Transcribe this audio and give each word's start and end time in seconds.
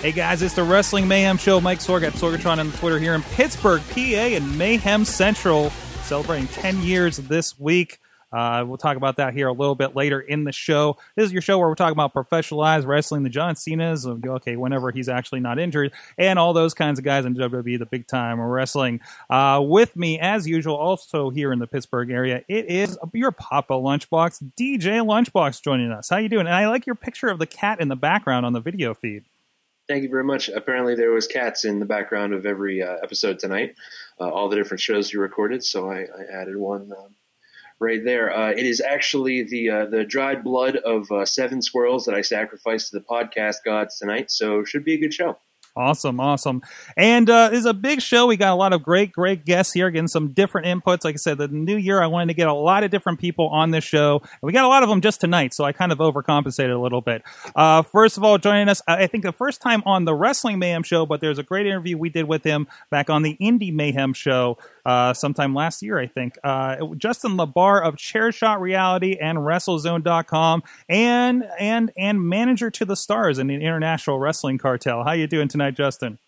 Hey 0.00 0.12
guys, 0.12 0.40
it's 0.40 0.54
the 0.54 0.62
Wrestling 0.62 1.06
Mayhem 1.06 1.36
Show. 1.36 1.60
Mike 1.60 1.80
Sorg 1.80 2.04
at 2.04 2.14
Sorgatron 2.14 2.58
on 2.58 2.72
Twitter 2.72 2.98
here 2.98 3.14
in 3.14 3.22
Pittsburgh, 3.22 3.82
PA, 3.90 3.98
and 3.98 4.56
Mayhem 4.56 5.04
Central, 5.04 5.68
celebrating 6.04 6.48
10 6.48 6.80
years 6.80 7.18
this 7.18 7.58
week. 7.58 7.98
Uh, 8.32 8.64
we'll 8.66 8.78
talk 8.78 8.96
about 8.96 9.16
that 9.16 9.34
here 9.34 9.46
a 9.46 9.52
little 9.52 9.74
bit 9.74 9.94
later 9.94 10.18
in 10.18 10.44
the 10.44 10.52
show. 10.52 10.96
This 11.16 11.26
is 11.26 11.32
your 11.34 11.42
show 11.42 11.58
where 11.58 11.68
we're 11.68 11.74
talking 11.74 11.92
about 11.92 12.14
professionalized 12.14 12.86
wrestling, 12.86 13.24
the 13.24 13.28
John 13.28 13.56
Cena's, 13.56 14.06
okay, 14.06 14.56
whenever 14.56 14.90
he's 14.90 15.10
actually 15.10 15.40
not 15.40 15.58
injured, 15.58 15.92
and 16.16 16.38
all 16.38 16.54
those 16.54 16.72
kinds 16.72 16.98
of 16.98 17.04
guys 17.04 17.26
in 17.26 17.34
WWE, 17.34 17.78
the 17.78 17.84
big 17.84 18.06
time 18.06 18.40
wrestling. 18.40 19.00
Uh, 19.28 19.60
with 19.62 19.96
me, 19.96 20.18
as 20.18 20.48
usual, 20.48 20.76
also 20.76 21.28
here 21.28 21.52
in 21.52 21.58
the 21.58 21.66
Pittsburgh 21.66 22.10
area, 22.10 22.42
it 22.48 22.70
is 22.70 22.96
your 23.12 23.32
Papa 23.32 23.74
Lunchbox, 23.74 24.50
DJ 24.58 25.04
Lunchbox, 25.04 25.62
joining 25.62 25.92
us. 25.92 26.08
How 26.08 26.16
you 26.16 26.30
doing? 26.30 26.46
And 26.46 26.56
I 26.56 26.68
like 26.68 26.86
your 26.86 26.94
picture 26.94 27.28
of 27.28 27.38
the 27.38 27.46
cat 27.46 27.82
in 27.82 27.88
the 27.88 27.96
background 27.96 28.46
on 28.46 28.54
the 28.54 28.60
video 28.60 28.94
feed. 28.94 29.24
Thank 29.90 30.04
you 30.04 30.08
very 30.08 30.22
much. 30.22 30.48
Apparently, 30.48 30.94
there 30.94 31.10
was 31.10 31.26
cats 31.26 31.64
in 31.64 31.80
the 31.80 31.84
background 31.84 32.32
of 32.32 32.46
every 32.46 32.80
uh, 32.80 32.98
episode 33.02 33.40
tonight, 33.40 33.74
uh, 34.20 34.28
all 34.28 34.48
the 34.48 34.54
different 34.54 34.80
shows 34.80 35.12
you 35.12 35.20
recorded. 35.20 35.64
So 35.64 35.90
I, 35.90 36.02
I 36.02 36.42
added 36.42 36.56
one 36.56 36.92
um, 36.96 37.16
right 37.80 38.04
there. 38.04 38.32
Uh, 38.32 38.50
it 38.50 38.64
is 38.64 38.80
actually 38.80 39.42
the 39.42 39.68
uh, 39.68 39.86
the 39.86 40.04
dried 40.04 40.44
blood 40.44 40.76
of 40.76 41.10
uh, 41.10 41.26
seven 41.26 41.60
squirrels 41.60 42.04
that 42.04 42.14
I 42.14 42.20
sacrificed 42.20 42.92
to 42.92 43.00
the 43.00 43.04
podcast 43.04 43.64
gods 43.64 43.98
tonight. 43.98 44.30
So 44.30 44.62
should 44.62 44.84
be 44.84 44.94
a 44.94 44.98
good 44.98 45.12
show. 45.12 45.36
Awesome, 45.76 46.18
awesome. 46.18 46.62
And 46.96 47.30
uh, 47.30 47.50
it's 47.52 47.64
a 47.64 47.72
big 47.72 48.02
show. 48.02 48.26
We 48.26 48.36
got 48.36 48.52
a 48.52 48.56
lot 48.56 48.72
of 48.72 48.82
great, 48.82 49.12
great 49.12 49.44
guests 49.44 49.72
here, 49.72 49.88
getting 49.90 50.08
some 50.08 50.32
different 50.32 50.66
inputs. 50.66 51.04
Like 51.04 51.14
I 51.14 51.16
said, 51.16 51.38
the 51.38 51.48
new 51.48 51.76
year, 51.76 52.02
I 52.02 52.08
wanted 52.08 52.28
to 52.28 52.34
get 52.34 52.48
a 52.48 52.52
lot 52.52 52.82
of 52.82 52.90
different 52.90 53.20
people 53.20 53.48
on 53.48 53.70
this 53.70 53.84
show. 53.84 54.20
And 54.22 54.30
we 54.42 54.52
got 54.52 54.64
a 54.64 54.68
lot 54.68 54.82
of 54.82 54.88
them 54.88 55.00
just 55.00 55.20
tonight, 55.20 55.54
so 55.54 55.64
I 55.64 55.72
kind 55.72 55.92
of 55.92 55.98
overcompensated 55.98 56.74
a 56.74 56.78
little 56.78 57.00
bit. 57.00 57.22
Uh, 57.54 57.82
first 57.82 58.16
of 58.16 58.24
all, 58.24 58.36
joining 58.36 58.68
us, 58.68 58.82
I 58.88 59.06
think 59.06 59.22
the 59.22 59.32
first 59.32 59.60
time 59.60 59.82
on 59.86 60.04
the 60.04 60.14
Wrestling 60.14 60.58
Mayhem 60.58 60.82
show, 60.82 61.06
but 61.06 61.20
there's 61.20 61.38
a 61.38 61.44
great 61.44 61.66
interview 61.66 61.96
we 61.96 62.08
did 62.10 62.24
with 62.24 62.42
him 62.42 62.66
back 62.90 63.08
on 63.08 63.22
the 63.22 63.36
Indie 63.40 63.72
Mayhem 63.72 64.12
show 64.12 64.58
uh, 64.84 65.12
sometime 65.14 65.54
last 65.54 65.82
year, 65.82 65.98
I 65.98 66.06
think. 66.06 66.38
Uh, 66.42 66.94
Justin 66.96 67.36
LaBar 67.36 67.82
of 67.86 67.96
Chairshot 67.96 68.60
Reality 68.60 69.16
and 69.20 69.38
WrestleZone.com 69.38 70.62
and 70.88 71.44
and 71.58 71.92
and 71.96 72.28
manager 72.28 72.70
to 72.70 72.84
the 72.84 72.96
stars 72.96 73.38
in 73.38 73.46
the 73.46 73.54
International 73.54 74.18
Wrestling 74.18 74.58
Cartel. 74.58 75.04
How 75.04 75.12
you 75.12 75.26
doing 75.26 75.48
tonight, 75.48 75.74
Justin? 75.74 76.18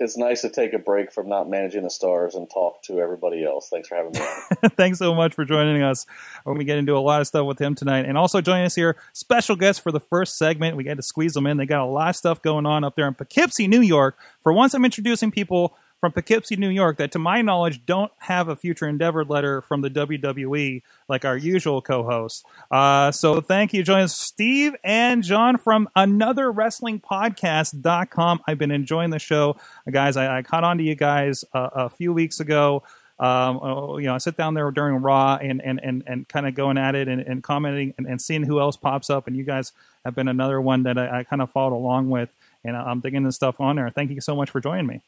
It's 0.00 0.16
nice 0.16 0.42
to 0.42 0.48
take 0.48 0.74
a 0.74 0.78
break 0.78 1.12
from 1.12 1.28
not 1.28 1.50
managing 1.50 1.82
the 1.82 1.90
stars 1.90 2.36
and 2.36 2.48
talk 2.48 2.82
to 2.84 3.00
everybody 3.00 3.44
else. 3.44 3.68
Thanks 3.68 3.88
for 3.88 3.96
having 3.96 4.12
me 4.12 4.20
on. 4.20 4.70
Thanks 4.76 5.00
so 5.00 5.12
much 5.12 5.34
for 5.34 5.44
joining 5.44 5.82
us. 5.82 6.06
We're 6.44 6.52
going 6.52 6.60
to 6.60 6.64
get 6.64 6.78
into 6.78 6.96
a 6.96 7.00
lot 7.00 7.20
of 7.20 7.26
stuff 7.26 7.44
with 7.46 7.60
him 7.60 7.74
tonight. 7.74 8.04
And 8.06 8.16
also 8.16 8.40
joining 8.40 8.66
us 8.66 8.76
here, 8.76 8.96
special 9.12 9.56
guest 9.56 9.80
for 9.80 9.90
the 9.90 9.98
first 9.98 10.38
segment. 10.38 10.76
We 10.76 10.84
got 10.84 10.98
to 10.98 11.02
squeeze 11.02 11.34
them 11.34 11.48
in. 11.48 11.56
They 11.56 11.66
got 11.66 11.80
a 11.80 11.90
lot 11.90 12.10
of 12.10 12.16
stuff 12.16 12.40
going 12.42 12.64
on 12.64 12.84
up 12.84 12.94
there 12.94 13.08
in 13.08 13.14
Poughkeepsie, 13.14 13.66
New 13.66 13.80
York. 13.80 14.16
For 14.40 14.52
once, 14.52 14.72
I'm 14.72 14.84
introducing 14.84 15.32
people 15.32 15.76
from 16.00 16.12
Poughkeepsie, 16.12 16.56
New 16.56 16.68
York, 16.68 16.98
that 16.98 17.12
to 17.12 17.18
my 17.18 17.42
knowledge 17.42 17.84
don't 17.84 18.12
have 18.18 18.48
a 18.48 18.56
future 18.56 18.86
endeavor 18.86 19.24
letter 19.24 19.62
from 19.62 19.80
the 19.80 19.90
WWE 19.90 20.82
like 21.08 21.24
our 21.24 21.36
usual 21.36 21.82
co-hosts. 21.82 22.44
Uh, 22.70 23.10
so 23.10 23.40
thank 23.40 23.72
you, 23.72 23.82
join 23.82 24.02
us, 24.02 24.16
Steve 24.16 24.76
and 24.84 25.22
John 25.22 25.58
from 25.58 25.88
another 25.96 26.50
wrestling 26.52 27.00
podcast.com. 27.00 28.40
I've 28.46 28.58
been 28.58 28.70
enjoying 28.70 29.10
the 29.10 29.18
show. 29.18 29.56
Guys, 29.90 30.16
I, 30.16 30.38
I 30.38 30.42
caught 30.42 30.64
on 30.64 30.78
to 30.78 30.84
you 30.84 30.94
guys 30.94 31.44
uh, 31.52 31.70
a 31.72 31.90
few 31.90 32.12
weeks 32.12 32.40
ago. 32.40 32.84
Um, 33.20 33.58
uh, 33.58 33.96
you 33.96 34.06
know, 34.06 34.14
I 34.14 34.18
sit 34.18 34.36
down 34.36 34.54
there 34.54 34.70
during 34.70 35.02
Raw 35.02 35.38
and 35.42 35.60
and 35.60 35.80
and, 35.82 36.04
and 36.06 36.28
kind 36.28 36.46
of 36.46 36.54
going 36.54 36.78
at 36.78 36.94
it 36.94 37.08
and, 37.08 37.20
and 37.20 37.42
commenting 37.42 37.92
and, 37.98 38.06
and, 38.06 38.22
seeing 38.22 38.44
who 38.44 38.60
else 38.60 38.76
pops 38.76 39.10
up. 39.10 39.26
And 39.26 39.36
you 39.36 39.42
guys 39.42 39.72
have 40.04 40.14
been 40.14 40.28
another 40.28 40.60
one 40.60 40.84
that 40.84 40.96
I, 40.96 41.18
I 41.18 41.24
kind 41.24 41.42
of 41.42 41.50
followed 41.50 41.74
along 41.74 42.10
with, 42.10 42.28
and 42.64 42.76
I'm 42.76 43.00
digging 43.00 43.24
this 43.24 43.34
stuff 43.34 43.60
on 43.60 43.74
there. 43.74 43.90
Thank 43.90 44.12
you 44.12 44.20
so 44.20 44.36
much 44.36 44.50
for 44.50 44.60
joining 44.60 44.86
me. 44.86 45.00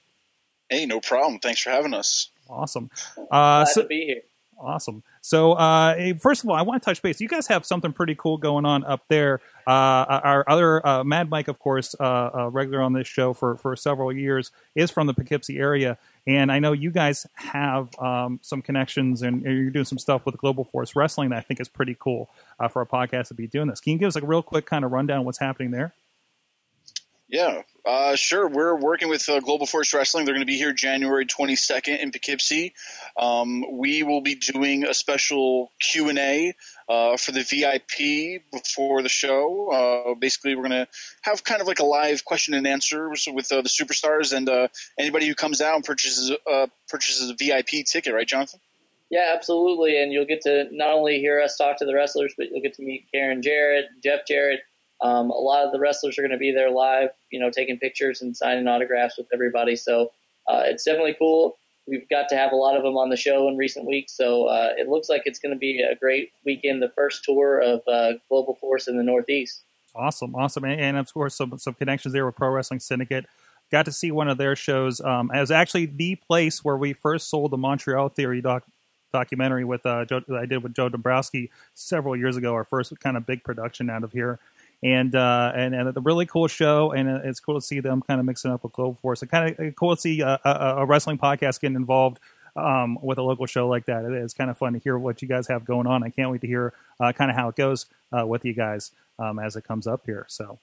Hey, 0.70 0.86
no 0.86 1.00
problem. 1.00 1.40
Thanks 1.40 1.60
for 1.60 1.70
having 1.70 1.92
us. 1.92 2.30
Awesome. 2.48 2.90
Uh, 3.18 3.64
Glad 3.64 3.68
so, 3.68 3.82
to 3.82 3.88
be 3.88 4.04
here. 4.06 4.22
Awesome. 4.58 5.02
So, 5.22 5.52
uh, 5.52 6.14
first 6.20 6.44
of 6.44 6.50
all, 6.50 6.56
I 6.56 6.62
want 6.62 6.82
to 6.82 6.84
touch 6.84 7.00
base. 7.00 7.20
You 7.20 7.28
guys 7.28 7.46
have 7.46 7.64
something 7.64 7.92
pretty 7.92 8.14
cool 8.14 8.36
going 8.36 8.66
on 8.66 8.84
up 8.84 9.04
there. 9.08 9.40
Uh, 9.66 10.20
our 10.22 10.44
other 10.46 10.86
uh, 10.86 11.02
Mad 11.02 11.30
Mike, 11.30 11.48
of 11.48 11.58
course, 11.58 11.94
uh, 11.98 12.30
a 12.34 12.50
regular 12.50 12.82
on 12.82 12.92
this 12.92 13.06
show 13.06 13.32
for, 13.32 13.56
for 13.56 13.74
several 13.74 14.12
years, 14.12 14.50
is 14.74 14.90
from 14.90 15.06
the 15.06 15.14
Poughkeepsie 15.14 15.58
area. 15.58 15.96
And 16.26 16.52
I 16.52 16.58
know 16.58 16.72
you 16.72 16.90
guys 16.90 17.26
have 17.34 17.88
um, 17.98 18.38
some 18.42 18.60
connections 18.60 19.22
and 19.22 19.42
you're 19.42 19.70
doing 19.70 19.86
some 19.86 19.98
stuff 19.98 20.26
with 20.26 20.36
Global 20.36 20.64
Force 20.64 20.94
Wrestling 20.94 21.30
that 21.30 21.38
I 21.38 21.40
think 21.40 21.60
is 21.60 21.68
pretty 21.68 21.96
cool 21.98 22.28
uh, 22.58 22.68
for 22.68 22.82
a 22.82 22.86
podcast 22.86 23.28
to 23.28 23.34
be 23.34 23.46
doing 23.46 23.68
this. 23.68 23.80
Can 23.80 23.94
you 23.94 23.98
give 23.98 24.08
us 24.08 24.16
a 24.16 24.24
real 24.24 24.42
quick 24.42 24.66
kind 24.66 24.84
of 24.84 24.92
rundown 24.92 25.20
of 25.20 25.24
what's 25.24 25.38
happening 25.38 25.70
there? 25.70 25.94
Yeah, 27.30 27.62
uh, 27.86 28.16
sure. 28.16 28.48
We're 28.48 28.74
working 28.74 29.08
with 29.08 29.28
uh, 29.28 29.38
Global 29.38 29.64
Force 29.64 29.94
Wrestling. 29.94 30.24
They're 30.24 30.34
going 30.34 30.44
to 30.44 30.50
be 30.50 30.58
here 30.58 30.72
January 30.72 31.26
22nd 31.26 32.00
in 32.00 32.10
Poughkeepsie. 32.10 32.74
Um, 33.16 33.78
we 33.78 34.02
will 34.02 34.20
be 34.20 34.34
doing 34.34 34.84
a 34.84 34.92
special 34.92 35.70
Q 35.78 36.08
and 36.08 36.18
A 36.18 36.54
uh, 36.88 37.16
for 37.16 37.30
the 37.30 37.42
VIP 37.42 38.42
before 38.50 39.02
the 39.02 39.08
show. 39.08 39.70
Uh, 39.70 40.14
basically, 40.14 40.56
we're 40.56 40.68
going 40.68 40.86
to 40.86 40.88
have 41.22 41.44
kind 41.44 41.60
of 41.60 41.68
like 41.68 41.78
a 41.78 41.84
live 41.84 42.24
question 42.24 42.54
and 42.54 42.66
answer 42.66 43.08
with 43.08 43.52
uh, 43.52 43.62
the 43.62 43.68
superstars 43.68 44.36
and 44.36 44.48
uh, 44.48 44.66
anybody 44.98 45.28
who 45.28 45.36
comes 45.36 45.60
out 45.60 45.76
and 45.76 45.84
purchases 45.84 46.32
purchases 46.88 47.30
a 47.30 47.34
VIP 47.34 47.86
ticket. 47.86 48.12
Right, 48.12 48.26
Jonathan? 48.26 48.58
Yeah, 49.08 49.32
absolutely. 49.36 50.00
And 50.02 50.12
you'll 50.12 50.26
get 50.26 50.42
to 50.42 50.66
not 50.72 50.94
only 50.94 51.18
hear 51.18 51.40
us 51.40 51.56
talk 51.56 51.78
to 51.78 51.84
the 51.84 51.94
wrestlers, 51.94 52.34
but 52.36 52.48
you'll 52.50 52.62
get 52.62 52.74
to 52.74 52.82
meet 52.82 53.06
Karen 53.12 53.42
Jarrett, 53.42 53.86
Jeff 54.02 54.20
Jarrett. 54.26 54.60
Um, 55.02 55.30
a 55.30 55.38
lot 55.38 55.64
of 55.64 55.72
the 55.72 55.80
wrestlers 55.80 56.18
are 56.18 56.22
going 56.22 56.32
to 56.32 56.38
be 56.38 56.52
there 56.52 56.70
live, 56.70 57.10
you 57.30 57.40
know, 57.40 57.50
taking 57.50 57.78
pictures 57.78 58.20
and 58.22 58.36
signing 58.36 58.68
autographs 58.68 59.16
with 59.16 59.26
everybody. 59.32 59.76
So 59.76 60.12
uh, 60.46 60.62
it's 60.66 60.84
definitely 60.84 61.16
cool. 61.18 61.56
We've 61.86 62.08
got 62.08 62.28
to 62.28 62.36
have 62.36 62.52
a 62.52 62.56
lot 62.56 62.76
of 62.76 62.82
them 62.82 62.96
on 62.96 63.08
the 63.08 63.16
show 63.16 63.48
in 63.48 63.56
recent 63.56 63.86
weeks, 63.86 64.12
so 64.12 64.44
uh, 64.44 64.70
it 64.76 64.88
looks 64.88 65.08
like 65.08 65.22
it's 65.24 65.38
going 65.38 65.54
to 65.54 65.58
be 65.58 65.80
a 65.80 65.96
great 65.96 66.30
weekend. 66.44 66.82
The 66.82 66.90
first 66.90 67.24
tour 67.24 67.60
of 67.60 67.80
uh, 67.88 68.12
Global 68.28 68.54
Force 68.54 68.86
in 68.86 68.96
the 68.96 69.02
Northeast. 69.02 69.62
Awesome, 69.94 70.36
awesome, 70.36 70.64
and, 70.64 70.80
and 70.80 70.96
of 70.96 71.12
course 71.12 71.34
some 71.34 71.58
some 71.58 71.74
connections 71.74 72.12
there 72.12 72.26
with 72.26 72.36
Pro 72.36 72.50
Wrestling 72.50 72.80
Syndicate. 72.80 73.26
Got 73.72 73.86
to 73.86 73.92
see 73.92 74.12
one 74.12 74.28
of 74.28 74.38
their 74.38 74.54
shows. 74.54 75.00
Um, 75.00 75.30
was 75.34 75.50
actually 75.50 75.86
the 75.86 76.16
place 76.16 76.64
where 76.64 76.76
we 76.76 76.92
first 76.92 77.28
sold 77.28 77.50
the 77.50 77.56
Montreal 77.56 78.10
Theory 78.10 78.40
doc 78.40 78.64
documentary 79.12 79.64
with 79.64 79.84
uh, 79.84 80.04
Joe, 80.04 80.20
I 80.32 80.46
did 80.46 80.62
with 80.62 80.74
Joe 80.74 80.88
Dombrowski 80.88 81.50
several 81.74 82.16
years 82.16 82.36
ago. 82.36 82.54
Our 82.54 82.64
first 82.64 82.98
kind 83.00 83.16
of 83.16 83.26
big 83.26 83.42
production 83.42 83.90
out 83.90 84.04
of 84.04 84.12
here 84.12 84.38
and 84.82 85.14
uh, 85.14 85.52
and 85.54 85.74
and 85.74 85.96
a 85.96 86.00
really 86.00 86.26
cool 86.26 86.48
show, 86.48 86.92
and 86.92 87.08
it's 87.08 87.40
cool 87.40 87.54
to 87.54 87.60
see 87.60 87.80
them 87.80 88.02
kind 88.02 88.20
of 88.20 88.26
mixing 88.26 88.50
up 88.50 88.64
with 88.64 88.72
Global 88.72 88.98
Force. 89.02 89.22
It's 89.22 89.30
kind 89.30 89.54
of 89.58 89.74
cool 89.76 89.94
to 89.94 90.00
see 90.00 90.20
a, 90.20 90.40
a, 90.44 90.74
a 90.78 90.86
wrestling 90.86 91.18
podcast 91.18 91.60
getting 91.60 91.76
involved 91.76 92.18
um, 92.56 92.98
with 93.02 93.18
a 93.18 93.22
local 93.22 93.46
show 93.46 93.68
like 93.68 93.86
that. 93.86 94.04
It's 94.04 94.34
kind 94.34 94.50
of 94.50 94.58
fun 94.58 94.72
to 94.72 94.78
hear 94.78 94.98
what 94.98 95.22
you 95.22 95.28
guys 95.28 95.48
have 95.48 95.64
going 95.64 95.86
on. 95.86 96.02
I 96.02 96.10
can't 96.10 96.30
wait 96.30 96.40
to 96.42 96.46
hear 96.46 96.72
uh, 96.98 97.12
kind 97.12 97.30
of 97.30 97.36
how 97.36 97.48
it 97.48 97.56
goes 97.56 97.86
uh, 98.16 98.26
with 98.26 98.44
you 98.44 98.54
guys 98.54 98.92
um, 99.18 99.38
as 99.38 99.56
it 99.56 99.64
comes 99.64 99.86
up 99.86 100.02
here. 100.06 100.26
So. 100.28 100.58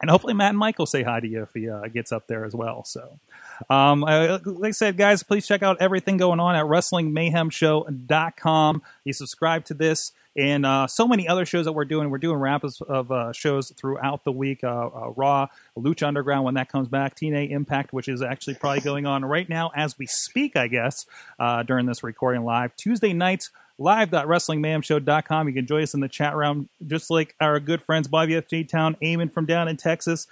And 0.00 0.10
hopefully 0.10 0.34
Matt 0.34 0.50
and 0.50 0.58
Mike 0.58 0.78
will 0.78 0.86
say 0.86 1.02
hi 1.02 1.20
to 1.20 1.26
you 1.26 1.42
if 1.42 1.52
he 1.54 1.68
uh, 1.68 1.88
gets 1.88 2.12
up 2.12 2.26
there 2.26 2.44
as 2.44 2.54
well. 2.54 2.84
So, 2.84 3.18
um, 3.70 4.04
I, 4.04 4.38
like 4.44 4.68
I 4.68 4.72
said, 4.72 4.96
guys, 4.96 5.22
please 5.22 5.46
check 5.46 5.62
out 5.62 5.76
everything 5.80 6.16
going 6.16 6.40
on 6.40 6.54
at 6.54 6.64
WrestlingMayhemShow.com. 6.64 8.82
You 9.04 9.12
subscribe 9.12 9.64
to 9.66 9.74
this 9.74 10.12
and 10.36 10.66
uh, 10.66 10.86
so 10.86 11.08
many 11.08 11.26
other 11.26 11.46
shows 11.46 11.64
that 11.64 11.72
we're 11.72 11.86
doing. 11.86 12.10
We're 12.10 12.18
doing 12.18 12.38
wrap-ups 12.38 12.80
of 12.82 13.10
uh, 13.10 13.32
shows 13.32 13.70
throughout 13.70 14.24
the 14.24 14.32
week. 14.32 14.62
Uh, 14.62 14.88
uh, 14.88 15.12
Raw, 15.16 15.48
Lucha 15.76 16.06
Underground 16.06 16.44
when 16.44 16.54
that 16.54 16.70
comes 16.70 16.88
back, 16.88 17.16
TNA 17.16 17.50
Impact, 17.50 17.92
which 17.92 18.08
is 18.08 18.22
actually 18.22 18.54
probably 18.54 18.82
going 18.82 19.06
on 19.06 19.24
right 19.24 19.48
now 19.48 19.70
as 19.74 19.98
we 19.98 20.06
speak, 20.06 20.56
I 20.56 20.68
guess, 20.68 21.06
uh, 21.38 21.62
during 21.62 21.86
this 21.86 22.02
recording 22.02 22.44
live. 22.44 22.76
Tuesday 22.76 23.14
nights, 23.14 23.50
live.wrestlingmayhemshow.com. 23.78 25.48
You 25.48 25.54
can 25.54 25.66
join 25.66 25.82
us 25.82 25.94
in 25.94 26.00
the 26.00 26.08
chat 26.08 26.34
room, 26.36 26.68
just 26.86 27.10
like 27.10 27.34
our 27.40 27.60
good 27.60 27.82
friends 27.82 28.08
Bobby 28.08 28.36
F. 28.36 28.48
J. 28.48 28.64
Town, 28.64 28.96
Eamon 29.02 29.32
from 29.32 29.46
down 29.46 29.68
in 29.68 29.76
Texas. 29.76 30.26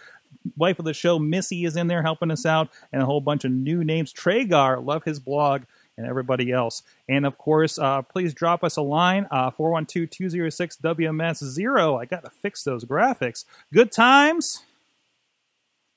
Wife 0.56 0.78
of 0.78 0.84
the 0.84 0.94
show, 0.94 1.18
Missy, 1.18 1.64
is 1.64 1.76
in 1.76 1.86
there 1.86 2.02
helping 2.02 2.30
us 2.30 2.44
out, 2.44 2.68
and 2.92 3.02
a 3.02 3.06
whole 3.06 3.20
bunch 3.20 3.44
of 3.44 3.52
new 3.52 3.84
names. 3.84 4.12
Tragar, 4.12 4.80
love 4.80 5.04
his 5.04 5.20
blog, 5.20 5.62
and 5.96 6.06
everybody 6.06 6.50
else. 6.50 6.82
And 7.08 7.24
of 7.24 7.38
course, 7.38 7.78
uh, 7.78 8.02
please 8.02 8.34
drop 8.34 8.64
us 8.64 8.76
a 8.76 8.82
line, 8.82 9.26
uh, 9.30 9.50
412 9.50 10.10
206 10.10 10.76
WMS0. 10.78 12.00
I 12.00 12.04
got 12.04 12.24
to 12.24 12.30
fix 12.30 12.64
those 12.64 12.84
graphics. 12.84 13.44
Good 13.72 13.92
times. 13.92 14.64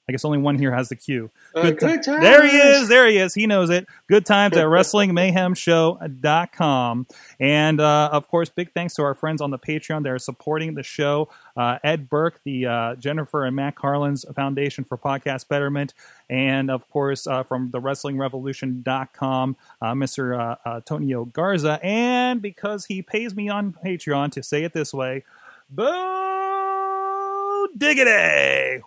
I 0.08 0.14
guess 0.14 0.24
only 0.24 0.38
one 0.38 0.58
here 0.58 0.74
has 0.74 0.88
the 0.88 0.96
cue. 0.96 1.30
Uh, 1.54 1.72
Good, 1.72 2.02
There 2.04 2.48
he 2.48 2.56
is. 2.56 2.88
There 2.88 3.06
he 3.08 3.18
is. 3.18 3.34
He 3.34 3.46
knows 3.46 3.70
it. 3.70 3.88
Good 4.08 4.26
times 4.26 4.56
at 4.56 4.66
WrestlingMayhemShow.com. 4.68 7.08
And 7.42 7.82
uh, 7.82 8.10
of 8.14 8.30
course, 8.30 8.48
big 8.50 8.72
thanks 8.74 8.94
to 8.96 9.04
our 9.04 9.14
friends 9.14 9.42
on 9.42 9.52
the 9.52 9.60
Patreon. 9.60 10.04
They're 10.04 10.18
supporting 10.18 10.76
the 10.76 10.84
show. 10.84 11.28
Uh, 11.58 11.80
Ed 11.84 12.10
Burke, 12.10 12.42
the 12.44 12.68
uh, 12.68 12.96
Jennifer 12.96 13.44
and 13.44 13.54
Matt 13.56 13.76
Carlins 13.76 14.24
Foundation 14.34 14.86
for 14.86 14.98
Podcast 14.98 15.50
Betterment. 15.50 15.94
And 16.30 16.72
of 16.72 16.90
course, 16.90 17.28
uh, 17.28 17.44
from 17.44 17.72
the 17.72 17.82
WrestlingRevolution.com, 17.82 19.58
uh, 19.82 19.94
Mr. 19.94 20.40
Uh, 20.40 20.56
uh, 20.64 20.80
Tonio 20.82 21.26
Garza. 21.26 21.82
And 21.84 22.42
because 22.42 22.86
he 22.86 23.02
pays 23.02 23.36
me 23.36 23.50
on 23.50 23.74
Patreon 23.74 24.32
to 24.34 24.44
say 24.44 24.64
it 24.64 24.72
this 24.72 24.94
way, 24.94 25.26
Boo 25.70 27.68
Diggity! 27.78 28.82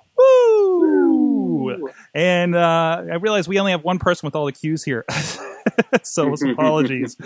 Woo! 0.80 1.90
And 2.14 2.54
uh, 2.54 3.04
I 3.10 3.14
realize 3.16 3.48
we 3.48 3.58
only 3.58 3.72
have 3.72 3.84
one 3.84 3.98
person 3.98 4.26
with 4.26 4.34
all 4.34 4.46
the 4.46 4.52
cues 4.52 4.84
here. 4.84 5.04
so 6.02 6.32
apologies. 6.50 7.16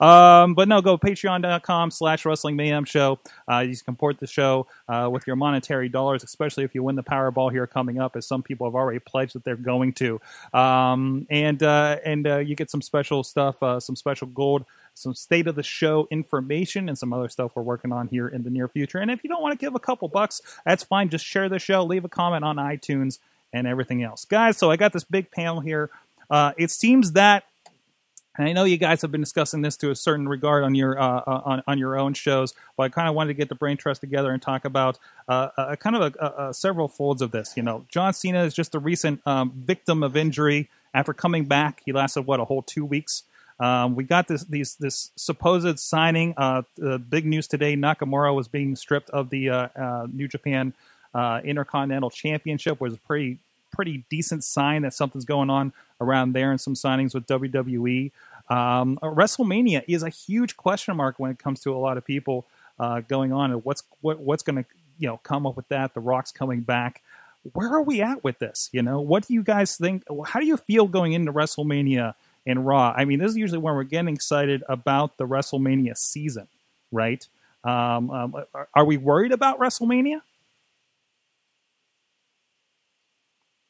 um, 0.00 0.54
but 0.54 0.68
no, 0.68 0.80
go 0.80 0.98
patreon.com 0.98 1.90
slash 1.90 2.24
wrestling 2.24 2.56
mayhem 2.56 2.84
show. 2.84 3.18
Uh, 3.50 3.60
you 3.60 3.68
can 3.68 3.76
support 3.76 4.18
the 4.18 4.26
show 4.26 4.66
uh, 4.88 5.08
with 5.10 5.26
your 5.26 5.36
monetary 5.36 5.88
dollars, 5.88 6.22
especially 6.22 6.64
if 6.64 6.74
you 6.74 6.82
win 6.82 6.96
the 6.96 7.02
Powerball 7.02 7.50
here 7.50 7.66
coming 7.66 7.98
up, 7.98 8.16
as 8.16 8.26
some 8.26 8.42
people 8.42 8.66
have 8.66 8.74
already 8.74 8.98
pledged 8.98 9.34
that 9.34 9.44
they're 9.44 9.56
going 9.56 9.92
to. 9.94 10.20
Um, 10.52 11.26
and 11.30 11.62
uh, 11.62 11.98
and 12.04 12.26
uh, 12.26 12.38
you 12.38 12.54
get 12.54 12.70
some 12.70 12.82
special 12.82 13.24
stuff, 13.24 13.62
uh, 13.62 13.80
some 13.80 13.96
special 13.96 14.26
gold 14.28 14.64
some 14.94 15.14
state 15.14 15.46
of 15.46 15.54
the 15.54 15.62
show 15.62 16.06
information 16.10 16.88
and 16.88 16.96
some 16.96 17.12
other 17.12 17.28
stuff 17.28 17.52
we're 17.54 17.62
working 17.62 17.92
on 17.92 18.08
here 18.08 18.28
in 18.28 18.42
the 18.42 18.50
near 18.50 18.68
future. 18.68 18.98
And 18.98 19.10
if 19.10 19.24
you 19.24 19.28
don't 19.28 19.42
want 19.42 19.58
to 19.58 19.64
give 19.64 19.74
a 19.74 19.80
couple 19.80 20.08
bucks, 20.08 20.40
that's 20.64 20.84
fine. 20.84 21.08
Just 21.08 21.24
share 21.24 21.48
the 21.48 21.58
show, 21.58 21.84
leave 21.84 22.04
a 22.04 22.08
comment 22.08 22.44
on 22.44 22.56
iTunes, 22.56 23.18
and 23.52 23.66
everything 23.66 24.02
else. 24.02 24.24
Guys, 24.24 24.56
so 24.56 24.70
I 24.70 24.76
got 24.76 24.92
this 24.92 25.04
big 25.04 25.30
panel 25.30 25.60
here. 25.60 25.90
Uh, 26.30 26.52
it 26.56 26.70
seems 26.70 27.12
that 27.12 27.44
and 28.36 28.48
I 28.48 28.52
know 28.52 28.64
you 28.64 28.76
guys 28.76 29.02
have 29.02 29.12
been 29.12 29.20
discussing 29.20 29.62
this 29.62 29.76
to 29.78 29.90
a 29.90 29.96
certain 29.96 30.28
regard 30.28 30.64
on 30.64 30.74
your 30.74 31.00
uh, 31.00 31.20
uh, 31.20 31.42
on, 31.44 31.62
on 31.66 31.78
your 31.78 31.96
own 31.96 32.14
shows, 32.14 32.52
but 32.76 32.84
I 32.84 32.88
kind 32.88 33.08
of 33.08 33.14
wanted 33.14 33.28
to 33.28 33.34
get 33.34 33.48
the 33.48 33.54
brain 33.54 33.76
trust 33.76 34.00
together 34.00 34.32
and 34.32 34.42
talk 34.42 34.64
about 34.64 34.98
uh, 35.28 35.50
a, 35.56 35.76
kind 35.76 35.96
of 35.96 36.14
a, 36.18 36.46
a, 36.48 36.54
several 36.54 36.88
folds 36.88 37.22
of 37.22 37.30
this. 37.30 37.56
You 37.56 37.62
know, 37.62 37.84
John 37.88 38.12
Cena 38.12 38.42
is 38.42 38.54
just 38.54 38.74
a 38.74 38.78
recent 38.78 39.20
um, 39.26 39.52
victim 39.54 40.02
of 40.02 40.16
injury 40.16 40.68
after 40.92 41.12
coming 41.12 41.44
back. 41.44 41.82
He 41.84 41.92
lasted 41.92 42.22
what 42.22 42.40
a 42.40 42.44
whole 42.44 42.62
two 42.62 42.84
weeks. 42.84 43.22
Um, 43.60 43.94
we 43.94 44.04
got 44.04 44.28
this 44.28 44.44
these 44.44 44.74
this 44.76 45.12
supposed 45.16 45.78
signing. 45.78 46.34
Uh, 46.36 46.62
the 46.76 46.98
big 46.98 47.24
news 47.24 47.46
today: 47.46 47.76
Nakamura 47.76 48.34
was 48.34 48.48
being 48.48 48.74
stripped 48.76 49.10
of 49.10 49.30
the 49.30 49.50
uh, 49.50 49.68
uh, 49.76 50.06
New 50.12 50.28
Japan 50.28 50.74
uh, 51.14 51.40
Intercontinental 51.44 52.10
Championship. 52.10 52.80
Was 52.80 52.94
a 52.94 52.98
pretty 52.98 53.38
pretty 53.72 54.04
decent 54.08 54.44
sign 54.44 54.82
that 54.82 54.94
something's 54.94 55.24
going 55.24 55.50
on 55.50 55.72
around 56.00 56.32
there, 56.32 56.50
and 56.50 56.60
some 56.60 56.74
signings 56.74 57.14
with 57.14 57.26
WWE. 57.26 58.10
Um, 58.48 58.98
uh, 59.02 59.06
WrestleMania 59.06 59.84
is 59.88 60.02
a 60.02 60.08
huge 60.08 60.56
question 60.56 60.96
mark 60.96 61.18
when 61.18 61.30
it 61.30 61.38
comes 61.38 61.60
to 61.60 61.74
a 61.74 61.78
lot 61.78 61.96
of 61.96 62.04
people 62.04 62.46
uh, 62.78 63.00
going 63.00 63.32
on, 63.32 63.52
and 63.52 63.64
what's 63.64 63.84
what, 64.00 64.18
what's 64.18 64.42
going 64.42 64.64
to 64.64 64.68
you 64.98 65.06
know 65.06 65.18
come 65.22 65.46
up 65.46 65.56
with 65.56 65.68
that. 65.68 65.94
The 65.94 66.00
Rock's 66.00 66.32
coming 66.32 66.60
back. 66.60 67.02
Where 67.52 67.68
are 67.68 67.82
we 67.82 68.00
at 68.00 68.24
with 68.24 68.38
this? 68.38 68.70
You 68.72 68.82
know, 68.82 69.00
what 69.00 69.28
do 69.28 69.34
you 69.34 69.42
guys 69.42 69.76
think? 69.76 70.02
How 70.26 70.40
do 70.40 70.46
you 70.46 70.56
feel 70.56 70.88
going 70.88 71.12
into 71.12 71.32
WrestleMania? 71.32 72.14
And 72.46 72.66
Raw. 72.66 72.92
I 72.96 73.04
mean, 73.04 73.18
this 73.18 73.30
is 73.30 73.36
usually 73.36 73.58
when 73.58 73.74
we're 73.74 73.84
getting 73.84 74.14
excited 74.14 74.62
about 74.68 75.16
the 75.16 75.26
WrestleMania 75.26 75.96
season, 75.96 76.48
right? 76.92 77.26
Um, 77.64 78.10
um, 78.10 78.34
are, 78.54 78.68
are 78.74 78.84
we 78.84 78.96
worried 78.96 79.32
about 79.32 79.58
WrestleMania? 79.58 80.20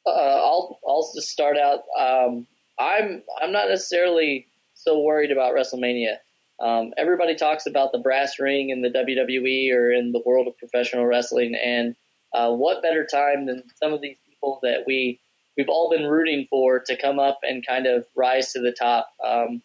Uh, 0.07 0.11
I'll 0.11 0.79
I'll 0.87 1.11
just 1.15 1.29
start 1.29 1.57
out. 1.57 1.85
Um, 1.99 2.47
I'm 2.79 3.23
I'm 3.41 3.53
not 3.53 3.69
necessarily 3.69 4.49
so 4.75 5.01
worried 5.01 5.31
about 5.31 5.55
WrestleMania. 5.55 6.17
Um, 6.61 6.93
everybody 6.97 7.35
talks 7.35 7.67
about 7.67 7.93
the 7.93 7.99
brass 7.99 8.39
ring 8.39 8.71
in 8.71 8.83
the 8.83 8.91
WWE 8.91 9.73
or 9.73 9.91
in 9.91 10.13
the 10.13 10.23
world 10.27 10.47
of 10.47 10.59
professional 10.59 11.07
wrestling, 11.07 11.55
and 11.55 11.97
uh, 12.33 12.53
what 12.53 12.83
better 12.83 13.07
time 13.07 13.47
than 13.47 13.63
some 13.83 13.93
of 13.93 14.01
these 14.01 14.19
people 14.29 14.59
that 14.63 14.85
we 14.87 15.21
we've 15.57 15.69
all 15.69 15.91
been 15.91 16.07
rooting 16.07 16.47
for 16.51 16.81
to 16.87 16.97
come 17.01 17.19
up 17.19 17.41
and 17.43 17.67
kind 17.67 17.87
of 17.87 18.07
rise 18.17 18.53
to 18.53 18.61
the 18.61 18.73
top. 18.73 19.09
Um, 19.25 19.63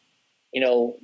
you 0.54 0.62
know, 0.62 0.98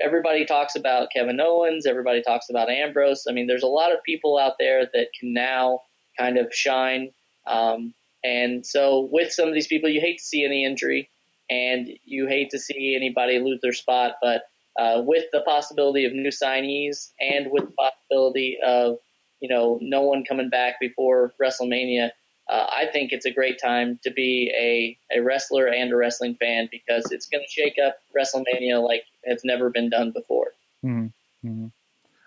everybody 0.00 0.44
talks 0.44 0.76
about 0.76 1.08
Kevin 1.14 1.40
Owens, 1.40 1.86
everybody 1.86 2.22
talks 2.22 2.50
about 2.50 2.68
Ambrose. 2.68 3.24
I 3.28 3.32
mean, 3.32 3.46
there's 3.46 3.62
a 3.62 3.68
lot 3.68 3.92
of 3.92 4.02
people 4.04 4.38
out 4.38 4.54
there 4.58 4.86
that 4.92 5.08
can 5.18 5.32
now 5.32 5.80
kind 6.18 6.38
of 6.38 6.52
shine. 6.52 7.10
Um, 7.46 7.94
and 8.22 8.64
so, 8.64 9.08
with 9.10 9.32
some 9.32 9.48
of 9.48 9.54
these 9.54 9.66
people, 9.66 9.90
you 9.90 10.00
hate 10.00 10.18
to 10.18 10.24
see 10.24 10.44
any 10.44 10.64
injury 10.64 11.10
and 11.50 11.88
you 12.04 12.26
hate 12.26 12.50
to 12.50 12.58
see 12.58 12.94
anybody 12.96 13.38
lose 13.38 13.60
their 13.62 13.72
spot. 13.72 14.12
But 14.22 14.42
uh, 14.78 15.02
with 15.04 15.24
the 15.32 15.42
possibility 15.42 16.04
of 16.04 16.12
new 16.12 16.30
signees 16.30 17.10
and 17.20 17.50
with 17.50 17.66
the 17.66 17.72
possibility 17.72 18.58
of, 18.64 18.96
you 19.40 19.48
know, 19.48 19.78
no 19.82 20.02
one 20.02 20.24
coming 20.24 20.48
back 20.48 20.80
before 20.80 21.34
WrestleMania, 21.40 22.10
uh, 22.48 22.66
I 22.70 22.86
think 22.92 23.12
it's 23.12 23.24
a 23.24 23.30
great 23.30 23.58
time 23.58 23.98
to 24.04 24.10
be 24.10 24.52
a, 24.58 25.18
a 25.18 25.22
wrestler 25.22 25.66
and 25.66 25.92
a 25.92 25.96
wrestling 25.96 26.34
fan 26.34 26.68
because 26.70 27.10
it's 27.10 27.26
going 27.26 27.42
to 27.44 27.50
shake 27.50 27.76
up 27.84 27.96
WrestleMania 28.16 28.82
like 28.86 29.04
it's 29.22 29.44
never 29.44 29.70
been 29.70 29.88
done 29.88 30.10
before. 30.10 30.48
Mm-hmm. 30.84 31.66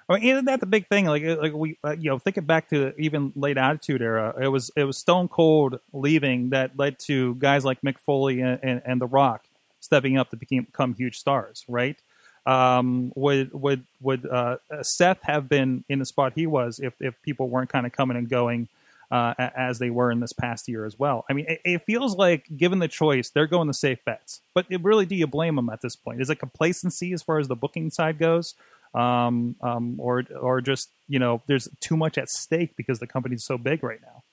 I 0.10 0.14
mean, 0.14 0.24
isn't 0.24 0.46
that 0.46 0.60
the 0.60 0.66
big 0.66 0.88
thing? 0.88 1.06
Like, 1.06 1.24
like 1.24 1.54
we, 1.54 1.78
uh, 1.84 1.96
you 2.00 2.10
know, 2.10 2.18
thinking 2.18 2.46
back 2.46 2.70
to 2.70 2.94
even 2.98 3.34
late 3.36 3.58
Attitude 3.58 4.02
Era, 4.02 4.34
it 4.42 4.48
was 4.48 4.72
it 4.76 4.86
was 4.86 4.98
Stone 4.98 5.28
Cold 5.28 5.80
leaving 5.92 6.50
that 6.52 6.78
led 6.78 6.98
to 7.00 7.36
guys 7.36 7.66
like 7.66 7.82
Mick 7.82 8.00
Foley 8.00 8.42
and, 8.42 8.60
and, 8.64 8.82
and 8.86 9.02
The 9.02 9.08
Rock 9.08 9.46
stepping 9.82 10.18
up 10.18 10.30
to 10.30 10.38
become, 10.38 10.64
become 10.64 10.96
huge 10.96 11.18
stars, 11.18 11.66
right? 11.68 11.98
Um, 12.46 13.12
would 13.16 13.52
would 13.54 13.84
would 14.00 14.26
uh, 14.26 14.58
Seth 14.82 15.20
have 15.24 15.50
been 15.50 15.84
in 15.90 16.00
the 16.00 16.06
spot 16.06 16.32
he 16.34 16.48
was 16.48 16.80
if 16.80 16.94
if 17.02 17.22
people 17.22 17.50
weren't 17.50 17.70
kind 17.70 17.86
of 17.86 17.92
coming 17.92 18.16
and 18.16 18.30
going 18.30 18.70
uh, 19.12 19.34
as 19.38 19.80
they 19.80 19.90
were 19.90 20.12
in 20.12 20.20
this 20.20 20.34
past 20.34 20.68
year 20.68 20.86
as 20.86 21.00
well. 21.00 21.26
I 21.30 21.34
mean, 21.34 21.46
it, 21.48 21.62
it, 21.64 21.82
feels 21.84 22.16
like 22.16 22.46
given 22.58 22.80
the 22.80 22.88
choice, 22.88 23.30
they're 23.30 23.48
going 23.48 23.68
the 23.68 23.74
safe 23.74 24.04
bets. 24.06 24.42
But 24.54 24.66
it, 24.70 24.84
really, 24.84 25.06
do 25.06 25.16
you 25.16 25.28
blame 25.28 25.56
them 25.56 25.70
at 25.70 25.82
this 25.82 25.96
point? 25.96 26.22
Is 26.22 26.30
it 26.30 26.36
complacency 26.36 27.14
as 27.14 27.24
far 27.24 27.40
as 27.40 27.48
the 27.48 27.56
booking 27.56 27.90
side 27.90 28.20
goes, 28.20 28.56
um, 28.94 29.56
um, 29.62 29.96
or 30.00 30.24
or 30.40 30.60
just 30.62 30.90
you 31.08 31.20
know 31.20 31.42
there's 31.48 31.70
too 31.80 31.96
much 31.96 32.18
at 32.18 32.30
stake 32.30 32.76
because 32.76 33.00
the 33.00 33.08
company's 33.08 33.44
so 33.44 33.58
big 33.58 33.82
right 33.84 34.02
now? 34.02 34.24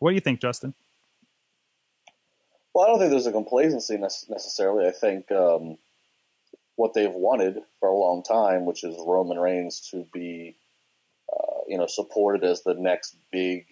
What 0.00 0.10
do 0.10 0.14
you 0.14 0.20
think, 0.20 0.40
Justin? 0.40 0.74
Well, 2.74 2.84
I 2.84 2.88
don't 2.88 2.98
think 2.98 3.10
there's 3.10 3.26
a 3.26 3.32
complacency 3.32 3.96
necessarily. 3.98 4.88
I 4.88 4.90
think 4.90 5.30
um, 5.30 5.76
what 6.76 6.94
they've 6.94 7.12
wanted 7.12 7.60
for 7.78 7.88
a 7.88 7.96
long 7.96 8.22
time, 8.22 8.64
which 8.64 8.82
is 8.82 8.96
Roman 8.98 9.38
Reigns 9.38 9.88
to 9.90 10.06
be 10.12 10.56
you 11.68 11.78
know, 11.78 11.86
supported 11.86 12.44
as 12.44 12.62
the 12.62 12.74
next 12.74 13.16
big 13.30 13.66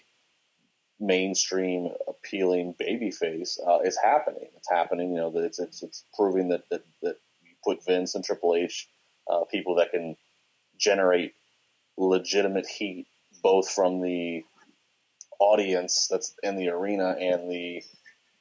mainstream 0.98 1.90
appealing 2.06 2.74
babyface 2.80 3.58
uh, 3.66 3.80
is 3.80 3.96
happening. 3.96 4.48
It's 4.56 4.70
happening. 4.70 5.12
You 5.12 5.16
know, 5.16 5.30
that 5.30 5.44
it's, 5.44 5.58
it's 5.58 5.82
it's 5.82 6.04
proving 6.14 6.48
that 6.48 6.68
that 6.70 6.84
that 7.02 7.16
you 7.42 7.54
put 7.64 7.84
Vince 7.84 8.14
and 8.14 8.24
Triple 8.24 8.54
H, 8.54 8.88
uh, 9.30 9.44
people 9.50 9.76
that 9.76 9.90
can 9.90 10.16
generate 10.78 11.34
legitimate 11.96 12.66
heat 12.66 13.06
both 13.42 13.68
from 13.68 14.00
the 14.00 14.44
audience 15.38 16.08
that's 16.10 16.34
in 16.42 16.56
the 16.56 16.68
arena 16.68 17.16
and 17.18 17.50
the 17.50 17.82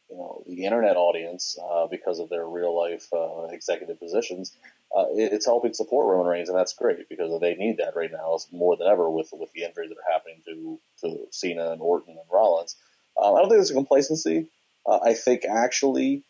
you 0.09 0.17
know 0.17 0.43
the 0.47 0.65
internet 0.65 0.97
audience 0.97 1.57
uh, 1.63 1.87
because 1.87 2.19
of 2.19 2.29
their 2.29 2.45
real 2.45 2.75
life 2.75 3.07
uh, 3.13 3.45
executive 3.51 3.99
positions. 3.99 4.55
Uh, 4.95 5.05
it, 5.11 5.33
it's 5.33 5.45
helping 5.45 5.73
support 5.73 6.07
Roman 6.07 6.27
Reigns, 6.31 6.49
and 6.49 6.57
that's 6.57 6.73
great 6.73 7.07
because 7.09 7.39
they 7.41 7.55
need 7.55 7.77
that 7.77 7.95
right 7.95 8.11
now 8.11 8.37
more 8.51 8.75
than 8.75 8.87
ever 8.87 9.09
with 9.09 9.29
with 9.33 9.51
the 9.53 9.63
injuries 9.63 9.89
that 9.89 9.97
are 9.97 10.11
happening 10.11 10.41
to 10.45 10.79
to 11.01 11.27
Cena 11.31 11.71
and 11.71 11.81
Orton 11.81 12.13
and 12.17 12.27
Rollins. 12.31 12.75
Uh, 13.17 13.33
I 13.33 13.39
don't 13.39 13.49
think 13.49 13.59
there's 13.59 13.71
a 13.71 13.75
complacency. 13.75 14.49
Uh, 14.85 14.99
I 15.03 15.13
think 15.13 15.45
actually 15.45 16.23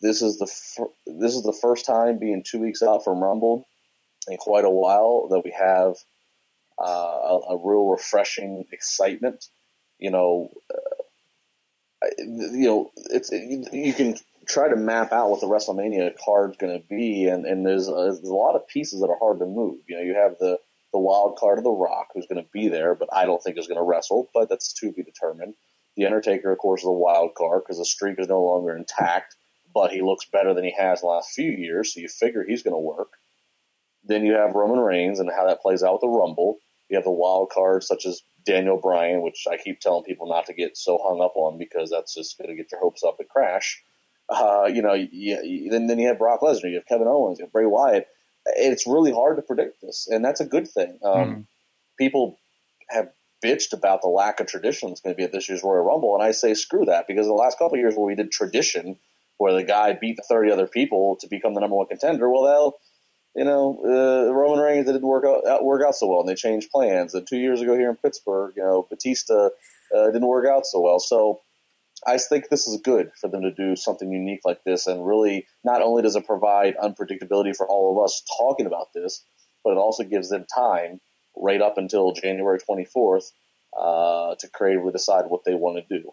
this 0.00 0.22
is 0.22 0.38
the 0.38 0.46
this 1.06 1.34
is 1.34 1.42
the 1.42 1.52
first 1.60 1.86
time 1.86 2.18
being 2.18 2.42
two 2.44 2.60
weeks 2.60 2.82
out 2.82 3.04
from 3.04 3.22
Rumble 3.22 3.66
in 4.28 4.36
quite 4.36 4.64
a 4.64 4.70
while 4.70 5.28
that 5.28 5.40
we 5.44 5.50
have 5.50 5.96
uh, 6.78 6.84
a, 6.84 7.40
a 7.50 7.56
real 7.64 7.88
refreshing 7.88 8.64
excitement. 8.72 9.46
You 9.98 10.10
know, 10.10 10.50
uh, 12.02 12.08
you 12.18 12.66
know, 12.66 12.90
it's 13.10 13.30
you, 13.30 13.64
you 13.72 13.92
can 13.92 14.16
try 14.46 14.68
to 14.68 14.76
map 14.76 15.12
out 15.12 15.30
what 15.30 15.40
the 15.40 15.46
WrestleMania 15.46 16.12
card's 16.24 16.56
going 16.56 16.78
to 16.78 16.84
be, 16.88 17.26
and 17.26 17.44
and 17.44 17.66
there's 17.66 17.88
a, 17.88 17.92
there's 17.92 18.20
a 18.20 18.34
lot 18.34 18.56
of 18.56 18.66
pieces 18.68 19.00
that 19.00 19.08
are 19.08 19.18
hard 19.18 19.38
to 19.38 19.46
move. 19.46 19.80
You 19.88 19.96
know, 19.96 20.02
you 20.02 20.14
have 20.14 20.38
the 20.38 20.58
the 20.92 20.98
wild 20.98 21.38
card 21.38 21.58
of 21.58 21.64
The 21.64 21.70
Rock, 21.70 22.08
who's 22.14 22.26
going 22.26 22.42
to 22.42 22.50
be 22.52 22.68
there, 22.68 22.94
but 22.94 23.08
I 23.12 23.24
don't 23.24 23.42
think 23.42 23.56
is 23.56 23.66
going 23.66 23.78
to 23.78 23.84
wrestle, 23.84 24.28
but 24.34 24.48
that's 24.48 24.74
to 24.74 24.92
be 24.92 25.02
determined. 25.02 25.54
The 25.96 26.04
Undertaker, 26.04 26.52
of 26.52 26.58
course, 26.58 26.82
is 26.82 26.86
a 26.86 26.92
wild 26.92 27.34
card 27.34 27.62
because 27.64 27.78
the 27.78 27.84
streak 27.84 28.18
is 28.18 28.28
no 28.28 28.42
longer 28.42 28.76
intact, 28.76 29.36
but 29.72 29.90
he 29.90 30.02
looks 30.02 30.26
better 30.30 30.52
than 30.52 30.64
he 30.64 30.74
has 30.78 31.00
the 31.00 31.06
last 31.06 31.30
few 31.30 31.50
years, 31.50 31.94
so 31.94 32.00
you 32.00 32.08
figure 32.08 32.44
he's 32.44 32.62
going 32.62 32.74
to 32.74 32.78
work. 32.78 33.12
Then 34.04 34.24
you 34.24 34.34
have 34.34 34.54
Roman 34.54 34.80
Reigns 34.80 35.20
and 35.20 35.30
how 35.30 35.46
that 35.46 35.62
plays 35.62 35.82
out 35.82 35.94
with 35.94 36.00
the 36.02 36.08
Rumble. 36.08 36.58
You 36.90 36.96
have 36.96 37.04
the 37.04 37.10
wild 37.10 37.50
cards 37.50 37.86
such 37.86 38.04
as 38.04 38.22
Daniel 38.44 38.78
Bryan, 38.78 39.22
which 39.22 39.44
I 39.50 39.56
keep 39.56 39.80
telling 39.80 40.04
people 40.04 40.28
not 40.28 40.46
to 40.46 40.54
get 40.54 40.76
so 40.76 40.98
hung 41.02 41.22
up 41.22 41.36
on 41.36 41.56
because 41.56 41.90
that's 41.90 42.14
just 42.14 42.36
going 42.36 42.50
to 42.50 42.56
get 42.56 42.70
your 42.72 42.80
hopes 42.80 43.02
up 43.02 43.16
and 43.18 43.28
crash. 43.28 43.82
Uh, 44.32 44.66
you 44.66 44.82
know, 44.82 44.94
you, 44.94 45.08
you, 45.42 45.70
then 45.70 45.86
then 45.86 45.98
you 45.98 46.08
have 46.08 46.18
Brock 46.18 46.40
Lesnar, 46.40 46.70
you 46.70 46.76
have 46.76 46.86
Kevin 46.86 47.06
Owens, 47.08 47.38
you 47.38 47.44
have 47.44 47.52
Bray 47.52 47.66
Wyatt. 47.66 48.06
It's 48.46 48.86
really 48.86 49.12
hard 49.12 49.36
to 49.36 49.42
predict 49.42 49.80
this, 49.82 50.08
and 50.10 50.24
that's 50.24 50.40
a 50.40 50.44
good 50.46 50.68
thing. 50.68 50.98
Um, 51.04 51.12
Mhm. 51.12 51.46
People 51.98 52.38
have 52.88 53.10
bitched 53.44 53.72
about 53.72 54.02
the 54.02 54.08
lack 54.08 54.40
of 54.40 54.46
tradition 54.46 54.88
that's 54.88 55.00
going 55.00 55.14
to 55.14 55.16
be 55.16 55.24
at 55.24 55.32
this 55.32 55.48
year's 55.48 55.62
Royal 55.62 55.84
Rumble, 55.84 56.14
and 56.14 56.22
I 56.24 56.32
say 56.32 56.54
screw 56.54 56.84
that 56.86 57.06
because 57.06 57.26
the 57.26 57.32
last 57.32 57.58
couple 57.58 57.74
of 57.74 57.80
years 57.80 57.94
where 57.94 58.06
we 58.06 58.14
did 58.14 58.32
tradition, 58.32 58.96
where 59.38 59.52
the 59.52 59.62
guy 59.64 59.92
beat 59.92 60.16
the 60.16 60.22
30 60.28 60.50
other 60.50 60.66
people 60.66 61.16
to 61.20 61.28
become 61.28 61.54
the 61.54 61.60
number 61.60 61.76
one 61.76 61.86
contender, 61.86 62.28
well, 62.30 62.44
they'll 62.44 62.78
you 63.34 63.44
know, 63.44 63.80
uh, 63.84 64.32
Roman 64.32 64.58
Reigns 64.58 64.88
it 64.88 64.92
didn't 64.92 65.08
work 65.08 65.24
out, 65.24 65.46
out 65.46 65.64
work 65.64 65.82
out 65.86 65.94
so 65.94 66.06
well, 66.06 66.20
and 66.20 66.28
they 66.28 66.34
changed 66.34 66.70
plans. 66.70 67.14
And 67.14 67.26
two 67.26 67.38
years 67.38 67.62
ago 67.62 67.76
here 67.76 67.88
in 67.88 67.96
Pittsburgh, 67.96 68.52
you 68.56 68.62
know, 68.62 68.86
Batista 68.90 69.48
uh, 69.96 70.06
didn't 70.06 70.26
work 70.26 70.46
out 70.46 70.66
so 70.66 70.80
well. 70.80 70.98
So 70.98 71.40
I 72.06 72.18
think 72.18 72.48
this 72.48 72.66
is 72.66 72.80
good 72.80 73.12
for 73.20 73.28
them 73.28 73.42
to 73.42 73.52
do 73.52 73.76
something 73.76 74.10
unique 74.10 74.40
like 74.44 74.64
this, 74.64 74.86
and 74.86 75.06
really 75.06 75.46
not 75.64 75.82
only 75.82 76.02
does 76.02 76.16
it 76.16 76.26
provide 76.26 76.76
unpredictability 76.76 77.54
for 77.54 77.68
all 77.68 77.96
of 77.96 78.04
us 78.04 78.22
talking 78.38 78.66
about 78.66 78.92
this, 78.92 79.24
but 79.64 79.72
it 79.72 79.78
also 79.78 80.02
gives 80.02 80.28
them 80.28 80.44
time 80.52 81.00
right 81.36 81.62
up 81.62 81.78
until 81.78 82.12
January 82.12 82.58
24th 82.58 83.30
uh, 83.78 84.34
to 84.34 84.48
creatively 84.48 84.92
decide 84.92 85.26
what 85.28 85.44
they 85.44 85.54
want 85.54 85.76
to 85.76 85.98
do. 86.00 86.12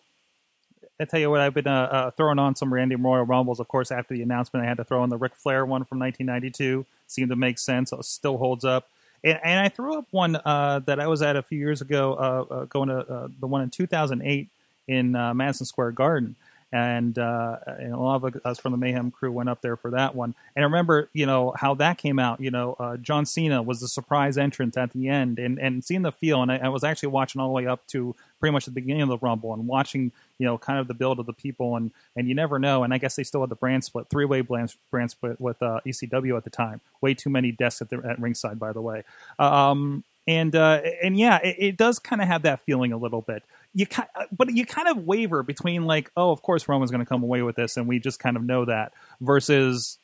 I 1.00 1.06
tell 1.06 1.20
you 1.20 1.30
what, 1.30 1.40
I've 1.40 1.54
been 1.54 1.68
uh, 1.68 1.90
uh, 1.92 2.12
throwing 2.12 2.40
on 2.40 2.56
some 2.56 2.74
random 2.74 3.06
Royal 3.06 3.26
Rumbles. 3.26 3.60
Of 3.60 3.70
course, 3.70 3.90
after 3.90 4.14
the 4.14 4.22
announcement, 4.22 4.66
I 4.66 4.70
had 4.70 4.78
to 4.78 4.84
throw 4.84 5.04
in 5.04 5.10
the 5.10 5.18
Ric 5.18 5.34
Flair 5.34 5.66
one 5.66 5.86
from 5.86 6.00
1992. 6.00 6.86
Seemed 7.08 7.30
to 7.30 7.38
make 7.38 7.58
sense. 7.58 7.94
It 7.94 8.04
still 8.04 8.38
holds 8.38 8.66
up. 8.66 8.90
And, 9.24 9.40
and 9.44 9.60
I 9.60 9.70
threw 9.70 9.98
up 9.98 10.08
one 10.12 10.36
uh, 10.36 10.82
that 10.86 11.00
I 11.00 11.08
was 11.08 11.22
at 11.22 11.38
a 11.38 11.42
few 11.42 11.58
years 11.58 11.82
ago, 11.82 12.14
uh, 12.14 12.54
uh, 12.54 12.66
going 12.66 12.90
to 12.90 12.98
uh, 12.98 13.28
the 13.40 13.48
one 13.48 13.62
in 13.62 13.70
2008 13.70 14.50
in 14.90 15.16
uh, 15.16 15.34
Madison 15.34 15.66
Square 15.66 15.92
Garden. 15.92 16.36
And, 16.72 17.18
uh, 17.18 17.58
and 17.66 17.94
a 17.94 17.98
lot 17.98 18.24
of 18.24 18.36
us 18.46 18.60
from 18.60 18.74
the 18.74 18.78
Mayhem 18.78 19.10
crew 19.10 19.32
went 19.32 19.50
up 19.50 19.62
there 19.64 19.76
for 19.76 19.90
that 19.92 20.14
one. 20.14 20.36
And 20.56 20.64
I 20.64 20.68
remember, 20.68 21.10
you 21.14 21.26
know, 21.26 21.52
how 21.56 21.74
that 21.76 21.98
came 21.98 22.20
out. 22.20 22.40
You 22.40 22.52
know, 22.52 22.76
uh, 22.80 22.98
John 22.98 23.26
Cena 23.26 23.64
was 23.64 23.82
the 23.82 23.88
surprise 23.88 24.38
entrance 24.38 24.78
at 24.78 24.92
the 24.92 25.08
end, 25.08 25.40
and, 25.40 25.58
and 25.58 25.84
seeing 25.84 26.04
the 26.04 26.12
feel. 26.12 26.44
And 26.44 26.52
I, 26.52 26.58
I 26.58 26.70
was 26.70 26.84
actually 26.84 27.10
watching 27.10 27.42
all 27.42 27.48
the 27.48 27.54
way 27.54 27.66
up 27.66 27.88
to 27.88 28.16
pretty 28.40 28.54
much 28.54 28.66
the 28.66 28.72
beginning 28.72 29.02
of 29.02 29.10
the 29.10 29.18
Rumble 29.18 29.52
and 29.52 29.66
watching, 29.68 30.12
you 30.38 30.46
know, 30.46 30.60
kind 30.60 30.78
of 30.78 30.88
the 30.88 30.94
build 30.94 31.20
of 31.20 31.26
the 31.26 31.34
people. 31.34 31.76
And, 31.76 31.90
and 32.16 32.28
you 32.28 32.36
never 32.36 32.60
know. 32.60 32.84
And 32.84 32.94
I 32.94 33.00
guess 33.00 33.16
they 33.16 33.24
still 33.24 33.42
had 33.42 33.50
the 33.50 33.56
brand 33.56 33.84
split, 33.84 34.08
three 34.12 34.26
way 34.26 34.42
brand, 34.42 34.76
brand 34.92 35.10
split 35.10 35.42
with 35.42 35.60
uh, 35.64 35.80
ECW 35.88 36.38
at 36.38 36.44
the 36.44 36.52
time. 36.52 36.82
Way 37.02 37.16
too 37.16 37.32
many 37.32 37.52
desks 37.52 37.82
at, 37.82 37.90
the, 37.90 37.98
at 38.08 38.20
ringside, 38.20 38.60
by 38.60 38.74
the 38.74 38.82
way. 38.82 39.06
Um, 39.40 40.04
and 40.30 40.56
uh, 40.56 40.82
and 41.02 41.18
yeah, 41.18 41.38
it, 41.38 41.56
it 41.58 41.78
does 41.78 41.98
kind 41.98 42.22
of 42.22 42.28
have 42.28 42.44
that 42.44 42.62
feeling 42.62 42.92
a 42.92 42.98
little 42.98 43.22
bit. 43.22 43.42
You 43.74 43.86
ki- 43.86 44.04
but 44.32 44.50
you 44.52 44.66
kind 44.66 44.88
of 44.88 45.06
waver 45.06 45.44
between 45.44 45.86
like, 45.86 46.12
oh, 46.18 46.32
of 46.32 46.42
course 46.42 46.68
Roman's 46.68 46.92
going 46.92 47.04
to 47.04 47.10
come 47.10 47.24
away 47.24 47.42
with 47.42 47.56
this, 47.56 47.78
and 47.78 47.88
we 47.88 48.00
just 48.00 48.20
kind 48.20 48.36
of 48.36 48.44
know 48.44 48.66
that. 48.66 48.94
Versus, 49.22 50.00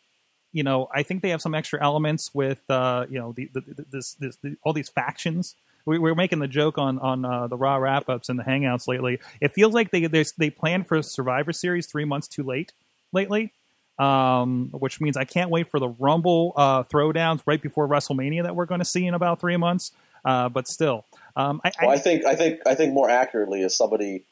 you 0.54 0.64
know, 0.64 0.88
I 0.94 1.04
think 1.04 1.22
they 1.22 1.30
have 1.30 1.42
some 1.42 1.56
extra 1.56 1.84
elements 1.84 2.34
with 2.34 2.62
uh, 2.70 3.06
you 3.10 3.20
know 3.20 3.32
the, 3.32 3.50
the, 3.54 3.86
this, 3.90 4.14
this 4.14 4.36
the, 4.38 4.56
all 4.64 4.74
these 4.74 4.90
factions. 4.90 5.56
We, 5.86 6.00
we're 6.00 6.16
making 6.16 6.40
the 6.40 6.48
joke 6.48 6.78
on 6.78 7.00
on 7.00 7.26
uh, 7.26 7.48
the 7.48 7.58
Raw 7.58 7.78
wrap 7.78 8.10
ups 8.10 8.30
and 8.30 8.38
the 8.40 8.44
Hangouts 8.44 8.88
lately. 8.88 9.20
It 9.42 9.54
feels 9.54 9.74
like 9.74 9.92
they 9.92 10.06
they 10.08 10.26
they 10.38 10.50
planned 10.50 10.88
for 10.88 11.02
Survivor 11.02 11.54
Series 11.54 11.88
three 11.88 12.06
months 12.06 12.28
too 12.28 12.44
late 12.44 12.74
lately 13.12 13.52
um, 13.98 14.70
which 14.72 15.00
means 15.00 15.16
I 15.18 15.24
can't 15.26 15.50
wait 15.50 15.70
for 15.70 15.80
the 15.80 15.88
Rumble 15.88 16.54
uh, 16.56 16.84
throwdowns 16.84 17.42
right 17.46 17.62
before 17.62 17.88
WrestleMania 17.88 18.44
that 18.44 18.56
we're 18.56 18.66
going 18.66 18.80
to 18.80 18.86
see 18.86 19.06
in 19.06 19.14
about 19.14 19.40
three 19.40 19.58
months. 19.58 19.92
Uh, 20.24 20.50
but 20.50 20.68
still, 20.68 21.06
um, 21.36 21.62
I, 21.64 21.72
Well, 21.82 21.90
I, 21.92 21.94
I 21.94 21.98
think 21.98 22.26
I 22.26 22.36
think 22.36 22.62
I 22.66 22.76
think 22.76 22.94
more 22.94 23.10
accurately 23.10 23.62
is 23.62 23.76
somebody 23.76 24.26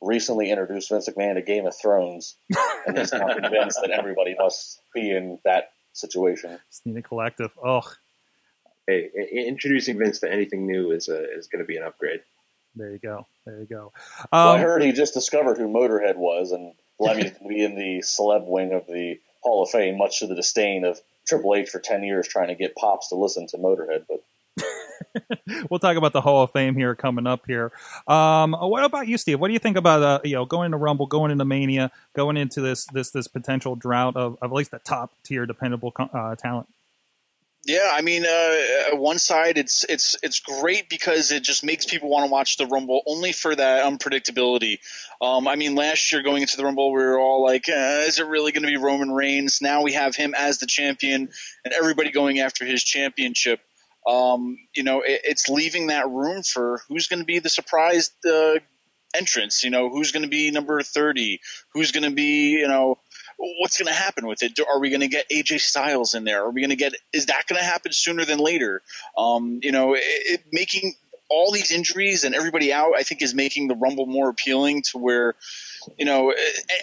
recently 0.00 0.50
introduced 0.50 0.90
Vince 0.90 1.08
McMahon 1.08 1.34
to 1.34 1.42
Game 1.42 1.66
of 1.66 1.74
Thrones, 1.76 2.36
and 2.86 2.98
he's 2.98 3.12
now 3.12 3.32
convinced 3.34 3.78
that 3.82 3.90
everybody 3.90 4.34
must 4.38 4.80
be 4.94 5.10
in 5.10 5.38
that 5.44 5.70
situation. 5.92 6.58
just 6.70 6.84
need 6.86 6.96
a 6.96 7.02
collective. 7.02 7.52
Ugh, 7.64 7.84
Hey, 8.86 9.10
i- 9.18 9.20
i- 9.20 9.44
introducing 9.48 9.98
Vince 9.98 10.20
to 10.20 10.30
anything 10.30 10.66
new 10.66 10.92
is 10.92 11.08
a, 11.08 11.24
is 11.36 11.48
going 11.48 11.62
to 11.64 11.66
be 11.66 11.76
an 11.76 11.82
upgrade. 11.82 12.20
there 12.76 12.90
you 12.92 12.98
go, 12.98 13.26
there 13.44 13.58
you 13.58 13.66
go. 13.66 13.92
well, 14.32 14.48
I 14.52 14.56
Um, 14.56 14.60
heard 14.60 14.82
he 14.82 14.92
just 14.92 15.14
discovered 15.14 15.58
who 15.58 15.66
Motorhead 15.66 16.16
was, 16.16 16.52
and 16.52 16.72
Lemmy's 17.00 17.30
going 17.32 17.42
to 17.42 17.48
be 17.48 17.64
in 17.64 17.74
the 17.74 17.98
celeb 18.02 18.46
wing 18.46 18.72
of 18.72 18.86
the 18.86 19.18
Hall 19.42 19.62
of 19.62 19.70
Fame, 19.70 19.98
much 19.98 20.20
to 20.20 20.26
the 20.26 20.34
disdain 20.36 20.84
of 20.84 21.00
Triple 21.26 21.54
H 21.56 21.68
for 21.70 21.80
ten 21.80 22.04
years 22.04 22.28
trying 22.28 22.48
to 22.48 22.54
get 22.54 22.76
pops 22.76 23.08
to 23.08 23.16
listen 23.16 23.46
to 23.48 23.56
Motorhead. 23.58 24.04
But 24.08 24.22
we'll 25.70 25.78
talk 25.78 25.96
about 25.96 26.12
the 26.12 26.20
Hall 26.20 26.42
of 26.42 26.52
Fame 26.52 26.74
here 26.74 26.94
coming 26.94 27.26
up 27.26 27.44
here. 27.46 27.72
Um, 28.06 28.52
what 28.52 28.84
about 28.84 29.08
you, 29.08 29.18
Steve? 29.18 29.40
What 29.40 29.48
do 29.48 29.52
you 29.52 29.58
think 29.58 29.76
about 29.76 30.02
uh, 30.02 30.20
you 30.24 30.34
know 30.34 30.44
going 30.44 30.66
into 30.66 30.78
Rumble, 30.78 31.06
going 31.06 31.30
into 31.30 31.44
Mania, 31.44 31.90
going 32.14 32.36
into 32.36 32.60
this 32.60 32.86
this 32.86 33.10
this 33.10 33.28
potential 33.28 33.76
drought 33.76 34.16
of, 34.16 34.38
of 34.40 34.50
at 34.50 34.54
least 34.54 34.70
the 34.70 34.78
top 34.78 35.12
tier 35.22 35.46
dependable 35.46 35.92
uh, 35.98 36.34
talent? 36.36 36.68
Yeah, 37.66 37.90
I 37.92 38.00
mean, 38.00 38.24
uh, 38.24 38.92
uh, 38.92 38.96
one 38.96 39.18
side 39.18 39.58
it's 39.58 39.84
it's 39.88 40.14
it's 40.22 40.38
great 40.38 40.88
because 40.88 41.32
it 41.32 41.42
just 41.42 41.64
makes 41.64 41.84
people 41.84 42.08
want 42.08 42.24
to 42.24 42.30
watch 42.30 42.58
the 42.58 42.66
Rumble 42.66 43.02
only 43.06 43.32
for 43.32 43.52
that 43.56 43.84
unpredictability. 43.84 44.78
Um, 45.20 45.48
I 45.48 45.56
mean, 45.56 45.74
last 45.74 46.12
year 46.12 46.22
going 46.22 46.42
into 46.42 46.56
the 46.56 46.64
Rumble, 46.64 46.92
we 46.92 47.02
were 47.02 47.18
all 47.18 47.42
like, 47.42 47.68
uh, 47.68 48.04
"Is 48.06 48.20
it 48.20 48.26
really 48.26 48.52
going 48.52 48.62
to 48.62 48.68
be 48.68 48.76
Roman 48.76 49.10
Reigns?" 49.10 49.60
Now 49.60 49.82
we 49.82 49.94
have 49.94 50.14
him 50.14 50.32
as 50.38 50.58
the 50.58 50.66
champion, 50.66 51.28
and 51.64 51.74
everybody 51.74 52.12
going 52.12 52.38
after 52.38 52.64
his 52.64 52.84
championship. 52.84 53.58
Um, 54.06 54.58
you 54.74 54.82
know, 54.82 55.00
it, 55.00 55.22
it's 55.24 55.48
leaving 55.48 55.88
that 55.88 56.08
room 56.08 56.42
for 56.42 56.80
who's 56.88 57.08
going 57.08 57.20
to 57.20 57.26
be 57.26 57.38
the 57.38 57.48
surprise 57.48 58.10
uh, 58.24 58.54
entrance. 59.16 59.64
You 59.64 59.70
know, 59.70 59.90
who's 59.90 60.12
going 60.12 60.22
to 60.22 60.28
be 60.28 60.50
number 60.50 60.80
thirty? 60.82 61.40
Who's 61.74 61.92
going 61.92 62.04
to 62.04 62.14
be 62.14 62.50
you 62.50 62.68
know 62.68 62.98
what's 63.36 63.78
going 63.78 63.88
to 63.88 63.94
happen 63.94 64.26
with 64.26 64.42
it? 64.42 64.58
Are 64.60 64.80
we 64.80 64.90
going 64.90 65.00
to 65.00 65.08
get 65.08 65.28
AJ 65.30 65.60
Styles 65.60 66.14
in 66.14 66.24
there? 66.24 66.44
Are 66.44 66.50
we 66.50 66.60
going 66.60 66.70
to 66.70 66.76
get? 66.76 66.94
Is 67.12 67.26
that 67.26 67.46
going 67.46 67.58
to 67.58 67.64
happen 67.64 67.92
sooner 67.92 68.24
than 68.24 68.38
later? 68.38 68.82
Um, 69.16 69.60
you 69.62 69.72
know, 69.72 69.94
it, 69.94 70.02
it, 70.02 70.40
making 70.52 70.94
all 71.28 71.50
these 71.50 71.72
injuries 71.72 72.22
and 72.24 72.34
everybody 72.34 72.72
out, 72.72 72.92
I 72.96 73.02
think, 73.02 73.20
is 73.20 73.34
making 73.34 73.68
the 73.68 73.74
Rumble 73.74 74.06
more 74.06 74.28
appealing 74.28 74.82
to 74.90 74.98
where. 74.98 75.34
You 75.98 76.04
know, 76.04 76.34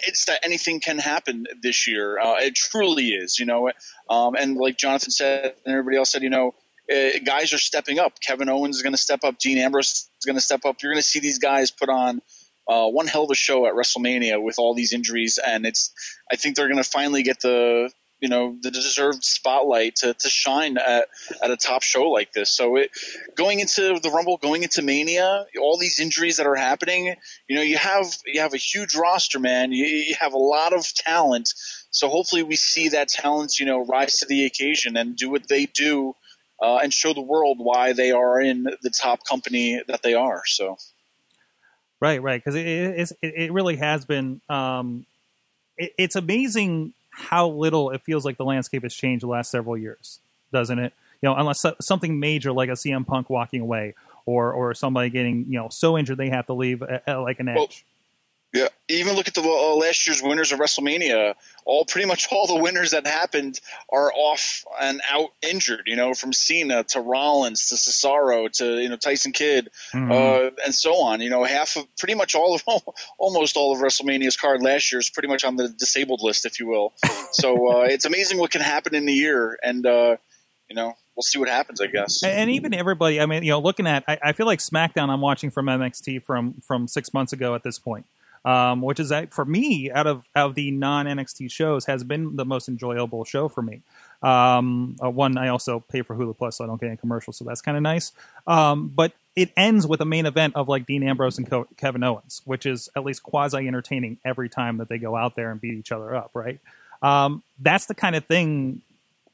it's 0.06 0.26
that 0.26 0.40
anything 0.44 0.80
can 0.80 0.98
happen 0.98 1.44
this 1.60 1.86
year. 1.86 2.18
Uh, 2.18 2.36
it 2.38 2.54
truly 2.54 3.08
is. 3.08 3.38
You 3.38 3.44
know, 3.44 3.70
um, 4.08 4.34
and 4.34 4.56
like 4.56 4.78
Jonathan 4.78 5.10
said, 5.10 5.54
and 5.64 5.72
everybody 5.72 5.98
else 5.98 6.10
said, 6.10 6.22
you 6.22 6.30
know, 6.30 6.54
uh, 6.92 7.18
guys 7.24 7.52
are 7.52 7.58
stepping 7.58 7.98
up. 7.98 8.20
Kevin 8.20 8.48
Owens 8.48 8.76
is 8.76 8.82
going 8.82 8.92
to 8.92 8.98
step 8.98 9.24
up. 9.24 9.38
Dean 9.38 9.58
Ambrose 9.58 10.08
is 10.18 10.24
going 10.26 10.36
to 10.36 10.42
step 10.42 10.64
up. 10.64 10.82
You're 10.82 10.92
going 10.92 11.02
to 11.02 11.08
see 11.08 11.20
these 11.20 11.38
guys 11.38 11.70
put 11.70 11.88
on 11.88 12.20
uh, 12.68 12.88
one 12.88 13.06
hell 13.06 13.24
of 13.24 13.30
a 13.30 13.34
show 13.34 13.66
at 13.66 13.74
WrestleMania 13.74 14.42
with 14.42 14.58
all 14.58 14.74
these 14.74 14.92
injuries, 14.92 15.38
and 15.44 15.66
it's. 15.66 15.92
I 16.30 16.36
think 16.36 16.56
they're 16.56 16.68
going 16.68 16.82
to 16.82 16.88
finally 16.88 17.22
get 17.22 17.40
the 17.40 17.90
you 18.20 18.30
know 18.30 18.56
the 18.62 18.70
deserved 18.70 19.22
spotlight 19.22 19.96
to, 19.96 20.14
to 20.14 20.30
shine 20.30 20.78
at, 20.78 21.08
at 21.42 21.50
a 21.50 21.58
top 21.58 21.82
show 21.82 22.04
like 22.04 22.32
this. 22.32 22.48
So 22.48 22.76
it 22.76 22.90
going 23.36 23.60
into 23.60 24.00
the 24.02 24.10
Rumble, 24.10 24.38
going 24.38 24.62
into 24.62 24.80
Mania, 24.80 25.44
all 25.60 25.76
these 25.78 26.00
injuries 26.00 26.38
that 26.38 26.46
are 26.46 26.54
happening, 26.54 27.14
you 27.48 27.56
know, 27.56 27.62
you 27.62 27.76
have 27.76 28.06
you 28.24 28.40
have 28.40 28.54
a 28.54 28.58
huge 28.58 28.94
roster, 28.94 29.38
man. 29.38 29.72
You, 29.72 29.84
you 29.84 30.14
have 30.18 30.32
a 30.32 30.38
lot 30.38 30.72
of 30.72 30.86
talent. 30.94 31.52
So 31.90 32.08
hopefully 32.08 32.42
we 32.42 32.56
see 32.56 32.90
that 32.90 33.08
talent, 33.08 33.60
you 33.60 33.66
know, 33.66 33.84
rise 33.84 34.20
to 34.20 34.26
the 34.26 34.46
occasion 34.46 34.96
and 34.96 35.16
do 35.16 35.28
what 35.28 35.46
they 35.46 35.66
do. 35.66 36.14
Uh, 36.64 36.78
and 36.82 36.94
show 36.94 37.12
the 37.12 37.20
world 37.20 37.58
why 37.58 37.92
they 37.92 38.10
are 38.10 38.40
in 38.40 38.62
the 38.80 38.90
top 38.90 39.22
company 39.24 39.82
that 39.86 40.02
they 40.02 40.14
are. 40.14 40.42
So, 40.46 40.78
Right, 42.00 42.22
right. 42.22 42.42
Because 42.42 42.54
it, 42.54 42.66
it, 42.66 43.12
it, 43.22 43.52
really 43.52 43.76
has 43.76 44.04
been. 44.04 44.40
Um, 44.50 45.06
it, 45.78 45.92
it's 45.96 46.16
amazing 46.16 46.92
how 47.10 47.48
little 47.48 47.90
it 47.90 48.02
feels 48.02 48.24
like 48.26 48.36
the 48.36 48.44
landscape 48.44 48.82
has 48.82 48.94
changed 48.94 49.22
the 49.22 49.28
last 49.28 49.50
several 49.50 49.76
years, 49.76 50.20
doesn't 50.52 50.78
it? 50.78 50.92
You 51.22 51.30
know, 51.30 51.36
unless 51.36 51.64
something 51.80 52.20
major 52.20 52.52
like 52.52 52.68
a 52.68 52.72
CM 52.72 53.06
Punk 53.06 53.30
walking 53.30 53.62
away, 53.62 53.94
or 54.26 54.52
or 54.52 54.74
somebody 54.74 55.08
getting 55.08 55.46
you 55.48 55.58
know 55.58 55.68
so 55.70 55.96
injured 55.96 56.18
they 56.18 56.28
have 56.28 56.44
to 56.46 56.52
leave 56.52 56.82
uh, 56.82 56.98
uh, 57.08 57.22
like 57.22 57.40
an 57.40 57.48
edge. 57.48 57.56
Well, 57.56 57.68
Yeah, 58.54 58.68
even 58.88 59.16
look 59.16 59.26
at 59.26 59.34
the 59.34 59.42
uh, 59.42 59.74
last 59.74 60.06
year's 60.06 60.22
winners 60.22 60.52
of 60.52 60.60
WrestleMania. 60.60 61.34
All 61.64 61.84
pretty 61.84 62.06
much 62.06 62.28
all 62.30 62.46
the 62.46 62.62
winners 62.62 62.92
that 62.92 63.04
happened 63.04 63.58
are 63.90 64.12
off 64.12 64.64
and 64.80 65.00
out 65.10 65.30
injured. 65.42 65.82
You 65.86 65.96
know, 65.96 66.14
from 66.14 66.32
Cena 66.32 66.84
to 66.84 67.00
Rollins 67.00 67.70
to 67.70 67.74
Cesaro 67.74 68.48
to 68.58 68.80
you 68.80 68.88
know 68.88 68.96
Tyson 68.96 69.32
Kidd 69.32 69.70
Mhm. 69.92 70.10
uh, 70.12 70.50
and 70.64 70.72
so 70.74 70.94
on. 71.02 71.20
You 71.20 71.30
know, 71.30 71.42
half 71.42 71.76
of 71.76 71.84
pretty 71.96 72.14
much 72.14 72.36
all 72.36 72.54
of 72.54 72.62
almost 73.18 73.56
all 73.56 73.72
of 73.74 73.80
WrestleMania's 73.80 74.36
card 74.36 74.62
last 74.62 74.92
year 74.92 75.00
is 75.00 75.10
pretty 75.10 75.28
much 75.28 75.42
on 75.44 75.56
the 75.56 75.68
disabled 75.68 76.20
list, 76.22 76.46
if 76.46 76.60
you 76.60 76.68
will. 76.68 76.92
So 77.32 77.72
uh, 77.80 77.84
it's 77.86 78.04
amazing 78.04 78.38
what 78.38 78.52
can 78.52 78.60
happen 78.60 78.94
in 78.94 79.04
the 79.04 79.12
year, 79.14 79.58
and 79.64 79.84
uh, 79.84 80.16
you 80.68 80.76
know 80.76 80.94
we'll 81.16 81.22
see 81.22 81.38
what 81.40 81.48
happens. 81.48 81.80
I 81.80 81.86
guess. 81.86 82.22
And, 82.22 82.32
and 82.32 82.50
even 82.50 82.72
everybody, 82.72 83.20
I 83.20 83.26
mean, 83.26 83.42
you 83.42 83.50
know, 83.50 83.58
looking 83.60 83.86
at, 83.88 84.04
I, 84.06 84.18
I 84.22 84.32
feel 84.32 84.46
like 84.46 84.60
SmackDown. 84.60 85.08
I'm 85.08 85.20
watching 85.20 85.50
from 85.50 85.66
NXT 85.66 86.22
from 86.22 86.54
from 86.66 86.86
six 86.86 87.12
months 87.12 87.32
ago 87.32 87.54
at 87.56 87.62
this 87.64 87.78
point, 87.80 88.06
um, 88.44 88.82
which 88.82 89.00
is 89.00 89.10
uh, 89.10 89.26
for 89.30 89.44
me 89.44 89.90
out 89.90 90.06
of 90.06 90.28
out 90.36 90.50
of 90.50 90.54
the 90.54 90.70
non 90.70 91.06
NXT 91.06 91.50
shows 91.50 91.86
has 91.86 92.04
been 92.04 92.36
the 92.36 92.44
most 92.44 92.68
enjoyable 92.68 93.24
show 93.24 93.48
for 93.48 93.62
me. 93.62 93.82
Um, 94.22 94.96
uh, 95.02 95.10
one, 95.10 95.36
I 95.36 95.48
also 95.48 95.80
pay 95.80 96.02
for 96.02 96.16
Hulu 96.16 96.36
Plus, 96.36 96.58
so 96.58 96.64
I 96.64 96.66
don't 96.66 96.80
get 96.80 96.88
any 96.88 96.96
commercials, 96.96 97.36
so 97.36 97.44
that's 97.44 97.60
kind 97.60 97.76
of 97.76 97.82
nice. 97.82 98.12
Um, 98.46 98.88
but 98.88 99.12
it 99.36 99.50
ends 99.56 99.86
with 99.86 100.00
a 100.00 100.04
main 100.04 100.26
event 100.26 100.54
of 100.56 100.68
like 100.68 100.86
Dean 100.86 101.02
Ambrose 101.02 101.38
and 101.38 101.48
Co- 101.48 101.66
Kevin 101.76 102.02
Owens, 102.02 102.42
which 102.44 102.66
is 102.66 102.88
at 102.96 103.04
least 103.04 103.22
quasi 103.22 103.66
entertaining 103.66 104.18
every 104.24 104.48
time 104.48 104.78
that 104.78 104.88
they 104.88 104.98
go 104.98 105.16
out 105.16 105.36
there 105.36 105.50
and 105.50 105.60
beat 105.60 105.74
each 105.74 105.92
other 105.92 106.14
up, 106.14 106.30
right? 106.34 106.60
Um, 107.02 107.42
that's 107.58 107.86
the 107.86 107.94
kind 107.94 108.16
of 108.16 108.24
thing 108.26 108.82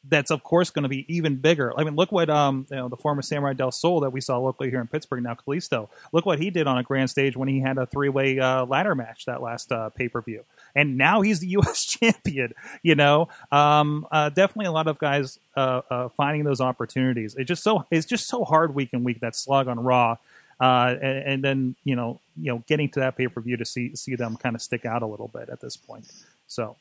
that's 0.08 0.30
of 0.30 0.42
course 0.42 0.70
going 0.70 0.84
to 0.84 0.88
be 0.88 1.04
even 1.14 1.36
bigger. 1.36 1.78
I 1.78 1.84
mean, 1.84 1.94
look 1.94 2.10
what 2.10 2.30
um, 2.30 2.66
you 2.70 2.76
know, 2.76 2.88
the 2.88 2.96
former 2.96 3.22
Samuray 3.22 3.54
Del 3.54 3.70
Sol 3.70 4.00
that 4.00 4.10
we 4.10 4.20
saw 4.20 4.38
locally 4.38 4.70
here 4.70 4.80
in 4.80 4.86
Pittsburgh 4.86 5.22
now, 5.22 5.34
Kalisto. 5.34 5.88
Look 6.12 6.24
what 6.24 6.38
he 6.38 6.50
did 6.50 6.66
on 6.66 6.78
a 6.78 6.82
grand 6.82 7.10
stage 7.10 7.36
when 7.36 7.48
he 7.48 7.60
had 7.60 7.76
a 7.76 7.86
three 7.86 8.08
way 8.08 8.38
uh, 8.38 8.64
ladder 8.64 8.94
match 8.94 9.26
that 9.26 9.42
last 9.42 9.70
uh, 9.72 9.90
pay 9.90 10.08
per 10.08 10.22
view, 10.22 10.44
and 10.74 10.96
now 10.96 11.20
he's 11.20 11.40
the 11.40 11.48
U.S. 11.60 11.84
champion. 11.84 12.54
You 12.82 12.94
know, 12.94 13.28
um, 13.52 14.06
uh, 14.10 14.30
definitely 14.30 14.66
a 14.66 14.72
lot 14.72 14.86
of 14.88 14.98
guys 14.98 15.38
uh, 15.56 15.82
uh, 15.90 16.08
finding 16.10 16.44
those 16.44 16.60
opportunities. 16.60 17.34
It 17.34 17.44
just 17.44 17.62
so 17.62 17.84
it's 17.90 18.06
just 18.06 18.26
so 18.26 18.44
hard 18.44 18.74
week 18.74 18.90
in 18.92 19.04
week 19.04 19.20
that 19.20 19.36
slug 19.36 19.68
on 19.68 19.80
Raw. 19.80 20.16
Uh, 20.60 20.94
and, 21.00 21.18
and 21.18 21.44
then 21.44 21.76
you 21.84 21.96
know, 21.96 22.20
you 22.38 22.52
know, 22.52 22.62
getting 22.66 22.88
to 22.90 23.00
that 23.00 23.16
pay 23.16 23.28
per 23.28 23.40
view 23.40 23.56
to 23.56 23.64
see 23.64 23.94
see 23.96 24.14
them 24.14 24.36
kind 24.36 24.54
of 24.54 24.62
stick 24.62 24.84
out 24.84 25.02
a 25.02 25.06
little 25.06 25.28
bit 25.28 25.48
at 25.48 25.60
this 25.60 25.76
point. 25.76 26.06
So, 26.46 26.76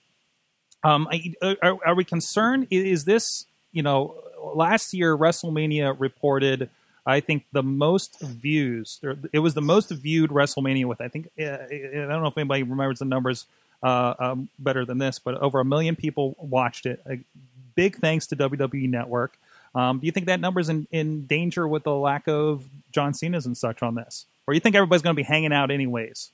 um, 0.83 1.07
are, 1.41 1.77
are 1.85 1.95
we 1.95 2.03
concerned? 2.03 2.67
Is 2.69 3.05
this, 3.05 3.45
you 3.71 3.83
know, 3.83 4.15
last 4.55 4.93
year 4.93 5.15
WrestleMania 5.17 5.95
reported, 5.99 6.69
I 7.05 7.19
think, 7.19 7.45
the 7.51 7.63
most 7.63 8.19
views. 8.21 8.99
It 9.33 9.39
was 9.39 9.53
the 9.53 9.61
most 9.61 9.89
viewed 9.89 10.31
WrestleMania 10.31 10.85
with, 10.85 11.01
I 11.01 11.07
think, 11.07 11.29
uh, 11.39 11.43
I 11.43 11.67
don't 11.93 12.21
know 12.21 12.27
if 12.27 12.37
anybody 12.37 12.63
remembers 12.63 12.99
the 12.99 13.05
numbers 13.05 13.45
uh, 13.83 14.13
um, 14.19 14.49
better 14.59 14.85
than 14.85 14.97
this, 14.97 15.19
but 15.19 15.35
over 15.35 15.59
a 15.59 15.65
million 15.65 15.95
people 15.95 16.35
watched 16.39 16.85
it. 16.85 17.01
A 17.09 17.19
big 17.75 17.97
thanks 17.97 18.27
to 18.27 18.35
WWE 18.35 18.89
Network. 18.89 19.37
Um, 19.75 19.99
do 19.99 20.05
you 20.05 20.11
think 20.11 20.25
that 20.25 20.39
number's 20.39 20.69
in, 20.69 20.87
in 20.91 21.25
danger 21.25 21.67
with 21.67 21.83
the 21.83 21.93
lack 21.93 22.27
of 22.27 22.63
John 22.91 23.13
Cena's 23.13 23.45
and 23.45 23.57
such 23.57 23.83
on 23.83 23.95
this? 23.95 24.25
Or 24.47 24.53
you 24.53 24.59
think 24.59 24.75
everybody's 24.75 25.03
going 25.03 25.15
to 25.15 25.19
be 25.19 25.23
hanging 25.23 25.53
out 25.53 25.69
anyways? 25.69 26.31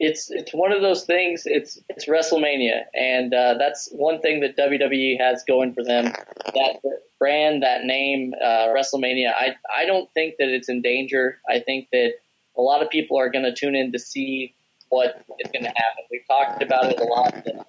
It's 0.00 0.30
it's 0.30 0.52
one 0.52 0.72
of 0.72 0.80
those 0.80 1.04
things. 1.04 1.42
It's 1.44 1.80
it's 1.88 2.06
WrestleMania, 2.06 2.82
and 2.94 3.34
uh, 3.34 3.54
that's 3.58 3.88
one 3.90 4.20
thing 4.20 4.40
that 4.40 4.56
WWE 4.56 5.18
has 5.18 5.42
going 5.46 5.74
for 5.74 5.82
them. 5.82 6.04
That 6.04 6.80
brand, 7.18 7.64
that 7.64 7.84
name, 7.84 8.32
uh, 8.40 8.68
WrestleMania. 8.68 9.32
I 9.36 9.56
I 9.74 9.86
don't 9.86 10.08
think 10.14 10.36
that 10.38 10.48
it's 10.48 10.68
in 10.68 10.82
danger. 10.82 11.40
I 11.48 11.60
think 11.60 11.88
that 11.92 12.12
a 12.56 12.62
lot 12.62 12.82
of 12.82 12.90
people 12.90 13.18
are 13.18 13.28
going 13.28 13.44
to 13.44 13.54
tune 13.54 13.74
in 13.74 13.90
to 13.92 13.98
see 13.98 14.54
what 14.88 15.24
is 15.40 15.50
going 15.50 15.64
to 15.64 15.72
happen. 15.74 16.04
We've 16.10 16.26
talked 16.28 16.62
about 16.62 16.86
it 16.86 17.00
a 17.00 17.04
lot. 17.04 17.44
The, 17.44 17.64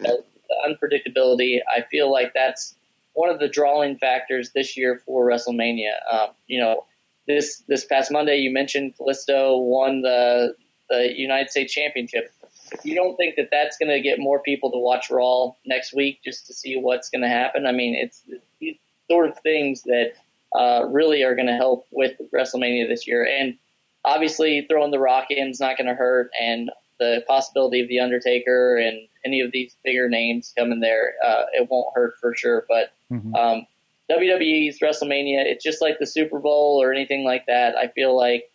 the 0.00 0.22
unpredictability. 0.68 1.60
I 1.74 1.82
feel 1.90 2.10
like 2.10 2.32
that's 2.34 2.74
one 3.14 3.30
of 3.30 3.38
the 3.38 3.48
drawing 3.48 3.98
factors 3.98 4.50
this 4.54 4.76
year 4.76 5.00
for 5.06 5.26
WrestleMania. 5.26 5.92
Um, 6.10 6.28
you 6.46 6.60
know, 6.60 6.84
this 7.26 7.62
this 7.68 7.84
past 7.84 8.10
Monday, 8.10 8.38
you 8.38 8.52
mentioned 8.52 8.94
Kalisto 8.98 9.62
won 9.62 10.02
the 10.02 10.54
the 10.90 11.12
United 11.16 11.50
States 11.50 11.72
Championship. 11.72 12.30
If 12.72 12.84
you 12.84 12.94
don't 12.94 13.16
think 13.16 13.36
that 13.36 13.48
that's 13.50 13.78
going 13.78 13.88
to 13.88 14.00
get 14.00 14.18
more 14.18 14.40
people 14.40 14.70
to 14.70 14.78
watch 14.78 15.10
Raw 15.10 15.52
next 15.64 15.94
week 15.94 16.20
just 16.22 16.46
to 16.48 16.52
see 16.54 16.76
what's 16.76 17.08
going 17.08 17.22
to 17.22 17.28
happen, 17.28 17.66
I 17.66 17.72
mean, 17.72 17.94
it's 17.94 18.22
these 18.60 18.76
sort 19.08 19.28
of 19.28 19.38
things 19.38 19.82
that 19.84 20.12
uh, 20.54 20.86
really 20.88 21.22
are 21.22 21.34
going 21.34 21.48
to 21.48 21.56
help 21.56 21.86
with 21.90 22.12
WrestleMania 22.32 22.88
this 22.88 23.06
year. 23.06 23.24
And 23.24 23.56
obviously, 24.04 24.66
throwing 24.68 24.90
The 24.90 24.98
Rock 24.98 25.26
in 25.30 25.48
is 25.48 25.60
not 25.60 25.76
going 25.78 25.88
to 25.88 25.94
hurt, 25.94 26.30
and 26.40 26.70
the 26.98 27.24
possibility 27.26 27.80
of 27.80 27.88
The 27.88 28.00
Undertaker 28.00 28.76
and 28.76 29.08
any 29.24 29.40
of 29.40 29.52
these 29.52 29.74
bigger 29.84 30.08
names 30.08 30.52
coming 30.56 30.80
there, 30.80 31.14
uh, 31.24 31.44
it 31.52 31.68
won't 31.70 31.94
hurt 31.94 32.14
for 32.20 32.34
sure. 32.36 32.66
But 32.68 32.92
um, 33.36 33.66
WWE's 34.10 34.78
WrestleMania, 34.80 35.44
it's 35.44 35.64
just 35.64 35.80
like 35.80 35.98
the 35.98 36.06
Super 36.06 36.38
Bowl 36.38 36.82
or 36.82 36.92
anything 36.92 37.24
like 37.24 37.46
that. 37.46 37.76
I 37.76 37.88
feel 37.88 38.16
like 38.16 38.50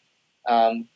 um, 0.48 0.88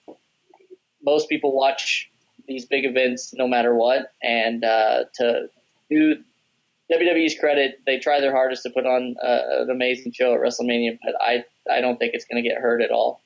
most 1.03 1.29
people 1.29 1.53
watch 1.53 2.09
these 2.47 2.65
big 2.65 2.85
events 2.85 3.33
no 3.33 3.47
matter 3.47 3.75
what, 3.75 4.13
and 4.21 4.63
uh, 4.63 5.03
to 5.15 5.49
do 5.89 6.15
WWE's 6.91 7.37
credit, 7.39 7.81
they 7.85 7.99
try 7.99 8.19
their 8.19 8.31
hardest 8.31 8.63
to 8.63 8.69
put 8.71 8.85
on 8.85 9.15
uh, 9.23 9.61
an 9.61 9.69
amazing 9.69 10.11
show 10.11 10.33
at 10.33 10.39
WrestleMania, 10.39 10.97
but 11.03 11.13
I 11.21 11.43
I 11.71 11.81
don't 11.81 11.97
think 11.97 12.13
it's 12.13 12.25
going 12.25 12.41
to 12.43 12.47
get 12.47 12.59
hurt 12.59 12.81
at 12.81 12.91
all. 12.91 13.21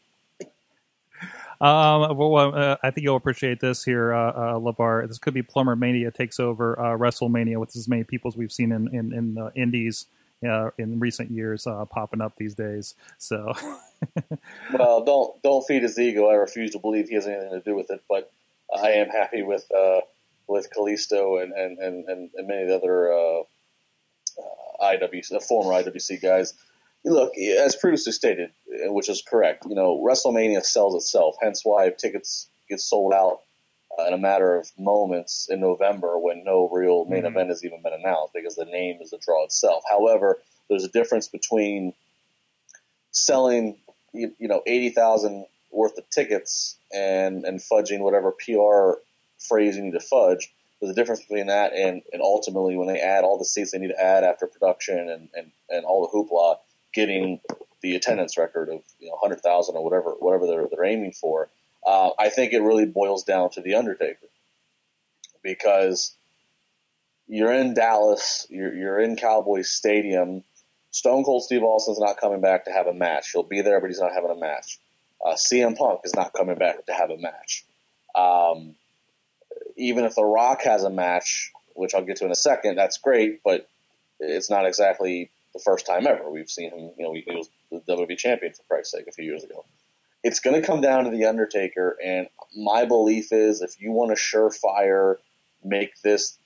Um, 1.61 2.17
well, 2.17 2.53
uh, 2.53 2.75
I 2.83 2.91
think 2.91 3.05
you'll 3.05 3.15
appreciate 3.15 3.61
this 3.61 3.85
here, 3.85 4.13
uh, 4.13 4.59
uh. 4.59 5.07
This 5.07 5.17
could 5.17 5.33
be 5.33 5.41
Plumber 5.41 5.77
Mania 5.77 6.11
takes 6.11 6.37
over 6.37 6.77
uh, 6.77 6.97
WrestleMania 6.97 7.57
with 7.57 7.73
as 7.77 7.87
many 7.87 8.03
people 8.03 8.27
as 8.29 8.35
we've 8.35 8.51
seen 8.51 8.73
in 8.73 8.93
in, 8.93 9.13
in 9.13 9.35
the 9.35 9.51
Indies 9.55 10.07
uh, 10.45 10.71
in 10.77 10.99
recent 10.99 11.31
years 11.31 11.65
uh, 11.67 11.85
popping 11.85 12.21
up 12.21 12.35
these 12.37 12.53
days. 12.53 12.95
So, 13.17 13.53
Well, 14.71 15.03
don't 15.03 15.41
don't 15.43 15.65
feed 15.67 15.83
his 15.83 15.99
ego. 15.99 16.27
I 16.29 16.35
refuse 16.35 16.71
to 16.71 16.79
believe 16.79 17.09
he 17.09 17.15
has 17.15 17.27
anything 17.27 17.51
to 17.51 17.61
do 17.61 17.75
with 17.75 17.89
it. 17.91 18.01
But 18.09 18.31
I 18.75 18.91
am 18.93 19.09
happy 19.09 19.43
with 19.43 19.65
uh, 19.71 20.01
with 20.47 20.69
Kalisto 20.75 21.41
and 21.41 21.53
and, 21.53 21.77
and, 21.79 22.07
and 22.07 22.47
many 22.47 22.63
of 22.63 22.67
the 22.69 22.75
other 22.77 23.13
uh, 23.13 23.39
uh, 23.41 24.95
IWC, 24.95 25.29
the 25.29 25.39
former 25.39 25.71
IWC 25.71 26.21
guys. 26.21 26.53
Look, 27.05 27.37
as 27.37 27.75
previously 27.75 28.13
stated, 28.13 28.51
which 28.85 29.09
is 29.09 29.21
correct. 29.21 29.65
You 29.67 29.75
know, 29.75 30.01
WrestleMania 30.01 30.63
sells 30.63 30.95
itself. 30.95 31.35
Hence 31.41 31.61
why 31.65 31.89
tickets 31.89 32.47
get 32.69 32.79
sold 32.79 33.13
out 33.13 33.41
uh, 33.99 34.05
in 34.05 34.13
a 34.13 34.17
matter 34.17 34.55
of 34.55 34.71
moments 34.79 35.47
in 35.49 35.59
November 35.59 36.17
when 36.17 36.45
no 36.45 36.69
real 36.71 37.03
main 37.05 37.23
Mhm. 37.23 37.27
event 37.27 37.49
has 37.49 37.63
even 37.65 37.81
been 37.81 37.93
announced 37.93 38.33
because 38.33 38.55
the 38.55 38.63
name 38.65 39.01
is 39.01 39.09
the 39.09 39.17
draw 39.17 39.43
itself. 39.43 39.83
However, 39.87 40.39
there's 40.69 40.85
a 40.85 40.89
difference 40.89 41.27
between 41.27 41.93
selling 43.11 43.77
you, 44.13 44.33
you 44.39 44.47
know 44.47 44.61
eighty 44.65 44.89
thousand 44.89 45.45
worth 45.71 45.97
of 45.97 46.09
tickets 46.09 46.77
and 46.93 47.45
and 47.45 47.59
fudging 47.59 47.99
whatever 47.99 48.31
PR 48.31 48.99
phrase 49.39 49.75
you 49.75 49.83
need 49.83 49.93
to 49.93 49.99
fudge. 49.99 50.51
There's 50.79 50.91
a 50.91 50.95
difference 50.95 51.21
between 51.21 51.47
that 51.47 51.73
and 51.73 52.01
and 52.11 52.21
ultimately 52.21 52.75
when 52.75 52.87
they 52.87 52.99
add 52.99 53.23
all 53.23 53.37
the 53.37 53.45
seats 53.45 53.71
they 53.71 53.79
need 53.79 53.89
to 53.89 54.01
add 54.01 54.23
after 54.23 54.47
production 54.47 54.97
and 55.09 55.29
and, 55.33 55.51
and 55.69 55.85
all 55.85 56.07
the 56.07 56.17
hoopla, 56.17 56.57
getting 56.93 57.39
the 57.81 57.95
attendance 57.95 58.37
record 58.37 58.69
of 58.69 58.81
you 58.99 59.09
know 59.09 59.17
hundred 59.21 59.41
thousand 59.41 59.75
or 59.75 59.83
whatever 59.83 60.11
whatever 60.19 60.47
they're 60.47 60.67
they're 60.71 60.85
aiming 60.85 61.11
for. 61.11 61.49
Uh, 61.85 62.11
I 62.17 62.29
think 62.29 62.53
it 62.53 62.61
really 62.61 62.85
boils 62.85 63.23
down 63.23 63.49
to 63.51 63.61
the 63.61 63.75
Undertaker 63.75 64.27
because 65.43 66.15
you're 67.27 67.53
in 67.53 67.73
Dallas, 67.73 68.47
you're, 68.49 68.73
you're 68.73 68.99
in 68.99 69.15
Cowboys 69.15 69.69
Stadium. 69.69 70.43
Stone 70.93 71.23
Cold 71.23 71.43
Steve 71.43 71.63
Austin's 71.63 71.99
not 71.99 72.17
coming 72.17 72.39
back 72.39 72.65
to 72.65 72.71
have 72.71 72.85
a 72.85 72.93
match. 72.93 73.31
He'll 73.31 73.41
be 73.41 73.61
there, 73.61 73.81
but 73.81 73.89
he's 73.89 73.99
not 73.99 74.13
having 74.13 74.29
a 74.29 74.35
match. 74.35 74.79
Uh, 75.25 75.33
CM 75.33 75.75
Punk 75.75 76.01
is 76.03 76.15
not 76.15 76.33
coming 76.33 76.55
back 76.55 76.85
to 76.85 76.93
have 76.93 77.09
a 77.09 77.17
match. 77.17 77.65
Um, 78.13 78.75
even 79.75 80.05
if 80.05 80.13
The 80.13 80.23
Rock 80.23 80.61
has 80.63 80.83
a 80.83 80.91
match, 80.91 81.51
which 81.73 81.95
I'll 81.95 82.05
get 82.05 82.17
to 82.17 82.25
in 82.25 82.31
a 82.31 82.35
second, 82.35 82.75
that's 82.75 82.99
great, 82.99 83.41
but 83.43 83.67
it's 84.19 84.51
not 84.51 84.67
exactly 84.67 85.31
the 85.53 85.59
first 85.59 85.87
time 85.87 86.05
ever. 86.05 86.29
We've 86.29 86.49
seen 86.49 86.69
him, 86.69 86.91
you 86.95 87.03
know, 87.03 87.13
he 87.13 87.23
was 87.27 87.49
the 87.71 87.79
WWE 87.79 88.17
champion 88.17 88.53
for 88.53 88.61
Christ's 88.63 88.91
sake 88.91 89.07
a 89.07 89.11
few 89.11 89.25
years 89.25 89.43
ago. 89.43 89.65
It's 90.23 90.41
going 90.41 90.61
to 90.61 90.65
come 90.65 90.81
down 90.81 91.05
to 91.05 91.09
The 91.09 91.25
Undertaker, 91.25 91.97
and 92.03 92.27
my 92.55 92.85
belief 92.85 93.31
is 93.31 93.63
if 93.63 93.81
you 93.81 93.91
want 93.91 94.15
to 94.15 94.21
surefire 94.21 95.15
make 95.63 95.99
this 96.03 96.37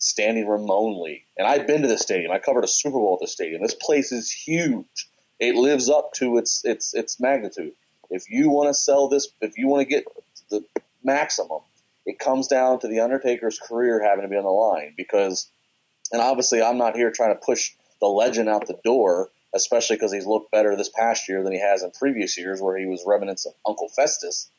standing 0.00 0.48
room 0.48 0.70
only. 0.70 1.24
And 1.36 1.46
I've 1.46 1.66
been 1.66 1.82
to 1.82 1.88
the 1.88 1.98
stadium. 1.98 2.32
I 2.32 2.38
covered 2.38 2.64
a 2.64 2.68
Super 2.68 2.98
Bowl 2.98 3.18
at 3.20 3.24
the 3.24 3.28
stadium. 3.28 3.62
This 3.62 3.74
place 3.74 4.10
is 4.10 4.30
huge. 4.30 5.08
It 5.38 5.54
lives 5.54 5.88
up 5.88 6.12
to 6.14 6.38
its 6.38 6.64
its 6.64 6.92
its 6.94 7.20
magnitude. 7.20 7.72
If 8.10 8.28
you 8.28 8.50
want 8.50 8.68
to 8.68 8.74
sell 8.74 9.08
this, 9.08 9.28
if 9.40 9.56
you 9.56 9.68
want 9.68 9.82
to 9.82 9.88
get 9.88 10.04
the 10.50 10.64
maximum, 11.04 11.60
it 12.04 12.18
comes 12.18 12.48
down 12.48 12.80
to 12.80 12.88
the 12.88 13.00
Undertaker's 13.00 13.58
career 13.58 14.02
having 14.02 14.22
to 14.22 14.28
be 14.28 14.36
on 14.36 14.42
the 14.42 14.50
line 14.50 14.94
because, 14.96 15.48
and 16.12 16.20
obviously, 16.20 16.60
I'm 16.60 16.78
not 16.78 16.96
here 16.96 17.12
trying 17.12 17.34
to 17.34 17.40
push 17.40 17.72
the 18.00 18.08
legend 18.08 18.48
out 18.48 18.66
the 18.66 18.80
door, 18.82 19.30
especially 19.54 19.96
because 19.96 20.12
he's 20.12 20.26
looked 20.26 20.50
better 20.50 20.76
this 20.76 20.88
past 20.88 21.28
year 21.28 21.42
than 21.42 21.52
he 21.52 21.60
has 21.60 21.82
in 21.82 21.90
previous 21.92 22.36
years 22.36 22.60
where 22.60 22.76
he 22.76 22.86
was 22.86 23.04
remnants 23.06 23.46
of 23.46 23.52
Uncle 23.66 23.88
Festus. 23.88 24.50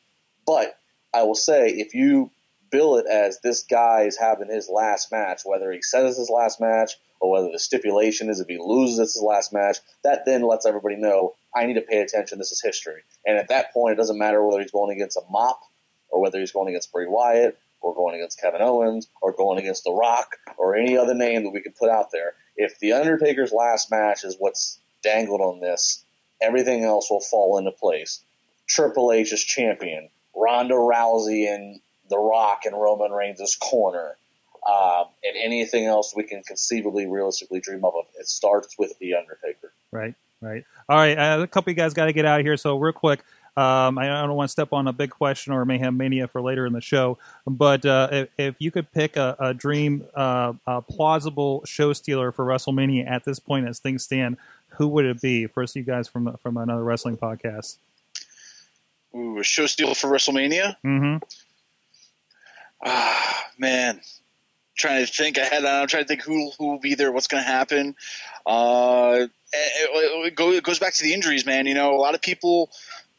But 0.46 0.76
I 1.12 1.24
will 1.24 1.34
say, 1.34 1.68
if 1.68 1.94
you 1.94 2.30
bill 2.72 2.96
it 2.96 3.06
as 3.06 3.38
this 3.40 3.62
guy 3.62 4.02
is 4.02 4.16
having 4.16 4.48
his 4.48 4.68
last 4.68 5.12
match, 5.12 5.42
whether 5.44 5.70
he 5.70 5.82
says 5.82 6.10
it's 6.10 6.18
his 6.18 6.30
last 6.30 6.60
match 6.60 6.92
or 7.20 7.30
whether 7.30 7.52
the 7.52 7.58
stipulation 7.58 8.28
is 8.28 8.40
if 8.40 8.48
he 8.48 8.58
loses 8.58 8.98
it's 8.98 9.14
his 9.14 9.22
last 9.22 9.52
match, 9.52 9.76
that 10.02 10.24
then 10.26 10.42
lets 10.42 10.66
everybody 10.66 10.96
know 10.96 11.34
I 11.54 11.66
need 11.66 11.74
to 11.74 11.82
pay 11.82 12.00
attention. 12.00 12.38
This 12.38 12.50
is 12.50 12.62
history. 12.62 13.02
And 13.24 13.38
at 13.38 13.48
that 13.48 13.72
point, 13.72 13.92
it 13.92 13.96
doesn't 13.96 14.18
matter 14.18 14.44
whether 14.44 14.60
he's 14.60 14.72
going 14.72 14.90
against 14.90 15.16
a 15.16 15.22
mop 15.30 15.60
or 16.08 16.20
whether 16.20 16.40
he's 16.40 16.50
going 16.50 16.68
against 16.68 16.92
Bray 16.92 17.06
Wyatt 17.06 17.58
or 17.80 17.94
going 17.94 18.16
against 18.16 18.40
Kevin 18.40 18.62
Owens 18.62 19.08
or 19.20 19.32
going 19.32 19.58
against 19.58 19.84
The 19.84 19.92
Rock 19.92 20.36
or 20.56 20.74
any 20.74 20.96
other 20.96 21.14
name 21.14 21.44
that 21.44 21.50
we 21.50 21.60
can 21.60 21.72
put 21.72 21.90
out 21.90 22.10
there. 22.10 22.34
If 22.56 22.78
the 22.78 22.92
Undertaker's 22.92 23.52
last 23.52 23.90
match 23.90 24.24
is 24.24 24.36
what's 24.38 24.78
dangled 25.02 25.40
on 25.40 25.60
this, 25.60 26.04
everything 26.40 26.84
else 26.84 27.10
will 27.10 27.20
fall 27.20 27.58
into 27.58 27.70
place. 27.70 28.20
Triple 28.66 29.12
H 29.12 29.32
is 29.32 29.42
champion. 29.42 30.08
Ronda 30.34 30.74
Rousey 30.74 31.52
and 31.52 31.80
The 32.12 32.18
Rock 32.18 32.66
and 32.66 32.78
Roman 32.78 33.10
Reigns' 33.10 33.56
corner. 33.56 34.16
Um, 34.64 35.06
and 35.24 35.36
anything 35.36 35.86
else 35.86 36.14
we 36.14 36.22
can 36.22 36.42
conceivably, 36.44 37.06
realistically 37.06 37.58
dream 37.58 37.84
up 37.84 37.94
of. 37.96 38.04
It 38.20 38.28
starts 38.28 38.76
with 38.78 38.96
The 39.00 39.14
Undertaker. 39.14 39.72
Right, 39.90 40.14
right. 40.40 40.64
All 40.88 40.96
right, 40.96 41.18
uh, 41.18 41.40
a 41.42 41.46
couple 41.48 41.70
of 41.70 41.76
you 41.76 41.82
guys 41.82 41.94
got 41.94 42.04
to 42.04 42.12
get 42.12 42.24
out 42.24 42.38
of 42.38 42.46
here. 42.46 42.56
So 42.56 42.76
real 42.76 42.92
quick, 42.92 43.24
um, 43.56 43.98
I 43.98 44.06
don't 44.06 44.34
want 44.34 44.48
to 44.48 44.52
step 44.52 44.72
on 44.72 44.86
a 44.86 44.92
big 44.92 45.10
question 45.10 45.52
or 45.52 45.64
mayhem 45.64 45.96
mania 45.96 46.28
for 46.28 46.40
later 46.40 46.64
in 46.64 46.72
the 46.72 46.80
show, 46.80 47.18
but 47.46 47.84
uh, 47.84 48.08
if, 48.12 48.28
if 48.38 48.56
you 48.60 48.70
could 48.70 48.90
pick 48.92 49.16
a, 49.16 49.36
a 49.40 49.52
dream, 49.52 50.06
uh, 50.14 50.52
a 50.66 50.80
plausible 50.80 51.64
show 51.66 51.92
stealer 51.92 52.30
for 52.30 52.46
WrestleMania 52.46 53.10
at 53.10 53.24
this 53.24 53.38
point 53.38 53.66
as 53.66 53.78
things 53.78 54.04
stand, 54.04 54.36
who 54.68 54.88
would 54.88 55.04
it 55.04 55.20
be? 55.20 55.46
First, 55.46 55.76
you 55.76 55.82
guys 55.82 56.08
from 56.08 56.36
from 56.42 56.56
another 56.56 56.84
wrestling 56.84 57.16
podcast. 57.16 57.76
Ooh, 59.14 59.38
a 59.38 59.44
show 59.44 59.66
steal 59.66 59.94
for 59.94 60.08
WrestleMania. 60.08 60.76
Mm-hmm. 60.84 61.16
Ah, 62.84 63.46
man, 63.58 64.00
trying 64.76 65.04
to 65.06 65.12
think 65.12 65.38
ahead. 65.38 65.64
I'm 65.64 65.86
trying 65.86 66.04
to 66.04 66.08
think 66.08 66.22
who 66.22 66.50
who 66.58 66.68
will 66.68 66.80
be 66.80 66.94
there, 66.94 67.12
what's 67.12 67.28
going 67.28 67.42
to 67.42 67.48
happen. 67.48 67.94
Uh, 68.44 69.26
it, 69.52 70.34
it, 70.38 70.62
goes 70.64 70.78
back 70.78 70.94
to 70.94 71.02
the 71.02 71.14
injuries, 71.14 71.46
man. 71.46 71.66
You 71.66 71.74
know, 71.74 71.94
a 71.94 72.00
lot 72.00 72.14
of 72.14 72.22
people 72.22 72.70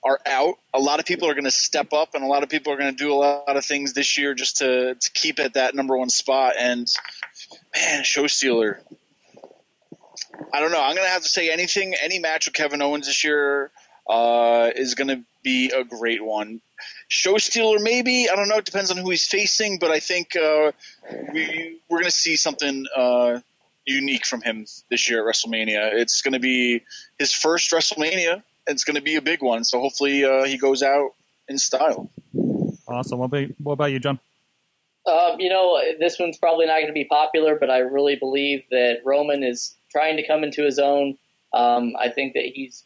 are 0.03 0.19
out. 0.25 0.55
A 0.73 0.79
lot 0.79 0.99
of 0.99 1.05
people 1.05 1.29
are 1.29 1.33
going 1.33 1.45
to 1.45 1.51
step 1.51 1.93
up, 1.93 2.15
and 2.15 2.23
a 2.23 2.27
lot 2.27 2.43
of 2.43 2.49
people 2.49 2.73
are 2.73 2.77
going 2.77 2.95
to 2.95 3.03
do 3.03 3.13
a 3.13 3.15
lot 3.15 3.55
of 3.55 3.65
things 3.65 3.93
this 3.93 4.17
year 4.17 4.33
just 4.33 4.57
to 4.57 4.95
to 4.95 5.11
keep 5.13 5.39
at 5.39 5.53
that 5.53 5.75
number 5.75 5.97
one 5.97 6.09
spot. 6.09 6.55
And 6.59 6.87
man, 7.75 8.03
show 8.03 8.27
stealer. 8.27 8.81
I 10.53 10.59
don't 10.59 10.71
know. 10.71 10.81
I'm 10.81 10.95
going 10.95 11.07
to 11.07 11.11
have 11.11 11.23
to 11.23 11.29
say 11.29 11.51
anything. 11.51 11.95
Any 12.01 12.19
match 12.19 12.47
with 12.47 12.53
Kevin 12.53 12.81
Owens 12.81 13.07
this 13.07 13.23
year 13.23 13.71
uh, 14.09 14.71
is 14.75 14.95
going 14.95 15.07
to 15.07 15.23
be 15.43 15.71
a 15.71 15.83
great 15.83 16.23
one. 16.23 16.61
Show 17.07 17.37
stealer, 17.37 17.79
maybe. 17.79 18.29
I 18.29 18.35
don't 18.35 18.47
know. 18.47 18.57
It 18.57 18.65
depends 18.65 18.91
on 18.91 18.97
who 18.97 19.09
he's 19.09 19.27
facing, 19.27 19.79
but 19.79 19.91
I 19.91 19.99
think 19.99 20.35
uh, 20.35 20.71
we 21.33 21.79
we're 21.89 21.99
going 21.99 22.05
to 22.05 22.11
see 22.11 22.35
something 22.35 22.85
uh, 22.95 23.39
unique 23.85 24.25
from 24.25 24.41
him 24.41 24.65
this 24.89 25.09
year 25.09 25.27
at 25.27 25.35
WrestleMania. 25.35 25.93
It's 25.93 26.21
going 26.21 26.33
to 26.33 26.39
be 26.39 26.83
his 27.19 27.31
first 27.33 27.71
WrestleMania. 27.71 28.33
and 28.33 28.43
It's 28.67 28.83
going 28.83 28.95
to 28.95 29.01
be 29.01 29.15
a 29.15 29.21
big 29.21 29.41
one. 29.41 29.63
So 29.63 29.79
hopefully 29.79 30.25
uh, 30.25 30.43
he 30.43 30.57
goes 30.57 30.83
out 30.83 31.11
in 31.47 31.57
style. 31.57 32.09
Awesome. 32.87 33.19
What 33.19 33.25
about, 33.25 33.47
what 33.61 33.73
about 33.73 33.91
you, 33.91 33.99
John? 33.99 34.19
Um, 35.05 35.39
you 35.39 35.49
know, 35.49 35.81
this 35.99 36.17
one's 36.17 36.37
probably 36.37 36.65
not 36.65 36.75
going 36.75 36.87
to 36.87 36.93
be 36.93 37.05
popular, 37.05 37.57
but 37.59 37.69
I 37.69 37.79
really 37.79 38.15
believe 38.15 38.63
that 38.71 39.01
Roman 39.03 39.43
is 39.43 39.75
trying 39.91 40.17
to 40.17 40.25
come 40.25 40.43
into 40.43 40.63
his 40.63 40.79
own. 40.79 41.17
Um, 41.53 41.93
I 41.99 42.09
think 42.09 42.33
that 42.33 42.45
he's 42.45 42.83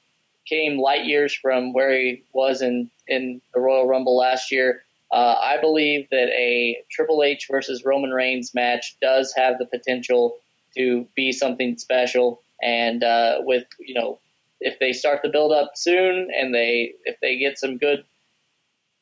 came 0.48 0.80
light 0.80 1.06
years 1.06 1.34
from 1.34 1.74
where 1.74 1.92
he 1.92 2.24
was 2.34 2.62
in, 2.62 2.90
in 3.08 3.42
the 3.54 3.60
Royal 3.60 3.88
Rumble 3.88 4.18
last 4.18 4.52
year. 4.52 4.84
Uh, 5.12 5.36
I 5.42 5.58
believe 5.62 6.10
that 6.12 6.28
a 6.30 6.84
Triple 6.92 7.24
H 7.24 7.48
versus 7.50 7.84
Roman 7.86 8.12
Reigns 8.12 8.54
match 8.54 8.98
does 9.02 9.34
have 9.38 9.58
the 9.58 9.66
potential 9.66 10.38
to 10.76 11.08
be 11.16 11.32
something 11.32 11.78
special. 11.78 12.42
And 12.62 13.04
uh, 13.04 13.38
with 13.40 13.66
you 13.80 13.94
know, 13.94 14.20
if 14.60 14.80
they 14.80 14.92
start 14.94 15.22
the 15.24 15.30
build 15.30 15.52
up 15.52 15.72
soon 15.76 16.30
and 16.36 16.54
they 16.54 16.94
if 17.06 17.18
they 17.22 17.38
get 17.38 17.58
some 17.58 17.78
good 17.78 18.04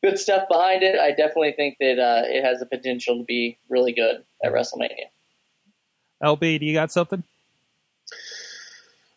good 0.03 0.19
stuff 0.19 0.47
behind 0.47 0.83
it, 0.83 0.99
I 0.99 1.09
definitely 1.11 1.53
think 1.53 1.77
that 1.79 1.97
uh, 1.97 2.23
it 2.25 2.43
has 2.43 2.59
the 2.59 2.65
potential 2.65 3.17
to 3.17 3.23
be 3.23 3.57
really 3.69 3.93
good 3.93 4.23
at 4.43 4.51
WrestleMania. 4.51 5.07
LB, 6.23 6.59
do 6.59 6.65
you 6.65 6.73
got 6.73 6.91
something? 6.91 7.23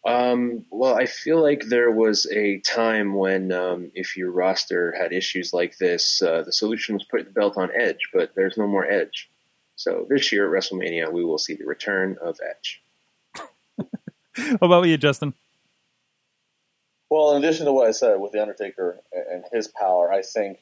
Um, 0.08 0.64
well, 0.70 0.94
I 0.94 1.04
feel 1.04 1.42
like 1.42 1.64
there 1.66 1.90
was 1.90 2.26
a 2.32 2.60
time 2.60 3.14
when, 3.14 3.52
um, 3.52 3.90
if 3.94 4.16
your 4.16 4.30
roster 4.30 4.92
had 4.92 5.12
issues 5.12 5.52
like 5.52 5.76
this, 5.76 6.22
uh, 6.22 6.42
the 6.42 6.52
solution 6.52 6.94
was 6.94 7.04
put 7.04 7.26
the 7.26 7.30
belt 7.30 7.58
on 7.58 7.70
Edge, 7.78 8.08
but 8.14 8.34
there's 8.34 8.56
no 8.56 8.66
more 8.66 8.90
Edge. 8.90 9.28
So 9.76 10.06
this 10.08 10.32
year 10.32 10.46
at 10.46 10.52
WrestleMania, 10.52 11.12
we 11.12 11.24
will 11.24 11.36
see 11.36 11.54
the 11.54 11.66
return 11.66 12.16
of 12.22 12.38
Edge. 12.48 12.82
What 14.60 14.66
about 14.68 14.86
you, 14.86 14.96
Justin? 14.96 15.34
Well, 17.10 17.34
in 17.34 17.44
addition 17.44 17.66
to 17.66 17.72
what 17.72 17.88
I 17.88 17.90
said 17.90 18.20
with 18.20 18.32
the 18.32 18.40
Undertaker 18.40 19.00
and 19.12 19.44
his 19.52 19.68
power, 19.68 20.12
I 20.12 20.22
think, 20.22 20.58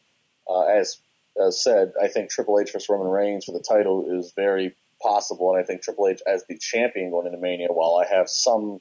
uh, 0.48 0.62
as 0.62 0.98
as 1.40 1.62
said, 1.62 1.92
I 2.02 2.09
think 2.09 2.30
Triple 2.30 2.59
H 2.59 2.72
versus 2.72 2.88
Roman 2.88 3.09
Reigns 3.09 3.44
for 3.44 3.52
the 3.52 3.61
title 3.61 4.18
is 4.18 4.32
very 4.35 4.74
possible, 5.02 5.50
and 5.50 5.62
I 5.62 5.66
think 5.66 5.82
Triple 5.82 6.09
H 6.09 6.22
as 6.26 6.44
the 6.46 6.56
champion 6.56 7.11
going 7.11 7.26
into 7.26 7.38
Mania. 7.38 7.68
While 7.68 7.96
I 7.96 8.06
have 8.06 8.30
some 8.30 8.80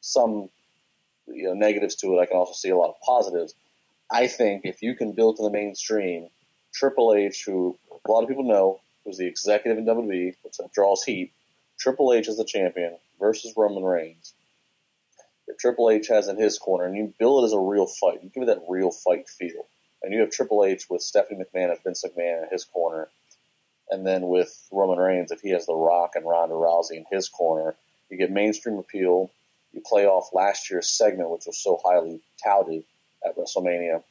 some 0.00 0.48
you 1.26 1.44
know 1.44 1.54
negatives 1.54 1.96
to 1.96 2.14
it, 2.14 2.20
I 2.20 2.26
can 2.26 2.36
also 2.36 2.54
see 2.54 2.70
a 2.70 2.76
lot 2.76 2.90
of 2.90 3.00
positives. 3.00 3.54
I 4.10 4.26
think 4.26 4.62
if 4.64 4.82
you 4.82 4.94
can 4.94 5.12
build 5.12 5.36
to 5.36 5.42
the 5.42 5.50
mainstream, 5.50 6.28
Triple 6.72 7.14
H, 7.14 7.44
who 7.44 7.78
a 8.04 8.10
lot 8.10 8.22
of 8.22 8.28
people 8.28 8.44
know, 8.44 8.80
who's 9.04 9.18
the 9.18 9.26
executive 9.26 9.78
in 9.78 9.86
WWE, 9.86 10.34
which 10.42 10.56
draws 10.74 11.04
heat, 11.04 11.32
Triple 11.78 12.12
H 12.12 12.28
is 12.28 12.36
the 12.36 12.44
champion 12.44 12.96
versus 13.18 13.54
Roman 13.56 13.84
Reigns. 13.84 14.34
If 15.46 15.58
Triple 15.58 15.90
H 15.90 16.08
has 16.08 16.28
in 16.28 16.36
his 16.36 16.58
corner, 16.58 16.84
and 16.84 16.96
you 16.96 17.14
build 17.18 17.42
it 17.42 17.46
as 17.46 17.52
a 17.52 17.58
real 17.58 17.86
fight, 17.86 18.22
you 18.22 18.30
give 18.30 18.42
it 18.42 18.46
that 18.46 18.64
real 18.68 18.90
fight 18.90 19.28
feel, 19.28 19.66
and 20.02 20.12
you 20.12 20.20
have 20.20 20.30
Triple 20.30 20.64
H 20.64 20.88
with 20.88 21.02
Stephanie 21.02 21.42
McMahon 21.42 21.70
and 21.70 21.82
Vince 21.82 22.04
McMahon 22.04 22.44
in 22.44 22.48
his 22.50 22.64
corner, 22.64 23.08
and 23.90 24.06
then 24.06 24.28
with 24.28 24.68
Roman 24.70 24.98
Reigns, 24.98 25.32
if 25.32 25.40
he 25.40 25.50
has 25.50 25.66
The 25.66 25.74
Rock 25.74 26.12
and 26.14 26.26
Ronda 26.26 26.54
Rousey 26.54 26.96
in 26.96 27.04
his 27.10 27.28
corner, 27.28 27.74
you 28.08 28.16
get 28.16 28.30
mainstream 28.30 28.78
appeal. 28.78 29.30
You 29.72 29.82
play 29.84 30.06
off 30.06 30.30
last 30.32 30.70
year's 30.70 30.88
segment, 30.88 31.30
which 31.30 31.46
was 31.46 31.58
so 31.58 31.78
highly 31.84 32.20
touted 32.42 32.84
at 33.24 33.36
WrestleMania. 33.36 34.02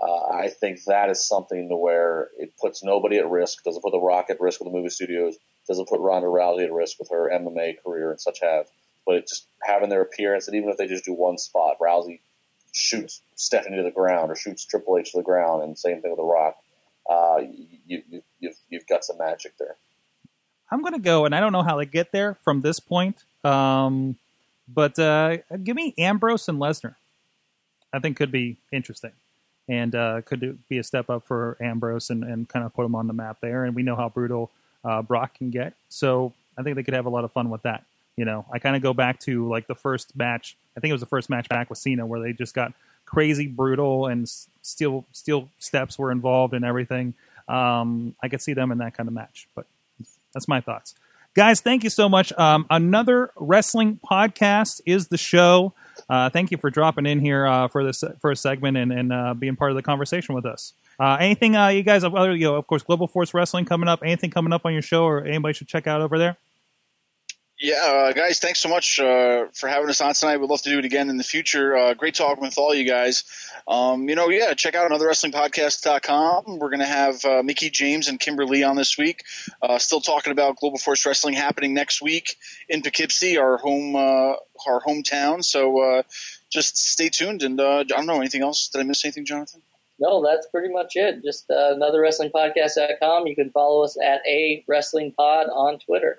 Uh, 0.00 0.26
I 0.32 0.48
think 0.48 0.84
that 0.84 1.10
is 1.10 1.26
something 1.26 1.68
to 1.68 1.76
where 1.76 2.28
it 2.38 2.54
puts 2.60 2.82
nobody 2.82 3.18
at 3.18 3.28
risk, 3.28 3.62
doesn't 3.62 3.82
put 3.82 3.92
The 3.92 4.00
Rock 4.00 4.30
at 4.30 4.40
risk 4.40 4.60
with 4.60 4.72
the 4.72 4.76
movie 4.76 4.88
studios, 4.88 5.36
doesn't 5.68 5.88
put 5.88 6.00
Ronda 6.00 6.28
Rousey 6.28 6.64
at 6.64 6.72
risk 6.72 6.98
with 6.98 7.10
her 7.10 7.30
MMA 7.30 7.82
career 7.82 8.10
and 8.10 8.20
such 8.20 8.40
have. 8.40 8.66
But 9.04 9.26
just 9.26 9.46
having 9.62 9.90
their 9.90 10.02
appearance, 10.02 10.48
and 10.48 10.56
even 10.56 10.70
if 10.70 10.76
they 10.76 10.86
just 10.86 11.04
do 11.04 11.12
one 11.12 11.36
spot, 11.36 11.78
Rousey 11.80 12.20
shoots 12.72 13.20
Stephanie 13.34 13.76
to 13.76 13.82
the 13.82 13.90
ground 13.90 14.30
or 14.30 14.36
shoots 14.36 14.64
Triple 14.64 14.98
H 14.98 15.12
to 15.12 15.18
the 15.18 15.24
ground, 15.24 15.62
and 15.62 15.78
same 15.78 16.00
thing 16.00 16.10
with 16.10 16.18
The 16.18 16.24
Rock. 16.24 16.56
Uh, 17.08 17.38
you, 17.86 18.02
you, 18.08 18.22
you've, 18.40 18.56
you've 18.70 18.86
got 18.86 19.04
some 19.04 19.18
magic 19.18 19.52
there. 19.58 19.76
I'm 20.70 20.80
going 20.80 20.94
to 20.94 21.00
go, 21.00 21.26
and 21.26 21.34
I 21.34 21.40
don't 21.40 21.52
know 21.52 21.62
how 21.62 21.78
to 21.78 21.84
get 21.84 22.12
there 22.12 22.38
from 22.42 22.62
this 22.62 22.80
point. 22.80 23.24
Um, 23.44 24.16
but 24.72 24.98
uh, 24.98 25.38
give 25.62 25.76
me 25.76 25.94
Ambrose 25.98 26.48
and 26.48 26.58
Lesnar. 26.58 26.94
I 27.92 27.98
think 27.98 28.16
could 28.16 28.32
be 28.32 28.56
interesting, 28.72 29.12
and 29.68 29.94
uh, 29.94 30.22
could 30.22 30.58
be 30.68 30.78
a 30.78 30.82
step 30.82 31.10
up 31.10 31.24
for 31.24 31.56
Ambrose 31.60 32.10
and, 32.10 32.24
and 32.24 32.48
kind 32.48 32.64
of 32.64 32.74
put 32.74 32.86
him 32.86 32.94
on 32.94 33.06
the 33.06 33.12
map 33.12 33.38
there. 33.40 33.64
And 33.64 33.74
we 33.74 33.82
know 33.82 33.96
how 33.96 34.08
brutal 34.08 34.50
uh, 34.84 35.02
Brock 35.02 35.34
can 35.34 35.50
get, 35.50 35.74
so 35.88 36.32
I 36.56 36.62
think 36.62 36.76
they 36.76 36.82
could 36.82 36.94
have 36.94 37.06
a 37.06 37.10
lot 37.10 37.24
of 37.24 37.32
fun 37.32 37.50
with 37.50 37.62
that. 37.62 37.84
You 38.16 38.24
know, 38.24 38.44
I 38.52 38.58
kind 38.58 38.76
of 38.76 38.82
go 38.82 38.92
back 38.92 39.20
to 39.20 39.48
like 39.48 39.66
the 39.66 39.74
first 39.74 40.16
match. 40.16 40.56
I 40.76 40.80
think 40.80 40.90
it 40.90 40.94
was 40.94 41.00
the 41.00 41.06
first 41.06 41.30
match 41.30 41.48
back 41.48 41.70
with 41.70 41.78
Cena 41.78 42.06
where 42.06 42.20
they 42.20 42.32
just 42.32 42.54
got 42.54 42.72
crazy 43.04 43.46
brutal 43.46 44.06
and 44.06 44.28
steel 44.28 45.04
steel 45.12 45.48
steps 45.58 45.98
were 45.98 46.10
involved 46.12 46.54
and 46.54 46.64
everything. 46.64 47.14
Um, 47.48 48.14
I 48.22 48.28
could 48.28 48.40
see 48.40 48.54
them 48.54 48.72
in 48.72 48.78
that 48.78 48.96
kind 48.96 49.08
of 49.08 49.14
match, 49.14 49.48
but 49.54 49.66
that's 50.32 50.48
my 50.48 50.60
thoughts. 50.60 50.94
Guys, 51.34 51.62
thank 51.62 51.82
you 51.82 51.88
so 51.88 52.10
much. 52.10 52.30
Um, 52.34 52.66
another 52.68 53.30
wrestling 53.36 53.98
podcast 54.04 54.82
is 54.84 55.08
the 55.08 55.16
show. 55.16 55.72
Uh, 56.08 56.28
thank 56.28 56.50
you 56.50 56.58
for 56.58 56.68
dropping 56.68 57.06
in 57.06 57.20
here 57.20 57.46
uh, 57.46 57.68
for 57.68 57.84
this 57.84 58.04
for 58.20 58.30
a 58.30 58.36
segment 58.36 58.76
and, 58.76 58.92
and 58.92 59.12
uh, 59.12 59.32
being 59.32 59.56
part 59.56 59.70
of 59.70 59.76
the 59.76 59.82
conversation 59.82 60.34
with 60.34 60.44
us. 60.44 60.74
Uh, 61.00 61.16
anything 61.18 61.56
uh, 61.56 61.68
you 61.68 61.82
guys, 61.82 62.02
have 62.02 62.14
other, 62.14 62.36
you 62.36 62.44
know, 62.44 62.56
of 62.56 62.66
course, 62.66 62.82
Global 62.82 63.06
Force 63.06 63.32
Wrestling 63.32 63.64
coming 63.64 63.88
up. 63.88 64.00
Anything 64.04 64.30
coming 64.30 64.52
up 64.52 64.66
on 64.66 64.74
your 64.74 64.82
show 64.82 65.04
or 65.04 65.24
anybody 65.24 65.54
should 65.54 65.68
check 65.68 65.86
out 65.86 66.02
over 66.02 66.18
there? 66.18 66.36
Yeah, 67.62 67.76
uh, 67.76 68.12
guys, 68.12 68.40
thanks 68.40 68.58
so 68.58 68.68
much 68.68 68.98
uh, 68.98 69.44
for 69.54 69.68
having 69.68 69.88
us 69.88 70.00
on 70.00 70.14
tonight. 70.14 70.38
We'd 70.38 70.50
love 70.50 70.62
to 70.62 70.68
do 70.68 70.80
it 70.80 70.84
again 70.84 71.08
in 71.08 71.16
the 71.16 71.22
future. 71.22 71.76
Uh, 71.76 71.94
great 71.94 72.16
talking 72.16 72.42
with 72.42 72.58
all 72.58 72.74
you 72.74 72.84
guys. 72.84 73.22
Um, 73.68 74.08
you 74.08 74.16
know, 74.16 74.30
yeah, 74.30 74.52
check 74.54 74.74
out 74.74 74.90
anotherwrestlingpodcast.com. 74.90 76.58
We're 76.58 76.70
going 76.70 76.80
to 76.80 76.86
have 76.86 77.24
uh, 77.24 77.44
Mickie 77.44 77.70
James 77.70 78.08
and 78.08 78.18
Kimberly 78.18 78.64
on 78.64 78.74
this 78.74 78.98
week. 78.98 79.22
Uh, 79.62 79.78
still 79.78 80.00
talking 80.00 80.32
about 80.32 80.56
Global 80.56 80.76
Force 80.76 81.06
Wrestling 81.06 81.34
happening 81.34 81.72
next 81.72 82.02
week 82.02 82.34
in 82.68 82.82
Poughkeepsie, 82.82 83.38
our 83.38 83.58
home, 83.58 83.94
uh, 83.94 84.34
our 84.66 84.82
hometown. 84.84 85.44
So 85.44 86.02
just 86.50 86.76
stay 86.76 87.10
tuned. 87.10 87.44
And 87.44 87.60
I 87.60 87.84
don't 87.84 88.06
know 88.06 88.16
anything 88.16 88.42
else. 88.42 88.70
Did 88.70 88.80
I 88.80 88.82
miss 88.82 89.04
anything, 89.04 89.24
Jonathan? 89.24 89.62
No, 90.00 90.20
that's 90.20 90.48
pretty 90.48 90.74
much 90.74 90.96
it. 90.96 91.22
Just 91.22 91.48
uh, 91.48 91.74
anotherwrestlingpodcast.com. 91.76 93.28
You 93.28 93.36
can 93.36 93.50
follow 93.50 93.84
us 93.84 93.96
at 94.04 94.20
a 94.26 94.64
wrestling 94.66 95.12
pod 95.16 95.46
on 95.46 95.78
Twitter. 95.78 96.18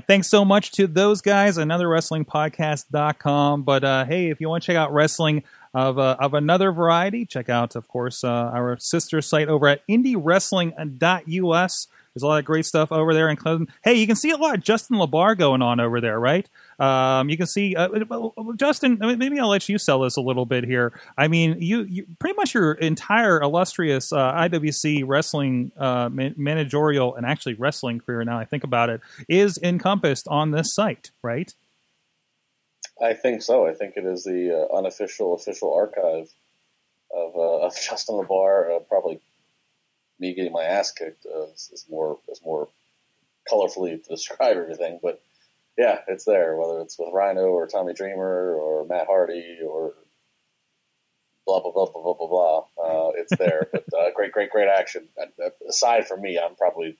Thanks 0.00 0.28
so 0.28 0.44
much 0.44 0.72
to 0.72 0.86
those 0.86 1.20
guys, 1.20 1.58
anotherwrestlingpodcast.com. 1.58 3.62
But 3.62 3.84
uh, 3.84 4.04
hey, 4.04 4.30
if 4.30 4.40
you 4.40 4.48
want 4.48 4.62
to 4.62 4.66
check 4.66 4.76
out 4.76 4.92
wrestling 4.92 5.42
of, 5.72 5.98
uh, 5.98 6.16
of 6.18 6.34
another 6.34 6.72
variety, 6.72 7.26
check 7.26 7.48
out, 7.48 7.76
of 7.76 7.86
course, 7.88 8.24
uh, 8.24 8.28
our 8.28 8.76
sister 8.78 9.22
site 9.22 9.48
over 9.48 9.68
at 9.68 9.86
indiewrestling.us. 9.88 11.88
There's 12.14 12.22
a 12.22 12.26
lot 12.26 12.38
of 12.38 12.44
great 12.44 12.64
stuff 12.64 12.92
over 12.92 13.12
there, 13.12 13.28
including 13.28 13.68
hey, 13.82 13.94
you 13.94 14.06
can 14.06 14.16
see 14.16 14.30
a 14.30 14.36
lot 14.36 14.54
of 14.54 14.62
Justin 14.62 14.98
LaBar 14.98 15.36
going 15.36 15.62
on 15.62 15.80
over 15.80 16.00
there, 16.00 16.20
right? 16.20 16.48
Um, 16.78 17.28
you 17.28 17.36
can 17.36 17.46
see 17.46 17.74
uh, 17.76 17.88
Justin. 18.56 18.98
Maybe 19.00 19.38
I'll 19.38 19.48
let 19.48 19.68
you 19.68 19.78
sell 19.78 20.00
this 20.00 20.16
a 20.16 20.20
little 20.20 20.46
bit 20.46 20.64
here. 20.64 20.98
I 21.16 21.28
mean, 21.28 21.60
you, 21.60 21.82
you 21.82 22.06
pretty 22.18 22.36
much 22.36 22.54
your 22.54 22.72
entire 22.72 23.40
illustrious 23.40 24.12
uh, 24.12 24.32
IWC 24.34 25.04
wrestling 25.06 25.72
uh, 25.76 26.08
man- 26.08 26.34
managerial 26.36 27.14
and 27.14 27.26
actually 27.26 27.54
wrestling 27.54 28.00
career. 28.00 28.24
Now 28.24 28.38
I 28.38 28.44
think 28.44 28.64
about 28.64 28.90
it, 28.90 29.00
is 29.28 29.58
encompassed 29.62 30.26
on 30.28 30.50
this 30.50 30.74
site, 30.74 31.10
right? 31.22 31.52
I 33.00 33.14
think 33.14 33.42
so. 33.42 33.66
I 33.66 33.74
think 33.74 33.96
it 33.96 34.04
is 34.04 34.24
the 34.24 34.68
uh, 34.70 34.76
unofficial 34.76 35.34
official 35.34 35.74
archive 35.74 36.30
of, 37.12 37.36
uh, 37.36 37.66
of 37.66 37.74
Justin 37.88 38.16
LaBar. 38.16 38.76
Uh, 38.76 38.78
probably 38.80 39.20
me 40.18 40.34
getting 40.34 40.52
my 40.52 40.64
ass 40.64 40.92
kicked 40.92 41.26
uh, 41.26 41.44
is, 41.44 41.70
is 41.72 41.86
more 41.90 42.18
is 42.28 42.40
more 42.44 42.68
colorfully 43.50 44.02
to 44.02 44.08
describe 44.08 44.56
everything. 44.56 45.00
But 45.02 45.20
yeah, 45.78 46.00
it's 46.08 46.24
there. 46.24 46.56
Whether 46.56 46.80
it's 46.80 46.98
with 46.98 47.12
Rhino 47.12 47.46
or 47.46 47.66
Tommy 47.66 47.94
Dreamer 47.94 48.54
or 48.54 48.86
Matt 48.86 49.06
Hardy 49.06 49.58
or 49.66 49.94
blah 51.46 51.60
blah 51.60 51.72
blah 51.72 51.86
blah 51.86 52.02
blah 52.02 52.14
blah 52.14 52.26
blah. 52.28 52.58
Uh, 52.82 53.10
it's 53.16 53.36
there. 53.36 53.68
but 53.72 53.84
uh, 53.96 54.10
great, 54.14 54.32
great, 54.32 54.50
great 54.50 54.68
action. 54.68 55.08
Uh, 55.20 55.50
Aside 55.68 56.06
from 56.08 56.20
me, 56.22 56.38
I'm 56.38 56.54
probably 56.56 56.96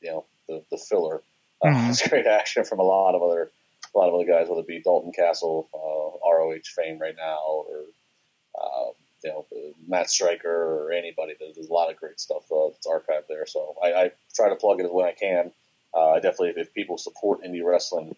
you 0.00 0.10
know 0.10 0.24
the 0.48 0.62
the 0.70 0.78
filler. 0.78 1.22
Uh, 1.64 1.68
Mhm. 1.70 1.90
It's 1.90 2.08
great 2.08 2.26
action 2.26 2.64
from 2.64 2.78
a 2.78 2.84
lot 2.84 3.14
of 3.14 3.22
other 3.22 3.50
a 3.94 3.98
lot 3.98 4.08
of 4.08 4.14
other 4.14 4.26
guys, 4.26 4.48
whether 4.48 4.60
it 4.60 4.66
be 4.68 4.80
Dalton 4.80 5.12
Castle, 5.12 5.68
uh, 5.74 6.28
ROH 6.30 6.60
fame 6.76 6.98
right 6.98 7.16
now, 7.16 7.38
or 7.46 7.80
uh, 8.60 8.90
you 9.24 9.30
know 9.30 9.46
Matt 9.88 10.10
Striker 10.10 10.48
or 10.50 10.92
anybody. 10.92 11.34
There's, 11.38 11.56
there's 11.56 11.68
a 11.68 11.72
lot 11.72 11.90
of 11.90 11.96
great 11.96 12.20
stuff 12.20 12.44
uh, 12.52 12.68
that's 12.70 12.86
archived 12.86 13.26
there. 13.28 13.46
So 13.46 13.74
I, 13.82 13.92
I 13.92 14.12
try 14.34 14.50
to 14.50 14.56
plug 14.56 14.80
it 14.80 14.84
as 14.84 14.90
when 14.92 15.06
I 15.06 15.12
can. 15.12 15.50
Uh, 15.94 16.14
definitely, 16.14 16.54
if 16.56 16.72
people 16.74 16.98
support 16.98 17.42
indie 17.42 17.64
wrestling, 17.64 18.14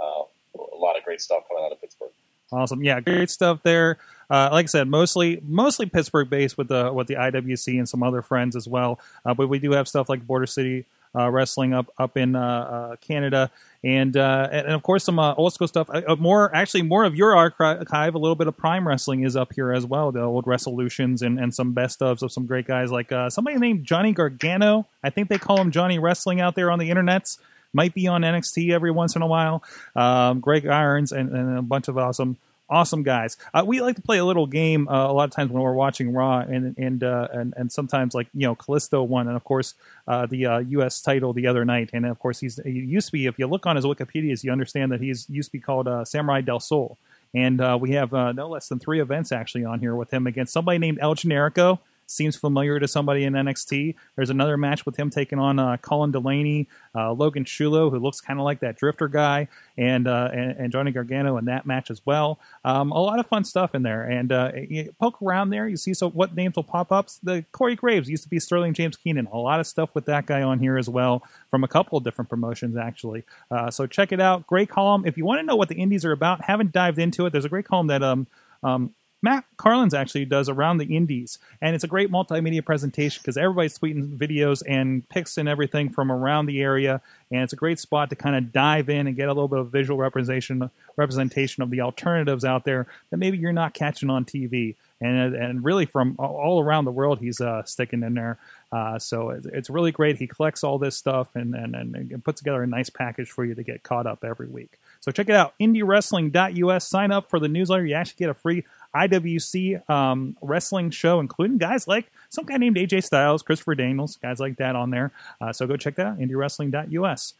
uh, 0.00 0.22
a 0.58 0.76
lot 0.76 0.96
of 0.96 1.04
great 1.04 1.20
stuff 1.20 1.44
coming 1.48 1.64
out 1.64 1.72
of 1.72 1.80
Pittsburgh. 1.80 2.10
Awesome, 2.50 2.82
yeah, 2.82 3.00
great 3.00 3.30
stuff 3.30 3.62
there. 3.62 3.98
Uh, 4.30 4.48
like 4.52 4.64
I 4.64 4.66
said, 4.66 4.88
mostly 4.88 5.40
mostly 5.42 5.86
Pittsburgh 5.86 6.30
based 6.30 6.56
with 6.56 6.68
the 6.68 6.92
with 6.92 7.06
the 7.06 7.14
IWC 7.14 7.78
and 7.78 7.88
some 7.88 8.02
other 8.02 8.22
friends 8.22 8.56
as 8.56 8.66
well. 8.66 8.98
Uh, 9.24 9.34
but 9.34 9.48
we 9.48 9.58
do 9.58 9.72
have 9.72 9.86
stuff 9.86 10.08
like 10.08 10.26
Border 10.26 10.46
City 10.46 10.84
uh, 11.14 11.30
Wrestling 11.30 11.74
up 11.74 11.92
up 11.98 12.16
in 12.16 12.36
uh, 12.36 12.40
uh, 12.40 12.96
Canada, 12.96 13.50
and, 13.82 14.16
uh, 14.16 14.48
and 14.50 14.66
and 14.66 14.74
of 14.74 14.82
course 14.82 15.04
some 15.04 15.18
uh, 15.18 15.34
old 15.34 15.52
school 15.52 15.68
stuff. 15.68 15.88
More 16.18 16.54
actually 16.54 16.82
more 16.82 17.04
of 17.04 17.14
your 17.14 17.36
archive. 17.36 18.14
A 18.14 18.18
little 18.18 18.36
bit 18.36 18.46
of 18.46 18.56
Prime 18.56 18.86
Wrestling 18.86 19.24
is 19.24 19.36
up 19.36 19.52
here 19.54 19.72
as 19.72 19.84
well. 19.86 20.12
The 20.12 20.22
old 20.22 20.46
Resolutions 20.46 21.22
and, 21.22 21.38
and 21.38 21.54
some 21.54 21.72
best 21.72 22.00
ofs 22.00 22.22
of 22.22 22.32
some 22.32 22.46
great 22.46 22.66
guys 22.66 22.90
like 22.90 23.10
somebody 23.30 23.58
named 23.58 23.84
Johnny 23.84 24.12
Gargano. 24.12 24.86
I 25.02 25.10
think 25.10 25.28
they 25.28 25.38
call 25.38 25.60
him 25.60 25.70
Johnny 25.70 25.98
Wrestling 25.98 26.40
out 26.40 26.54
there 26.54 26.70
on 26.70 26.78
the 26.78 26.90
internets. 26.90 27.38
Might 27.72 27.92
be 27.92 28.06
on 28.06 28.22
NXT 28.22 28.72
every 28.72 28.90
once 28.90 29.14
in 29.14 29.20
a 29.20 29.26
while. 29.26 29.62
Um, 29.94 30.40
Greg 30.40 30.66
Irons 30.66 31.12
and, 31.12 31.30
and 31.30 31.58
a 31.58 31.62
bunch 31.62 31.88
of 31.88 31.98
awesome 31.98 32.38
awesome 32.70 33.02
guys. 33.02 33.36
Uh, 33.52 33.64
we 33.66 33.80
like 33.80 33.96
to 33.96 34.02
play 34.02 34.18
a 34.18 34.24
little 34.24 34.46
game 34.46 34.88
uh, 34.88 35.10
a 35.10 35.12
lot 35.12 35.24
of 35.24 35.30
times 35.30 35.50
when 35.50 35.62
we're 35.62 35.72
watching 35.72 36.12
Raw, 36.12 36.40
and 36.40 36.76
and 36.78 37.02
uh, 37.02 37.28
and 37.32 37.54
and 37.56 37.72
sometimes 37.72 38.14
like 38.14 38.28
you 38.34 38.46
know 38.46 38.54
Kalisto 38.54 39.06
won, 39.06 39.26
and 39.26 39.36
of 39.36 39.44
course 39.44 39.74
uh, 40.06 40.26
the 40.26 40.46
uh, 40.46 40.58
U.S. 40.58 41.00
title 41.00 41.32
the 41.32 41.46
other 41.46 41.64
night, 41.64 41.90
and 41.92 42.06
of 42.06 42.18
course 42.18 42.40
he's 42.40 42.60
he 42.64 42.70
used 42.70 43.08
to 43.08 43.12
be. 43.12 43.26
If 43.26 43.38
you 43.38 43.46
look 43.46 43.66
on 43.66 43.76
his 43.76 43.84
Wikipedia, 43.84 44.42
you 44.42 44.52
understand 44.52 44.92
that 44.92 45.00
he's 45.00 45.28
used 45.28 45.48
to 45.48 45.52
be 45.52 45.60
called 45.60 45.88
uh, 45.88 46.04
Samuray 46.04 46.42
del 46.42 46.60
Sol, 46.60 46.98
and 47.34 47.60
uh, 47.60 47.78
we 47.80 47.92
have 47.92 48.12
uh, 48.14 48.32
no 48.32 48.48
less 48.48 48.68
than 48.68 48.78
three 48.78 49.00
events 49.00 49.32
actually 49.32 49.64
on 49.64 49.80
here 49.80 49.94
with 49.94 50.12
him 50.12 50.26
against 50.26 50.52
somebody 50.52 50.78
named 50.78 50.98
El 51.00 51.14
Generico. 51.14 51.78
Seems 52.10 52.36
familiar 52.36 52.80
to 52.80 52.88
somebody 52.88 53.24
in 53.24 53.34
NXT. 53.34 53.94
There's 54.16 54.30
another 54.30 54.56
match 54.56 54.84
with 54.86 54.96
him 54.96 55.10
taking 55.10 55.38
on 55.38 55.58
uh, 55.58 55.76
Colin 55.76 56.10
Delaney, 56.10 56.66
uh, 56.94 57.12
Logan 57.12 57.44
Shulo, 57.44 57.90
who 57.90 57.98
looks 57.98 58.20
kind 58.20 58.38
of 58.40 58.44
like 58.44 58.60
that 58.60 58.76
Drifter 58.76 59.08
guy, 59.08 59.46
and, 59.76 60.08
uh, 60.08 60.30
and 60.32 60.58
and 60.58 60.72
Johnny 60.72 60.90
Gargano 60.90 61.36
in 61.36 61.44
that 61.46 61.66
match 61.66 61.90
as 61.90 62.04
well. 62.04 62.38
Um, 62.64 62.90
a 62.92 62.98
lot 63.00 63.18
of 63.18 63.26
fun 63.26 63.44
stuff 63.44 63.74
in 63.74 63.82
there. 63.82 64.02
And 64.02 64.32
uh, 64.32 64.52
poke 65.00 65.20
around 65.22 65.50
there, 65.50 65.68
you 65.68 65.76
see 65.76 65.94
so 65.94 66.10
what 66.10 66.34
names 66.34 66.56
will 66.56 66.64
pop 66.64 66.92
up. 66.92 67.08
The 67.22 67.44
Corey 67.52 67.76
Graves 67.76 68.08
used 68.08 68.22
to 68.24 68.28
be 68.28 68.40
Sterling 68.40 68.74
James 68.74 68.96
Keenan. 68.96 69.26
A 69.32 69.38
lot 69.38 69.60
of 69.60 69.66
stuff 69.66 69.90
with 69.94 70.06
that 70.06 70.26
guy 70.26 70.42
on 70.42 70.58
here 70.58 70.78
as 70.78 70.88
well 70.88 71.22
from 71.50 71.64
a 71.64 71.68
couple 71.68 71.96
of 71.96 72.04
different 72.04 72.28
promotions 72.28 72.76
actually. 72.76 73.24
Uh, 73.50 73.70
so 73.70 73.86
check 73.86 74.12
it 74.12 74.20
out. 74.20 74.46
Great 74.46 74.68
column. 74.68 75.04
If 75.06 75.16
you 75.16 75.24
want 75.24 75.40
to 75.40 75.46
know 75.46 75.56
what 75.56 75.68
the 75.68 75.76
indies 75.76 76.04
are 76.04 76.12
about, 76.12 76.44
haven't 76.44 76.72
dived 76.72 76.98
into 76.98 77.26
it. 77.26 77.30
There's 77.30 77.44
a 77.44 77.48
great 77.48 77.66
column 77.66 77.86
that 77.88 78.02
um 78.02 78.26
um. 78.62 78.94
Matt 79.20 79.44
Carlins 79.56 79.94
actually 79.94 80.24
does 80.26 80.48
around 80.48 80.78
the 80.78 80.96
indies, 80.96 81.38
and 81.60 81.74
it's 81.74 81.82
a 81.82 81.88
great 81.88 82.10
multimedia 82.10 82.64
presentation 82.64 83.20
because 83.22 83.36
everybody's 83.36 83.76
tweeting 83.76 84.16
videos 84.16 84.62
and 84.66 85.08
pics 85.08 85.36
and 85.38 85.48
everything 85.48 85.90
from 85.90 86.12
around 86.12 86.46
the 86.46 86.60
area, 86.60 87.00
and 87.32 87.42
it's 87.42 87.52
a 87.52 87.56
great 87.56 87.80
spot 87.80 88.10
to 88.10 88.16
kind 88.16 88.36
of 88.36 88.52
dive 88.52 88.88
in 88.88 89.08
and 89.08 89.16
get 89.16 89.28
a 89.28 89.32
little 89.32 89.48
bit 89.48 89.58
of 89.58 89.70
visual 89.70 89.98
representation 89.98 90.70
representation 90.96 91.62
of 91.62 91.70
the 91.70 91.80
alternatives 91.80 92.44
out 92.44 92.64
there 92.64 92.86
that 93.10 93.16
maybe 93.16 93.38
you're 93.38 93.52
not 93.52 93.74
catching 93.74 94.10
on 94.10 94.24
TV. 94.24 94.76
And 95.00 95.34
and 95.34 95.64
really 95.64 95.86
from 95.86 96.16
all 96.18 96.60
around 96.60 96.84
the 96.84 96.90
world, 96.90 97.20
he's 97.20 97.40
uh, 97.40 97.62
sticking 97.64 98.02
in 98.02 98.14
there. 98.14 98.38
Uh, 98.70 98.98
so 98.98 99.30
it's, 99.30 99.70
really 99.70 99.92
great. 99.92 100.18
He 100.18 100.26
collects 100.26 100.62
all 100.62 100.76
this 100.78 100.96
stuff 100.96 101.28
and, 101.34 101.54
and 101.54 101.74
and 101.74 102.24
puts 102.24 102.40
together 102.40 102.62
a 102.62 102.66
nice 102.66 102.90
package 102.90 103.30
for 103.30 103.44
you 103.44 103.54
to 103.54 103.62
get 103.62 103.82
caught 103.82 104.06
up 104.06 104.24
every 104.24 104.48
week. 104.48 104.78
So 105.00 105.12
check 105.12 105.28
it 105.28 105.36
out, 105.36 105.54
IndieWrestling.us. 105.60 106.88
Sign 106.88 107.12
up 107.12 107.30
for 107.30 107.38
the 107.38 107.48
newsletter. 107.48 107.86
You 107.86 107.94
actually 107.94 108.18
get 108.18 108.30
a 108.30 108.34
free 108.34 108.64
IWC 109.06 109.88
um, 109.88 110.36
wrestling 110.40 110.90
show, 110.90 111.20
including 111.20 111.58
guys 111.58 111.86
like 111.86 112.10
some 112.28 112.44
guy 112.44 112.56
named 112.56 112.76
AJ 112.76 113.04
Styles, 113.04 113.42
Christopher 113.42 113.74
Daniels, 113.74 114.16
guys 114.16 114.40
like 114.40 114.56
that 114.56 114.76
on 114.76 114.90
there. 114.90 115.12
Uh, 115.40 115.52
so 115.52 115.66
go 115.66 115.76
check 115.76 115.96
that 115.96 116.06
out, 116.06 116.18
IndieWrestling.us. 116.18 117.34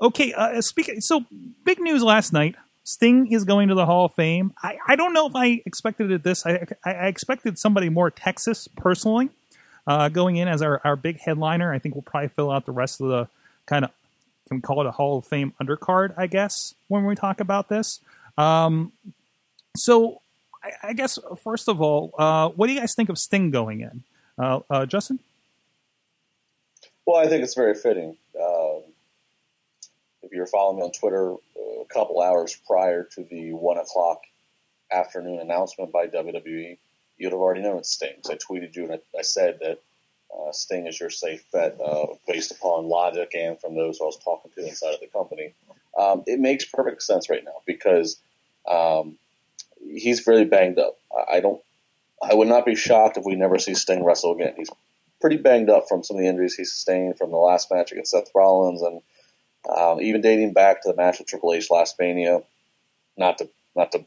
Okay, 0.00 0.32
uh, 0.32 0.60
speaking. 0.60 1.00
So 1.00 1.24
big 1.64 1.80
news 1.80 2.02
last 2.02 2.32
night. 2.32 2.56
Sting 2.84 3.30
is 3.32 3.44
going 3.44 3.68
to 3.68 3.74
the 3.74 3.84
Hall 3.84 4.06
of 4.06 4.14
Fame. 4.14 4.54
I, 4.62 4.78
I 4.86 4.96
don't 4.96 5.12
know 5.12 5.26
if 5.26 5.36
I 5.36 5.60
expected 5.66 6.10
it 6.10 6.22
this. 6.22 6.46
I, 6.46 6.66
I, 6.84 6.92
I 6.92 7.06
expected 7.08 7.58
somebody 7.58 7.90
more 7.90 8.10
Texas 8.10 8.66
personally 8.76 9.28
uh, 9.86 10.08
going 10.08 10.36
in 10.36 10.48
as 10.48 10.62
our, 10.62 10.80
our 10.84 10.96
big 10.96 11.18
headliner. 11.20 11.72
I 11.72 11.78
think 11.80 11.94
we'll 11.94 12.02
probably 12.02 12.28
fill 12.28 12.50
out 12.50 12.64
the 12.64 12.72
rest 12.72 13.00
of 13.00 13.08
the 13.08 13.28
kind 13.66 13.84
of 13.84 13.90
can 14.48 14.58
we 14.58 14.60
call 14.62 14.80
it 14.80 14.86
a 14.86 14.90
Hall 14.90 15.18
of 15.18 15.26
Fame 15.26 15.52
undercard, 15.60 16.14
I 16.16 16.26
guess, 16.26 16.74
when 16.88 17.04
we 17.04 17.14
talk 17.14 17.40
about 17.40 17.68
this. 17.68 18.00
Um, 18.38 18.92
so 19.76 20.22
I, 20.68 20.88
I 20.88 20.92
guess 20.92 21.18
first 21.42 21.68
of 21.68 21.80
all, 21.80 22.14
uh, 22.18 22.48
what 22.50 22.66
do 22.66 22.72
you 22.72 22.80
guys 22.80 22.94
think 22.94 23.08
of 23.08 23.18
Sting 23.18 23.50
going 23.50 23.80
in? 23.80 24.02
Uh, 24.38 24.60
uh, 24.70 24.86
Justin? 24.86 25.18
Well, 27.06 27.16
I 27.16 27.28
think 27.28 27.42
it's 27.42 27.54
very 27.54 27.74
fitting. 27.74 28.16
Um, 28.40 28.82
if 30.22 30.32
you 30.32 30.40
were 30.40 30.46
following 30.46 30.78
me 30.78 30.82
on 30.82 30.92
Twitter 30.92 31.32
uh, 31.32 31.80
a 31.80 31.86
couple 31.86 32.20
hours 32.20 32.56
prior 32.66 33.04
to 33.14 33.24
the 33.24 33.52
one 33.52 33.78
o'clock 33.78 34.22
afternoon 34.92 35.40
announcement 35.40 35.92
by 35.92 36.06
WWE, 36.06 36.76
you'd 37.16 37.32
have 37.32 37.40
already 37.40 37.62
known 37.62 37.78
it's 37.78 37.90
Sting. 37.90 38.16
So 38.22 38.34
I 38.34 38.36
tweeted 38.36 38.76
you 38.76 38.84
and 38.84 38.94
I, 38.94 39.18
I 39.18 39.22
said 39.22 39.58
that 39.60 39.80
uh, 40.34 40.52
Sting 40.52 40.86
is 40.86 41.00
your 41.00 41.10
safe 41.10 41.44
bet 41.52 41.80
uh, 41.80 42.06
based 42.26 42.50
upon 42.52 42.86
logic 42.86 43.34
and 43.34 43.58
from 43.58 43.74
those 43.74 44.00
I 44.00 44.04
was 44.04 44.18
talking 44.18 44.50
to 44.54 44.66
inside 44.66 44.94
of 44.94 45.00
the 45.00 45.06
company. 45.06 45.54
Um, 45.98 46.22
it 46.26 46.38
makes 46.38 46.64
perfect 46.64 47.02
sense 47.02 47.30
right 47.30 47.44
now 47.44 47.62
because 47.66 48.20
um, 48.68 49.16
he's 49.82 50.26
really 50.26 50.44
banged 50.44 50.78
up. 50.78 50.98
I, 51.12 51.36
I 51.36 51.40
don't. 51.40 51.60
I 52.22 52.34
would 52.34 52.48
not 52.48 52.66
be 52.66 52.74
shocked 52.74 53.16
if 53.16 53.24
we 53.24 53.36
never 53.36 53.58
see 53.58 53.74
Sting 53.74 54.04
wrestle 54.04 54.34
again. 54.34 54.54
He's 54.56 54.70
pretty 55.20 55.36
banged 55.36 55.70
up 55.70 55.88
from 55.88 56.02
some 56.02 56.16
of 56.16 56.22
the 56.22 56.28
injuries 56.28 56.54
he 56.54 56.64
sustained 56.64 57.16
from 57.16 57.30
the 57.30 57.36
last 57.36 57.70
match 57.70 57.92
against 57.92 58.10
Seth 58.10 58.30
Rollins, 58.34 58.82
and 58.82 59.00
um, 59.68 60.00
even 60.00 60.20
dating 60.20 60.52
back 60.52 60.82
to 60.82 60.88
the 60.88 60.96
match 60.96 61.18
with 61.18 61.28
Triple 61.28 61.54
H 61.54 61.70
last 61.70 61.96
Mania. 61.98 62.42
Not 63.16 63.38
to 63.38 63.48
not 63.74 63.92
to 63.92 64.04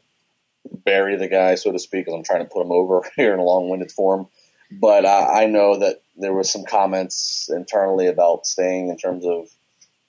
bury 0.84 1.16
the 1.16 1.28
guy, 1.28 1.54
so 1.54 1.72
to 1.72 1.78
speak, 1.78 2.06
because 2.06 2.14
I'm 2.16 2.24
trying 2.24 2.44
to 2.44 2.50
put 2.50 2.62
him 2.62 2.72
over 2.72 3.02
here 3.16 3.32
in 3.32 3.40
a 3.40 3.44
long-winded 3.44 3.92
form. 3.92 4.28
But 4.70 5.04
uh, 5.04 5.28
I 5.30 5.46
know 5.46 5.78
that 5.78 6.00
there 6.16 6.32
was 6.32 6.50
some 6.50 6.64
comments 6.64 7.50
internally 7.50 8.06
about 8.06 8.46
Sting 8.46 8.88
in 8.88 8.96
terms 8.96 9.26
of, 9.26 9.50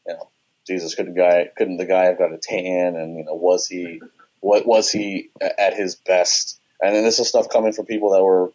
you 0.08 0.14
know, 0.14 0.30
Jesus, 0.66 0.96
couldn't 0.96 1.16
guy 1.16 1.50
couldn't 1.58 1.78
the 1.78 1.86
guy 1.86 2.06
have 2.06 2.18
got 2.18 2.34
a 2.34 2.38
tan? 2.38 2.96
And 2.96 3.18
you 3.18 3.26
know, 3.26 3.34
was 3.34 3.68
he 3.68 4.02
what 4.44 4.66
was 4.66 4.92
he 4.92 5.30
at 5.42 5.74
his 5.74 5.96
best? 5.96 6.60
And 6.82 6.94
then 6.94 7.04
this 7.04 7.18
is 7.18 7.30
stuff 7.30 7.48
coming 7.48 7.72
from 7.72 7.86
people 7.86 8.12
that 8.12 8.22
were, 8.22 8.52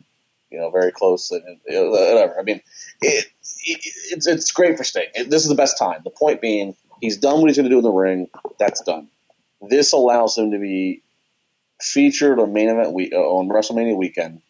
you 0.50 0.58
know, 0.58 0.70
very 0.70 0.92
close 0.92 1.30
and, 1.30 1.42
whatever. 1.66 2.38
I 2.38 2.42
mean, 2.42 2.60
it, 3.00 3.26
it 3.64 3.80
it's 4.12 4.26
it's 4.26 4.52
great 4.52 4.76
for 4.76 4.84
Sting. 4.84 5.06
This 5.14 5.42
is 5.42 5.48
the 5.48 5.54
best 5.54 5.78
time. 5.78 6.02
The 6.04 6.10
point 6.10 6.42
being, 6.42 6.76
he's 7.00 7.16
done 7.16 7.40
what 7.40 7.48
he's 7.48 7.56
going 7.56 7.70
to 7.70 7.74
do 7.74 7.78
in 7.78 7.84
the 7.84 7.90
ring. 7.90 8.28
That's 8.58 8.82
done. 8.82 9.08
This 9.62 9.92
allows 9.92 10.36
him 10.36 10.50
to 10.50 10.58
be 10.58 11.02
featured 11.80 12.38
on 12.38 12.52
main 12.52 12.68
event 12.68 12.92
week 12.92 13.14
uh, 13.14 13.16
on 13.16 13.48
WrestleMania 13.48 13.96
weekend. 13.96 14.42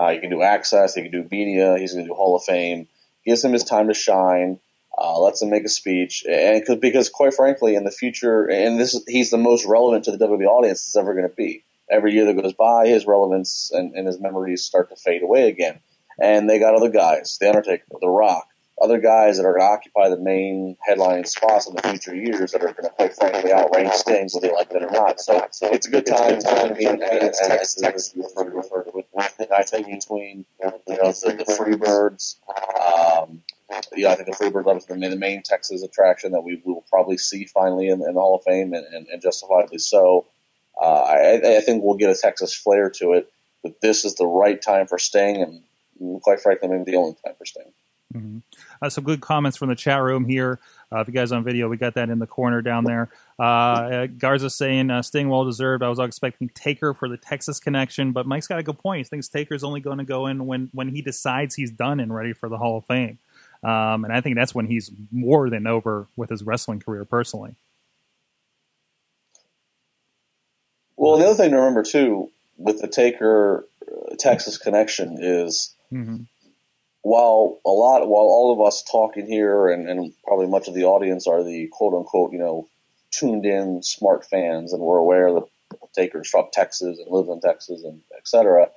Uh, 0.00 0.10
you 0.10 0.20
can 0.20 0.30
do 0.30 0.42
Access, 0.42 0.94
he 0.94 1.02
can 1.02 1.10
do 1.10 1.26
media. 1.28 1.76
he's 1.76 1.94
going 1.94 2.04
to 2.04 2.10
do 2.10 2.14
Hall 2.14 2.36
of 2.36 2.44
Fame. 2.44 2.86
Gives 3.26 3.44
him 3.44 3.52
his 3.52 3.64
time 3.64 3.88
to 3.88 3.94
shine. 3.94 4.60
Uh, 5.00 5.16
lets 5.20 5.40
him 5.42 5.50
make 5.50 5.64
a 5.64 5.68
speech, 5.68 6.24
and 6.28 6.66
cause, 6.66 6.78
because 6.78 7.08
quite 7.08 7.32
frankly, 7.32 7.76
in 7.76 7.84
the 7.84 7.90
future, 7.90 8.50
and 8.50 8.80
this 8.80 8.94
is, 8.94 9.04
he's 9.06 9.30
the 9.30 9.38
most 9.38 9.64
relevant 9.64 10.04
to 10.04 10.10
the 10.10 10.26
WWE 10.26 10.46
audience 10.46 10.80
it's 10.86 10.96
ever 10.96 11.14
going 11.14 11.28
to 11.28 11.34
be. 11.34 11.62
Every 11.88 12.14
year 12.14 12.24
that 12.26 12.42
goes 12.42 12.52
by, 12.52 12.88
his 12.88 13.06
relevance 13.06 13.70
and, 13.72 13.94
and 13.94 14.06
his 14.08 14.18
memories 14.20 14.64
start 14.64 14.90
to 14.90 14.96
fade 14.96 15.22
away 15.22 15.48
again. 15.48 15.78
And 16.20 16.50
they 16.50 16.58
got 16.58 16.74
other 16.74 16.90
guys, 16.90 17.38
The 17.40 17.48
Undertaker, 17.48 17.84
The 18.00 18.08
Rock, 18.08 18.48
other 18.80 18.98
guys 18.98 19.36
that 19.36 19.44
are 19.44 19.52
going 19.52 19.66
to 19.66 19.72
occupy 19.72 20.08
the 20.08 20.18
main 20.18 20.76
headlining 20.88 21.26
spots 21.26 21.66
in 21.68 21.74
the 21.74 21.82
future 21.82 22.14
years 22.14 22.52
that 22.52 22.62
are 22.62 22.72
going 22.72 22.84
to, 22.84 22.90
quite 22.90 23.14
frankly, 23.14 23.50
outrange 23.50 23.92
Sting, 23.92 24.28
whether 24.32 24.48
they 24.48 24.54
like 24.54 24.70
it 24.70 24.82
or 24.82 24.90
not. 24.90 25.20
So, 25.20 25.46
so 25.50 25.68
it's 25.72 25.86
a 25.86 25.90
good 25.90 26.06
time 26.06 26.40
to 26.40 26.74
be 26.76 26.86
in 26.86 27.02
as 27.02 27.38
Texas, 27.38 27.74
Texas 27.74 28.14
refer 28.16 28.50
to, 28.50 28.56
refer 28.56 28.82
to 28.84 28.98
it. 28.98 29.08
I 29.50 29.62
think 29.62 29.86
between 29.86 30.44
you 30.60 30.66
know 30.66 30.80
the, 30.86 31.44
the 31.46 31.52
Freebirds, 31.52 32.36
um, 33.20 33.42
yeah, 33.96 34.10
I 34.10 34.14
think 34.14 34.26
the 34.26 34.46
obviously 34.46 34.94
the 34.94 35.00
main, 35.00 35.10
the 35.10 35.16
main 35.16 35.42
Texas 35.42 35.82
attraction 35.82 36.32
that 36.32 36.42
we 36.42 36.60
will 36.64 36.84
probably 36.90 37.18
see 37.18 37.44
finally 37.44 37.88
in, 37.88 38.00
in 38.02 38.14
the 38.14 38.20
Hall 38.20 38.36
of 38.36 38.44
Fame, 38.44 38.72
and, 38.72 38.86
and, 38.86 39.06
and 39.08 39.22
justifiably 39.22 39.78
so. 39.78 40.26
Uh, 40.80 40.84
I, 40.84 41.56
I 41.56 41.60
think 41.60 41.82
we'll 41.82 41.96
get 41.96 42.10
a 42.10 42.14
Texas 42.14 42.54
flair 42.54 42.90
to 42.90 43.12
it, 43.14 43.30
but 43.62 43.80
this 43.80 44.04
is 44.04 44.14
the 44.14 44.26
right 44.26 44.60
time 44.60 44.86
for 44.86 44.98
Sting, 44.98 45.42
and 45.42 46.22
quite 46.22 46.40
frankly, 46.40 46.68
maybe 46.68 46.92
the 46.92 46.96
only 46.96 47.16
time 47.24 47.34
for 47.36 47.44
Sting. 47.44 47.72
Mhm. 48.14 48.42
Uh, 48.80 48.88
some 48.88 49.04
good 49.04 49.20
comments 49.20 49.58
from 49.58 49.68
the 49.68 49.74
chat 49.74 50.00
room 50.00 50.24
here. 50.24 50.58
Uh, 50.90 51.00
if 51.00 51.08
you 51.08 51.12
guys 51.12 51.30
on 51.30 51.44
video, 51.44 51.68
we 51.68 51.76
got 51.76 51.94
that 51.94 52.08
in 52.08 52.18
the 52.18 52.26
corner 52.26 52.62
down 52.62 52.84
there. 52.84 53.10
Uh, 53.38 53.42
uh, 53.42 54.06
Garza 54.06 54.48
saying 54.48 54.90
uh, 54.90 55.02
Sting 55.02 55.28
well 55.28 55.44
deserved. 55.44 55.82
I 55.82 55.90
was 55.90 55.98
expecting 55.98 56.48
Taker 56.54 56.94
for 56.94 57.08
the 57.08 57.18
Texas 57.18 57.60
connection, 57.60 58.12
but 58.12 58.26
Mike's 58.26 58.46
got 58.46 58.58
a 58.58 58.62
good 58.62 58.78
point. 58.78 58.98
He 58.98 59.04
thinks 59.04 59.28
Taker's 59.28 59.62
only 59.62 59.80
going 59.80 59.98
to 59.98 60.04
go 60.04 60.26
in 60.26 60.46
when 60.46 60.70
when 60.72 60.88
he 60.88 61.02
decides 61.02 61.54
he's 61.54 61.70
done 61.70 62.00
and 62.00 62.14
ready 62.14 62.32
for 62.32 62.48
the 62.48 62.56
Hall 62.56 62.78
of 62.78 62.86
Fame. 62.86 63.18
Um, 63.62 64.04
and 64.04 64.12
I 64.12 64.20
think 64.20 64.36
that's 64.36 64.54
when 64.54 64.66
he's 64.66 64.90
more 65.10 65.50
than 65.50 65.66
over 65.66 66.06
with 66.16 66.30
his 66.30 66.42
wrestling 66.42 66.80
career 66.80 67.04
personally. 67.04 67.54
Well, 70.96 71.18
the 71.18 71.26
other 71.26 71.34
thing 71.34 71.50
to 71.50 71.56
remember 71.56 71.82
too 71.82 72.30
with 72.56 72.80
the 72.80 72.88
Taker 72.88 73.64
uh, 73.86 74.16
Texas 74.18 74.58
connection 74.58 75.18
is 75.20 75.74
Mm-hmm. 75.90 76.24
while 77.00 77.58
a 77.64 77.70
lot, 77.70 78.06
while 78.06 78.26
all 78.26 78.52
of 78.52 78.60
us 78.60 78.82
talking 78.82 79.26
here 79.26 79.68
and, 79.68 79.88
and 79.88 80.12
probably 80.22 80.46
much 80.46 80.68
of 80.68 80.74
the 80.74 80.84
audience 80.84 81.26
are 81.26 81.42
the 81.42 81.66
quote 81.72 81.94
unquote, 81.94 82.32
you 82.32 82.38
know, 82.38 82.68
tuned 83.10 83.46
in 83.46 83.82
smart 83.82 84.26
fans 84.26 84.74
and 84.74 84.82
we're 84.82 84.98
aware 84.98 85.32
that 85.32 85.44
Taker's 85.94 86.28
from 86.28 86.48
Texas 86.52 86.98
and 86.98 87.10
lives 87.10 87.30
in 87.30 87.40
Texas 87.40 87.82
and 87.84 88.02
et 88.14 88.28
cetera, 88.28 88.68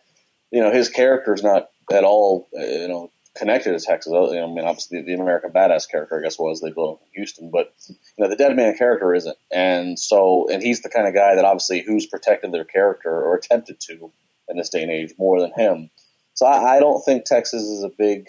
you 0.52 0.62
know, 0.62 0.72
his 0.72 0.88
character 0.88 1.34
is 1.34 1.44
not 1.44 1.68
at 1.92 2.06
all, 2.06 2.48
uh, 2.58 2.64
you 2.64 2.88
know, 2.88 3.12
connected 3.36 3.78
to 3.78 3.86
Texas. 3.86 4.14
I 4.14 4.46
mean, 4.48 4.60
obviously 4.60 5.02
the 5.02 5.14
American 5.14 5.52
Badass 5.52 5.90
character, 5.90 6.20
I 6.20 6.24
guess, 6.24 6.38
was 6.38 6.62
they 6.62 6.72
built 6.72 7.02
Houston, 7.14 7.50
but 7.50 7.74
you 7.88 7.96
know, 8.18 8.30
the 8.30 8.36
Dead 8.36 8.56
Man 8.56 8.78
character 8.78 9.14
isn't. 9.14 9.38
And 9.52 9.98
so, 9.98 10.48
and 10.52 10.62
he's 10.62 10.82
the 10.82 10.90
kind 10.90 11.08
of 11.08 11.14
guy 11.14 11.36
that 11.36 11.46
obviously 11.46 11.82
who's 11.82 12.06
protected 12.06 12.52
their 12.52 12.66
character 12.66 13.10
or 13.10 13.36
attempted 13.36 13.80
to 13.82 14.12
in 14.50 14.58
this 14.58 14.70
day 14.70 14.84
and 14.84 14.92
age 14.92 15.14
more 15.18 15.40
than 15.40 15.54
him. 15.56 15.90
So 16.34 16.46
I, 16.46 16.78
I 16.78 16.80
don't 16.80 17.04
think 17.04 17.26
Texas 17.26 17.64
is 17.64 17.84
a 17.84 17.90
big. 17.90 18.28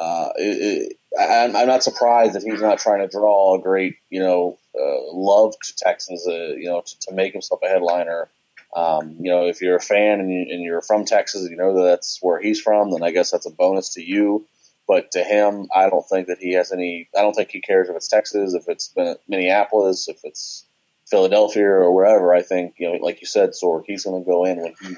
Uh, 0.00 0.28
it, 0.36 0.92
it, 0.92 0.96
I, 1.18 1.44
I'm 1.44 1.66
not 1.66 1.82
surprised 1.82 2.34
that 2.34 2.44
he's 2.44 2.62
not 2.62 2.78
trying 2.78 3.00
to 3.00 3.08
draw 3.08 3.56
a 3.56 3.60
great, 3.60 3.96
you 4.08 4.20
know, 4.20 4.56
uh, 4.80 5.12
love 5.12 5.54
to 5.60 5.74
Texans, 5.76 6.26
uh, 6.28 6.54
you 6.56 6.66
know, 6.66 6.80
to, 6.80 7.00
to 7.00 7.14
make 7.14 7.32
himself 7.32 7.60
a 7.64 7.68
headliner. 7.68 8.28
Um, 8.74 9.16
you 9.20 9.30
know, 9.30 9.46
if 9.46 9.60
you're 9.60 9.76
a 9.76 9.80
fan 9.80 10.20
and, 10.20 10.30
you, 10.30 10.46
you're 10.48 10.82
from 10.82 11.04
Texas, 11.04 11.48
you 11.50 11.56
know 11.56 11.74
that 11.74 11.82
that's 11.82 12.18
where 12.22 12.40
he's 12.40 12.60
from, 12.60 12.92
then 12.92 13.02
I 13.02 13.10
guess 13.10 13.30
that's 13.30 13.46
a 13.46 13.50
bonus 13.50 13.94
to 13.94 14.02
you. 14.02 14.46
But 14.86 15.12
to 15.12 15.24
him, 15.24 15.68
I 15.74 15.88
don't 15.88 16.06
think 16.08 16.28
that 16.28 16.38
he 16.38 16.54
has 16.54 16.72
any. 16.72 17.08
I 17.16 17.22
don't 17.22 17.34
think 17.34 17.50
he 17.50 17.60
cares 17.60 17.88
if 17.88 17.96
it's 17.96 18.08
Texas, 18.08 18.54
if 18.54 18.68
it's 18.68 18.92
Minneapolis, 19.28 20.08
if 20.08 20.20
it's 20.24 20.64
Philadelphia 21.08 21.64
or 21.64 21.94
wherever. 21.94 22.34
I 22.34 22.42
think 22.42 22.74
you 22.78 22.90
know, 22.90 22.98
like 23.04 23.20
you 23.20 23.26
said, 23.26 23.50
Sorg, 23.50 23.84
he's 23.86 24.04
going 24.04 24.22
to 24.22 24.28
go 24.28 24.44
in 24.44 24.60
when 24.62 24.74
he 24.80 24.96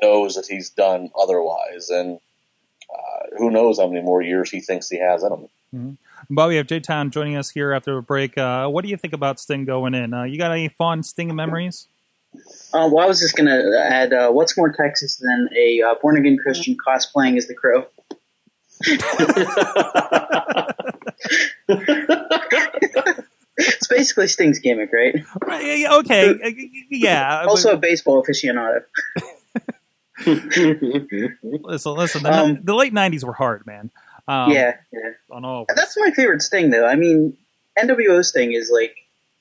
knows 0.00 0.36
that 0.36 0.46
he's 0.46 0.70
done 0.70 1.10
otherwise, 1.20 1.90
and 1.90 2.18
uh, 2.92 3.36
who 3.38 3.50
knows 3.50 3.80
how 3.80 3.88
many 3.88 4.02
more 4.02 4.22
years 4.22 4.50
he 4.50 4.60
thinks 4.60 4.88
he 4.88 5.00
has 5.00 5.24
in 5.24 5.32
him. 5.32 5.48
Mhm. 5.74 5.96
Bobby, 6.30 6.50
we 6.50 6.56
have 6.56 6.68
J 6.68 6.78
Town 6.80 7.10
joining 7.10 7.36
us 7.36 7.50
here 7.50 7.72
after 7.72 7.98
a 7.98 8.02
break. 8.02 8.38
Uh, 8.38 8.68
what 8.68 8.84
do 8.84 8.90
you 8.90 8.96
think 8.96 9.12
about 9.12 9.40
Sting 9.40 9.64
going 9.64 9.94
in? 9.94 10.14
Uh, 10.14 10.22
you 10.22 10.38
got 10.38 10.52
any 10.52 10.68
fond 10.68 11.04
Sting 11.04 11.34
memories? 11.34 11.88
Uh, 12.74 12.88
well, 12.90 13.04
I 13.04 13.06
was 13.06 13.20
just 13.20 13.36
going 13.36 13.46
to 13.46 13.80
add, 13.80 14.12
uh, 14.12 14.32
what's 14.32 14.56
more 14.56 14.72
Texas 14.72 15.16
than 15.16 15.48
a 15.56 15.80
uh, 15.82 15.94
born 16.02 16.18
again 16.18 16.36
Christian 16.36 16.76
cosplaying 16.76 17.36
as 17.36 17.46
the 17.46 17.54
Crow? 17.54 17.86
it's 23.56 23.86
basically 23.86 24.26
Sting's 24.26 24.58
gimmick, 24.58 24.92
right? 24.92 25.14
Okay, 25.44 26.30
uh, 26.30 26.50
yeah. 26.90 27.44
Also 27.46 27.74
a 27.74 27.76
baseball 27.76 28.24
aficionado. 28.24 28.82
Listen, 30.26 31.92
listen. 31.94 32.22
The, 32.22 32.32
Um, 32.32 32.58
the 32.62 32.74
late 32.74 32.94
'90s 32.94 33.24
were 33.24 33.32
hard, 33.34 33.66
man. 33.66 33.90
Um, 34.26 34.50
yeah, 34.52 34.76
yeah. 34.92 35.10
on 35.30 35.44
all. 35.44 35.66
That's 35.74 35.98
my 35.98 36.12
favorite 36.12 36.40
Sting, 36.40 36.70
though. 36.70 36.86
I 36.86 36.96
mean, 36.96 37.36
NWO 37.78 38.24
Sting 38.24 38.52
is 38.52 38.70
like 38.72 38.96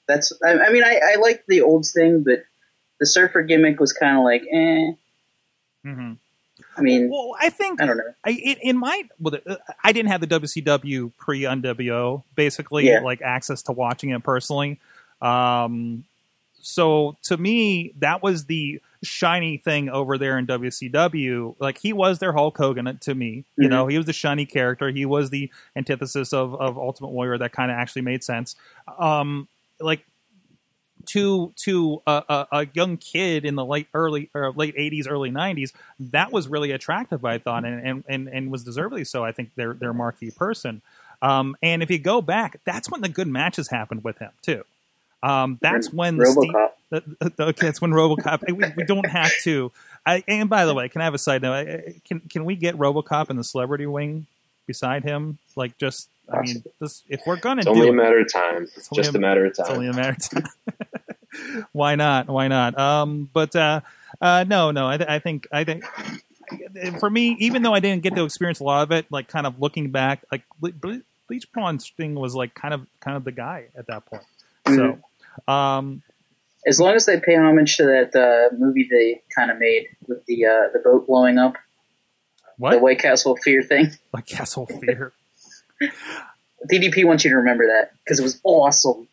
that's. 0.07 0.33
I, 0.43 0.57
I 0.57 0.71
mean, 0.71 0.83
I, 0.83 0.99
I 1.13 1.15
like 1.15 1.45
the 1.47 1.61
old 1.61 1.85
Sting, 1.85 2.23
but 2.23 2.43
the 2.99 3.05
Surfer 3.05 3.41
gimmick 3.43 3.79
was 3.79 3.93
kind 3.93 4.17
of 4.17 4.23
like, 4.23 4.43
eh. 4.51 4.91
Mhm. 5.85 6.17
I 6.77 6.81
mean, 6.81 7.09
Well, 7.09 7.35
I 7.39 7.49
think 7.49 7.81
I 7.81 7.85
don't 7.85 7.97
know. 7.97 8.13
I, 8.25 8.31
in, 8.31 8.55
in 8.61 8.77
my 8.77 9.03
well, 9.19 9.31
the, 9.31 9.51
uh, 9.51 9.57
I 9.83 9.91
didn't 9.91 10.09
have 10.11 10.21
the 10.21 10.27
WCW 10.27 11.11
pre 11.17 11.41
NWO, 11.41 12.23
basically, 12.35 12.87
Yeah. 12.87 13.01
like 13.01 13.21
access 13.21 13.61
to 13.63 13.71
watching 13.73 14.09
it 14.11 14.23
personally. 14.23 14.79
Um, 15.21 16.05
so 16.61 17.17
to 17.23 17.37
me, 17.37 17.93
that 17.99 18.23
was 18.23 18.45
the 18.45 18.79
shiny 19.03 19.57
thing 19.57 19.89
over 19.89 20.17
there 20.17 20.37
in 20.37 20.45
WCW. 20.47 21.55
Like 21.59 21.77
he 21.77 21.91
was 21.93 22.19
their 22.19 22.31
Hulk 22.31 22.57
Hogan 22.57 22.97
to 22.99 23.13
me. 23.15 23.43
You 23.57 23.67
Mhm. 23.67 23.71
know, 23.71 23.87
he 23.87 23.97
was 23.97 24.05
the 24.05 24.13
shiny 24.13 24.45
character. 24.45 24.89
He 24.89 25.05
was 25.05 25.29
the 25.29 25.51
antithesis 25.75 26.31
of 26.33 26.55
of 26.55 26.77
Ultimate 26.77 27.09
Warrior. 27.09 27.37
That 27.37 27.51
kind 27.51 27.69
of 27.71 27.75
actually 27.77 28.03
made 28.03 28.23
sense. 28.23 28.55
Um, 28.97 29.47
like 29.79 30.05
to 31.07 31.53
to 31.57 32.01
a, 32.07 32.23
a, 32.29 32.47
a 32.59 32.67
young 32.73 32.97
kid 32.97 33.45
in 33.45 33.55
the 33.55 33.65
late 33.65 33.87
early 33.93 34.29
or 34.33 34.51
late 34.51 34.75
80s 34.75 35.05
early 35.09 35.31
90s 35.31 35.71
that 35.99 36.31
was 36.31 36.47
really 36.47 36.71
attractive 36.71 37.23
i 37.25 37.37
thought 37.37 37.65
and 37.65 37.85
and, 37.85 38.03
and, 38.07 38.27
and 38.27 38.51
was 38.51 38.63
deservedly 38.63 39.03
so 39.03 39.23
i 39.23 39.31
think 39.31 39.51
they're 39.55 39.73
they're 39.73 39.91
a 39.91 39.93
marquee 39.93 40.31
person 40.31 40.81
um, 41.21 41.55
and 41.63 41.81
if 41.83 41.89
you 41.89 41.99
go 41.99 42.21
back 42.21 42.59
that's 42.65 42.89
when 42.91 43.01
the 43.01 43.09
good 43.09 43.27
matches 43.27 43.69
happened 43.69 44.03
with 44.03 44.17
him 44.19 44.31
too 44.41 44.63
um, 45.21 45.57
that's 45.61 45.91
when 45.93 46.19
Steve- 46.25 46.51
RoboCop. 46.51 46.69
the- 46.89 47.31
the- 47.37 47.43
okay, 47.45 47.67
that's 47.67 47.81
when 47.81 47.91
RoboCop. 47.91 48.43
we, 48.57 48.65
we 48.75 48.83
don't 48.83 49.07
have 49.09 49.31
to. 49.43 49.71
I, 50.05 50.21
and 50.27 50.49
by 50.49 50.65
the 50.65 50.73
way, 50.73 50.89
can 50.89 50.99
I 50.99 51.05
have 51.05 51.13
a 51.13 51.17
side 51.17 51.41
note? 51.43 51.53
I- 51.53 51.93
Can 52.05 52.19
can 52.29 52.43
we 52.43 52.57
get 52.57 52.75
RoboCop 52.77 53.29
in 53.29 53.37
the 53.37 53.43
celebrity 53.45 53.85
wing 53.85 54.25
beside 54.67 55.03
him? 55.05 55.37
Like, 55.55 55.77
just 55.77 56.09
I 56.29 56.41
mean, 56.41 56.61
this, 56.81 57.03
if 57.07 57.21
we're 57.25 57.37
gonna 57.37 57.61
do 57.61 57.69
it. 57.69 57.71
It's 57.71 57.77
only 57.79 57.87
a 57.87 57.93
it, 57.93 57.95
matter 57.95 58.19
of 58.19 58.33
time. 58.33 58.63
It's 58.75 58.89
just 58.89 59.13
a- 59.13 59.17
a 59.17 59.21
matter 59.21 59.45
of 59.45 59.55
time. 59.55 59.65
it's 59.65 59.73
only 59.73 59.87
a 59.87 59.93
matter 59.93 60.09
of 60.11 60.29
time. 60.29 60.43
Why 61.71 61.95
not? 61.95 62.27
Why 62.27 62.47
not? 62.47 62.77
Um, 62.77 63.29
but 63.33 63.55
uh, 63.55 63.81
uh, 64.21 64.45
no, 64.47 64.71
no. 64.71 64.87
I, 64.87 64.97
th- 64.97 65.09
I 65.09 65.19
think 65.19 65.47
I 65.51 65.63
think 65.63 65.83
for 66.99 67.09
me, 67.09 67.35
even 67.39 67.61
though 67.63 67.73
I 67.73 67.79
didn't 67.79 68.03
get 68.03 68.15
to 68.15 68.23
experience 68.25 68.59
a 68.59 68.63
lot 68.63 68.83
of 68.83 68.91
it, 68.91 69.05
like 69.11 69.27
kind 69.27 69.47
of 69.47 69.59
looking 69.59 69.91
back, 69.91 70.23
like 70.31 70.43
Ble- 70.59 70.71
Ble- 70.71 71.01
Bleach 71.27 71.51
Prawn 71.51 71.79
Sting 71.79 72.15
was 72.15 72.35
like 72.35 72.53
kind 72.53 72.73
of 72.73 72.85
kind 72.99 73.17
of 73.17 73.23
the 73.23 73.31
guy 73.31 73.65
at 73.77 73.87
that 73.87 74.05
point. 74.05 74.23
So, 74.67 74.99
um, 75.51 76.01
As 76.65 76.79
long 76.79 76.95
as 76.95 77.05
they 77.05 77.19
pay 77.19 77.35
homage 77.35 77.77
to 77.77 77.83
that 77.85 78.15
uh, 78.15 78.55
movie 78.55 78.87
they 78.89 79.21
kind 79.35 79.51
of 79.51 79.57
made 79.57 79.87
with 80.07 80.25
the 80.25 80.45
uh, 80.45 80.69
the 80.73 80.79
boat 80.79 81.07
blowing 81.07 81.37
up, 81.37 81.53
the 81.53 81.59
what 82.57 82.81
White 82.81 82.99
Castle 82.99 83.35
Fear 83.37 83.63
thing. 83.63 83.91
like 84.13 84.25
Castle 84.25 84.67
Fear? 84.67 85.11
DDP 86.71 87.03
wants 87.03 87.25
you 87.25 87.31
to 87.31 87.37
remember 87.37 87.67
that 87.67 87.91
because 88.03 88.19
it 88.19 88.23
was 88.23 88.39
awesome. 88.43 89.07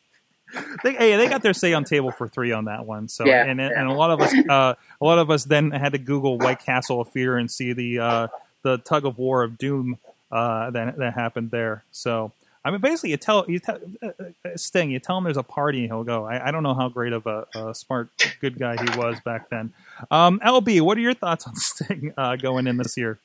they, 0.85 0.95
hey, 0.95 1.17
they 1.17 1.29
got 1.29 1.43
their 1.43 1.53
say 1.53 1.73
on 1.73 1.85
table 1.85 2.11
for 2.11 2.29
three 2.29 2.53
on 2.53 2.67
that 2.67 2.87
one. 2.87 3.09
So, 3.09 3.27
Yeah, 3.27 3.45
and 3.45 3.61
yeah. 3.61 3.71
and 3.75 3.89
a 3.89 3.93
lot 3.93 4.11
of 4.11 4.21
us, 4.21 4.35
uh, 4.49 4.75
a 5.01 5.05
lot 5.05 5.19
of 5.19 5.31
us 5.31 5.45
then 5.45 5.71
had 5.71 5.93
to 5.93 5.99
Google 5.99 6.39
White 6.39 6.61
Castle 6.61 7.01
of 7.01 7.11
Fear 7.11 7.39
and 7.39 7.51
see 7.51 7.73
the 7.73 7.99
uh, 7.99 8.29
the 8.63 8.79
tug 8.79 9.07
of 9.07 9.19
war 9.19 9.43
of 9.43 9.59
doom 9.59 9.99
uh, 10.31 10.71
that 10.71 10.97
that 10.99 11.15
happened 11.15 11.51
there. 11.51 11.85
So, 11.93 12.33
I 12.65 12.71
mean, 12.71 12.81
basically, 12.81 13.11
you 13.11 13.17
tell 13.17 13.45
you 13.49 13.59
tell 13.59 13.79
uh, 14.03 14.09
uh, 14.45 14.57
Sting, 14.57 14.91
you 14.91 14.99
tell 14.99 15.19
him 15.19 15.25
there's 15.25 15.37
a 15.37 15.43
party, 15.43 15.81
and 15.81 15.87
he'll 15.89 16.05
go. 16.05 16.25
I, 16.25 16.49
I 16.49 16.51
don't 16.51 16.63
know 16.63 16.75
how 16.75 16.89
great 16.89 17.13
of 17.13 17.27
a, 17.27 17.47
a 17.55 17.75
smart, 17.75 18.09
good 18.41 18.59
guy 18.59 18.77
he 18.77 18.99
was 18.99 19.19
back 19.21 19.49
then. 19.51 19.73
Um, 20.11 20.41
LB, 20.41 20.81
what 20.83 20.99
are 20.99 21.01
your 21.01 21.15
thoughts 21.15 21.47
on 21.47 21.55
Sting 21.57 22.13
uh, 22.17 22.37
going 22.37 22.67
in 22.67 22.77
this 22.77 22.97
year? 22.97 23.19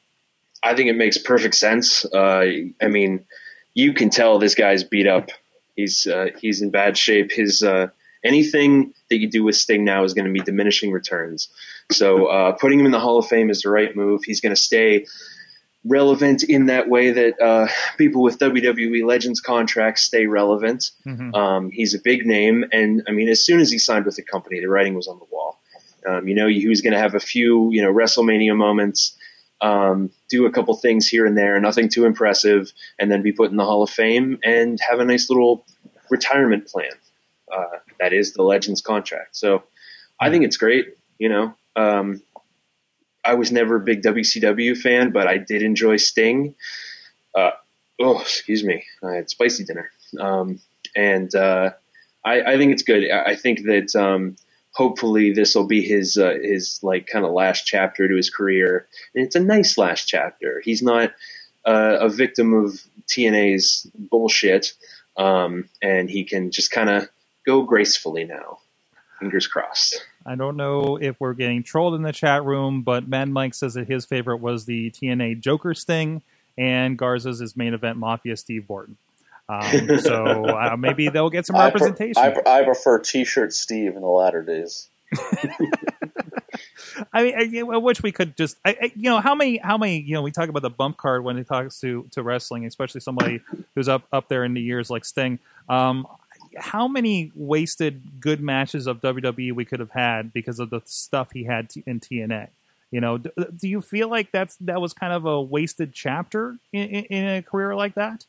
I 0.63 0.75
think 0.75 0.89
it 0.89 0.95
makes 0.95 1.17
perfect 1.17 1.55
sense. 1.55 2.05
Uh, 2.05 2.45
I 2.81 2.87
mean, 2.87 3.25
you 3.73 3.93
can 3.93 4.09
tell 4.09 4.39
this 4.39 4.55
guy's 4.55 4.83
beat 4.83 5.05
up. 5.05 5.29
He's 5.75 6.07
uh, 6.07 6.27
he's 6.39 6.61
in 6.61 6.69
bad 6.71 6.97
shape. 6.97 7.31
His 7.31 7.63
uh, 7.63 7.87
anything 8.23 8.93
that 9.09 9.17
you 9.17 9.29
do 9.29 9.43
with 9.43 9.55
Sting 9.55 9.83
now 9.83 10.03
is 10.03 10.13
going 10.13 10.25
to 10.25 10.33
be 10.33 10.39
diminishing 10.39 10.91
returns. 10.91 11.49
So 11.91 12.25
uh, 12.27 12.51
putting 12.53 12.79
him 12.79 12.85
in 12.85 12.91
the 12.91 12.99
Hall 12.99 13.17
of 13.19 13.27
Fame 13.27 13.49
is 13.49 13.61
the 13.61 13.69
right 13.69 13.95
move. 13.95 14.23
He's 14.23 14.41
going 14.41 14.55
to 14.55 14.61
stay 14.61 15.05
relevant 15.87 16.43
in 16.43 16.65
that 16.65 16.89
way 16.89 17.11
that 17.11 17.39
uh, 17.39 17.67
people 17.97 18.23
with 18.23 18.39
WWE 18.39 19.05
Legends 19.05 19.39
contracts 19.39 20.01
stay 20.01 20.25
relevant. 20.25 20.91
Mhm. 21.05 21.35
Um, 21.35 21.69
he's 21.71 21.93
a 21.93 21.99
big 21.99 22.25
name, 22.25 22.65
and 22.71 23.03
I 23.07 23.11
mean, 23.11 23.29
as 23.29 23.45
soon 23.45 23.59
as 23.59 23.69
he 23.69 23.77
signed 23.77 24.05
with 24.05 24.15
the 24.15 24.23
company, 24.23 24.59
the 24.59 24.67
writing 24.67 24.95
was 24.95 25.07
on 25.07 25.19
the 25.19 25.25
wall. 25.31 25.59
Um, 26.07 26.27
you 26.27 26.35
know, 26.35 26.47
he 26.47 26.67
was 26.67 26.81
going 26.81 26.93
to 26.93 26.99
have 26.99 27.15
a 27.15 27.19
few, 27.19 27.71
you 27.71 27.81
know, 27.81 27.93
WrestleMania 27.93 28.55
moments, 28.55 29.15
um, 29.61 30.11
do 30.29 30.45
a 30.45 30.51
couple 30.51 30.75
things 30.75 31.07
here 31.07 31.25
and 31.25 31.37
there, 31.37 31.59
nothing 31.59 31.89
too 31.89 32.05
impressive, 32.05 32.71
and 32.99 33.11
then 33.11 33.21
be 33.21 33.31
put 33.31 33.51
in 33.51 33.57
the 33.57 33.65
Hall 33.65 33.83
of 33.83 33.89
Fame 33.89 34.39
and 34.43 34.79
have 34.87 34.99
a 34.99 35.05
nice 35.05 35.29
little 35.29 35.65
retirement 36.09 36.67
plan. 36.67 36.91
Uh, 37.51 37.77
that 37.99 38.13
is 38.13 38.33
the 38.33 38.43
Legends 38.43 38.81
contract. 38.81 39.35
So 39.35 39.63
I 40.19 40.29
think 40.29 40.43
it's 40.43 40.57
great. 40.57 40.97
You 41.17 41.29
know, 41.29 41.55
um, 41.75 42.21
I 43.23 43.35
was 43.35 43.51
never 43.51 43.77
a 43.77 43.79
big 43.79 44.01
WCW 44.01 44.77
fan, 44.77 45.11
but 45.11 45.27
I 45.27 45.37
did 45.37 45.61
enjoy 45.61 45.97
Sting. 45.97 46.55
Uh, 47.33 47.51
oh, 47.99 48.19
excuse 48.19 48.63
me, 48.63 48.83
I 49.03 49.13
had 49.13 49.29
spicy 49.29 49.63
dinner, 49.63 49.89
um, 50.19 50.59
and 50.95 51.33
uh, 51.33 51.71
I, 52.23 52.41
I 52.41 52.57
think 52.57 52.73
it's 52.73 52.83
good. 52.83 53.09
I 53.09 53.31
I 53.31 53.35
think 53.35 53.63
that 53.63 53.95
um, 53.95 54.35
hopefully 54.75 55.31
this 55.31 55.55
will 55.55 55.65
be 55.65 55.81
his 55.81 56.17
uh, 56.17 56.35
his 56.41 56.79
like 56.83 57.07
kind 57.07 57.25
of 57.25 57.31
last 57.31 57.65
chapter 57.65 58.07
to 58.07 58.15
his 58.15 58.29
career, 58.29 58.87
and 59.15 59.25
it's 59.25 59.35
a 59.35 59.39
nice 59.39 59.77
last 59.77 60.05
chapter. 60.05 60.61
He's 60.63 60.83
not 60.83 61.13
uh, 61.65 61.97
a 62.01 62.09
victim 62.09 62.53
of 62.53 62.79
TNA's 63.07 63.89
bullshit, 63.97 64.73
um, 65.17 65.69
and 65.81 66.09
he 66.09 66.25
can 66.25 66.51
just 66.51 66.71
kind 66.71 66.89
of 66.89 67.09
go 67.45 67.63
gracefully 67.63 68.25
now. 68.25 68.59
Fingers 69.19 69.47
crossed. 69.47 70.05
I 70.25 70.35
don't 70.35 70.57
know 70.57 70.97
if 71.01 71.15
we're 71.19 71.33
getting 71.33 71.63
trolled 71.63 71.95
in 71.95 72.01
the 72.01 72.11
chat 72.11 72.43
room, 72.43 72.81
but 72.81 73.07
Mad 73.07 73.29
Mike 73.29 73.53
says 73.53 73.75
that 73.75 73.87
his 73.87 74.05
favorite 74.05 74.37
was 74.37 74.65
the 74.65 74.91
TNA 74.91 75.39
Joker 75.39 75.73
Sting, 75.73 76.21
and 76.57 76.97
Garza's 76.97 77.39
is 77.39 77.55
main 77.55 77.73
event 77.73 77.97
Mafia 77.97 78.35
Steve 78.35 78.67
Borden. 78.67 78.97
Um, 79.47 79.99
so 79.99 80.45
uh, 80.49 80.75
maybe 80.77 81.09
they'll 81.09 81.29
get 81.29 81.45
some 81.45 81.55
I 81.55 81.69
pre- 81.69 81.81
representation. 81.81 82.21
I, 82.21 82.29
pre- 82.31 82.43
I 82.45 82.63
prefer 82.63 82.99
T-shirt 82.99 83.53
Steve 83.53 83.95
in 83.95 84.01
the 84.01 84.07
latter 84.07 84.41
days. 84.41 84.87
I 87.13 87.23
mean, 87.23 87.35
I, 87.35 87.73
I 87.73 87.77
wish 87.77 88.01
we 88.01 88.11
could 88.11 88.37
just, 88.37 88.57
I, 88.65 88.77
I, 88.81 88.91
you 88.95 89.09
know, 89.09 89.19
how 89.19 89.35
many, 89.35 89.57
how 89.57 89.77
many, 89.77 89.99
you 89.99 90.13
know, 90.13 90.21
we 90.21 90.31
talk 90.31 90.49
about 90.49 90.61
the 90.61 90.69
bump 90.69 90.97
card 90.97 91.23
when 91.23 91.37
it 91.37 91.47
talks 91.47 91.79
to 91.81 92.07
to 92.11 92.23
wrestling, 92.23 92.65
especially 92.65 93.01
somebody 93.01 93.41
who's 93.75 93.89
up 93.89 94.03
up 94.11 94.29
there 94.29 94.43
in 94.43 94.53
the 94.53 94.61
years 94.61 94.89
like 94.89 95.05
Sting. 95.05 95.39
Um, 95.69 96.07
how 96.57 96.87
many 96.87 97.31
wasted 97.35 98.21
good 98.21 98.41
matches 98.41 98.87
of 98.87 99.01
WWE 99.01 99.53
we 99.53 99.65
could 99.65 99.79
have 99.79 99.91
had 99.91 100.31
because 100.31 100.59
of 100.59 100.69
the 100.69 100.81
stuff 100.85 101.31
he 101.33 101.43
had 101.43 101.69
t- 101.69 101.83
in 101.85 101.99
TNA? 101.99 102.47
You 102.91 103.01
know, 103.01 103.17
do, 103.17 103.31
do 103.55 103.67
you 103.67 103.81
feel 103.81 104.09
like 104.09 104.31
that's 104.31 104.55
that 104.57 104.79
was 104.79 104.93
kind 104.93 105.11
of 105.11 105.25
a 105.25 105.41
wasted 105.41 105.93
chapter 105.93 106.57
in, 106.71 106.83
in, 106.83 107.05
in 107.05 107.27
a 107.37 107.41
career 107.41 107.75
like 107.75 107.95
that? 107.95 108.25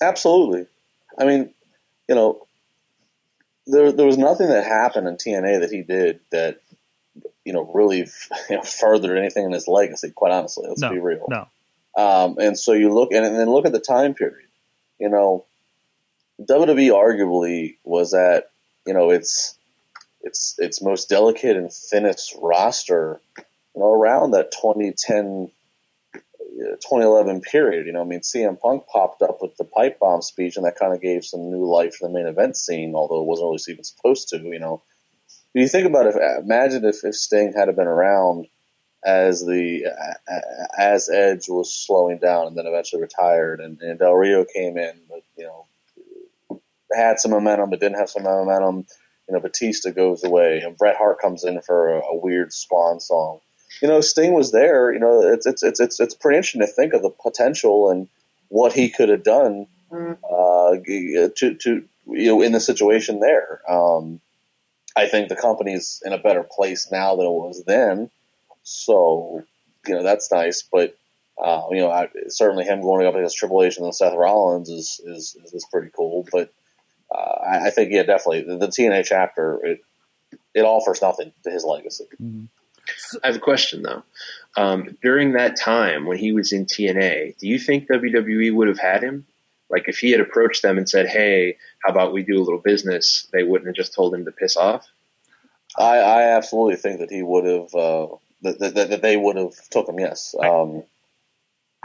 Absolutely. 0.00 0.66
I 1.18 1.24
mean, 1.24 1.54
you 2.08 2.14
know, 2.14 2.46
there 3.66 3.92
there 3.92 4.06
was 4.06 4.18
nothing 4.18 4.48
that 4.48 4.64
happened 4.64 5.08
in 5.08 5.16
TNA 5.16 5.60
that 5.60 5.70
he 5.70 5.82
did 5.82 6.20
that 6.30 6.60
you 7.44 7.52
know 7.52 7.70
really 7.74 7.98
you 8.50 8.56
know, 8.56 8.62
furthered 8.62 9.18
anything 9.18 9.44
in 9.44 9.52
his 9.52 9.68
legacy. 9.68 10.10
Quite 10.10 10.32
honestly, 10.32 10.68
let's 10.68 10.80
no, 10.80 10.90
be 10.90 10.98
real. 10.98 11.26
no. 11.28 11.48
Um, 11.96 12.36
and 12.38 12.58
so 12.58 12.72
you 12.72 12.92
look 12.92 13.12
and, 13.12 13.24
and 13.24 13.38
then 13.38 13.50
look 13.50 13.66
at 13.66 13.72
the 13.72 13.80
time 13.80 14.14
period. 14.14 14.48
You 14.98 15.08
know, 15.08 15.46
WWE 16.40 16.90
arguably 16.90 17.76
was 17.84 18.14
at 18.14 18.50
you 18.86 18.94
know 18.94 19.10
its 19.10 19.56
its 20.20 20.56
its 20.58 20.82
most 20.82 21.08
delicate 21.08 21.56
and 21.56 21.72
thinnest 21.72 22.34
roster. 22.38 23.20
You 23.74 23.82
know, 23.82 23.92
around 23.92 24.32
that 24.32 24.52
2010 24.52 25.50
uh, 25.50 25.55
2011 26.56 27.40
period. 27.42 27.86
You 27.86 27.92
know, 27.92 28.02
I 28.02 28.04
mean, 28.04 28.20
CM 28.20 28.58
Punk 28.58 28.86
popped 28.86 29.22
up 29.22 29.38
with 29.40 29.56
the 29.56 29.64
pipe 29.64 29.98
bomb 29.98 30.22
speech, 30.22 30.56
and 30.56 30.66
that 30.66 30.78
kind 30.78 30.94
of 30.94 31.00
gave 31.00 31.24
some 31.24 31.50
new 31.50 31.64
life 31.64 31.98
to 31.98 32.06
the 32.06 32.12
main 32.12 32.26
event 32.26 32.56
scene, 32.56 32.94
although 32.94 33.20
it 33.20 33.26
wasn't 33.26 33.46
really 33.46 33.58
even 33.68 33.84
supposed 33.84 34.28
to. 34.28 34.38
You 34.38 34.58
know, 34.58 34.82
if 35.54 35.60
you 35.62 35.68
think 35.68 35.86
about 35.86 36.06
it, 36.06 36.16
imagine 36.42 36.84
if, 36.84 37.04
if 37.04 37.14
Sting 37.14 37.52
had 37.52 37.74
been 37.76 37.86
around 37.86 38.46
as 39.04 39.44
the 39.44 39.86
as 40.76 41.08
Edge 41.08 41.48
was 41.48 41.72
slowing 41.72 42.18
down 42.18 42.48
and 42.48 42.56
then 42.56 42.66
eventually 42.66 43.02
retired, 43.02 43.60
and, 43.60 43.80
and 43.80 43.98
Del 43.98 44.14
Rio 44.14 44.44
came 44.44 44.78
in, 44.78 45.00
but 45.08 45.22
you 45.36 45.44
know, 45.44 46.60
had 46.94 47.18
some 47.18 47.30
momentum 47.30 47.70
but 47.70 47.80
didn't 47.80 47.98
have 47.98 48.10
some 48.10 48.24
momentum. 48.24 48.86
You 49.28 49.34
know, 49.34 49.40
Batista 49.40 49.90
goes 49.90 50.22
away, 50.22 50.60
and 50.60 50.76
Bret 50.76 50.96
Hart 50.96 51.20
comes 51.20 51.44
in 51.44 51.60
for 51.60 51.96
a, 51.96 51.98
a 51.98 52.16
weird 52.16 52.52
Swan 52.52 53.00
song 53.00 53.40
you 53.80 53.88
know, 53.88 54.00
Sting 54.00 54.32
was 54.32 54.52
there. 54.52 54.92
You 54.92 55.00
know, 55.00 55.20
it's 55.20 55.46
it's 55.46 55.62
it's 55.62 55.80
it's 55.80 56.00
it's 56.00 56.14
pretty 56.14 56.36
interesting 56.38 56.62
to 56.62 56.66
think 56.66 56.92
of 56.92 57.02
the 57.02 57.10
potential 57.10 57.90
and 57.90 58.08
what 58.48 58.72
he 58.72 58.88
could 58.88 59.08
have 59.08 59.22
done 59.22 59.66
uh, 59.92 60.76
to 61.36 61.54
to 61.54 61.84
you 62.06 62.26
know 62.26 62.42
in 62.42 62.52
the 62.52 62.60
situation 62.60 63.20
there. 63.20 63.60
Um, 63.68 64.20
I 64.96 65.06
think 65.06 65.28
the 65.28 65.36
company's 65.36 66.02
in 66.04 66.12
a 66.12 66.18
better 66.18 66.42
place 66.42 66.90
now 66.90 67.16
than 67.16 67.26
it 67.26 67.30
was 67.30 67.64
then. 67.64 68.10
So 68.62 69.44
you 69.86 69.94
know 69.94 70.02
that's 70.02 70.32
nice, 70.32 70.62
but 70.62 70.96
uh, 71.42 71.62
you 71.70 71.78
know 71.78 71.90
I, 71.90 72.08
certainly 72.28 72.64
him 72.64 72.80
going 72.80 73.06
up 73.06 73.14
against 73.14 73.36
Triple 73.36 73.62
H 73.62 73.76
and 73.76 73.84
then 73.84 73.92
Seth 73.92 74.14
Rollins 74.14 74.68
is 74.68 75.00
is 75.04 75.36
is, 75.44 75.52
is 75.52 75.66
pretty 75.70 75.90
cool. 75.94 76.26
But 76.32 76.52
uh, 77.14 77.38
I, 77.46 77.66
I 77.66 77.70
think 77.70 77.92
yeah, 77.92 78.02
definitely 78.02 78.42
the, 78.42 78.56
the 78.56 78.68
TNA 78.68 79.04
chapter 79.04 79.64
it 79.64 79.80
it 80.54 80.62
offers 80.62 81.02
nothing 81.02 81.32
to 81.44 81.50
his 81.50 81.64
legacy. 81.64 82.06
I 83.22 83.28
have 83.28 83.36
a 83.36 83.40
question 83.40 83.82
though. 83.82 84.02
Um, 84.56 84.96
during 85.02 85.32
that 85.32 85.56
time 85.56 86.06
when 86.06 86.18
he 86.18 86.32
was 86.32 86.52
in 86.52 86.66
TNA, 86.66 87.38
do 87.38 87.46
you 87.46 87.58
think 87.58 87.88
WWE 87.88 88.54
would 88.54 88.68
have 88.68 88.78
had 88.78 89.02
him? 89.02 89.26
Like 89.68 89.88
if 89.88 89.98
he 89.98 90.12
had 90.12 90.20
approached 90.20 90.62
them 90.62 90.78
and 90.78 90.88
said, 90.88 91.08
"Hey, 91.08 91.56
how 91.82 91.90
about 91.90 92.12
we 92.12 92.22
do 92.22 92.38
a 92.38 92.44
little 92.44 92.60
business?" 92.60 93.28
They 93.32 93.42
wouldn't 93.42 93.66
have 93.66 93.76
just 93.76 93.94
told 93.94 94.14
him 94.14 94.24
to 94.24 94.32
piss 94.32 94.56
off. 94.56 94.86
I, 95.76 95.98
I 95.98 96.22
absolutely 96.36 96.76
think 96.76 97.00
that 97.00 97.10
he 97.10 97.22
would 97.22 97.44
have 97.44 97.74
uh, 97.74 98.06
that, 98.42 98.58
that, 98.60 98.90
that 98.90 99.02
they 99.02 99.16
would 99.16 99.36
have 99.36 99.54
took 99.70 99.88
him. 99.88 99.98
Yes. 99.98 100.34
Um, 100.40 100.84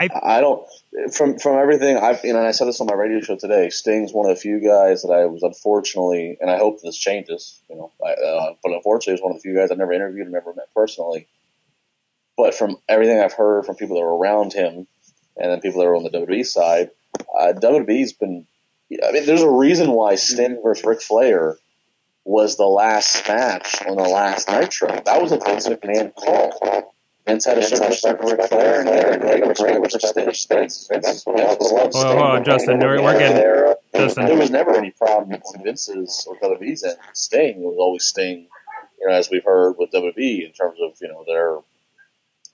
I, 0.10 0.38
I 0.38 0.42
don't 0.42 0.68
from 1.14 1.38
from 1.38 1.58
everything 1.58 1.98
I've 1.98 2.24
you 2.24 2.34
know 2.34 2.40
and 2.40 2.48
I 2.48 2.52
said 2.52 2.68
this 2.68 2.82
on 2.82 2.88
my 2.88 2.94
radio 2.94 3.22
show 3.22 3.36
today. 3.36 3.70
Sting's 3.70 4.14
one 4.14 4.30
of 4.30 4.36
the 4.36 4.42
few 4.42 4.60
guys 4.60 5.04
that 5.04 5.12
I 5.12 5.26
was 5.26 5.44
unfortunately, 5.44 6.38
and 6.40 6.50
I 6.50 6.58
hope 6.58 6.82
this 6.82 6.98
changes. 6.98 7.60
You 7.70 7.76
know, 7.76 7.92
I, 8.04 8.12
uh, 8.12 8.54
but 8.64 8.74
unfortunately, 8.74 9.14
he's 9.14 9.24
one 9.24 9.32
of 9.32 9.38
the 9.38 9.42
few 9.42 9.56
guys 9.56 9.72
I've 9.72 9.78
never 9.78 9.94
interviewed 9.94 10.26
and 10.26 10.34
never 10.34 10.54
met 10.54 10.74
personally. 10.74 11.28
But 12.38 12.56
from 12.56 12.78
everything 12.90 13.20
I've 13.20 13.34
heard 13.34 13.66
from 13.66 13.76
people 13.76 13.98
that 13.98 14.04
were 14.04 14.18
around 14.18 14.54
him, 14.54 14.88
and 15.38 15.52
then 15.52 15.62
people 15.62 15.82
that 15.82 15.88
were 15.88 15.96
on 15.96 16.04
the 16.04 16.10
WWE 16.10 16.46
side, 16.46 16.90
uh, 17.20 17.54
WWE's 17.54 18.14
been. 18.14 18.48
I 18.92 19.12
mean, 19.12 19.26
there's 19.26 19.42
a 19.42 19.50
reason 19.50 19.92
why 19.92 20.16
Sting 20.16 20.60
versus 20.62 20.84
Ric 20.84 21.02
Flair 21.02 21.56
was 22.26 22.58
the 22.58 22.66
last 22.66 23.28
match 23.28 23.82
on 23.86 23.96
the 23.96 24.04
last 24.04 24.50
Nitro. 24.50 25.02
That 25.06 25.22
was 25.22 25.32
a 25.32 25.38
Vince 25.38 25.68
McMahon 25.68 26.14
call. 26.14 26.94
Vince 27.28 27.46
had 27.46 27.58
a 27.58 27.64
certain 27.64 27.88
respect 27.88 28.22
for 28.22 28.36
Ric 28.36 28.48
Flair, 28.50 28.82
and 28.82 28.90
he 29.24 29.30
had 29.30 29.44
a 29.44 29.54
great 29.54 29.80
respect 29.80 30.20
for 30.20 30.34
Sting. 30.34 30.60
Vince, 30.60 30.88
Vince, 30.92 31.24
Hold 31.24 31.40
on, 31.40 31.58
hold 31.60 32.18
on, 32.18 32.44
Justin. 32.44 32.80
We're, 32.80 33.02
we're 33.02 33.20
getting 33.20 33.76
Justin. 33.94 34.26
There 34.26 34.38
was 34.38 34.50
never 34.50 34.76
any 34.76 34.92
problem 34.92 35.34
on 35.34 35.64
Vince's 35.64 36.26
or 36.28 36.38
WWE's 36.38 36.84
end. 36.84 36.98
Sting 37.14 37.58
it 37.58 37.66
was 37.66 37.78
always 37.78 38.06
Sting, 38.06 38.48
you 39.00 39.08
know, 39.08 39.14
as 39.14 39.30
we've 39.30 39.44
heard 39.44 39.76
with 39.78 39.92
WWE 39.92 40.46
in 40.46 40.52
terms 40.54 40.80
of 40.82 40.98
you 41.02 41.08
know 41.08 41.24
their 41.28 41.60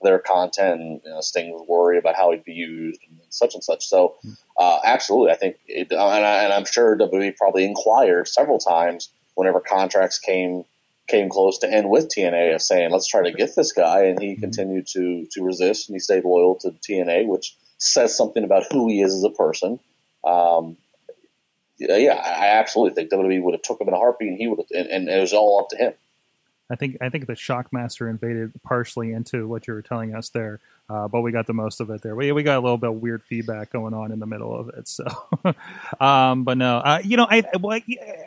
their 0.02 0.18
content. 0.18 0.80
And, 0.80 1.00
you 1.04 1.10
know, 1.10 1.20
Sting 1.20 1.50
was 1.50 1.66
worried 1.68 1.98
about 1.98 2.14
how 2.14 2.30
he'd 2.30 2.44
be 2.44 2.52
used 2.52 3.00
and 3.08 3.18
such 3.30 3.54
and 3.54 3.64
such. 3.64 3.86
So, 3.86 4.16
uh, 4.56 4.78
absolutely, 4.84 5.32
I 5.32 5.36
think, 5.36 5.56
it, 5.66 5.90
and, 5.90 6.00
I, 6.00 6.44
and 6.44 6.52
I'm 6.52 6.64
sure 6.64 6.96
WWE 6.96 7.36
probably 7.36 7.64
inquired 7.64 8.28
several 8.28 8.58
times 8.58 9.10
whenever 9.34 9.60
contracts 9.60 10.18
came 10.18 10.64
came 11.08 11.28
close 11.28 11.58
to 11.58 11.72
end 11.72 11.88
with 11.88 12.08
TNA 12.08 12.54
of 12.54 12.62
saying, 12.62 12.90
let's 12.90 13.08
try 13.08 13.22
to 13.22 13.32
get 13.32 13.54
this 13.56 13.72
guy. 13.72 14.04
And 14.04 14.20
he 14.20 14.36
continued 14.36 14.86
to, 14.88 15.26
to 15.32 15.42
resist 15.42 15.88
and 15.88 15.96
he 15.96 16.00
stayed 16.00 16.24
loyal 16.24 16.56
to 16.60 16.70
TNA, 16.70 17.26
which 17.26 17.56
says 17.78 18.16
something 18.16 18.44
about 18.44 18.64
who 18.70 18.88
he 18.88 19.00
is 19.00 19.14
as 19.14 19.24
a 19.24 19.30
person. 19.30 19.80
Um, 20.24 20.76
yeah, 21.78 21.96
yeah, 21.96 22.14
I 22.14 22.58
absolutely 22.58 22.94
think 22.94 23.10
WWE 23.10 23.42
would 23.42 23.54
have 23.54 23.62
took 23.62 23.80
him 23.80 23.88
in 23.88 23.94
a 23.94 23.98
heartbeat 23.98 24.30
and 24.30 24.38
he 24.38 24.48
would 24.48 24.58
have, 24.58 24.66
and, 24.70 24.88
and 24.88 25.08
it 25.08 25.20
was 25.20 25.32
all 25.32 25.60
up 25.60 25.68
to 25.70 25.76
him. 25.76 25.92
I 26.70 26.76
think 26.76 26.98
I 27.00 27.08
think 27.08 27.26
the 27.26 27.34
Shockmaster 27.34 28.10
invaded 28.10 28.52
partially 28.62 29.12
into 29.12 29.48
what 29.48 29.66
you 29.66 29.74
were 29.74 29.82
telling 29.82 30.14
us 30.14 30.28
there, 30.28 30.60
uh, 30.90 31.08
but 31.08 31.22
we 31.22 31.32
got 31.32 31.46
the 31.46 31.54
most 31.54 31.80
of 31.80 31.88
it 31.90 32.02
there. 32.02 32.14
We 32.14 32.30
we 32.32 32.42
got 32.42 32.58
a 32.58 32.60
little 32.60 32.76
bit 32.76 32.90
of 32.90 32.96
weird 32.96 33.22
feedback 33.22 33.70
going 33.72 33.94
on 33.94 34.12
in 34.12 34.18
the 34.18 34.26
middle 34.26 34.54
of 34.54 34.68
it. 34.70 34.86
So, 34.86 35.06
um, 36.00 36.44
but 36.44 36.58
no, 36.58 36.78
uh, 36.78 37.00
you 37.02 37.16
know, 37.16 37.26
I 37.28 37.42
well, 37.58 37.80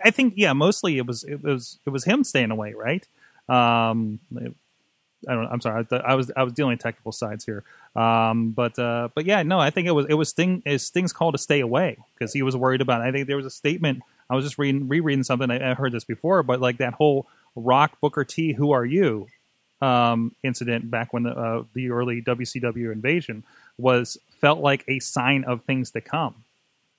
I 0.03 0.11
think 0.11 0.33
yeah, 0.37 0.53
mostly 0.53 0.97
it 0.97 1.05
was 1.05 1.23
it 1.23 1.43
was 1.43 1.77
it 1.85 1.91
was 1.91 2.03
him 2.03 2.23
staying 2.23 2.51
away, 2.51 2.73
right? 2.73 3.07
Um, 3.47 4.19
I 5.27 5.33
don't. 5.35 5.47
I'm 5.47 5.61
sorry. 5.61 5.85
I, 5.91 5.95
I 5.97 6.15
was 6.15 6.31
I 6.35 6.43
was 6.43 6.53
dealing 6.53 6.71
with 6.71 6.79
technical 6.79 7.11
sides 7.11 7.45
here. 7.45 7.63
Um, 7.95 8.51
but 8.51 8.77
uh, 8.79 9.09
but 9.13 9.25
yeah, 9.25 9.43
no, 9.43 9.59
I 9.59 9.69
think 9.69 9.87
it 9.87 9.91
was 9.91 10.07
it 10.09 10.15
was 10.15 10.29
Sting. 10.29 10.63
Is 10.65 10.85
Sting's 10.85 11.13
call 11.13 11.31
to 11.31 11.37
stay 11.37 11.59
away 11.59 11.97
because 12.15 12.33
he 12.33 12.41
was 12.41 12.55
worried 12.55 12.81
about. 12.81 13.01
It. 13.01 13.05
I 13.05 13.11
think 13.11 13.27
there 13.27 13.37
was 13.37 13.45
a 13.45 13.51
statement. 13.51 14.01
I 14.29 14.35
was 14.35 14.45
just 14.45 14.57
reading 14.57 14.87
rereading 14.87 15.23
something. 15.23 15.51
I, 15.51 15.71
I 15.71 15.73
heard 15.75 15.91
this 15.91 16.05
before, 16.05 16.41
but 16.41 16.59
like 16.59 16.77
that 16.77 16.93
whole 16.93 17.27
Rock 17.55 17.99
Booker 18.01 18.23
T, 18.23 18.53
who 18.53 18.71
are 18.71 18.85
you? 18.85 19.27
Um, 19.81 20.35
incident 20.43 20.91
back 20.91 21.11
when 21.11 21.23
the 21.23 21.31
uh, 21.31 21.63
the 21.73 21.89
early 21.89 22.21
WCW 22.21 22.91
invasion 22.91 23.43
was 23.79 24.17
felt 24.39 24.59
like 24.59 24.83
a 24.87 24.99
sign 24.99 25.43
of 25.43 25.63
things 25.63 25.91
to 25.91 26.01
come 26.01 26.35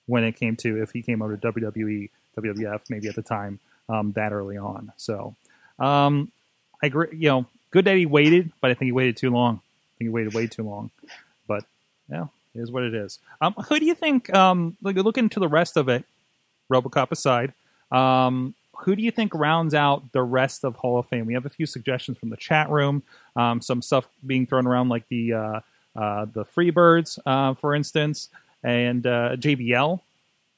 when 0.07 0.25
it 0.25 0.33
came 0.33 0.57
to 0.57 0.83
if 0.83 0.91
he 0.91 1.01
came 1.03 1.23
over 1.23 1.37
to 1.37 1.53
WWE, 1.53 2.11
WWF, 2.37 2.81
maybe 2.91 3.09
at 3.09 3.15
the 3.15 3.23
time 3.23 3.61
um, 3.89 4.13
that 4.13 4.33
early 4.33 4.57
on. 4.57 4.93
So 4.97 5.37
um, 5.79 6.31
I 6.83 6.87
agree. 6.87 7.09
You 7.13 7.29
know, 7.29 7.47
good 7.71 7.85
that 7.85 7.97
he 7.97 8.07
waited, 8.07 8.53
but 8.61 8.71
I 8.71 8.75
think 8.75 8.87
he 8.87 8.93
waited 8.93 9.17
too 9.17 9.31
long. 9.31 9.57
I 9.57 9.93
think 9.99 10.09
he 10.09 10.09
waited 10.09 10.35
way 10.35 10.47
too 10.47 10.63
long. 10.63 10.91
But 11.47 11.65
yeah, 12.11 12.27
it 12.55 12.61
is 12.61 12.71
what 12.71 12.83
it 12.83 12.95
is. 12.95 13.19
Um, 13.41 13.55
who 13.55 13.79
do 13.79 13.87
you 13.87 13.95
think? 13.95 14.33
Um, 14.35 14.77
looking 14.83 15.29
to 15.31 15.41
the 15.41 15.49
rest 15.49 15.77
of 15.77 15.89
it, 15.89 16.05
RoboCop 16.71 17.11
aside, 17.11 17.53
um, 17.91 18.55
who 18.83 18.97
do 18.97 19.03
you 19.03 19.11
think 19.11 19.35
rounds 19.35 19.75
out 19.75 20.13
the 20.13 20.23
rest 20.23 20.65
of 20.65 20.77
Hall 20.77 20.99
of 20.99 21.07
Fame? 21.07 21.27
We 21.27 21.35
have 21.35 21.47
a 21.47 21.51
few 21.51 21.67
suggestions 21.67 22.19
from 22.19 22.31
the 22.31 22.37
chat 22.37 22.69
room. 22.71 23.03
Um, 23.37 23.61
some 23.61 23.83
stuff 23.83 24.09
being 24.27 24.47
thrown 24.47 24.67
around, 24.67 24.89
like 24.89 25.09
the 25.09 25.33
uh, 25.33 25.61
uh, 25.97 26.27
the 26.33 26.45
Freebirds, 26.45 27.19
uh, 27.27 27.55
for 27.55 27.75
instance, 27.75 28.29
and 28.63 29.07
uh, 29.07 29.37
JBL 29.37 30.01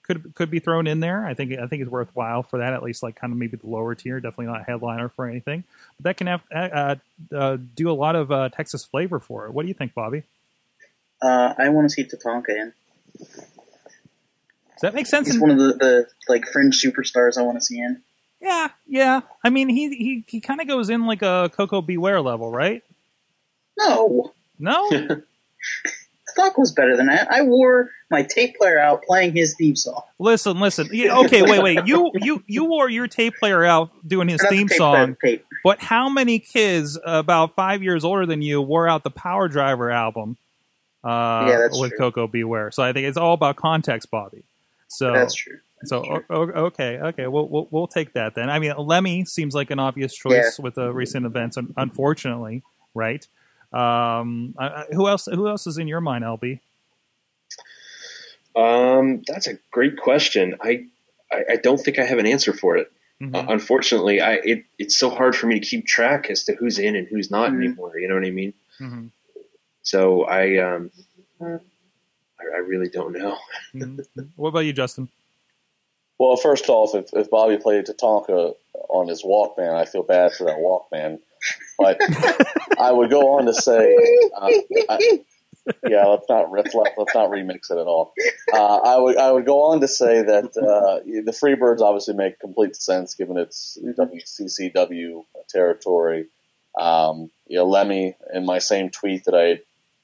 could 0.05 0.35
could 0.35 0.51
be 0.51 0.59
thrown 0.59 0.87
in 0.87 1.01
there. 1.01 1.27
I 1.27 1.35
think 1.35 1.59
I 1.59 1.67
think 1.67 1.83
it's 1.83 1.91
worthwhile 1.91 2.43
for 2.43 2.59
that. 2.59 2.73
At 2.73 2.83
least 2.83 3.03
like 3.03 3.17
kind 3.17 3.33
of 3.33 3.39
maybe 3.39 3.57
the 3.57 3.67
lower 3.67 3.95
tier. 3.95 4.21
Definitely 4.21 4.47
not 4.47 4.61
a 4.61 4.65
headliner 4.65 5.09
for 5.09 5.27
anything, 5.27 5.65
but 5.99 6.05
that 6.05 6.17
can 6.17 6.27
have 6.27 6.43
uh, 6.55 6.97
uh, 7.35 7.59
do 7.75 7.91
a 7.91 7.93
lot 7.93 8.17
of 8.17 8.31
uh, 8.31 8.49
Texas 8.51 8.85
flavor 8.85 9.19
for 9.19 9.47
it. 9.47 9.53
What 9.53 9.63
do 9.63 9.69
you 9.69 9.75
think, 9.75 9.95
Bobby? 9.95 10.23
Uh, 11.23 11.55
I 11.57 11.71
want 11.71 11.89
to 11.89 11.91
see 11.91 12.05
Tatanka 12.05 12.51
in. 12.51 12.73
Does 13.19 14.81
that 14.83 14.95
make 14.95 15.07
sense? 15.07 15.29
He's 15.29 15.37
in- 15.37 15.41
one 15.41 15.51
of 15.51 15.59
the, 15.59 15.73
the 15.75 16.07
like 16.29 16.47
fringe 16.47 16.81
superstars 16.83 17.39
I 17.39 17.43
want 17.43 17.59
to 17.59 17.65
see 17.65 17.79
in. 17.79 18.03
Yeah, 18.45 18.69
yeah. 18.87 19.21
I 19.43 19.49
mean, 19.51 19.69
he 19.69 19.89
he 19.95 20.25
he 20.29 20.41
kind 20.41 20.61
of 20.61 20.69
goes 20.69 20.91
in 20.91 21.07
like 21.07 21.23
a 21.23 21.51
Koko 21.57 21.81
B. 21.81 21.97
Ware 21.97 22.21
level, 22.21 22.51
right? 22.51 22.83
No, 23.79 24.33
No, 24.59 24.89
Tatanka 26.37 26.59
was 26.59 26.73
better 26.73 26.97
than 26.97 27.07
that. 27.07 27.31
I 27.31 27.43
wore 27.43 27.91
my 28.11 28.23
tape 28.23 28.57
player 28.57 28.79
out 28.79 29.03
playing 29.03 29.35
his 29.35 29.55
theme 29.57 29.77
song. 29.77 30.03
listen, 30.19 30.61
listen. 30.61 30.89
Yeah, 30.93 31.19
okay, 31.21 31.43
wait, 31.43 31.63
wait. 31.63 31.87
You 31.87 32.11
you 32.15 32.45
you 32.47 32.65
wore 32.67 32.89
your 32.89 33.09
tape 33.09 33.35
player 33.39 33.65
out 33.65 33.91
doing 34.07 34.29
his 34.29 34.41
Or 34.41 34.45
not 34.45 34.51
the 34.51 34.57
theme 34.59 34.69
player, 34.69 34.79
song, 34.79 35.17
the 35.23 35.41
but 35.65 35.81
how 35.81 36.09
many 36.09 36.39
kids 36.39 36.99
about 37.05 37.55
five 37.55 37.83
years 37.83 38.05
older 38.05 38.27
than 38.27 38.43
you 38.43 38.61
wore 38.61 38.87
out 38.89 39.05
the 39.05 39.11
Piledriver 39.11 39.93
album? 39.93 40.37
Uh, 41.03 41.47
Yeah, 41.49 41.69
with 41.73 41.91
true. 41.91 41.99
Koko 41.99 42.27
B. 42.27 42.45
Ware. 42.45 42.71
So 42.71 42.83
I 42.83 42.93
think 42.93 43.07
it's 43.07 43.19
all 43.19 43.35
about 43.35 43.57
context, 43.57 44.11
Bobby. 44.11 44.43
So 44.89 45.13
That's 45.13 45.35
true. 45.35 45.59
So 45.89 46.23
okay, 46.31 46.99
okay, 46.99 47.27
we'll, 47.27 47.49
we'll 47.49 47.69
we'll 47.71 47.87
take 47.87 48.13
that 48.15 48.35
then. 48.35 48.51
I 48.51 48.59
mean, 48.59 48.73
Lemmy 48.79 49.25
seems 49.25 49.55
like 49.55 49.71
an 49.71 49.79
obvious 49.79 50.15
choice 50.15 50.59
with 50.59 50.75
the 50.75 50.93
recent 50.93 51.27
events, 51.27 51.57
unfortunately, 51.77 52.63
right? 52.95 53.27
Um, 53.73 54.55
who 54.93 55.09
else? 55.09 55.27
Who 55.27 55.49
else 55.49 55.67
is 55.67 55.79
in 55.79 55.89
your 55.89 56.01
mind, 56.01 56.25
LB? 56.25 56.61
Um, 58.57 59.23
that's 59.27 59.47
a 59.47 59.55
great 59.73 59.97
question. 59.99 60.55
I, 60.61 60.87
I, 61.33 61.45
I 61.53 61.57
don't 61.57 61.79
think 61.79 61.99
I 61.99 62.05
have 62.05 62.19
an 62.19 62.27
answer 62.27 62.53
for 62.53 62.77
it. 62.77 62.91
Mhm. 63.21 63.35
Uh, 63.35 63.47
unfortunately, 63.53 64.21
I 64.21 64.35
it, 64.35 64.65
it's 64.79 64.97
so 64.97 65.09
hard 65.11 65.35
for 65.37 65.47
me 65.47 65.59
to 65.61 65.67
keep 65.67 65.87
track 65.87 66.31
as 66.31 66.45
to 66.45 66.55
who's 66.55 66.79
in 66.79 66.97
and 66.97 67.07
who's 67.09 67.31
not 67.31 67.51
Mhm. 67.53 67.57
anymore. 67.59 67.99
You 67.99 68.09
know 68.09 68.15
what 68.15 68.25
I 68.25 68.31
mean? 68.31 68.55
Mhm. 68.81 69.11
So 69.83 70.25
I 70.25 70.59
um, 70.59 70.91
I, 71.41 71.59
I 72.55 72.59
really 72.67 72.89
don't 72.89 73.13
know. 73.13 73.39
Mhm. 73.75 74.05
What 74.37 74.51
about 74.51 74.61
you, 74.61 74.73
Justin? 74.73 75.09
Well, 76.19 76.37
first 76.37 76.69
off, 76.69 76.95
if, 76.95 77.13
if 77.13 77.31
Bobby 77.31 77.57
played 77.59 77.87
Tatanka 77.87 78.55
on 78.89 79.09
his 79.09 79.23
Walkman, 79.23 79.75
I 79.75 79.85
feel 79.85 80.03
bad 80.03 80.33
for 80.33 80.45
that 80.45 80.59
Walkman. 80.59 81.19
But 81.79 82.01
I 82.79 82.91
would 82.93 83.11
go 83.11 83.37
on 83.37 83.47
to 83.47 83.55
say, 83.55 83.97
uh, 84.37 84.49
I, 84.89 85.19
yeah, 85.89 86.05
let's 86.07 86.29
not 86.29 86.53
let- 86.53 86.95
let's 86.97 87.15
not 87.15 87.31
remix 87.31 87.71
it 87.71 87.79
at 87.79 87.87
all. 87.87 88.13
Uh, 88.53 88.77
I 88.77 88.97
would 88.99 89.17
I 89.17 89.33
would 89.33 89.45
go 89.45 89.63
on 89.65 89.81
to 89.81 89.89
say 89.89 90.23
that 90.23 90.45
uh, 90.57 91.01
the 91.05 91.33
Freebirds 91.33 91.81
obviously 91.81 92.15
make 92.15 92.39
complete 92.39 92.77
sense 92.77 93.15
given 93.15 93.37
its 93.37 93.77
WCCW 93.83 95.25
territory. 95.49 96.27
Um, 96.79 97.31
you 97.47 97.59
know, 97.59 97.67
Lemmy 97.67 98.15
in 98.33 98.45
my 98.47 98.59
same 98.59 98.91
tweet 98.91 99.25
that 99.25 99.35
I 99.35 99.61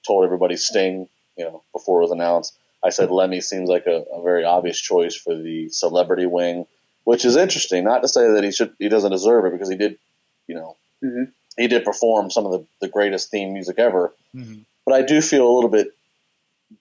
told 0.07 0.25
everybody 0.25 0.57
Sting, 0.57 1.09
you 1.37 1.45
know, 1.45 1.63
before 1.73 2.01
it 2.01 2.05
was 2.05 2.11
announced. 2.13 2.57
I 2.83 2.91
said 2.91 3.11
Lemmy 3.11 3.41
seems 3.41 3.68
like 3.68 3.87
a, 3.87 4.05
a 4.12 4.22
very 4.22 4.45
obvious 4.45 4.81
choice 4.81 5.14
for 5.14 5.35
the 5.37 5.68
celebrity 5.68 6.26
wing, 6.26 6.66
which 7.05 7.24
is 7.24 7.37
interesting. 7.37 7.85
Not 7.85 8.01
to 8.03 8.09
say 8.09 8.33
that 8.33 8.45
he 8.45 8.53
should 8.53 8.72
he 8.78 8.89
doesn't 8.89 9.11
deserve 9.12 9.45
it 9.47 9.53
because 9.53 9.68
he 9.70 9.76
did, 9.76 9.99
you 10.47 10.55
know, 10.55 10.76
Mhm. 11.03 11.33
he 11.57 11.66
did 11.68 11.85
perform 11.85 12.31
some 12.31 12.47
of 12.47 12.53
the, 12.53 12.66
the 12.81 12.89
greatest 12.89 13.31
theme 13.31 13.53
music 13.53 13.78
ever. 13.78 14.12
Mhm. 14.35 14.64
But 14.87 14.95
I 14.95 15.03
do 15.03 15.20
feel 15.20 15.47
a 15.49 15.55
little 15.55 15.70
bit 15.70 15.95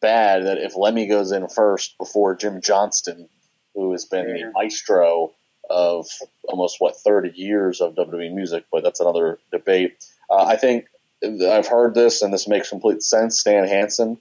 bad 0.01 0.45
that 0.45 0.57
if 0.57 0.75
Lemmy 0.77 1.07
goes 1.07 1.31
in 1.31 1.47
first 1.47 1.97
before 1.97 2.35
Jim 2.35 2.61
Johnston, 2.61 3.27
who 3.73 3.91
has 3.91 4.05
been 4.05 4.29
Yeah. 4.35 4.45
the 4.47 4.51
maestro 4.53 5.31
of 5.69 6.07
almost 6.45 6.79
what 6.79 6.97
30 6.97 7.29
years 7.35 7.81
of 7.81 7.95
WWE 7.95 8.29
music, 8.33 8.65
but 8.71 8.83
that's 8.83 8.99
another 8.99 9.37
debate. 9.51 9.95
Uh, 10.29 10.43
I 10.45 10.55
think 10.57 10.87
I've 11.23 11.67
heard 11.67 11.93
this, 11.93 12.21
and 12.21 12.33
this 12.33 12.47
makes 12.47 12.69
complete 12.69 13.03
sense. 13.03 13.39
Stan 13.39 13.67
Hansen, 13.67 14.17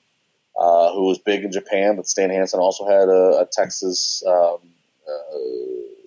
uh, 0.58 0.92
who 0.92 1.04
was 1.06 1.18
big 1.18 1.44
in 1.44 1.52
Japan, 1.52 1.96
but 1.96 2.08
Stan 2.08 2.30
Hansen 2.30 2.60
also 2.60 2.84
had 2.86 3.08
a, 3.08 3.40
a 3.42 3.48
Texas 3.50 4.22
um, 4.26 4.58
uh, 5.08 5.38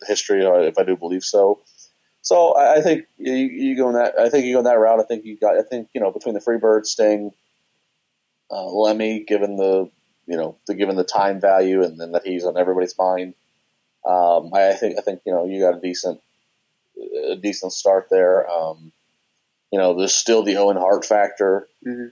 history, 0.07 0.45
uh, 0.45 0.55
if 0.59 0.77
I 0.77 0.83
do 0.83 0.95
believe 0.95 1.23
so. 1.23 1.61
So 2.21 2.53
I, 2.53 2.75
I 2.75 2.81
think 2.81 3.05
you, 3.17 3.33
you 3.33 3.77
go 3.77 3.87
in 3.89 3.95
that. 3.95 4.19
I 4.19 4.29
think 4.29 4.45
you 4.45 4.53
go 4.53 4.59
in 4.59 4.65
that 4.65 4.77
route. 4.77 4.99
I 4.99 5.03
think 5.03 5.25
you 5.25 5.37
got. 5.37 5.57
I 5.57 5.63
think 5.63 5.89
you 5.93 6.01
know 6.01 6.11
between 6.11 6.35
the 6.35 6.41
Freebird, 6.41 6.85
Sting, 6.85 7.31
uh, 8.51 8.65
Lemmy, 8.65 9.23
given 9.23 9.55
the 9.55 9.89
you 10.27 10.37
know 10.37 10.57
the 10.67 10.75
given 10.75 10.95
the 10.97 11.03
time 11.03 11.41
value 11.41 11.83
and 11.83 11.99
then 11.99 12.11
that 12.11 12.25
he's 12.25 12.45
on 12.45 12.57
everybody's 12.57 12.97
mind. 12.97 13.33
Um, 14.05 14.51
I, 14.53 14.69
I 14.69 14.73
think 14.73 14.97
I 14.99 15.01
think 15.01 15.21
you 15.25 15.33
know 15.33 15.45
you 15.45 15.61
got 15.61 15.77
a 15.77 15.81
decent 15.81 16.19
a 17.31 17.35
decent 17.37 17.73
start 17.73 18.07
there. 18.11 18.49
Um, 18.49 18.91
you 19.71 19.79
know, 19.79 19.97
there's 19.97 20.13
still 20.13 20.43
the 20.43 20.57
Owen 20.57 20.77
Hart 20.77 21.05
factor. 21.05 21.67
Mhm. 21.85 22.11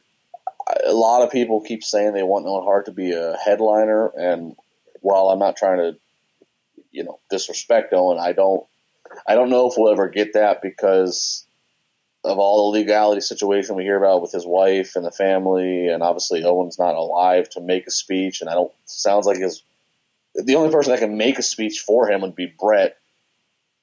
A 0.86 0.94
lot 0.94 1.24
of 1.24 1.32
people 1.32 1.62
keep 1.62 1.84
saying 1.84 2.14
they 2.14 2.24
want 2.24 2.46
Owen 2.46 2.64
Hart 2.64 2.86
to 2.86 2.92
be 2.92 3.12
a 3.12 3.38
headliner, 3.38 4.08
and 4.08 4.56
while 5.02 5.30
I'm 5.30 5.40
not 5.40 5.58
trying 5.58 5.78
to, 5.78 5.98
you 6.92 7.04
know, 7.04 7.20
disrespect 7.30 7.94
Owen, 7.94 8.20
I 8.20 8.34
don't, 8.34 8.66
I 9.28 9.36
don't 9.36 9.50
know 9.50 9.68
if 9.68 9.76
we'll 9.78 9.92
ever 9.92 10.10
get 10.10 10.34
that 10.34 10.62
because 10.62 11.46
of 12.24 12.38
all 12.38 12.72
the 12.72 12.80
legality 12.80 13.22
situation 13.22 13.76
we 13.76 13.84
hear 13.84 13.98
about 13.98 14.22
with 14.22 14.32
his 14.32 14.46
wife 14.46 14.96
and 14.96 15.06
the 15.06 15.12
family, 15.12 15.88
and 15.88 16.04
obviously 16.04 16.44
Owen's 16.44 16.78
not 16.78 16.96
alive 16.96 17.50
to 17.52 17.62
make 17.62 17.88
a 17.88 17.92
speech, 17.92 18.42
and 18.42 18.50
I 18.50 18.54
don't. 18.54 18.72
Sounds 18.86 19.26
like 19.26 19.38
his 19.38 19.64
the 20.36 20.56
only 20.56 20.72
person 20.72 20.92
that 20.92 21.00
can 21.00 21.18
make 21.18 21.40
a 21.40 21.44
speech 21.44 21.80
for 21.80 22.10
him 22.10 22.22
would 22.22 22.36
be 22.36 22.46
Bret. 22.46 22.99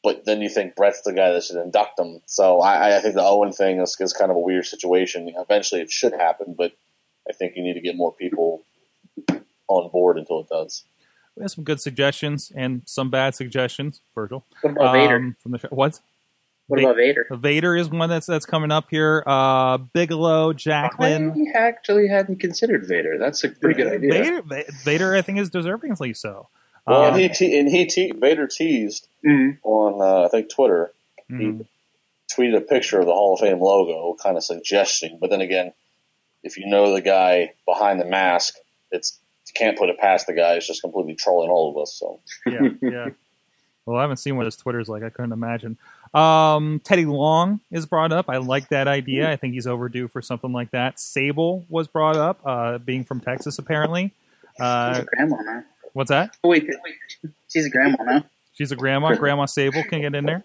But 0.07 0.25
then 0.25 0.41
you 0.41 0.49
think 0.49 0.77
Bret's 0.77 1.03
the 1.03 1.13
guy 1.13 1.33
that 1.33 1.43
should 1.43 1.57
induct 1.57 1.99
him. 1.99 2.21
So 2.27 2.61
I, 2.61 2.97
I 2.97 3.01
think 3.01 3.17
the 3.17 3.25
Owen 3.25 3.51
thing 3.51 3.81
is, 3.81 3.97
is 3.99 4.13
kind 4.13 4.31
of 4.31 4.37
a 4.37 4.41
weird 4.41 4.65
situation. 4.65 5.35
Eventually, 5.37 5.81
it 5.81 5.91
should 5.91 6.13
happen, 6.13 6.55
but 6.57 6.71
I 7.29 7.33
think 7.33 7.57
you 7.57 7.65
need 7.65 7.75
to 7.75 7.81
get 7.81 7.97
more 7.97 8.13
people 8.13 8.63
on 9.67 9.91
board 9.91 10.17
until 10.17 10.43
it 10.43 10.49
does. 10.49 10.85
We 11.35 11.43
have 11.43 11.51
some 11.51 11.65
good 11.65 11.81
suggestions 11.81 12.53
and 12.55 12.83
some 12.85 13.11
bad 13.11 13.35
suggestions. 13.35 14.01
Virgil, 14.15 14.45
What 14.61 14.75
about 14.75 14.93
Vader? 14.93 15.17
Um, 15.17 15.37
from 15.43 15.51
the 15.51 15.59
show. 15.59 15.69
what? 15.73 15.99
What 16.69 16.79
about 16.79 16.95
Vader? 16.95 17.27
Vader 17.33 17.75
is 17.77 17.91
one 17.91 18.09
that's 18.09 18.27
that's 18.27 18.47
coming 18.47 18.71
up 18.71 18.87
here. 18.89 19.25
Uh, 19.27 19.79
Bigelow, 19.79 20.53
Jacqueline. 20.53 21.49
I 21.53 21.59
actually 21.59 22.07
hadn't 22.07 22.39
considered 22.39 22.87
Vader. 22.87 23.19
That's 23.19 23.43
a 23.43 23.49
pretty 23.49 23.83
good 23.83 23.93
idea. 23.93 24.13
Vader, 24.13 24.65
Vader, 24.85 25.17
I 25.17 25.23
think 25.23 25.41
is 25.41 25.51
deservingly 25.51 26.17
so. 26.17 26.49
Well, 26.87 27.03
Um, 27.03 27.15
and 27.15 27.21
he 27.23 27.29
te- 27.29 27.59
and 27.59 27.69
he 27.69 27.87
te- 27.87 28.13
Vader 28.13 28.47
teased 28.47 29.09
Mhm. 29.25 29.59
on 29.65 30.01
uh, 30.01 30.27
I 30.27 30.29
think 30.29 30.49
Twitter. 30.51 30.93
mhm. 31.31 31.39
He 31.59 31.65
tweeted 32.35 32.57
a 32.57 32.61
picture 32.61 32.99
of 33.01 33.07
the 33.07 33.13
Hall 33.13 33.35
of 33.35 33.41
Fame 33.41 33.61
logo, 33.61 34.15
kind 34.23 34.37
of 34.37 34.45
suggesting. 34.45 35.19
But 35.21 35.31
then 35.31 35.41
again, 35.41 35.73
if 36.43 36.57
you 36.59 36.67
know 36.67 36.93
the 36.93 37.01
guy 37.01 37.53
behind 37.67 38.01
the 38.01 38.05
mask, 38.05 38.55
it's 38.93 39.19
you 39.49 39.53
can't 39.55 39.79
put 39.79 39.89
it 39.89 39.99
past 39.99 40.27
the 40.27 40.33
guy. 40.35 40.55
It's 40.55 40.67
just 40.67 40.83
completely 40.83 41.15
trolling 41.15 41.51
all 41.51 41.71
of 41.71 41.79
us. 41.83 41.93
So 41.95 42.21
yeah, 42.47 42.69
yeah. 42.83 43.09
Well, 43.87 43.99
I 43.99 44.01
haven't 44.01 44.17
seen 44.17 44.37
what 44.37 44.47
his 44.47 44.57
Twitter's 44.57 44.89
like. 44.89 45.05
I 45.05 45.11
couldn't 45.11 45.31
imagine. 45.31 45.79
Um, 46.13 46.81
Teddy 46.83 47.05
Long 47.07 47.61
is 47.71 47.87
brought 47.87 48.11
up. 48.11 48.29
I 48.29 48.39
like 48.39 48.69
that 48.71 48.89
idea. 48.89 49.31
I 49.31 49.37
think 49.37 49.55
he's 49.55 49.69
overdue 49.69 50.09
for 50.09 50.21
something 50.21 50.51
like 50.53 50.73
that. 50.73 50.99
Sable 50.99 51.65
was 51.69 51.87
brought 51.87 52.17
up, 52.17 52.41
uh, 52.45 52.79
being 52.79 53.05
from 53.05 53.21
Texas 53.21 53.61
apparently. 53.61 54.11
Uh, 54.59 55.03
a 55.03 55.05
grandma 55.05 55.37
now. 55.41 55.65
What's 55.97 56.11
that? 56.11 56.37
Oh, 56.45 56.49
wait, 56.51 56.67
wait, 56.85 57.33
she's 57.49 57.67
a 57.67 57.71
grandma 57.71 58.03
now. 58.05 58.25
She's 58.55 58.71
a 58.73 58.77
grandma. 58.77 59.15
Grandma 59.15 59.47
Sable 59.47 59.83
can 59.85 60.01
get 60.03 60.15
in 60.15 60.25
there. 60.25 60.45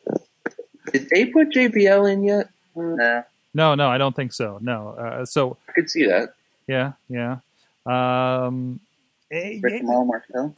Did 0.91 1.10
they 1.10 1.26
put 1.26 1.49
JBL 1.49 2.12
in 2.12 2.24
yet? 2.24 2.49
No. 2.76 3.24
No, 3.54 3.76
no, 3.76 3.89
I 3.89 3.97
don't 3.97 4.16
think 4.16 4.34
so. 4.34 4.60
No. 4.62 4.89
Uh, 4.89 5.26
so 5.26 5.58
I 5.68 5.72
could 5.74 5.89
see 5.89 6.06
that. 6.08 6.34
yeah, 6.68 6.93
yeah. 7.10 7.38
Um, 7.86 8.80
eh, 9.32 9.60
Rick 9.62 9.82
Jamal 9.82 10.06
Martel. 10.06 10.56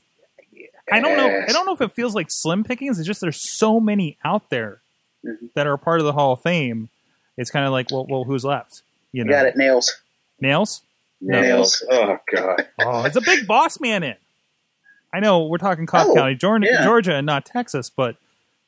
I 0.92 1.00
don't 1.00 1.16
know. 1.18 1.28
I 1.48 1.52
don't 1.52 1.66
know 1.66 1.74
if 1.74 1.82
it 1.82 1.94
feels 1.94 2.14
like 2.14 2.28
slim 2.30 2.64
pickings. 2.64 3.00
It's 3.00 3.08
just 3.08 3.22
there's 3.22 3.40
so 3.58 3.80
many 3.80 4.18
out 4.24 4.50
there 4.50 4.82
Mhm. 5.26 5.50
that 5.56 5.66
are 5.68 5.78
part 5.78 6.00
of 6.00 6.06
the 6.06 6.14
Hall 6.14 6.34
of 6.34 6.42
Fame. 6.42 6.90
It's 7.38 7.50
kind 7.50 7.66
of 7.66 7.72
like, 7.72 7.88
well, 7.92 8.06
well, 8.08 8.24
who's 8.26 8.44
left? 8.46 8.82
You 9.12 9.20
You 9.20 9.26
know, 9.26 9.32
got 9.32 9.46
it, 9.48 9.56
nails. 9.56 9.96
nails. 10.40 10.82
No. 11.22 11.40
Nails. 11.42 11.84
Oh 11.90 12.18
god. 12.34 12.68
Oh, 12.80 13.06
it's 13.06 13.16
a 13.16 13.22
big 13.22 13.48
boss 13.48 13.80
man 13.80 14.04
in. 14.04 14.16
I 15.14 15.20
know 15.20 15.44
we're 15.46 15.58
talking 15.60 15.86
Cobb 15.86 16.08
Oh, 16.10 16.16
County, 16.16 16.36
Georgia, 16.36 16.68
yeah. 16.70 16.84
Georgia, 16.84 17.16
and 17.16 17.26
not 17.26 17.46
Texas, 17.46 17.90
but 17.90 18.16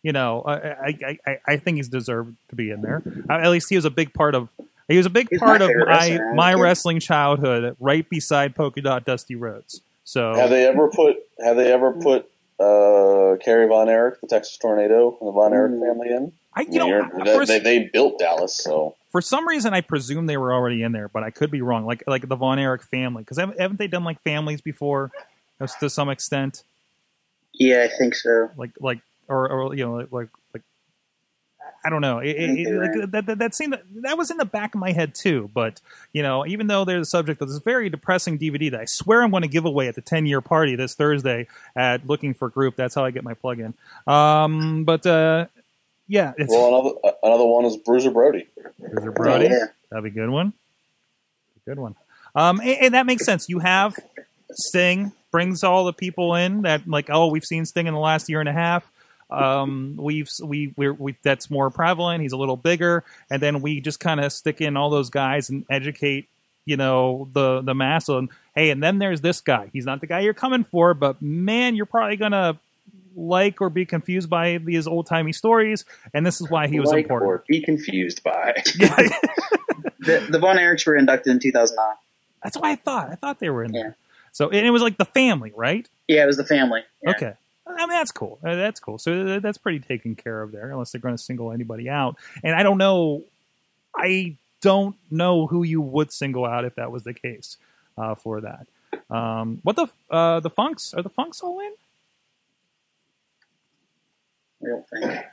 you 0.04 0.12
know, 0.12 0.44
I, 0.46 0.54
I, 0.54 1.18
I, 1.26 1.38
I 1.48 1.58
think 1.58 1.78
he's 1.78 1.90
deserved 1.90 2.36
to 2.50 2.56
be 2.56 2.70
in 2.70 2.82
there. 2.84 3.02
Uh, 3.30 3.34
at 3.34 3.50
least 3.50 3.70
he 3.70 3.76
was 3.76 3.86
a 3.86 3.90
big 3.90 4.14
part 4.14 4.36
of. 4.36 4.50
He 4.88 4.98
was 4.98 5.08
a 5.08 5.10
big 5.10 5.30
He's 5.32 5.40
part 5.40 5.62
my 5.62 5.66
of 5.66 5.72
my 5.76 5.84
wrestler, 5.88 6.34
my 6.36 6.44
honestly. 6.50 6.62
wrestling 6.62 7.00
childhood, 7.00 7.76
right 7.80 8.08
beside 8.08 8.54
Polka 8.56 8.82
Dot 8.82 9.04
Dusty 9.04 9.36
Rhodes. 9.36 9.82
So 10.04 10.36
Have 10.36 10.52
they 10.52 10.68
ever 10.68 10.90
put 10.90 11.18
Have 11.44 11.56
they 11.58 11.74
ever 11.74 11.92
put 11.94 12.30
uh, 12.60 13.38
Kerry 13.44 13.68
Von 13.68 13.90
Erich, 13.90 14.22
the 14.22 14.28
Texas 14.28 14.58
Tornado, 14.58 15.18
and 15.20 15.28
the 15.28 15.32
Von 15.32 15.54
Erich 15.54 15.72
family 15.82 16.10
in? 16.10 16.32
I, 16.54 16.60
I 16.60 16.64
you 16.64 16.70
mean, 16.70 16.78
know, 16.80 16.88
you're- 17.26 17.46
they, 17.48 17.60
they 17.60 17.90
built 17.92 18.20
Dallas, 18.20 18.56
so 18.56 18.96
for 19.12 19.22
some 19.22 19.48
reason, 19.48 19.74
I 19.74 19.82
presume 19.82 20.26
they 20.28 20.38
were 20.38 20.54
already 20.54 20.84
in 20.84 20.92
there, 20.92 21.08
but 21.08 21.24
I 21.24 21.30
could 21.32 21.50
be 21.50 21.62
wrong. 21.62 21.86
Like 21.86 22.04
like 22.06 22.28
the 22.30 22.36
Von 22.36 22.60
Erich 22.60 22.84
family, 22.84 23.24
because 23.24 23.38
haven't, 23.38 23.60
haven't 23.60 23.78
they 23.80 23.88
done 23.88 24.04
like 24.04 24.22
families 24.22 24.62
before, 24.62 25.12
to 25.80 25.90
some 25.90 26.10
extent? 26.10 26.64
Yeah, 27.54 27.88
I 27.90 27.98
think 27.98 28.16
so. 28.16 28.50
Like 28.58 28.72
like 28.80 29.00
or, 29.28 29.50
or 29.50 29.76
you 29.76 29.86
know 29.86 29.96
like 29.96 30.12
like, 30.12 30.30
like 30.54 30.62
I 31.84 31.90
don't 31.90 32.02
know. 32.02 32.20
It, 32.20 32.30
it, 32.30 32.60
it- 32.60 32.74
like, 32.74 32.90
right. 32.96 33.12
that, 33.12 33.26
that 33.28 33.38
that 33.40 33.56
seemed 33.56 33.80
that 34.02 34.18
was 34.18 34.32
in 34.32 34.38
the 34.38 34.46
back 34.46 34.76
of 34.76 34.80
my 34.82 34.92
head 34.92 35.16
too. 35.16 35.50
But 35.54 35.82
you 36.14 36.24
know, 36.24 36.46
even 36.46 36.68
though 36.68 36.84
they're 36.84 37.00
the 37.00 37.06
subject 37.06 37.42
of 37.42 37.48
this 37.50 37.60
very 37.60 37.90
depressing 37.90 38.38
DVD 38.38 38.72
that 38.72 38.82
I 38.82 38.86
swear 38.86 39.24
I'm 39.24 39.32
going 39.32 39.44
to 39.44 39.48
give 39.50 39.66
away 39.66 39.88
at 39.88 39.96
the 39.96 40.02
10 40.02 40.26
year 40.26 40.42
party 40.42 40.76
this 40.76 40.96
Thursday 40.96 41.48
at 41.76 42.06
Looking 42.08 42.34
for 42.34 42.50
Group. 42.50 42.76
That's 42.76 42.96
how 42.96 43.06
I 43.06 43.12
get 43.12 43.24
my 43.24 43.36
plug 43.36 43.60
in. 43.60 43.74
Um, 44.12 44.84
but 44.84 45.06
uh, 45.06 45.48
yeah, 46.08 46.34
it's 46.38 46.52
well, 46.52 46.68
another 46.68 47.16
another 47.24 47.46
one 47.46 47.66
is 47.66 47.78
Bruiser 47.78 48.12
Brody. 48.12 48.48
Bruiser 48.80 49.12
Brody. 49.12 49.46
Yeah. 49.46 49.66
That'd 49.92 50.04
be 50.04 50.10
a 50.10 50.24
good 50.24 50.30
one. 50.30 50.54
Good 51.66 51.80
one. 51.80 51.96
Um, 52.36 52.60
and, 52.60 52.70
and 52.70 52.94
that 52.96 53.06
makes 53.06 53.26
sense. 53.26 53.48
You 53.50 53.60
have 53.60 53.98
Sting 54.52 55.14
brings 55.36 55.66
all 55.66 55.84
the 55.84 55.92
people 55.92 56.34
in 56.36 56.62
that 56.62 56.88
like, 56.88 57.10
oh, 57.10 57.28
we've 57.28 57.44
seen 57.44 57.66
Sting 57.66 57.88
in 57.88 57.94
the 57.94 58.00
last 58.00 58.30
year 58.30 58.40
and 58.40 58.48
a 58.48 58.54
half. 58.54 58.90
Um, 59.30 59.98
we've 60.00 60.30
we 60.42 60.74
we're, 60.78 60.94
we 60.94 61.18
that's 61.24 61.50
more 61.50 61.70
prevalent. 61.70 62.22
He's 62.22 62.32
a 62.32 62.38
little 62.38 62.56
bigger, 62.56 63.04
and 63.30 63.42
then 63.42 63.60
we 63.62 63.82
just 63.82 64.00
kind 64.00 64.20
of 64.22 64.32
stick 64.32 64.62
in 64.62 64.78
all 64.78 64.90
those 64.90 65.10
guys 65.10 65.50
and 65.50 65.66
educate, 65.70 66.30
you 66.66 66.78
know, 66.78 67.28
the 67.34 67.60
the 67.62 67.74
mass 67.74 68.08
on. 68.08 68.30
Hey, 68.56 68.70
and 68.70 68.82
then 68.82 68.98
there's 69.00 69.20
this 69.20 69.42
guy. 69.42 69.70
He's 69.74 69.86
not 69.86 70.00
the 70.00 70.08
guy 70.08 70.22
you're 70.22 70.34
coming 70.34 70.64
for, 70.64 70.94
but 70.94 71.22
man, 71.22 71.76
you're 71.76 71.86
probably 71.86 72.16
gonna 72.16 72.58
like 73.18 73.60
or 73.62 73.70
be 73.70 73.86
confused 73.86 74.30
by 74.30 74.58
these 74.60 74.88
old 74.88 75.06
timey 75.08 75.34
stories, 75.34 75.84
and 76.14 76.26
this 76.26 76.40
is 76.40 76.50
why 76.50 76.68
he 76.68 76.80
was 76.80 76.92
like 76.92 77.06
important. 77.06 77.30
or 77.30 77.44
be 77.48 77.62
confused 77.62 78.24
by. 78.24 78.54
The, 80.00 80.20
the 80.30 80.38
Von 80.38 80.58
Erichs 80.58 80.86
were 80.86 80.96
inducted 80.96 81.32
in 81.32 81.40
2009. 81.40 81.96
That's 82.44 82.56
what 82.56 82.66
I 82.66 82.76
thought. 82.76 83.10
I 83.10 83.16
thought 83.16 83.40
they 83.40 83.50
were 83.50 83.64
in 83.64 83.74
Yeah. 83.74 83.82
there. 83.82 83.98
So 84.36 84.50
and 84.50 84.68
it 84.68 84.70
was 84.70 84.82
like 84.82 84.98
the 84.98 85.06
family, 85.06 85.54
right? 85.56 85.88
Yeah, 86.10 86.24
it 86.24 86.26
was 86.26 86.36
the 86.36 86.44
family. 86.44 86.84
Yeah. 87.02 87.12
Okay. 87.12 87.34
I 87.66 87.72
mean 87.78 87.88
that's 87.88 88.12
cool. 88.12 88.38
Uh, 88.44 88.56
That's 88.56 88.82
cool. 88.82 88.98
So 88.98 89.40
that's 89.40 89.58
pretty 89.58 89.80
taken 89.80 90.14
care 90.14 90.42
of 90.42 90.52
there, 90.52 90.70
unless 90.72 90.92
they're 90.92 91.00
going 91.00 91.16
to 91.16 91.24
single 91.24 91.54
anybody 91.54 91.90
out. 91.90 92.18
And 92.44 92.54
I 92.54 92.62
don't 92.62 92.78
know. 92.78 93.24
I 93.96 94.36
don't 94.60 94.98
know 95.10 95.48
who 95.48 95.64
you 95.64 95.80
would 95.80 96.12
single 96.12 96.46
out 96.46 96.66
if 96.66 96.76
that 96.76 96.92
was 96.92 97.04
the 97.04 97.14
case 97.14 97.56
uh, 97.98 98.16
for 98.16 98.42
that. 98.42 98.68
Um, 99.10 99.62
what 99.64 99.78
the 99.78 99.88
uh, 100.12 100.42
the 100.42 100.50
Funks 100.50 100.94
are 100.94 101.02
the 101.02 101.10
Funks 101.10 101.40
all 101.42 101.62
in? 101.62 101.72
I 104.64 104.68
don't 104.68 104.90
think. 104.90 105.26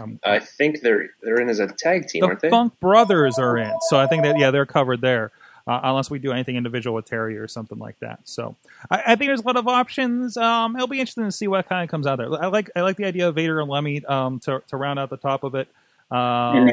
Um, 0.00 0.20
I 0.22 0.38
think 0.38 0.82
they're 0.82 1.08
they're 1.20 1.40
in 1.40 1.48
as 1.48 1.58
a 1.58 1.66
tag 1.66 2.06
team, 2.06 2.20
the 2.20 2.28
aren't 2.28 2.40
they? 2.42 2.48
The 2.48 2.52
funk 2.52 2.78
Brothers 2.78 3.40
are 3.40 3.58
in, 3.58 3.72
so 3.88 3.98
I 3.98 4.06
think 4.06 4.22
that 4.22 4.38
yeah 4.38 4.52
they're 4.52 4.66
covered 4.66 5.00
there. 5.00 5.32
Uh, 5.66 5.80
unless 5.84 6.10
we 6.10 6.18
do 6.18 6.32
anything 6.32 6.56
individual 6.56 6.96
with 6.96 7.04
Terry 7.04 7.36
or 7.38 7.46
something 7.46 7.78
like 7.78 7.98
that. 8.00 8.20
So 8.24 8.56
I, 8.90 9.02
I 9.08 9.16
think 9.16 9.28
there's 9.28 9.40
a 9.40 9.46
lot 9.46 9.56
of 9.56 9.68
options. 9.68 10.36
Um, 10.36 10.74
it'll 10.74 10.88
be 10.88 11.00
interesting 11.00 11.24
to 11.24 11.32
see 11.32 11.46
what 11.48 11.68
kind 11.68 11.84
of 11.84 11.90
comes 11.90 12.06
out 12.06 12.16
there. 12.16 12.32
I 12.42 12.46
like 12.46 12.70
I 12.74 12.80
like 12.80 12.96
the 12.96 13.04
idea 13.04 13.28
of 13.28 13.34
Vader 13.34 13.60
and 13.60 13.68
Lemmy 13.70 14.04
um, 14.06 14.40
to 14.40 14.62
to 14.68 14.76
round 14.76 14.98
out 14.98 15.10
the 15.10 15.16
top 15.18 15.44
of 15.44 15.54
it. 15.54 15.68
Um. 16.10 16.70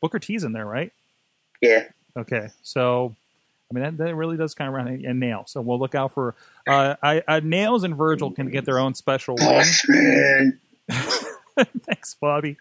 Booker 0.00 0.18
T's 0.18 0.44
in 0.44 0.52
there, 0.52 0.64
right? 0.64 0.92
Yeah. 1.60 1.84
Okay, 2.16 2.48
so 2.62 3.14
I 3.70 3.74
mean 3.74 3.84
that, 3.84 3.96
that 3.98 4.14
really 4.14 4.38
does 4.38 4.54
kind 4.54 4.66
of 4.68 4.74
round 4.74 4.88
it- 4.88 5.04
and 5.06 5.20
nail. 5.20 5.44
So 5.46 5.60
we'll 5.60 5.78
look 5.78 5.94
out 5.94 6.14
for 6.14 6.34
uh, 6.66 6.96
I, 7.02 7.22
uh, 7.28 7.40
nails 7.44 7.84
and 7.84 7.94
Virgil 7.94 8.30
can 8.30 8.50
get 8.50 8.64
their 8.64 8.78
own 8.78 8.94
special 8.94 9.36
win. 9.36 10.58
Bossman. 11.60 11.82
Thanks, 11.86 12.14
Bobby. 12.20 12.56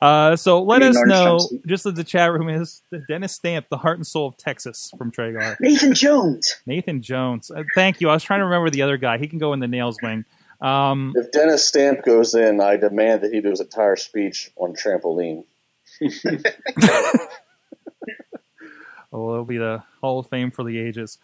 Uh, 0.00 0.36
so 0.36 0.62
let 0.62 0.82
us 0.82 0.96
know, 1.06 1.38
Thompson. 1.38 1.62
just 1.66 1.86
as 1.86 1.94
the 1.94 2.04
chat 2.04 2.32
room 2.32 2.48
is, 2.48 2.82
Dennis 3.08 3.32
Stamp, 3.32 3.68
the 3.68 3.76
heart 3.78 3.98
and 3.98 4.06
soul 4.06 4.28
of 4.28 4.36
Texas 4.36 4.92
from 4.96 5.10
Tragar. 5.10 5.56
Nathan 5.60 5.94
Jones. 5.94 6.56
Nathan 6.66 7.02
Jones. 7.02 7.50
Uh, 7.50 7.64
thank 7.74 8.00
you. 8.00 8.08
I 8.08 8.14
was 8.14 8.22
trying 8.22 8.40
to 8.40 8.44
remember 8.44 8.70
the 8.70 8.82
other 8.82 8.96
guy. 8.96 9.18
He 9.18 9.28
can 9.28 9.38
go 9.38 9.52
in 9.52 9.60
the 9.60 9.68
nails 9.68 9.96
wing. 10.02 10.24
Um, 10.60 11.14
If 11.16 11.30
Dennis 11.32 11.66
Stamp 11.66 12.04
goes 12.04 12.34
in, 12.34 12.60
I 12.60 12.76
demand 12.76 13.22
that 13.22 13.32
he 13.32 13.40
do 13.40 13.50
his 13.50 13.60
entire 13.60 13.96
speech 13.96 14.50
on 14.56 14.74
trampoline. 14.74 15.44
oh, 19.12 19.32
it'll 19.32 19.44
be 19.44 19.58
the 19.58 19.82
Hall 20.00 20.18
of 20.18 20.28
Fame 20.28 20.50
for 20.50 20.64
the 20.64 20.78
ages. 20.78 21.18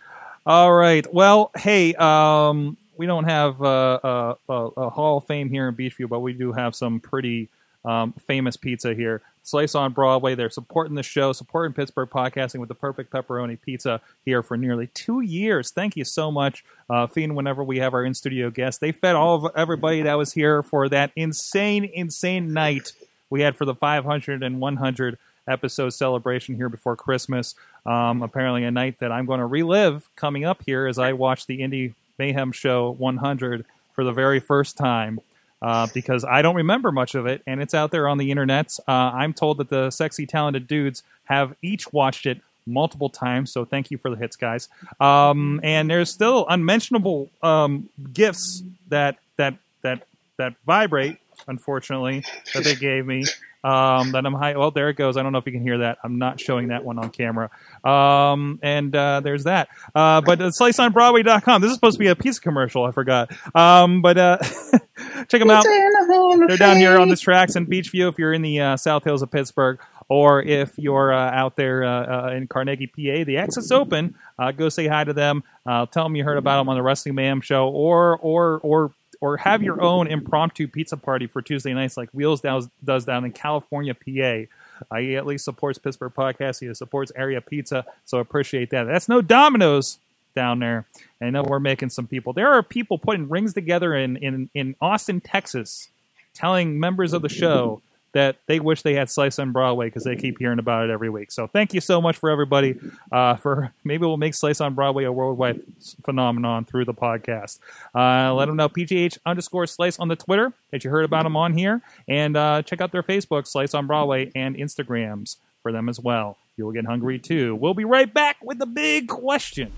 All 0.44 0.72
right. 0.72 1.06
Well, 1.12 1.50
hey, 1.56 1.94
um, 1.94 2.76
we 2.96 3.06
don't 3.06 3.24
have 3.24 3.60
uh, 3.62 3.98
uh, 4.02 4.34
a, 4.48 4.52
a 4.52 4.90
Hall 4.90 5.18
of 5.18 5.26
Fame 5.26 5.50
here 5.50 5.68
in 5.68 5.74
Beechview, 5.74 6.08
but 6.08 6.20
we 6.20 6.32
do 6.32 6.52
have 6.52 6.74
some 6.74 7.00
pretty 7.00 7.48
um, 7.84 8.12
famous 8.26 8.56
pizza 8.56 8.94
here. 8.94 9.22
Slice 9.42 9.76
on 9.76 9.92
Broadway. 9.92 10.34
They're 10.34 10.50
supporting 10.50 10.96
the 10.96 11.04
show, 11.04 11.32
supporting 11.32 11.72
Pittsburgh 11.72 12.10
podcasting 12.10 12.58
with 12.58 12.68
the 12.68 12.74
perfect 12.74 13.12
pepperoni 13.12 13.60
pizza 13.60 14.00
here 14.24 14.42
for 14.42 14.56
nearly 14.56 14.88
two 14.88 15.20
years. 15.20 15.70
Thank 15.70 15.96
you 15.96 16.04
so 16.04 16.32
much, 16.32 16.64
uh, 16.90 17.06
Fiend. 17.06 17.36
Whenever 17.36 17.62
we 17.62 17.78
have 17.78 17.94
our 17.94 18.04
in 18.04 18.12
studio 18.12 18.50
guests, 18.50 18.80
they 18.80 18.90
fed 18.90 19.14
all 19.14 19.46
of 19.46 19.52
everybody 19.54 20.02
that 20.02 20.14
was 20.14 20.32
here 20.32 20.64
for 20.64 20.88
that 20.88 21.12
insane, 21.14 21.88
insane 21.94 22.52
night 22.52 22.92
we 23.30 23.42
had 23.42 23.54
for 23.56 23.64
the 23.64 23.74
500 23.74 24.42
and 24.42 24.60
100 24.60 25.18
episode 25.48 25.90
celebration 25.90 26.56
here 26.56 26.68
before 26.68 26.96
Christmas. 26.96 27.54
Um, 27.84 28.22
apparently, 28.22 28.64
a 28.64 28.72
night 28.72 28.98
that 28.98 29.12
I'm 29.12 29.26
going 29.26 29.40
to 29.40 29.46
relive 29.46 30.08
coming 30.16 30.44
up 30.44 30.62
here 30.66 30.88
as 30.88 30.98
I 30.98 31.12
watch 31.12 31.46
the 31.46 31.60
Indie 31.60 31.94
Mayhem 32.18 32.52
Show 32.52 32.90
100 32.92 33.64
for 33.94 34.04
the 34.04 34.12
very 34.12 34.40
first 34.40 34.76
time. 34.76 35.20
Uh, 35.62 35.86
because 35.94 36.22
I 36.22 36.42
don't 36.42 36.54
remember 36.54 36.92
much 36.92 37.14
of 37.14 37.24
it, 37.26 37.42
and 37.46 37.62
it's 37.62 37.72
out 37.72 37.90
there 37.90 38.08
on 38.08 38.18
the 38.18 38.30
internet. 38.30 38.70
Uh, 38.86 38.92
I'm 38.92 39.32
told 39.32 39.56
that 39.56 39.70
the 39.70 39.90
sexy, 39.90 40.26
talented 40.26 40.68
dudes 40.68 41.02
have 41.24 41.56
each 41.62 41.90
watched 41.94 42.26
it 42.26 42.42
multiple 42.66 43.08
times, 43.08 43.52
so 43.52 43.64
thank 43.64 43.90
you 43.90 43.96
for 43.96 44.10
the 44.10 44.16
hits, 44.16 44.36
guys. 44.36 44.68
Um, 45.00 45.60
and 45.62 45.88
there's 45.88 46.12
still 46.12 46.44
unmentionable 46.48 47.30
um, 47.42 47.88
gifts 48.12 48.62
that 48.88 49.16
that 49.36 49.54
that 49.80 50.06
that 50.36 50.54
vibrate, 50.66 51.16
unfortunately, 51.48 52.22
that 52.54 52.64
they 52.64 52.74
gave 52.74 53.06
me. 53.06 53.24
Um, 53.66 54.12
that 54.12 54.24
I'm 54.24 54.32
high. 54.32 54.56
Well, 54.56 54.70
there 54.70 54.90
it 54.90 54.96
goes. 54.96 55.16
I 55.16 55.24
don't 55.24 55.32
know 55.32 55.38
if 55.38 55.46
you 55.46 55.50
can 55.50 55.60
hear 55.60 55.78
that. 55.78 55.98
I'm 56.04 56.18
not 56.18 56.38
showing 56.38 56.68
that 56.68 56.84
one 56.84 57.00
on 57.00 57.10
camera. 57.10 57.50
Um, 57.82 58.60
and 58.62 58.94
uh, 58.94 59.20
there's 59.20 59.42
that. 59.44 59.68
Uh, 59.92 60.20
but 60.20 60.40
uh, 60.40 60.50
sliceonbroadway.com. 60.50 61.62
This 61.62 61.70
is 61.70 61.74
supposed 61.74 61.96
to 61.96 61.98
be 61.98 62.06
a 62.06 62.14
pizza 62.14 62.40
commercial. 62.40 62.84
I 62.84 62.92
forgot. 62.92 63.32
Um, 63.56 64.02
but 64.02 64.18
uh, 64.18 64.38
check 65.28 65.40
them 65.40 65.50
out. 65.50 65.64
They're 65.64 66.56
down 66.56 66.76
here 66.76 66.96
on 66.96 67.08
the 67.08 67.16
tracks 67.16 67.56
in 67.56 67.66
Beechview 67.66 68.08
if 68.08 68.18
you're 68.18 68.32
in 68.32 68.42
the 68.42 68.60
uh, 68.60 68.76
South 68.76 69.02
Hills 69.02 69.22
of 69.22 69.32
Pittsburgh, 69.32 69.80
or 70.08 70.42
if 70.42 70.78
you're 70.78 71.12
uh, 71.12 71.30
out 71.30 71.56
there 71.56 71.82
uh, 71.82 72.32
in 72.34 72.46
Carnegie, 72.46 72.86
PA. 72.86 73.24
The 73.24 73.36
exit's 73.36 73.72
open. 73.72 74.14
Uh, 74.38 74.52
go 74.52 74.68
say 74.68 74.86
hi 74.86 75.02
to 75.02 75.12
them. 75.12 75.42
Uh, 75.66 75.86
tell 75.86 76.04
them 76.04 76.14
you 76.14 76.22
heard 76.22 76.38
about 76.38 76.58
them 76.58 76.68
on 76.68 76.76
the 76.76 76.82
Wrestling 76.82 77.16
Mayhem 77.16 77.40
show, 77.40 77.68
or 77.68 78.16
or 78.18 78.60
or 78.62 78.92
or 79.20 79.36
have 79.38 79.62
your 79.62 79.80
own 79.82 80.06
impromptu 80.06 80.68
pizza 80.68 80.96
party 80.96 81.26
for 81.26 81.42
Tuesday 81.42 81.74
nights, 81.74 81.96
like 81.96 82.10
Wheels 82.10 82.40
does, 82.40 82.68
does 82.84 83.04
down 83.04 83.24
in 83.24 83.32
California, 83.32 83.94
PA. 83.94 84.44
Uh, 84.90 84.98
he 84.98 85.16
at 85.16 85.26
least 85.26 85.44
supports 85.44 85.78
Pittsburgh 85.78 86.12
podcast. 86.14 86.60
He 86.60 86.72
supports 86.74 87.12
area 87.16 87.40
pizza, 87.40 87.84
so 88.04 88.18
I 88.18 88.20
appreciate 88.20 88.70
that. 88.70 88.84
That's 88.84 89.08
no 89.08 89.22
Domino's 89.22 89.98
down 90.34 90.58
there. 90.58 90.86
I 91.20 91.30
know 91.30 91.42
we're 91.42 91.58
making 91.58 91.90
some 91.90 92.06
people. 92.06 92.32
There 92.32 92.52
are 92.52 92.62
people 92.62 92.98
putting 92.98 93.28
rings 93.28 93.54
together 93.54 93.94
in 93.94 94.18
in 94.18 94.50
in 94.54 94.76
Austin, 94.80 95.20
Texas, 95.20 95.88
telling 96.34 96.78
members 96.78 97.12
of 97.12 97.22
the 97.22 97.28
show 97.28 97.80
that 98.12 98.36
they 98.46 98.60
wish 98.60 98.82
they 98.82 98.94
had 98.94 99.10
Slice 99.10 99.38
on 99.38 99.52
Broadway 99.52 99.86
because 99.86 100.04
they 100.04 100.16
keep 100.16 100.38
hearing 100.38 100.58
about 100.58 100.88
it 100.88 100.92
every 100.92 101.10
week. 101.10 101.30
So 101.30 101.46
thank 101.46 101.74
you 101.74 101.80
so 101.80 102.00
much 102.00 102.16
for 102.16 102.30
everybody. 102.30 102.78
Uh, 103.12 103.36
for 103.36 103.72
maybe 103.84 104.06
we'll 104.06 104.16
make 104.16 104.34
Slice 104.34 104.60
on 104.60 104.74
Broadway 104.74 105.04
a 105.04 105.12
worldwide 105.12 105.60
phenomenon 106.04 106.64
through 106.64 106.86
the 106.86 106.94
podcast. 106.94 107.58
Uh, 107.94 108.32
let 108.34 108.46
them 108.46 108.56
know 108.56 108.68
PGH 108.68 109.18
underscore 109.26 109.66
Slice 109.66 109.98
on 109.98 110.08
the 110.08 110.16
Twitter 110.16 110.52
that 110.70 110.84
you 110.84 110.90
heard 110.90 111.04
about 111.04 111.24
them 111.24 111.36
on 111.36 111.56
here, 111.56 111.82
and 112.08 112.36
uh, 112.36 112.62
check 112.62 112.80
out 112.80 112.92
their 112.92 113.02
Facebook 113.02 113.46
Slice 113.46 113.74
on 113.74 113.86
Broadway 113.86 114.30
and 114.34 114.56
Instagrams 114.56 115.36
for 115.62 115.72
them 115.72 115.88
as 115.88 116.00
well. 116.00 116.38
You'll 116.56 116.72
get 116.72 116.86
hungry 116.86 117.18
too. 117.18 117.54
We'll 117.54 117.74
be 117.74 117.84
right 117.84 118.12
back 118.12 118.36
with 118.42 118.58
the 118.58 118.66
big 118.66 119.08
question. 119.08 119.72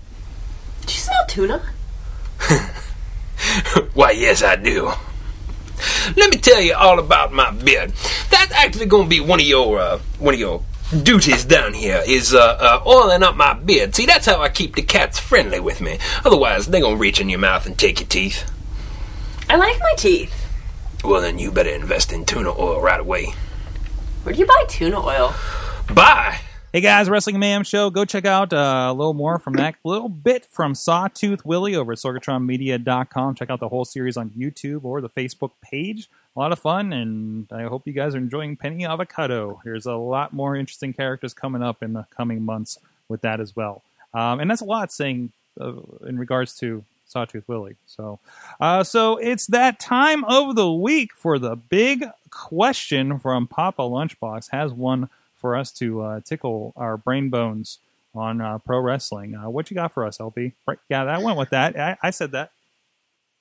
Did 0.81 0.91
you 0.91 0.97
smell 0.97 1.25
tuna? 1.27 1.61
Why, 3.93 4.11
yes, 4.11 4.43
I 4.43 4.55
do. 4.55 4.93
Let 6.15 6.31
me 6.31 6.37
tell 6.37 6.61
you 6.61 6.75
all 6.75 6.99
about 6.99 7.31
my 7.31 7.51
beard. 7.51 7.93
That's 8.29 8.51
actually 8.53 8.87
going 8.87 9.03
to 9.03 9.09
be 9.09 9.19
one 9.19 9.39
of 9.39 9.45
your 9.45 9.79
uh, 9.79 9.99
one 10.19 10.33
of 10.33 10.39
your 10.39 10.63
duties 11.03 11.45
down 11.45 11.73
here 11.73 12.01
is 12.07 12.33
uh, 12.33 12.39
uh, 12.39 12.83
oiling 12.89 13.23
up 13.23 13.35
my 13.35 13.53
beard. 13.53 13.95
See, 13.95 14.05
that's 14.05 14.25
how 14.25 14.41
I 14.41 14.49
keep 14.49 14.75
the 14.75 14.81
cats 14.81 15.19
friendly 15.19 15.59
with 15.59 15.81
me. 15.81 15.99
Otherwise, 16.25 16.67
they're 16.67 16.81
going 16.81 16.95
to 16.95 16.99
reach 16.99 17.21
in 17.21 17.29
your 17.29 17.39
mouth 17.39 17.65
and 17.65 17.77
take 17.77 17.99
your 17.99 18.07
teeth. 18.07 18.49
I 19.49 19.55
like 19.55 19.79
my 19.79 19.93
teeth. 19.97 20.33
Well, 21.03 21.21
then 21.21 21.39
you 21.39 21.51
better 21.51 21.69
invest 21.69 22.11
in 22.11 22.25
tuna 22.25 22.51
oil 22.51 22.81
right 22.81 22.99
away. 22.99 23.33
Where 24.23 24.33
do 24.33 24.39
you 24.39 24.45
buy 24.45 24.65
tuna 24.67 24.99
oil? 24.99 25.33
Bye. 25.93 26.39
Hey 26.71 26.81
guys, 26.81 27.09
Wrestling 27.09 27.39
Mayhem 27.39 27.63
Show. 27.63 27.89
Go 27.89 28.05
check 28.05 28.27
out 28.27 28.53
uh, 28.53 28.89
a 28.91 28.93
little 28.93 29.15
more 29.15 29.39
from 29.39 29.53
that 29.53 29.73
little 29.83 30.07
bit 30.07 30.45
from 30.45 30.75
Sawtooth 30.75 31.43
Willie 31.43 31.75
over 31.75 31.93
at 31.93 31.97
sorgatronmedia.com. 31.97 33.33
Check 33.33 33.49
out 33.49 33.59
the 33.59 33.69
whole 33.69 33.85
series 33.85 34.17
on 34.17 34.29
YouTube 34.29 34.83
or 34.83 35.01
the 35.01 35.09
Facebook 35.09 35.49
page. 35.63 36.07
A 36.35 36.39
lot 36.39 36.51
of 36.51 36.59
fun, 36.59 36.93
and 36.93 37.51
I 37.51 37.63
hope 37.63 37.87
you 37.87 37.93
guys 37.93 38.13
are 38.13 38.19
enjoying 38.19 38.55
Penny 38.55 38.85
Avocado. 38.85 39.59
There's 39.63 39.87
a 39.87 39.95
lot 39.95 40.31
more 40.31 40.55
interesting 40.55 40.93
characters 40.93 41.33
coming 41.33 41.63
up 41.63 41.81
in 41.81 41.93
the 41.93 42.05
coming 42.15 42.45
months 42.45 42.77
with 43.07 43.21
that 43.21 43.39
as 43.39 43.55
well. 43.55 43.81
Um, 44.13 44.39
and 44.39 44.51
that's 44.51 44.61
a 44.61 44.65
lot 44.65 44.91
saying 44.91 45.31
uh, 45.59 45.73
in 46.05 46.19
regards 46.19 46.55
to 46.59 46.85
Sawtooth 47.07 47.47
Willie. 47.47 47.77
So, 47.87 48.19
uh, 48.59 48.83
so 48.83 49.17
it's 49.17 49.47
that 49.47 49.79
time 49.79 50.23
of 50.25 50.55
the 50.55 50.71
week 50.71 51.15
for 51.15 51.39
the 51.39 51.55
big 51.55 52.05
question 52.29 53.17
from 53.17 53.47
Papa 53.47 53.81
Lunchbox. 53.81 54.51
Has 54.51 54.71
one 54.71 55.09
for 55.39 55.55
us 55.55 55.71
to 55.73 56.01
uh, 56.01 56.19
tickle 56.21 56.73
our 56.75 56.97
brain 56.97 57.29
bones 57.29 57.79
on 58.13 58.41
uh, 58.41 58.57
pro 58.59 58.79
wrestling. 58.79 59.35
Uh, 59.35 59.49
what 59.49 59.69
you 59.69 59.75
got 59.75 59.93
for 59.93 60.05
us, 60.05 60.19
LP? 60.19 60.53
Right, 60.67 60.77
yeah, 60.89 61.05
that 61.05 61.21
went 61.21 61.37
with 61.37 61.51
that. 61.51 61.79
I, 61.79 61.97
I 62.01 62.09
said 62.11 62.31
that. 62.31 62.51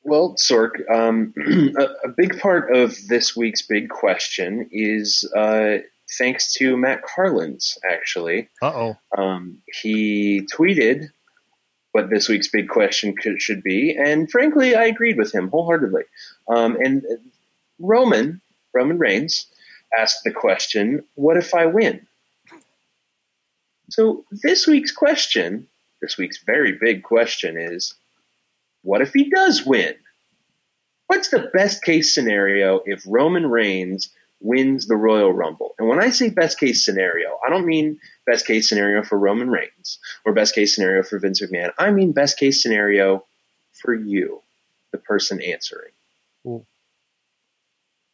Well, 0.05 0.37
Sorg, 0.37 0.89
um, 0.91 1.35
a, 1.79 2.09
a 2.09 2.09
big 2.17 2.39
part 2.39 2.75
of 2.75 2.97
this 3.09 3.37
week's 3.37 3.63
big 3.63 3.89
question 3.89 4.69
is 4.71 5.31
uh, 5.37 5.79
thanks 6.19 6.55
to 6.55 6.77
Matt 6.77 7.03
Carlins, 7.03 7.79
actually. 7.89 8.49
Uh 8.63 8.73
oh. 8.75 8.97
Um, 9.17 9.59
he 9.81 10.47
tweeted 10.55 11.09
what 11.93 12.11
this 12.11 12.29
week's 12.29 12.49
big 12.49 12.69
question 12.69 13.15
could, 13.17 13.43
should 13.43 13.63
be, 13.63 13.97
and 13.97 14.31
frankly, 14.31 14.75
I 14.75 14.85
agreed 14.85 15.19
with 15.19 15.35
him 15.35 15.49
wholeheartedly. 15.49 16.05
Um, 16.49 16.77
and 16.77 17.05
Roman, 17.79 18.41
Roman 18.73 18.99
Reigns, 18.99 19.47
asked 19.97 20.25
the 20.25 20.33
question, 20.33 21.05
What 21.15 21.37
if 21.37 21.55
I 21.55 21.67
win? 21.67 22.07
So 23.91 24.25
this 24.31 24.67
week's 24.67 24.93
question, 24.93 25.67
this 26.01 26.19
week's 26.19 26.43
very 26.45 26.73
big 26.73 27.03
question 27.03 27.57
is, 27.59 27.95
What 28.83 29.01
if 29.01 29.13
he 29.13 29.31
does 29.31 29.65
win? 29.65 29.95
What's 31.07 31.31
the 31.31 31.51
best 31.55 31.83
case 31.83 32.15
scenario 32.15 32.83
if 32.85 33.03
Roman 33.07 33.47
Reigns 33.47 34.11
wins 34.41 34.87
the 34.87 34.97
Royal 34.97 35.33
Rumble? 35.33 35.75
And 35.79 35.89
when 35.89 36.03
I 36.03 36.11
say 36.11 36.29
best 36.29 36.61
case 36.61 36.85
scenario, 36.85 37.39
I 37.45 37.49
don't 37.49 37.65
mean 37.65 37.99
best 38.27 38.47
case 38.47 38.69
scenario 38.69 39.03
for 39.03 39.19
Roman 39.19 39.49
Reigns 39.49 39.99
or 40.27 40.35
best 40.35 40.55
case 40.55 40.75
scenario 40.75 41.03
for 41.03 41.19
Vince 41.19 41.41
McMahon. 41.41 41.73
I 41.79 41.91
mean 41.93 42.13
best 42.13 42.39
case 42.39 42.63
scenario 42.63 43.25
for 43.73 43.95
you, 43.95 44.43
the 44.93 44.99
person 44.99 45.41
answering. 45.41 45.93
Cool. 46.43 46.67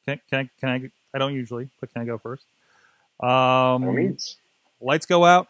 Can, 0.07 0.21
can 0.31 0.39
I? 0.39 0.51
Can 0.61 0.69
I? 0.69 0.91
I 1.15 1.19
don't 1.19 1.35
usually, 1.35 1.69
but 1.81 1.93
can 1.93 2.03
I 2.03 2.05
go 2.05 2.19
first? 2.19 2.45
Um, 3.23 3.95
means. 3.95 4.37
lights 4.81 5.07
go 5.07 5.25
out. 5.25 5.49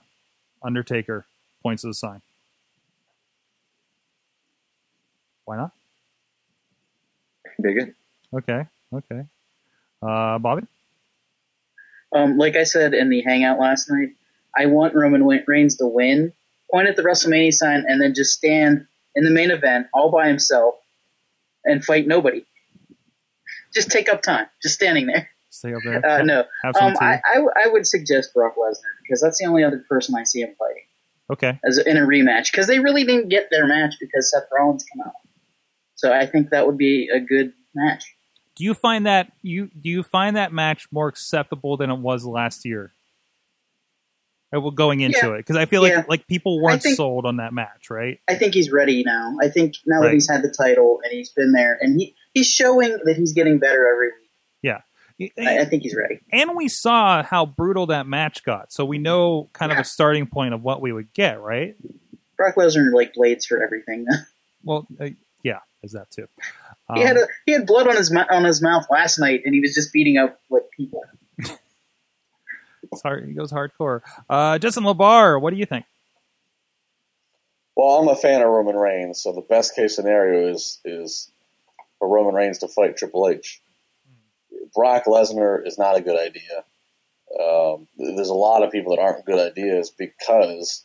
Undertaker 0.62 1.24
points 1.62 1.82
to 1.82 1.88
the 1.88 1.94
sign. 1.94 2.20
Why 5.46 5.56
not? 5.56 5.72
Dig 7.60 7.78
it. 7.78 7.94
Okay. 8.32 8.66
Okay. 8.92 9.24
Uh, 10.02 10.38
Bobby. 10.38 10.66
Um, 12.12 12.38
like 12.38 12.56
I 12.56 12.64
said 12.64 12.94
in 12.94 13.08
the 13.08 13.22
hangout 13.22 13.58
last 13.58 13.90
night, 13.90 14.10
I 14.56 14.66
want 14.66 14.94
Roman 14.94 15.26
Reigns 15.46 15.76
to 15.78 15.86
win, 15.86 16.32
point 16.70 16.88
at 16.88 16.96
the 16.96 17.02
WrestleMania 17.02 17.52
sign, 17.52 17.84
and 17.88 18.00
then 18.00 18.14
just 18.14 18.34
stand 18.34 18.86
in 19.14 19.24
the 19.24 19.30
main 19.30 19.50
event 19.50 19.88
all 19.92 20.10
by 20.10 20.28
himself 20.28 20.76
and 21.64 21.84
fight 21.84 22.06
nobody. 22.06 22.44
Just 23.74 23.90
take 23.90 24.08
up 24.08 24.22
time, 24.22 24.46
just 24.62 24.74
standing 24.74 25.06
there. 25.06 25.28
Stay 25.54 25.72
up 25.72 25.82
there. 25.84 26.04
Uh, 26.04 26.22
no, 26.22 26.44
Have 26.64 26.74
some 26.76 26.86
um, 26.88 26.92
tea. 26.94 26.98
I, 27.04 27.20
I, 27.24 27.34
w- 27.34 27.52
I 27.64 27.68
would 27.68 27.86
suggest 27.86 28.34
Brock 28.34 28.54
Lesnar 28.56 28.80
because 29.02 29.20
that's 29.20 29.38
the 29.38 29.46
only 29.46 29.62
other 29.62 29.84
person 29.88 30.16
I 30.16 30.24
see 30.24 30.40
him 30.40 30.52
fighting 30.58 30.82
Okay. 31.30 31.60
as 31.64 31.78
in 31.78 31.96
a 31.96 32.00
rematch 32.00 32.50
because 32.50 32.66
they 32.66 32.80
really 32.80 33.04
didn't 33.04 33.28
get 33.28 33.50
their 33.52 33.64
match 33.66 33.94
because 34.00 34.32
Seth 34.32 34.48
Rollins 34.52 34.82
came 34.84 35.00
out. 35.06 35.12
So 35.94 36.12
I 36.12 36.26
think 36.26 36.50
that 36.50 36.66
would 36.66 36.76
be 36.76 37.08
a 37.08 37.20
good 37.20 37.52
match. 37.72 38.02
Do 38.56 38.64
you 38.64 38.74
find 38.74 39.06
that 39.06 39.30
you 39.42 39.70
do 39.80 39.88
you 39.90 40.02
find 40.02 40.34
that 40.36 40.52
match 40.52 40.88
more 40.90 41.06
acceptable 41.08 41.76
than 41.76 41.88
it 41.90 41.98
was 41.98 42.24
last 42.24 42.64
year? 42.64 42.92
Uh, 44.54 44.60
well, 44.60 44.70
going 44.72 45.00
into 45.00 45.18
Yeah. 45.22 45.34
it 45.34 45.38
because 45.38 45.56
I 45.56 45.66
feel 45.66 45.82
like 45.82 45.92
Yeah. 45.92 46.04
like 46.08 46.26
people 46.26 46.60
weren't 46.60 46.82
think- 46.82 46.96
sold 46.96 47.26
on 47.26 47.36
that 47.36 47.52
match, 47.52 47.90
right? 47.90 48.20
I 48.28 48.34
think 48.34 48.54
he's 48.54 48.70
ready 48.72 49.02
now. 49.04 49.36
I 49.40 49.48
think 49.48 49.74
now 49.86 50.00
Right. 50.00 50.06
that 50.08 50.14
he's 50.14 50.28
had 50.28 50.42
the 50.42 50.50
title 50.50 51.00
and 51.02 51.12
he's 51.12 51.30
been 51.30 51.52
there 51.52 51.78
and 51.80 52.00
he, 52.00 52.14
he's 52.32 52.50
showing 52.50 52.98
that 53.04 53.16
he's 53.16 53.32
getting 53.32 53.58
better 53.58 53.86
every 53.88 54.08
week. 54.08 54.30
Yeah. 54.62 54.80
I, 55.20 55.60
I 55.60 55.64
think 55.64 55.82
he's 55.84 55.94
ready. 55.94 56.20
And 56.32 56.56
we 56.56 56.68
saw 56.68 57.22
how 57.22 57.46
brutal 57.46 57.86
that 57.86 58.06
match 58.06 58.42
got, 58.44 58.72
so 58.72 58.84
we 58.84 58.98
know 58.98 59.48
kind 59.52 59.70
of 59.72 59.78
a 59.78 59.84
starting 59.84 60.26
point 60.26 60.54
of 60.54 60.62
what 60.62 60.80
we 60.80 60.92
would 60.92 61.12
get, 61.12 61.40
right? 61.40 61.76
Brock 62.36 62.56
Lesnar 62.56 62.92
like 62.92 63.14
blades 63.14 63.46
for 63.46 63.62
everything. 63.62 64.06
Well, 64.66 64.86
uh, 64.98 65.10
yeah, 65.42 65.58
is 65.82 65.92
that 65.92 66.10
too. 66.10 66.26
he 66.94 67.02
Um, 67.02 67.06
had 67.06 67.16
a, 67.18 67.26
he 67.44 67.52
had 67.52 67.66
blood 67.66 67.86
on 67.86 67.96
his 67.96 68.10
mou- 68.10 68.24
on 68.30 68.44
his 68.44 68.62
mouth 68.62 68.86
last 68.90 69.18
night 69.18 69.42
and 69.44 69.54
he 69.54 69.60
was 69.60 69.74
just 69.74 69.92
beating 69.92 70.16
up 70.16 70.40
like 70.48 70.62
people. 70.74 71.04
it's 71.38 73.02
hard, 73.02 73.26
he 73.28 73.34
goes 73.34 73.52
hardcore. 73.52 74.00
Uh, 74.30 74.58
Justin 74.58 74.84
LaBar, 74.84 75.38
what 75.38 75.50
do 75.52 75.58
you 75.58 75.66
think? 75.66 75.84
Well, 77.76 77.98
I'm 77.98 78.08
a 78.08 78.16
fan 78.16 78.40
of 78.40 78.48
Roman 78.48 78.76
Reigns, 78.76 79.20
so 79.22 79.32
the 79.32 79.40
best 79.42 79.74
case 79.74 79.96
scenario 79.96 80.48
is 80.52 80.78
is 80.84 81.30
for 81.98 82.08
Roman 82.08 82.34
Reigns 82.34 82.58
to 82.60 82.68
fight 82.68 82.96
Triple 82.96 83.28
H. 83.28 83.60
Brock 84.74 85.04
Lesnar 85.06 85.66
is 85.66 85.78
not 85.78 85.96
a 85.96 86.02
good 86.02 86.18
idea. 86.18 86.64
Um, 87.40 87.88
there's 87.96 88.28
a 88.28 88.34
lot 88.34 88.62
of 88.62 88.70
people 88.70 88.94
that 88.94 89.02
aren't 89.02 89.24
good 89.24 89.38
ideas 89.38 89.90
because 89.90 90.84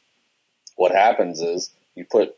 what 0.76 0.92
happens 0.92 1.42
is 1.42 1.72
you 1.96 2.06
put 2.06 2.36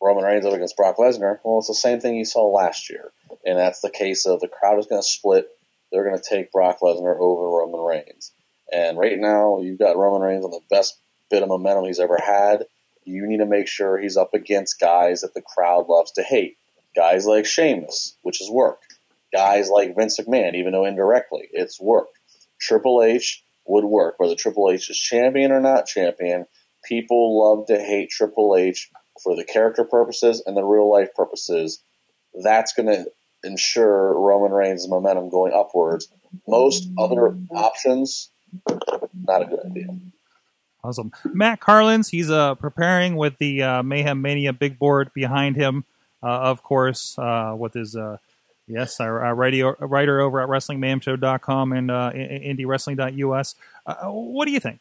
Roman 0.00 0.24
Reigns 0.24 0.44
up 0.44 0.52
against 0.52 0.76
Brock 0.76 0.96
Lesnar. 0.98 1.38
Well, 1.44 1.58
it's 1.58 1.68
the 1.68 1.74
same 1.74 2.00
thing 2.00 2.16
you 2.16 2.24
saw 2.24 2.46
last 2.46 2.90
year, 2.90 3.12
and 3.44 3.58
that's 3.58 3.80
the 3.80 3.90
case 3.90 4.26
of 4.26 4.40
the 4.40 4.48
crowd 4.48 4.78
is 4.78 4.86
going 4.86 5.00
to 5.00 5.08
split. 5.08 5.48
They're 5.90 6.04
going 6.04 6.20
to 6.20 6.28
take 6.28 6.52
Brock 6.52 6.80
Lesnar 6.82 7.18
over 7.18 7.48
Roman 7.48 7.80
Reigns. 7.80 8.32
And 8.72 8.98
right 8.98 9.18
now, 9.18 9.60
you've 9.60 9.78
got 9.78 9.96
Roman 9.96 10.22
Reigns 10.22 10.44
on 10.44 10.50
the 10.50 10.60
best 10.68 10.98
bit 11.30 11.42
of 11.42 11.48
momentum 11.48 11.84
he's 11.84 12.00
ever 12.00 12.18
had. 12.18 12.64
You 13.04 13.26
need 13.26 13.38
to 13.38 13.46
make 13.46 13.68
sure 13.68 13.98
he's 13.98 14.16
up 14.16 14.34
against 14.34 14.80
guys 14.80 15.20
that 15.20 15.34
the 15.34 15.42
crowd 15.42 15.88
loves 15.88 16.12
to 16.12 16.22
hate. 16.22 16.56
Guys 16.96 17.26
like 17.26 17.46
Sheamus, 17.46 18.16
which 18.22 18.40
is 18.40 18.50
work. 18.50 18.80
Guys 19.34 19.68
like 19.68 19.96
Vince 19.96 20.20
McMahon, 20.20 20.54
even 20.54 20.72
though 20.72 20.84
indirectly, 20.84 21.48
it's 21.52 21.80
worked. 21.80 22.16
Triple 22.60 23.02
H 23.02 23.42
would 23.66 23.84
work, 23.84 24.14
whether 24.18 24.36
Triple 24.36 24.70
H 24.70 24.88
is 24.88 24.98
champion 24.98 25.50
or 25.50 25.60
not 25.60 25.86
champion. 25.86 26.46
People 26.84 27.42
love 27.42 27.66
to 27.66 27.78
hate 27.78 28.10
Triple 28.10 28.54
H 28.56 28.90
for 29.22 29.34
the 29.34 29.44
character 29.44 29.82
purposes 29.84 30.42
and 30.46 30.56
the 30.56 30.62
real 30.62 30.88
life 30.88 31.14
purposes. 31.16 31.82
That's 32.42 32.74
going 32.74 32.86
to 32.86 33.06
ensure 33.42 34.18
Roman 34.18 34.52
Reigns' 34.52 34.88
momentum 34.88 35.30
going 35.30 35.52
upwards. 35.52 36.08
Most 36.46 36.88
other 36.96 37.36
options, 37.50 38.30
not 38.68 39.42
a 39.42 39.46
good 39.46 39.60
idea. 39.64 39.88
Awesome. 40.82 41.12
Matt 41.24 41.60
Carlins, 41.60 42.08
he's 42.08 42.30
uh, 42.30 42.54
preparing 42.56 43.16
with 43.16 43.38
the 43.38 43.62
uh, 43.62 43.82
Mayhem 43.82 44.20
Mania 44.20 44.52
big 44.52 44.78
board 44.78 45.10
behind 45.14 45.56
him, 45.56 45.84
uh, 46.22 46.26
of 46.26 46.62
course, 46.62 47.18
uh, 47.18 47.54
with 47.58 47.72
his, 47.72 47.96
uh, 47.96 48.18
yes, 48.66 49.00
our, 49.00 49.22
our 49.24 49.34
radio, 49.34 49.74
writer 49.80 50.20
over 50.20 50.40
at 50.40 50.48
WrestlingMayhemShow.com 50.48 51.72
and 51.72 51.90
uh, 51.90 52.10
I- 52.14 52.42
IndieWrestling.us. 52.46 53.54
Uh, 53.86 53.94
what 54.10 54.46
do 54.46 54.52
you 54.52 54.60
think? 54.60 54.80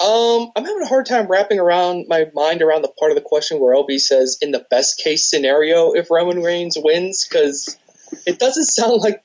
Um, 0.00 0.50
I'm 0.56 0.64
having 0.64 0.82
a 0.82 0.86
hard 0.86 1.06
time 1.06 1.28
wrapping 1.28 1.60
around 1.60 2.06
my 2.08 2.28
mind 2.34 2.60
around 2.60 2.82
the 2.82 2.88
part 2.88 3.12
of 3.12 3.16
the 3.16 3.22
question 3.22 3.60
where 3.60 3.76
LB 3.76 4.00
says, 4.00 4.38
in 4.42 4.50
the 4.50 4.66
best 4.68 4.98
case 4.98 5.30
scenario, 5.30 5.92
if 5.92 6.10
Roman 6.10 6.42
Reigns 6.42 6.76
wins, 6.76 7.26
because 7.28 7.78
it 8.26 8.38
doesn't 8.40 8.64
sound 8.64 9.00
like 9.00 9.22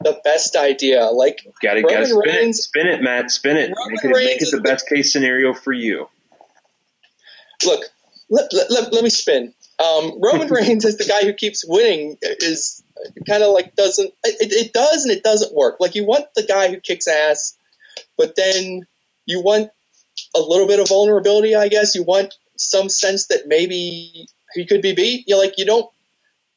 the 0.00 0.20
best 0.22 0.56
idea. 0.56 1.06
Like 1.06 1.40
Got 1.62 1.74
to 1.74 1.82
Roman 1.82 1.94
got 1.94 2.00
to 2.00 2.06
spin 2.06 2.48
it, 2.48 2.54
spin 2.54 2.86
it, 2.86 3.02
Matt, 3.02 3.30
spin 3.30 3.56
it. 3.56 3.72
Roman 3.76 3.94
Make 3.94 4.04
it, 4.04 4.10
make 4.10 4.42
it 4.42 4.50
the 4.50 4.60
best 4.60 4.88
case 4.88 5.10
scenario 5.10 5.54
for 5.54 5.72
you. 5.72 6.08
look, 7.64 7.84
let, 8.28 8.52
let, 8.52 8.70
let, 8.70 8.92
let 8.92 9.04
me 9.04 9.10
spin. 9.10 9.54
Um, 9.84 10.20
Roman 10.20 10.48
Reigns 10.52 10.84
is 10.84 10.96
the 10.96 11.04
guy 11.04 11.24
who 11.24 11.32
keeps 11.32 11.64
winning 11.66 12.16
is 12.22 12.82
kind 13.26 13.42
of 13.42 13.52
like 13.52 13.74
doesn't 13.76 14.12
it, 14.24 14.52
it 14.52 14.72
does 14.72 15.04
and 15.04 15.12
it 15.12 15.22
doesn't 15.22 15.54
work. 15.54 15.76
Like 15.80 15.94
you 15.94 16.04
want 16.04 16.26
the 16.34 16.42
guy 16.42 16.68
who 16.68 16.80
kicks 16.80 17.08
ass, 17.08 17.56
but 18.16 18.36
then 18.36 18.86
you 19.26 19.42
want 19.42 19.70
a 20.34 20.40
little 20.40 20.66
bit 20.66 20.80
of 20.80 20.88
vulnerability. 20.88 21.54
I 21.54 21.68
guess 21.68 21.94
you 21.94 22.02
want 22.02 22.34
some 22.56 22.88
sense 22.88 23.26
that 23.26 23.46
maybe 23.46 24.28
he 24.54 24.66
could 24.66 24.82
be 24.82 24.94
beat. 24.94 25.28
You 25.28 25.34
know, 25.34 25.40
like 25.40 25.58
you 25.58 25.66
don't 25.66 25.90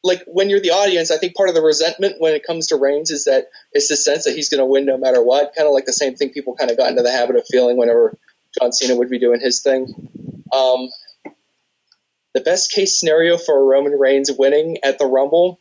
like 0.03 0.23
when 0.27 0.49
you're 0.49 0.61
the 0.61 0.71
audience. 0.71 1.11
I 1.11 1.17
think 1.17 1.35
part 1.35 1.49
of 1.49 1.55
the 1.55 1.61
resentment 1.61 2.15
when 2.19 2.33
it 2.33 2.45
comes 2.45 2.67
to 2.67 2.75
Reigns 2.75 3.11
is 3.11 3.25
that 3.25 3.49
it's 3.73 3.89
the 3.89 3.97
sense 3.97 4.25
that 4.25 4.35
he's 4.35 4.49
going 4.49 4.59
to 4.59 4.65
win 4.65 4.85
no 4.85 4.97
matter 4.97 5.21
what. 5.21 5.53
Kind 5.55 5.67
of 5.67 5.73
like 5.73 5.85
the 5.85 5.93
same 5.93 6.15
thing 6.15 6.29
people 6.29 6.55
kind 6.55 6.71
of 6.71 6.77
got 6.77 6.89
into 6.89 7.03
the 7.03 7.11
habit 7.11 7.35
of 7.35 7.45
feeling 7.49 7.77
whenever 7.77 8.17
John 8.57 8.71
Cena 8.71 8.95
would 8.95 9.09
be 9.09 9.19
doing 9.19 9.39
his 9.39 9.61
thing. 9.61 10.09
Um, 10.53 10.89
the 12.37 12.43
best 12.43 12.71
case 12.71 12.99
scenario 12.99 13.35
for 13.35 13.65
Roman 13.65 13.93
Reigns 13.93 14.31
winning 14.31 14.77
at 14.83 14.99
the 14.99 15.07
Rumble, 15.07 15.59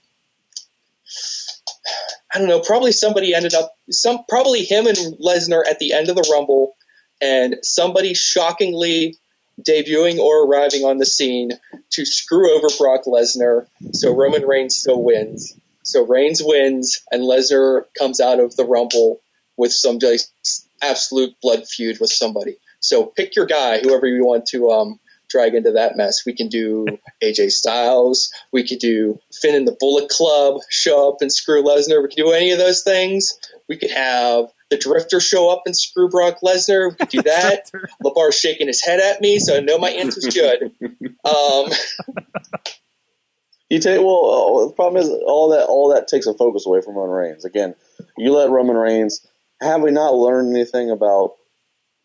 I 2.35 2.39
don't 2.39 2.49
know. 2.49 2.61
Probably 2.61 2.93
somebody 2.93 3.35
ended 3.35 3.55
up 3.55 3.75
some 3.91 4.25
probably 4.29 4.63
him 4.63 4.87
and 4.87 4.97
Lesnar 5.19 5.67
at 5.67 5.79
the 5.79 5.95
end 5.95 6.11
of 6.11 6.17
the 6.17 6.29
Rumble, 6.31 6.77
and 7.23 7.57
somebody 7.63 8.13
shockingly 8.13 9.17
debuting 9.59 10.19
or 10.19 10.45
arriving 10.45 10.85
on 10.85 10.99
the 10.99 11.07
scene 11.07 11.53
to 11.93 12.05
screw 12.05 12.55
over 12.55 12.69
Brock 12.77 13.05
Lesnar, 13.07 13.67
so 13.93 14.15
Roman 14.15 14.45
Reigns 14.45 14.77
still 14.77 15.03
wins. 15.03 15.55
So 15.83 16.05
Reigns 16.05 16.43
wins, 16.45 17.01
and 17.11 17.23
Lesnar 17.23 17.85
comes 17.99 18.21
out 18.21 18.39
of 18.39 18.55
the 18.55 18.67
Rumble 18.67 19.21
with 19.57 19.73
some 19.73 19.99
absolute 20.83 21.41
blood 21.41 21.67
feud 21.67 22.01
with 22.01 22.11
somebody. 22.11 22.57
So 22.81 23.07
pick 23.07 23.35
your 23.35 23.47
guy, 23.47 23.79
whoever 23.79 24.07
you 24.07 24.27
want 24.27 24.45
to 24.49 24.71
um, 24.73 25.01
drag 25.29 25.55
into 25.55 25.73
that 25.73 25.97
mess. 25.97 26.25
We 26.25 26.35
can 26.35 26.49
do 26.49 26.87
AJ 27.23 27.51
Styles. 27.53 28.33
We 28.53 28.67
could 28.67 28.79
do 28.79 29.19
Finn 29.33 29.55
and 29.55 29.67
the 29.67 29.77
Bullet 29.79 30.09
Club 30.09 30.61
show 30.71 31.09
up 31.09 31.17
and 31.21 31.33
screw 31.33 31.63
Lesnar. 31.63 32.03
We 32.03 32.09
could 32.09 32.17
do 32.17 32.31
any 32.33 32.53
of 32.53 32.59
those 32.59 32.83
things. 32.83 33.39
We 33.69 33.77
could 33.77 33.91
have 33.91 34.47
the 34.71 34.77
Drifter 34.79 35.21
show 35.21 35.51
up 35.51 35.63
and 35.67 35.77
screw 35.77 36.09
Brock 36.09 36.39
Lesnar. 36.45 36.91
We 36.91 36.97
could 36.97 37.09
do 37.09 37.23
that. 37.25 37.71
LaBar's 38.05 38.39
shaking 38.39 38.67
his 38.69 38.85
head 38.85 39.01
at 39.01 39.21
me, 39.21 39.39
so 39.39 39.57
I 39.57 39.61
know 39.61 39.79
my 39.79 39.91
answer's 39.91 40.27
good. 40.35 40.73
Um, 41.25 41.71
You 43.69 43.81
take 43.81 43.99
well. 43.99 44.61
uh, 44.63 44.67
The 44.69 44.73
problem 44.75 45.03
is 45.03 45.09
all 45.27 45.49
that 45.51 45.67
all 45.67 45.93
that 45.95 46.07
takes 46.07 46.27
a 46.27 46.35
focus 46.35 46.67
away 46.67 46.83
from 46.83 46.95
Roman 46.95 47.17
Reigns. 47.17 47.45
Again, 47.45 47.75
you 48.17 48.33
let 48.33 48.51
Roman 48.51 48.77
Reigns. 48.77 49.27
Have 49.61 49.83
we 49.83 49.91
not 49.91 50.15
learned 50.15 50.55
anything 50.55 50.91
about 50.91 51.35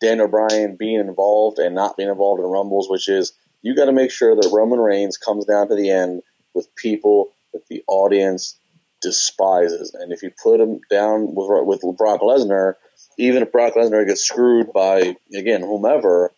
Daniel 0.02 0.28
Bryan 0.28 0.76
being 0.78 1.00
involved 1.00 1.60
and 1.60 1.76
not 1.76 1.98
being 1.98 2.10
involved 2.10 2.40
in 2.42 2.48
rumbles? 2.48 2.90
Which 2.90 3.08
is 3.08 3.34
you 3.62 3.76
got 3.76 3.86
to 3.86 3.92
make 3.92 4.12
sure 4.12 4.36
that 4.36 4.52
Roman 4.52 4.80
Reigns 4.80 5.18
comes 5.18 5.46
down 5.46 5.70
to 5.70 5.76
the 5.76 5.90
end 5.92 6.22
with 6.54 6.76
people 6.76 7.32
that 7.54 7.68
the 7.68 7.84
audience 7.88 8.58
despises. 9.02 9.94
And 9.94 10.12
if 10.12 10.24
you 10.24 10.32
put 10.42 10.60
him 10.60 10.80
down 10.90 11.34
with 11.34 11.82
with 11.82 11.98
Brock 11.98 12.22
Lesnar, 12.22 12.76
even 13.18 13.44
if 13.44 13.52
Brock 13.52 13.74
Lesnar 13.76 14.08
gets 14.08 14.24
screwed 14.24 14.74
by 14.74 15.16
again 15.36 15.62
whomever, 15.62 16.32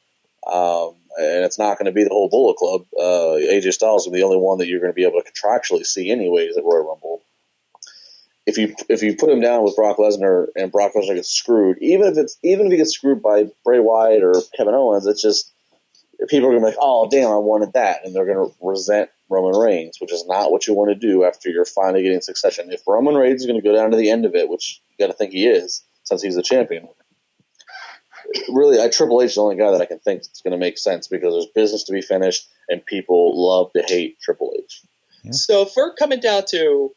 um, 0.52 0.96
and 1.18 1.46
it's 1.46 1.60
not 1.60 1.78
going 1.78 1.86
to 1.86 1.92
be 1.92 2.04
the 2.04 2.10
whole 2.10 2.30
Bullet 2.30 2.58
Club. 2.58 2.86
Uh, 2.98 3.38
AJ 3.40 3.74
Styles 3.74 4.06
is 4.06 4.14
the 4.14 4.24
only 4.24 4.38
one 4.38 4.58
that 4.58 4.68
you're 4.68 4.80
going 4.80 4.92
to 4.92 4.96
be 4.96 5.06
able 5.06 5.22
to 5.22 5.32
contractually 5.32 5.86
see 5.86 6.10
anyways 6.12 6.58
at 6.58 6.64
Royal 6.64 6.88
Rumble. 6.88 7.22
If 8.46 8.58
you 8.58 8.76
if 8.90 9.02
you 9.02 9.16
put 9.16 9.30
him 9.30 9.40
down 9.40 9.64
with 9.64 9.76
Brock 9.76 9.98
Lesnar 9.98 10.48
and 10.56 10.72
Brock 10.72 10.92
Lesnar 10.96 11.16
gets 11.16 11.32
screwed, 11.32 11.78
even 11.80 12.08
if 12.08 12.18
it's 12.18 12.38
even 12.44 12.66
if 12.66 12.72
he 12.72 12.78
gets 12.78 12.92
screwed 12.92 13.22
by 13.22 13.46
Bray 13.64 13.80
Wyatt 13.80 14.22
or 14.22 14.34
Kevin 14.56 14.74
Owens, 14.74 15.06
it's 15.08 15.22
just 15.22 15.54
people 16.28 16.50
are 16.50 16.52
going 16.52 16.62
to 16.62 16.66
be 16.68 16.72
like, 16.72 16.80
oh 16.80 17.08
damn, 17.10 17.30
I 17.30 17.38
wanted 17.38 17.74
that, 17.74 18.06
and 18.06 18.14
they're 18.14 18.26
going 18.26 18.50
to 18.50 18.56
resent 18.62 19.10
Roman 19.30 19.60
Reigns, 19.60 19.98
which 20.00 20.14
is 20.14 20.26
not 20.28 20.52
what 20.52 20.68
you 20.68 20.74
want 20.74 20.90
to 20.90 20.96
do 20.96 21.24
after 21.24 21.50
you're 21.50 21.66
finally 21.66 22.04
getting 22.04 22.22
succession. 22.22 22.72
If 22.72 22.82
Roman 22.88 23.16
Reigns 23.16 23.42
is 23.42 23.48
going 23.48 23.62
to 23.62 23.68
go 23.68 23.76
down 23.76 23.92
to 23.92 23.98
the 23.98 24.10
end 24.10 24.26
of 24.26 24.36
it, 24.36 24.50
which 24.50 24.82
you 24.90 25.06
got 25.06 25.12
to 25.12 25.18
think 25.18 25.32
he 25.32 25.48
is, 25.48 25.84
since 26.04 26.22
he's 26.22 26.36
the 26.36 26.44
champion, 26.44 26.88
really, 28.50 28.82
I 28.82 28.90
Triple 28.90 29.22
H 29.22 29.30
is 29.30 29.36
the 29.36 29.42
only 29.42 29.56
guy 29.56 29.72
that 29.72 29.82
I 29.82 29.86
can 29.86 30.00
think 30.00 30.22
is 30.22 30.42
going 30.44 30.52
to 30.52 30.58
make 30.58 30.78
sense 30.78 31.08
because 31.08 31.34
there's 31.34 31.48
business 31.54 31.84
to 31.86 31.94
be 31.94 32.02
finished 32.02 32.48
and 32.70 32.86
people 32.86 33.34
love 33.36 33.72
to 33.74 33.84
hate 33.84 34.20
Triple 34.22 34.54
H. 34.58 34.82
So 35.32 35.62
if 35.62 35.74
we're 35.76 35.94
coming 35.96 36.20
down 36.20 36.44
to, 36.50 36.94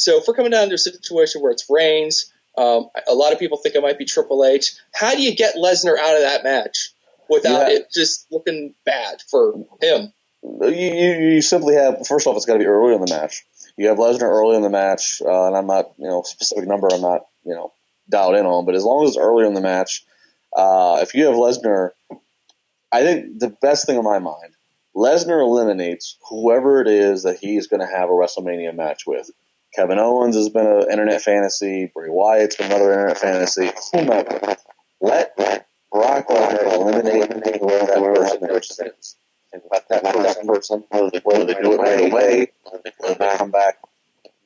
so 0.00 0.18
if 0.18 0.24
we're 0.28 0.34
coming 0.34 0.52
down 0.52 0.68
to 0.70 0.76
a 0.76 0.78
situation 0.78 1.42
where 1.42 1.52
it's 1.52 1.66
Reigns, 1.70 2.32
um, 2.58 2.88
a 3.08 3.14
lot 3.14 3.32
of 3.32 3.38
people 3.38 3.58
think 3.58 3.74
it 3.76 3.82
might 3.82 3.98
be 3.98 4.06
Triple 4.06 4.44
H. 4.44 4.74
How 4.94 5.14
do 5.14 5.22
you 5.22 5.34
get 5.36 5.56
Lesnar 5.56 5.98
out 5.98 6.16
of 6.16 6.22
that 6.22 6.44
match 6.44 6.92
without 7.28 7.68
Yeah. 7.70 7.78
it 7.78 7.92
just 7.94 8.26
looking 8.32 8.74
bad 8.84 9.22
for 9.30 9.54
him? 9.82 10.12
You, 10.42 10.68
you, 10.70 11.12
you 11.34 11.42
simply 11.42 11.74
have 11.74 12.06
first 12.06 12.26
off, 12.26 12.36
it's 12.36 12.46
got 12.46 12.54
to 12.54 12.58
be 12.60 12.66
early 12.66 12.94
in 12.94 13.00
the 13.02 13.12
match. 13.12 13.44
You 13.76 13.88
have 13.88 13.98
Lesnar 13.98 14.22
early 14.22 14.56
in 14.56 14.62
the 14.62 14.70
match, 14.70 15.22
uh, 15.24 15.46
and 15.48 15.56
I'm 15.56 15.66
not, 15.66 15.92
you 15.98 16.08
know, 16.08 16.22
specific 16.22 16.68
number. 16.68 16.88
I'm 16.92 17.02
not, 17.02 17.26
you 17.44 17.54
know, 17.54 17.72
dialed 18.10 18.36
in 18.36 18.46
on, 18.46 18.66
but 18.66 18.74
as 18.74 18.84
long 18.84 19.04
as 19.04 19.10
it's 19.10 19.18
early 19.18 19.46
in 19.46 19.54
the 19.54 19.60
match, 19.62 20.04
uh, 20.56 20.98
if 21.02 21.14
you 21.14 21.26
have 21.26 21.36
Lesnar, 21.36 21.90
I 22.92 23.02
think 23.02 23.38
the 23.38 23.50
best 23.50 23.86
thing 23.86 23.98
in 23.98 24.04
my 24.04 24.18
mind, 24.18 24.54
Lesnar 24.96 25.40
eliminates 25.42 26.16
whoever 26.28 26.80
it 26.80 26.88
is 26.88 27.24
that 27.24 27.38
he's 27.38 27.68
going 27.68 27.80
to 27.80 27.86
have 27.86 28.08
a 28.10 28.12
WrestleMania 28.12 28.74
match 28.74 29.06
with. 29.06 29.30
Kevin 29.74 29.98
Owens 29.98 30.36
has 30.36 30.48
been 30.48 30.66
an 30.66 30.90
internet 30.90 31.22
fantasy. 31.22 31.90
Bray 31.94 32.08
Wyatt's 32.08 32.56
been 32.56 32.66
another 32.66 32.92
internet 32.92 33.18
fantasy. 33.18 33.70
Whomever. 33.92 34.56
Let 35.00 35.36
Brock 35.92 36.28
Lesnar 36.28 36.72
eliminate 36.72 37.60
whoever 37.60 37.86
that 37.86 38.40
person 38.40 38.90
is. 38.98 39.16
And 39.52 39.62
let 39.70 39.88
that, 39.88 40.04
person, 40.46 40.84
whether 40.90 41.10
they, 41.44 41.54
do 41.54 41.72
it 41.72 41.80
right 41.80 42.12
away, 42.12 42.52
whether 42.98 43.14
they 43.14 43.36
come 43.36 43.50
back 43.50 43.78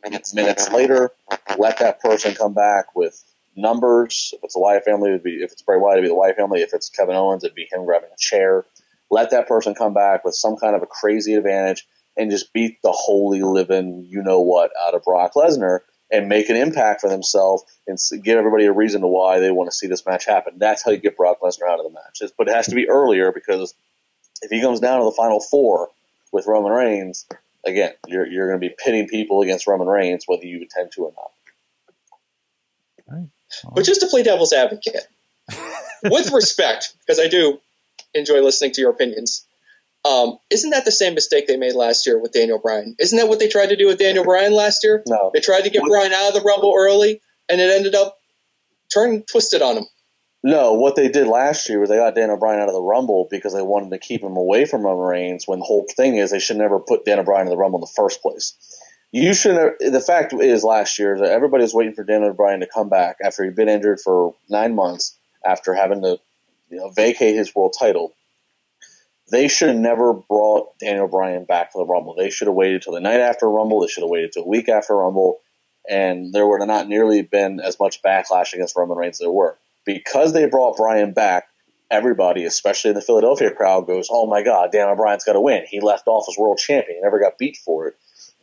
minutes, 0.03 0.33
minutes 0.33 0.71
later, 0.73 1.11
let 1.59 1.79
that 1.81 2.01
person 2.01 2.35
come 2.35 2.55
back 2.55 2.97
with 2.97 3.23
numbers. 3.55 4.33
If 4.35 4.45
it's 4.45 4.55
the 4.55 4.61
Wyatt 4.61 4.85
family, 4.85 5.11
it'd 5.11 5.23
be, 5.23 5.43
if 5.43 5.53
it's 5.53 5.61
Bray 5.61 5.77
Wyatt, 5.77 5.99
it'd 5.99 6.05
be 6.05 6.09
the 6.09 6.15
Wyatt 6.15 6.37
family. 6.37 6.63
If 6.63 6.73
it's 6.73 6.89
Kevin 6.89 7.17
Owens, 7.17 7.45
it'd 7.45 7.55
be 7.55 7.69
him 7.71 7.85
grabbing 7.85 8.11
a 8.15 8.19
chair. 8.19 8.65
Let 9.11 9.31
that 9.31 9.47
person 9.47 9.75
come 9.75 9.93
back 9.93 10.25
with 10.25 10.35
some 10.35 10.57
kind 10.57 10.75
of 10.75 10.83
a 10.83 10.87
crazy 10.87 11.35
advantage 11.35 11.87
and 12.17 12.31
just 12.31 12.53
beat 12.53 12.81
the 12.83 12.93
holy 12.93 13.43
living 13.43 14.07
you 14.09 14.23
know 14.23 14.41
what 14.41 14.71
out 14.87 14.95
of 14.95 15.03
Brock 15.05 15.33
Lesnar 15.35 15.81
and 16.11 16.29
make 16.29 16.49
an 16.49 16.57
impact 16.57 17.01
for 17.01 17.09
themselves 17.09 17.65
and 17.87 17.99
give 18.23 18.39
everybody 18.39 18.67
a 18.67 18.73
reason 18.73 19.01
to 19.01 19.09
why 19.09 19.41
they 19.41 19.51
want 19.51 19.71
to 19.71 19.77
see 19.77 19.87
this 19.87 20.07
match 20.07 20.27
happen. 20.27 20.55
That's 20.59 20.85
how 20.85 20.93
you 20.93 20.99
get 20.99 21.17
Brock 21.17 21.39
Lesnar 21.43 21.69
out 21.69 21.81
of 21.81 21.85
the 21.85 21.91
match. 21.91 22.31
But 22.37 22.49
it 22.49 22.55
has 22.55 22.69
to 22.69 22.75
be 22.75 22.89
earlier 22.89 23.33
because 23.33 23.75
if 24.43 24.51
he 24.51 24.61
comes 24.61 24.81
down 24.81 25.01
to 25.01 25.05
the 25.05 25.13
final 25.13 25.41
four 25.41 25.89
with 26.31 26.47
Roman 26.47 26.73
Reigns, 26.73 27.27
again, 27.65 27.93
you're, 28.07 28.27
you're 28.27 28.49
going 28.49 28.61
to 28.61 28.69
be 28.69 28.75
pitting 28.77 29.09
people 29.09 29.43
against 29.43 29.67
Roman 29.67 29.89
Reigns, 29.89 30.25
whether 30.27 30.45
you 30.45 30.61
intend 30.61 30.93
to 30.93 31.05
or 31.05 31.13
not. 31.17 31.31
But 33.75 33.85
just 33.85 34.01
to 34.01 34.07
play 34.07 34.23
devil's 34.23 34.53
advocate, 34.53 35.07
with 36.05 36.33
respect, 36.33 36.95
because 37.01 37.21
I 37.21 37.29
do 37.29 37.61
enjoy 38.15 38.41
listening 38.41 38.73
to 38.73 38.81
your 38.81 38.91
opinions, 38.91 39.44
um, 40.05 40.39
isn't 40.51 40.71
that 40.71 40.85
the 40.85 40.93
same 40.93 41.15
mistake 41.15 41.47
they 41.47 41.57
made 41.57 41.75
last 41.75 42.07
year 42.07 42.21
with 42.21 42.33
Daniel 42.33 42.59
Bryan? 42.59 42.95
Isn't 42.99 43.19
that 43.19 43.29
what 43.29 43.39
they 43.39 43.49
tried 43.49 43.71
to 43.71 43.77
do 43.77 43.87
with 43.87 43.99
Daniel 43.99 44.25
Bryan 44.25 44.53
last 44.53 44.85
year? 44.85 45.03
No. 45.07 45.31
They 45.33 45.41
tried 45.41 45.63
to 45.63 45.71
get 45.71 45.83
Bryan 45.83 46.13
out 46.13 46.29
of 46.29 46.35
the 46.35 46.43
Rumble 46.43 46.75
early, 46.77 47.21
and 47.49 47.61
it 47.61 47.71
ended 47.71 47.95
up 47.95 48.19
turning 48.93 49.23
twisted 49.23 49.63
on 49.63 49.79
him. 49.79 49.87
No, 50.47 50.75
what 50.75 50.95
they 50.95 51.09
did 51.09 51.27
last 51.27 51.71
year 51.71 51.81
was 51.81 51.89
they 51.89 51.97
got 51.97 52.15
Daniel 52.15 52.37
Bryan 52.37 52.61
out 52.61 52.69
of 52.69 52.75
the 52.75 52.83
Rumble 52.83 53.27
because 53.31 53.55
they 53.55 53.63
wanted 53.63 53.91
to 53.91 53.99
keep 53.99 54.23
him 54.23 54.37
away 54.37 54.67
from 54.67 54.83
Roman 54.83 55.07
Reigns. 55.07 55.49
When 55.49 55.61
the 55.61 55.65
whole 55.65 55.87
thing 55.97 56.17
is 56.17 56.31
they 56.31 56.39
should 56.39 56.59
never 56.59 56.79
put 56.79 57.07
Daniel 57.07 57.25
Bryan 57.25 57.47
in 57.47 57.51
the 57.51 57.57
Rumble 57.57 57.79
in 57.79 57.81
the 57.81 57.93
first 57.97 58.21
place. 58.21 58.53
You 59.11 59.33
should. 59.33 59.57
The 59.81 60.05
fact 60.07 60.35
is, 60.35 60.63
last 60.63 60.99
year 60.99 61.17
that 61.19 61.31
everybody 61.31 61.63
was 61.63 61.73
waiting 61.73 61.95
for 61.95 62.05
Daniel 62.05 62.35
Bryan 62.35 62.61
to 62.61 62.67
come 62.67 62.91
back 62.91 63.17
after 63.25 63.43
he'd 63.43 63.57
been 63.57 63.71
injured 63.71 64.01
for 64.01 64.35
nine 64.51 64.75
months 64.75 65.17
after 65.47 65.73
having 65.73 66.03
to, 66.03 66.19
you 66.69 66.77
know, 66.77 66.91
vacate 66.91 67.37
his 67.37 67.55
world 67.55 67.75
title. 67.79 68.13
They 69.31 69.49
should 69.49 69.69
have 69.69 69.79
never 69.79 70.13
brought 70.13 70.79
Daniel 70.79 71.09
Bryan 71.09 71.45
back 71.45 71.73
to 71.73 71.79
the 71.79 71.87
Rumble. 71.87 72.15
They 72.15 72.31
should 72.31 72.47
have 72.47 72.55
waited 72.55 72.83
till 72.83 72.93
the 72.93 73.01
night 73.01 73.21
after 73.21 73.49
Rumble. 73.49 73.81
They 73.81 73.89
should 73.89 74.03
have 74.03 74.11
waited 74.11 74.33
till 74.33 74.45
a 74.45 74.49
week 74.49 74.69
after 74.69 74.97
Rumble, 74.97 75.41
and 75.89 76.33
there 76.33 76.47
would 76.47 76.61
have 76.61 76.69
not 76.69 76.89
nearly 76.89 77.23
been 77.23 77.61
as 77.61 77.79
much 77.81 78.03
backlash 78.03 78.53
against 78.53 78.77
Roman 78.77 78.99
Reigns 78.99 79.17
as 79.17 79.21
there 79.21 79.31
were 79.31 79.59
because 79.85 80.33
they 80.33 80.47
brought 80.47 80.77
Bryan 80.77 81.13
back, 81.13 81.49
everybody, 81.91 82.45
especially 82.45 82.91
in 82.91 82.97
the 82.97 83.03
Philadelphia 83.03 83.51
crowd, 83.51 83.87
goes, 83.87 84.09
"Oh 84.11 84.27
my 84.27 84.43
God, 84.43 84.73
Daniel 84.73 84.97
Bryan's 84.97 85.25
got 85.25 85.35
to 85.35 85.41
win. 85.41 85.65
He 85.67 85.81
left 85.81 86.07
off 86.07 86.27
as 86.29 86.39
world 86.39 86.59
champion. 86.59 86.99
He 86.99 87.03
never 87.03 87.19
got 87.21 87.39
beat 87.39 87.57
for 87.57 87.89
it." 87.89 87.97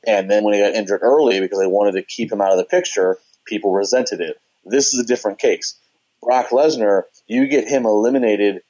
And 0.05 0.31
then 0.31 0.43
when 0.43 0.55
he 0.55 0.59
got 0.61 0.73
injured 0.73 1.03
early 1.03 1.39
because 1.39 1.59
they 1.59 1.67
wanted 1.67 1.93
to 1.93 2.03
keep 2.03 2.31
him 2.31 2.41
out 2.41 2.51
of 2.51 2.57
the 2.57 2.65
picture, 2.65 3.19
people 3.45 3.71
resented 3.71 4.19
it. 4.19 4.39
This 4.65 4.93
is 4.93 4.99
a 4.99 5.05
different 5.05 5.39
case. 5.39 5.75
Brock 6.23 6.49
Lesnar, 6.49 7.03
you 7.27 7.47
get 7.47 7.67
him 7.67 7.85
eliminated 7.85 8.63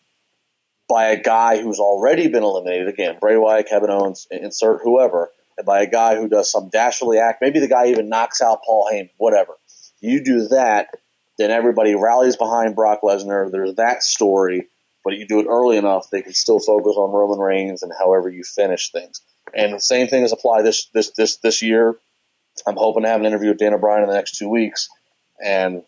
by 0.92 1.08
a 1.08 1.22
guy 1.22 1.62
who's 1.62 1.80
already 1.80 2.28
been 2.28 2.44
eliminated. 2.44 2.90
Again, 2.90 3.18
Bray 3.22 3.38
Wyatt, 3.38 3.68
Kevin 3.68 3.90
Owens, 3.90 4.28
insert 4.30 4.82
whoever, 4.84 5.32
and 5.58 5.66
by 5.66 5.82
a 5.82 5.90
guy 5.90 6.18
who 6.18 6.28
does 6.28 6.52
some 6.52 6.68
dastardly 6.70 7.18
act. 7.18 7.42
Maybe 7.42 7.60
the 7.60 7.70
guy 7.70 7.88
even 7.88 8.10
knocks 8.10 8.42
out 8.42 8.64
Paul 8.66 8.90
Heyman, 8.92 9.10
whatever. 9.16 9.54
You 10.02 10.22
do 10.22 10.50
that, 10.50 10.90
then 11.38 11.50
everybody 11.50 11.96
rallies 11.96 12.36
behind 12.36 12.76
Brock 12.76 13.02
Lesnar. 13.04 13.50
There's 13.50 13.76
that 13.76 14.04
story, 14.04 14.68
but 15.06 15.14
you 15.14 15.26
do 15.26 15.40
it 15.40 15.48
early 15.48 15.78
enough, 15.78 16.10
they 16.12 16.22
can 16.22 16.34
still 16.34 16.60
focus 16.60 16.96
on 16.98 17.12
Roman 17.12 17.40
Reigns 17.40 17.84
and 17.84 17.94
however 17.98 18.30
you 18.30 18.44
finish 18.44 18.92
things. 18.92 19.22
And 19.56 19.74
the 19.74 19.80
same 19.80 20.08
thing 20.08 20.24
is 20.24 20.34
apply 20.34 20.62
this 20.62 20.88
this 20.94 21.12
this 21.12 21.38
this 21.38 21.62
year. 21.62 21.96
I'm 22.68 22.76
hoping 22.76 23.04
to 23.04 23.10
have 23.10 23.22
an 23.22 23.26
interview 23.26 23.50
with 23.50 23.60
Daniel 23.60 23.80
Bryan 23.80 24.04
in 24.04 24.10
the 24.10 24.16
next 24.16 24.38
two 24.38 24.50
weeks. 24.50 24.90
And 25.44 25.84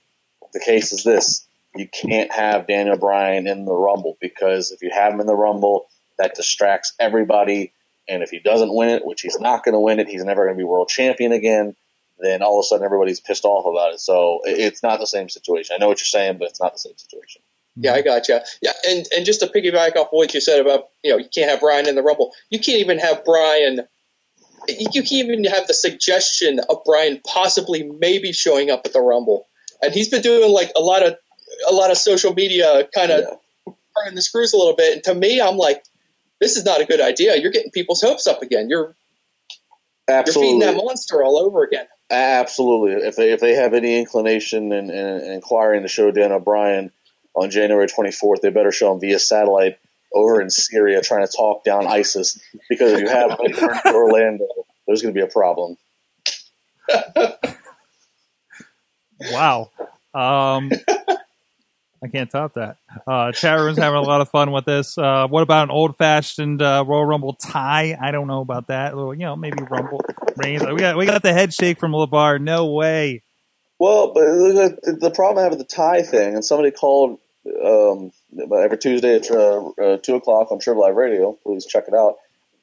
the 0.53 0.61
case 0.61 0.93
is 0.93 1.03
this: 1.03 1.45
you 1.75 1.87
can't 1.87 2.31
have 2.31 2.67
Daniel 2.67 2.97
Bryan 2.97 3.47
in 3.47 3.65
the 3.65 3.73
Rumble 3.73 4.17
because 4.21 4.71
if 4.71 4.81
you 4.81 4.91
have 4.93 5.13
him 5.13 5.19
in 5.19 5.27
the 5.27 5.35
Rumble, 5.35 5.87
that 6.17 6.35
distracts 6.35 6.93
everybody. 6.99 7.73
And 8.07 8.21
if 8.21 8.29
he 8.29 8.39
doesn't 8.39 8.73
win 8.73 8.89
it, 8.89 9.05
which 9.05 9.21
he's 9.21 9.39
not 9.39 9.63
going 9.63 9.73
to 9.73 9.79
win 9.79 9.99
it, 9.99 10.07
he's 10.07 10.23
never 10.23 10.45
going 10.45 10.55
to 10.55 10.57
be 10.57 10.65
world 10.65 10.89
champion 10.89 11.31
again. 11.31 11.75
Then 12.19 12.41
all 12.41 12.59
of 12.59 12.63
a 12.63 12.67
sudden 12.67 12.85
everybody's 12.85 13.19
pissed 13.19 13.45
off 13.45 13.65
about 13.65 13.93
it. 13.93 13.99
So 13.99 14.41
it's 14.43 14.83
not 14.83 14.99
the 14.99 15.07
same 15.07 15.29
situation. 15.29 15.75
I 15.75 15.79
know 15.79 15.87
what 15.87 15.99
you're 15.99 16.05
saying, 16.05 16.37
but 16.37 16.49
it's 16.49 16.61
not 16.61 16.73
the 16.73 16.79
same 16.79 16.97
situation. 16.97 17.41
Yeah, 17.75 17.93
I 17.93 18.01
gotcha. 18.01 18.43
Yeah, 18.61 18.73
and 18.87 19.05
and 19.15 19.25
just 19.25 19.39
to 19.39 19.47
piggyback 19.47 19.95
off 19.95 20.09
what 20.11 20.33
you 20.33 20.41
said 20.41 20.59
about 20.59 20.89
you 21.03 21.11
know 21.11 21.17
you 21.17 21.27
can't 21.33 21.49
have 21.49 21.59
Bryan 21.59 21.87
in 21.87 21.95
the 21.95 22.03
Rumble. 22.03 22.33
You 22.51 22.59
can't 22.59 22.79
even 22.79 22.99
have 22.99 23.25
Bryan. 23.25 23.81
You 24.67 25.01
can't 25.01 25.11
even 25.11 25.43
have 25.45 25.65
the 25.65 25.73
suggestion 25.73 26.59
of 26.69 26.83
Bryan 26.85 27.19
possibly 27.25 27.83
maybe 27.83 28.31
showing 28.31 28.69
up 28.69 28.83
at 28.85 28.93
the 28.93 29.01
Rumble. 29.01 29.47
And 29.81 29.91
he's 29.91 30.07
been 30.07 30.21
doing 30.21 30.49
like 30.51 30.71
a 30.75 30.79
lot 30.79 31.03
of 31.03 31.17
a 31.69 31.73
lot 31.73 31.91
of 31.91 31.97
social 31.97 32.33
media 32.33 32.87
kind 32.93 33.11
of 33.11 33.25
turning 33.65 34.15
the 34.15 34.21
screws 34.21 34.53
a 34.53 34.57
little 34.57 34.75
bit. 34.75 34.93
And 34.93 35.03
to 35.05 35.15
me, 35.15 35.41
I'm 35.41 35.57
like, 35.57 35.83
this 36.39 36.57
is 36.57 36.65
not 36.65 36.81
a 36.81 36.85
good 36.85 37.01
idea. 37.01 37.37
You're 37.37 37.51
getting 37.51 37.71
people's 37.71 38.01
hopes 38.01 38.27
up 38.27 38.41
again. 38.41 38.69
You're 38.69 38.95
you're 40.09 40.25
feeding 40.25 40.59
that 40.59 40.75
monster 40.75 41.23
all 41.23 41.37
over 41.37 41.63
again. 41.63 41.85
Absolutely. 42.11 43.07
If 43.07 43.15
they 43.15 43.31
if 43.31 43.39
they 43.39 43.55
have 43.55 43.73
any 43.73 43.97
inclination 43.97 44.71
and 44.71 44.89
in, 44.89 44.97
in, 44.97 45.31
inquiring 45.33 45.83
to 45.83 45.87
show 45.87 46.11
Daniel 46.11 46.39
Bryan 46.39 46.91
on 47.33 47.49
January 47.49 47.87
24th, 47.87 48.41
they 48.41 48.49
better 48.49 48.71
show 48.71 48.93
him 48.93 48.99
via 48.99 49.19
satellite 49.19 49.79
over 50.13 50.41
in 50.41 50.49
Syria 50.49 51.01
trying 51.01 51.25
to 51.25 51.31
talk 51.35 51.63
down 51.63 51.87
ISIS. 51.87 52.39
Because 52.69 52.93
if 52.93 52.99
you 52.99 53.07
have 53.07 53.31
him 53.31 53.45
in 53.45 53.55
Orlando, 53.93 54.47
there's 54.85 55.01
going 55.01 55.13
to 55.13 55.19
be 55.19 55.25
a 55.25 55.31
problem. 55.31 55.77
Wow. 59.31 59.71
Um, 60.13 60.71
I 62.03 62.07
can't 62.07 62.29
top 62.29 62.55
that. 62.55 62.77
Uh, 63.07 63.31
chat 63.31 63.57
room's 63.59 63.77
having 63.77 63.97
a 63.97 64.01
lot 64.01 64.19
of 64.19 64.29
fun 64.29 64.51
with 64.51 64.65
this. 64.65 64.97
Uh, 64.97 65.27
what 65.27 65.41
about 65.41 65.63
an 65.63 65.71
old 65.71 65.95
fashioned 65.97 66.61
uh, 66.61 66.83
Royal 66.85 67.05
Rumble 67.05 67.33
tie? 67.33 67.97
I 67.99 68.11
don't 68.11 68.27
know 68.27 68.41
about 68.41 68.67
that. 68.67 68.93
You 68.93 69.15
know, 69.15 69.35
maybe 69.35 69.63
Rumble 69.63 70.01
Reigns. 70.35 70.63
We 70.65 70.75
got 70.79 70.97
we 70.97 71.05
got 71.05 71.23
the 71.23 71.31
head 71.33 71.53
shake 71.53 71.79
from 71.79 71.93
LaBar. 71.93 72.41
No 72.41 72.67
way. 72.67 73.23
Well, 73.79 74.13
but 74.13 74.21
the, 74.21 74.97
the 74.99 75.11
problem 75.11 75.39
I 75.39 75.43
have 75.43 75.51
with 75.51 75.59
the 75.59 75.75
tie 75.75 76.01
thing, 76.01 76.35
and 76.35 76.43
somebody 76.43 76.71
called 76.71 77.19
um, 77.63 78.11
every 78.53 78.77
Tuesday 78.77 79.15
at 79.15 79.31
uh, 79.31 79.69
uh, 79.69 79.97
two 79.97 80.15
o'clock 80.15 80.51
on 80.51 80.59
Triple 80.59 80.81
Live 80.83 80.95
Radio. 80.95 81.37
Please 81.43 81.65
check 81.65 81.85
it 81.87 81.93
out. 81.93 82.15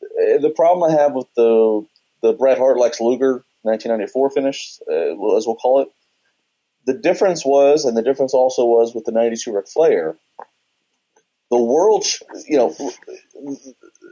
Uh, 0.03 0.39
The 0.39 0.53
problem 0.55 0.91
I 0.91 1.01
have 1.01 1.13
with 1.13 1.27
the 1.37 1.87
the 2.23 2.33
Bret 2.35 2.59
Hart 2.59 2.79
Lex 2.79 3.01
Luger 3.01 3.45
1994 3.63 4.31
finish, 4.31 4.79
uh, 4.91 5.37
as 5.37 5.47
we'll 5.47 5.57
call 5.57 5.81
it, 5.83 5.89
the 6.87 6.95
difference 6.95 7.45
was, 7.45 7.85
and 7.85 7.97
the 7.97 8.03
difference 8.03 8.35
also 8.35 8.65
was 8.65 8.95
with 8.95 9.05
the 9.05 9.13
92 9.13 9.53
Ric 9.53 9.69
Flair. 9.69 10.17
The 11.51 11.59
world, 11.59 12.05
you 12.47 12.57
know, 12.57 12.75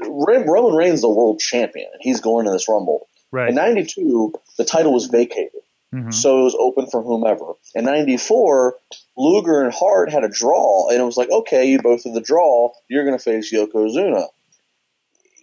Roman 0.08 0.74
Reigns 0.74 0.96
is 0.96 1.00
the 1.02 1.08
world 1.08 1.38
champion, 1.38 1.88
and 1.92 2.02
he's 2.02 2.20
going 2.20 2.46
to 2.46 2.50
this 2.50 2.68
Rumble. 2.68 3.06
Right. 3.30 3.50
In 3.50 3.54
'92, 3.54 4.32
the 4.56 4.64
title 4.64 4.92
was 4.92 5.06
vacated. 5.06 5.62
Mhm. 5.94 6.12
So 6.12 6.40
it 6.40 6.44
was 6.44 6.56
open 6.58 6.86
for 6.86 7.02
whomever. 7.02 7.54
In 7.74 7.84
'94, 7.84 8.76
Luger 9.16 9.62
and 9.62 9.72
Hart 9.72 10.10
had 10.10 10.24
a 10.24 10.28
draw, 10.28 10.88
and 10.88 11.00
it 11.00 11.04
was 11.04 11.16
like, 11.16 11.30
okay, 11.30 11.66
you 11.66 11.78
both 11.80 12.04
have 12.04 12.14
the 12.14 12.20
draw. 12.20 12.72
You're 12.88 13.04
going 13.04 13.16
to 13.16 13.22
face 13.22 13.52
Yokozuna. 13.52 14.28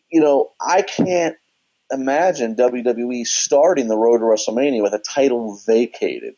You 0.09 0.21
know, 0.21 0.51
I 0.59 0.81
can't 0.81 1.37
imagine 1.91 2.55
WWE 2.55 3.25
starting 3.25 3.87
the 3.87 3.97
road 3.97 4.19
to 4.19 4.25
WrestleMania 4.25 4.83
with 4.83 4.93
a 4.93 4.99
title 4.99 5.59
vacated, 5.65 6.35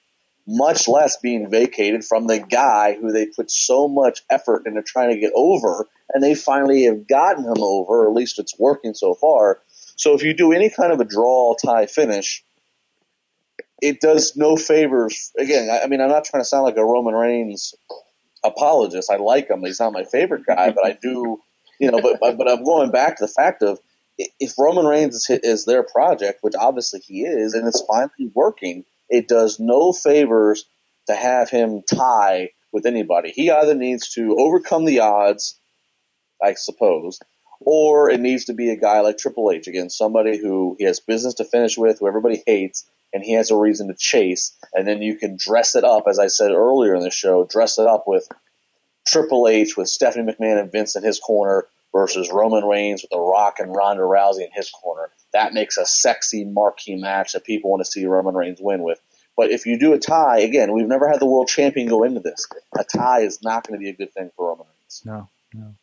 much 0.48 0.88
less 0.88 1.18
being 1.18 1.50
vacated 1.50 2.06
from 2.06 2.26
the 2.26 2.40
guy 2.40 2.96
who 2.96 3.12
they 3.12 3.26
put 3.26 3.52
so 3.52 3.88
much 3.88 4.22
effort 4.30 4.66
into 4.66 4.82
trying 4.82 5.10
to 5.10 5.20
get 5.20 5.34
over, 5.36 5.88
and 6.14 6.24
they 6.24 6.34
finally 6.34 6.84
have 6.84 7.06
gotten 7.08 7.44
him 7.44 7.62
over, 7.62 8.04
or 8.04 8.08
at 8.08 8.16
least 8.16 8.40
it's 8.40 8.58
working 8.58 8.94
so 8.94 9.14
far. 9.14 9.60
So 9.98 10.14
if 10.14 10.24
you 10.24 10.34
do 10.34 10.54
any 10.54 10.70
kind 10.70 10.94
of 10.94 11.02
a 11.02 11.06
draw 11.06 11.56
tie 11.56 11.86
finish, 11.86 12.44
it 13.82 14.00
does 14.00 14.36
no 14.36 14.56
favors. 14.56 15.32
Again, 15.38 15.70
I, 15.70 15.82
I 15.82 15.88
mean, 15.88 16.02
I'm 16.02 16.10
not 16.10 16.26
trying 16.26 16.42
to 16.42 16.46
sound 16.46 16.64
like 16.64 16.78
a 16.78 16.86
Roman 16.86 17.14
Reigns 17.14 17.76
apologist. 18.44 19.12
I 19.12 19.18
like 19.18 19.50
him. 19.50 19.64
He's 19.64 19.80
not 19.80 19.94
my 19.94 20.04
favorite 20.06 20.46
guy, 20.46 20.72
but 20.72 20.86
I 20.86 20.94
do, 20.94 21.42
you 21.80 21.92
know. 21.92 22.02
But 22.02 22.38
but, 22.38 22.50
I'm 22.50 22.64
going 22.64 22.92
back 22.92 23.18
to 23.18 23.26
the 23.26 23.32
fact 23.32 23.64
of 23.64 23.80
if 24.18 24.58
Roman 24.58 24.86
Reigns 24.86 25.16
is, 25.16 25.40
is 25.44 25.66
their 25.66 25.84
project, 25.84 26.40
which 26.42 26.56
obviously 26.58 27.02
he 27.02 27.22
is, 27.22 27.54
and 27.54 27.68
it's 27.68 27.82
finally 27.82 28.32
working, 28.34 28.86
it 29.10 29.28
does 29.28 29.60
no 29.60 29.94
favors 29.94 30.66
to 31.08 31.16
have 31.16 31.50
him 31.50 31.84
tie 31.84 32.50
with 32.72 32.86
anybody. 32.86 33.32
He 33.32 33.50
either 33.50 33.76
needs 33.76 34.14
to 34.14 34.36
overcome 34.38 34.86
the 34.86 35.00
odds, 35.00 35.60
I 36.44 36.54
suppose, 36.54 37.20
or 37.60 38.10
it 38.10 38.20
needs 38.20 38.46
to 38.46 38.54
be 38.54 38.70
a 38.70 38.78
guy 38.78 39.00
like 39.02 39.18
Triple 39.18 39.52
H 39.52 39.68
again, 39.68 39.90
somebody 39.90 40.38
who 40.38 40.76
he 40.78 40.86
has 40.86 41.00
business 41.00 41.36
to 41.36 41.46
finish 41.46 41.78
with, 41.78 42.00
who 42.00 42.08
everybody 42.08 42.44
hates, 42.46 42.88
and 43.14 43.24
he 43.24 43.34
has 43.34 43.52
a 43.52 43.56
reason 43.56 43.88
to 43.88 43.96
chase. 43.98 44.56
And 44.74 44.88
then 44.88 45.02
you 45.02 45.16
can 45.16 45.38
dress 45.38 45.76
it 45.76 45.84
up, 45.84 46.04
as 46.08 46.20
I 46.20 46.28
said 46.28 46.52
earlier 46.52 46.94
in 46.94 47.02
the 47.02 47.10
show, 47.10 47.46
dress 47.46 47.80
it 47.80 47.88
up 47.88 48.04
with 48.06 48.28
Triple 49.08 49.48
H 49.48 49.78
with 49.78 49.88
Stephanie 49.88 50.32
McMahon 50.32 50.60
and 50.60 50.72
Vince 50.72 50.96
in 50.96 51.04
his 51.04 51.20
corner 51.20 51.66
versus 51.98 52.32
Roman 52.32 52.64
Reigns 52.64 53.02
with 53.02 53.10
The 53.10 53.20
Rock 53.20 53.56
and 53.58 53.76
Ronda 53.76 54.04
Rousey 54.04 54.42
in 54.42 54.52
his 54.54 54.70
corner. 54.70 55.10
That 55.34 55.54
makes 55.54 55.78
a 55.78 55.86
sexy 55.86 56.46
marquee 56.46 56.96
match 56.96 57.34
that 57.34 57.44
people 57.44 57.72
want 57.72 57.84
to 57.84 57.92
see 57.92 58.06
Roman 58.06 58.36
Reigns 58.36 58.60
win 58.62 58.84
with. 58.84 59.02
But 59.36 59.50
if 59.50 59.66
you 59.66 59.80
do 59.80 59.94
a 59.94 60.00
tie, 60.00 60.40
again, 60.42 60.74
we've 60.74 60.88
never 60.88 61.10
had 61.10 61.20
the 61.20 61.26
world 61.26 61.48
champion 61.48 61.88
go 61.88 62.04
into 62.04 62.20
this. 62.20 62.48
A 62.78 62.84
tie 62.84 63.22
is 63.22 63.42
not 63.42 63.68
going 63.68 63.80
to 63.80 63.84
be 63.84 63.90
a 63.90 63.94
good 63.94 64.14
thing 64.14 64.30
for 64.36 64.50
Roman 64.50 64.68
Reigns. 64.68 65.02
No, 65.06 65.28
no. 65.56 65.74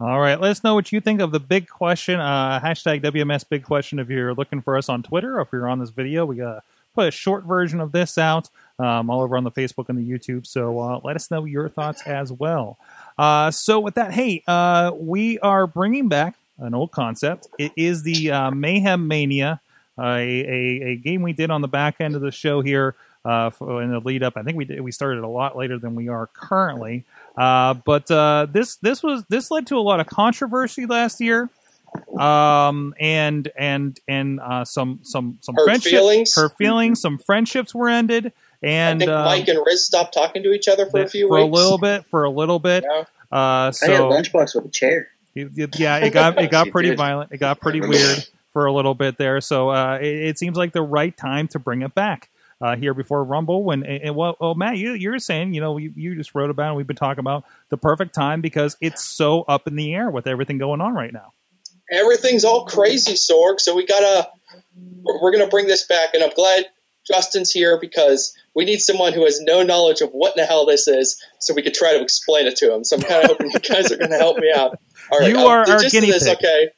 All 0.00 0.20
right, 0.20 0.38
let 0.38 0.50
us 0.50 0.62
know 0.62 0.74
what 0.74 0.92
you 0.92 1.00
think 1.00 1.22
of 1.22 1.32
the 1.32 1.40
big 1.40 1.66
question. 1.66 2.20
Uh, 2.20 2.60
hashtag 2.60 3.02
WMS 3.02 3.48
big 3.48 3.64
question 3.64 3.98
if 3.98 4.10
you're 4.10 4.34
looking 4.34 4.60
for 4.60 4.76
us 4.76 4.90
on 4.90 5.02
Twitter 5.02 5.38
or 5.38 5.42
if 5.42 5.48
you're 5.50 5.68
on 5.68 5.78
this 5.78 5.90
video. 5.90 6.26
We 6.26 6.36
got 6.36 6.62
put 6.94 7.08
a 7.08 7.10
short 7.10 7.44
version 7.44 7.80
of 7.80 7.92
this 7.92 8.16
out 8.18 8.48
um, 8.78 9.10
all 9.10 9.22
over 9.22 9.36
on 9.36 9.44
the 9.44 9.50
Facebook 9.50 9.88
and 9.88 9.98
the 9.98 10.08
YouTube. 10.08 10.46
So 10.46 10.78
uh, 10.80 11.00
let 11.04 11.16
us 11.16 11.30
know 11.30 11.44
your 11.44 11.68
thoughts 11.68 12.02
as 12.06 12.32
well. 12.32 12.78
Uh, 13.18 13.50
so 13.50 13.80
with 13.80 13.94
that, 13.94 14.12
hey, 14.12 14.42
uh, 14.46 14.92
we 14.96 15.38
are 15.40 15.66
bringing 15.66 16.08
back 16.08 16.34
an 16.58 16.74
old 16.74 16.90
concept. 16.90 17.48
It 17.58 17.72
is 17.76 18.02
the 18.02 18.30
uh, 18.30 18.50
Mayhem 18.50 19.06
Mania, 19.06 19.60
a, 19.98 20.02
a, 20.02 20.82
a 20.82 20.96
game 20.96 21.22
we 21.22 21.32
did 21.32 21.50
on 21.50 21.60
the 21.60 21.68
back 21.68 21.96
end 22.00 22.16
of 22.16 22.22
the 22.22 22.32
show 22.32 22.60
here 22.60 22.96
uh, 23.24 23.50
in 23.60 23.90
the 23.90 24.00
lead 24.04 24.22
up. 24.22 24.36
I 24.36 24.42
think 24.42 24.56
we 24.56 24.64
did, 24.64 24.80
we 24.80 24.92
started 24.92 25.22
a 25.22 25.28
lot 25.28 25.56
later 25.56 25.78
than 25.78 25.94
we 25.94 26.08
are 26.08 26.28
currently. 26.32 27.04
Uh, 27.36 27.74
but 27.74 28.06
this 28.52 28.76
this 28.76 29.02
was 29.02 29.24
this 29.28 29.50
led 29.50 29.66
to 29.68 29.76
a 29.76 29.80
lot 29.80 30.00
of 30.00 30.06
controversy 30.06 30.86
last 30.86 31.20
year, 31.20 31.48
um, 32.18 32.94
and 32.98 33.50
and 33.56 33.98
and 34.08 34.40
uh, 34.40 34.64
some 34.64 35.00
some 35.02 35.38
some 35.40 35.54
Hurt 35.56 35.64
friendship, 35.64 35.90
feelings. 35.92 36.34
her 36.36 36.48
feelings, 36.50 37.00
some 37.00 37.18
friendships 37.18 37.74
were 37.74 37.88
ended, 37.88 38.32
and 38.62 39.02
I 39.02 39.06
think 39.06 39.10
uh, 39.10 39.24
Mike 39.24 39.48
and 39.48 39.58
Riz 39.64 39.84
stopped 39.84 40.14
talking 40.14 40.42
to 40.44 40.52
each 40.52 40.68
other 40.68 40.86
for 40.86 41.00
a 41.02 41.08
few 41.08 41.28
for 41.28 41.38
a 41.38 41.44
little 41.44 41.78
bit, 41.78 42.06
for 42.06 42.24
a 42.24 42.30
little 42.30 42.58
bit. 42.58 42.84
Uh, 42.84 43.04
I 43.32 43.64
had 43.66 43.70
a 43.70 43.72
so 43.72 44.10
lunchbox 44.10 44.54
with 44.54 44.66
a 44.66 44.70
chair. 44.70 45.08
it- 45.34 45.50
it- 45.58 45.78
yeah, 45.78 45.96
it 45.98 46.10
got 46.12 46.38
it 46.40 46.50
got 46.50 46.70
pretty 46.72 46.90
did. 46.90 46.98
violent. 46.98 47.32
It 47.32 47.38
got 47.38 47.60
pretty 47.60 47.80
weird 47.80 48.24
for 48.52 48.66
a 48.66 48.72
little 48.72 48.94
bit 48.94 49.18
there. 49.18 49.40
So 49.40 49.70
uh, 49.70 49.98
it, 50.00 50.06
it 50.28 50.38
seems 50.38 50.56
like 50.56 50.72
the 50.72 50.82
right 50.82 51.16
time 51.16 51.48
to 51.48 51.58
bring 51.58 51.82
it 51.82 51.94
back 51.94 52.30
uh, 52.60 52.76
here 52.76 52.94
before 52.94 53.24
Rumble. 53.24 53.64
When 53.64 53.82
and, 53.82 54.02
and 54.04 54.14
well, 54.16 54.36
oh 54.40 54.54
Matt, 54.54 54.78
you 54.78 54.92
you're 54.92 55.18
saying 55.18 55.54
you 55.54 55.60
know 55.60 55.76
you, 55.78 55.92
you 55.96 56.14
just 56.14 56.34
wrote 56.36 56.50
about 56.50 56.72
it. 56.72 56.76
We've 56.76 56.86
been 56.86 56.94
talking 56.96 57.20
about 57.20 57.44
the 57.70 57.76
perfect 57.76 58.14
time 58.14 58.40
because 58.40 58.76
it's 58.80 59.04
so 59.04 59.42
up 59.42 59.66
in 59.66 59.74
the 59.74 59.92
air 59.94 60.08
with 60.10 60.26
everything 60.28 60.58
going 60.58 60.80
on 60.80 60.94
right 60.94 61.12
now. 61.12 61.32
Everything's 61.90 62.44
all 62.44 62.64
crazy, 62.64 63.12
Sorg. 63.12 63.60
So 63.60 63.74
we 63.74 63.86
gotta, 63.86 64.28
we're 65.04 65.32
gonna 65.32 65.48
bring 65.48 65.66
this 65.66 65.86
back, 65.86 66.14
and 66.14 66.22
I'm 66.22 66.30
glad 66.30 66.66
Justin's 67.06 67.50
here 67.50 67.78
because 67.80 68.34
we 68.54 68.64
need 68.64 68.80
someone 68.80 69.12
who 69.12 69.24
has 69.24 69.40
no 69.40 69.62
knowledge 69.62 70.00
of 70.00 70.10
what 70.10 70.36
in 70.36 70.42
the 70.42 70.46
hell 70.46 70.66
this 70.66 70.88
is, 70.88 71.22
so 71.38 71.54
we 71.54 71.62
could 71.62 71.74
try 71.74 71.94
to 71.94 72.02
explain 72.02 72.46
it 72.46 72.56
to 72.56 72.74
him. 72.74 72.84
So 72.84 72.96
I'm 72.96 73.02
kind 73.02 73.24
of 73.24 73.30
hoping 73.30 73.50
you 73.50 73.60
guys 73.60 73.92
are 73.92 73.96
gonna 73.96 74.18
help 74.18 74.38
me 74.38 74.50
out. 74.54 74.78
All 75.12 75.18
right, 75.18 75.28
You 75.28 75.38
um, 75.38 75.46
are 75.46 75.70
our 75.70 75.82
guinea 75.90 76.10
this, 76.10 76.24
pig. 76.24 76.38
Okay, 76.38 76.70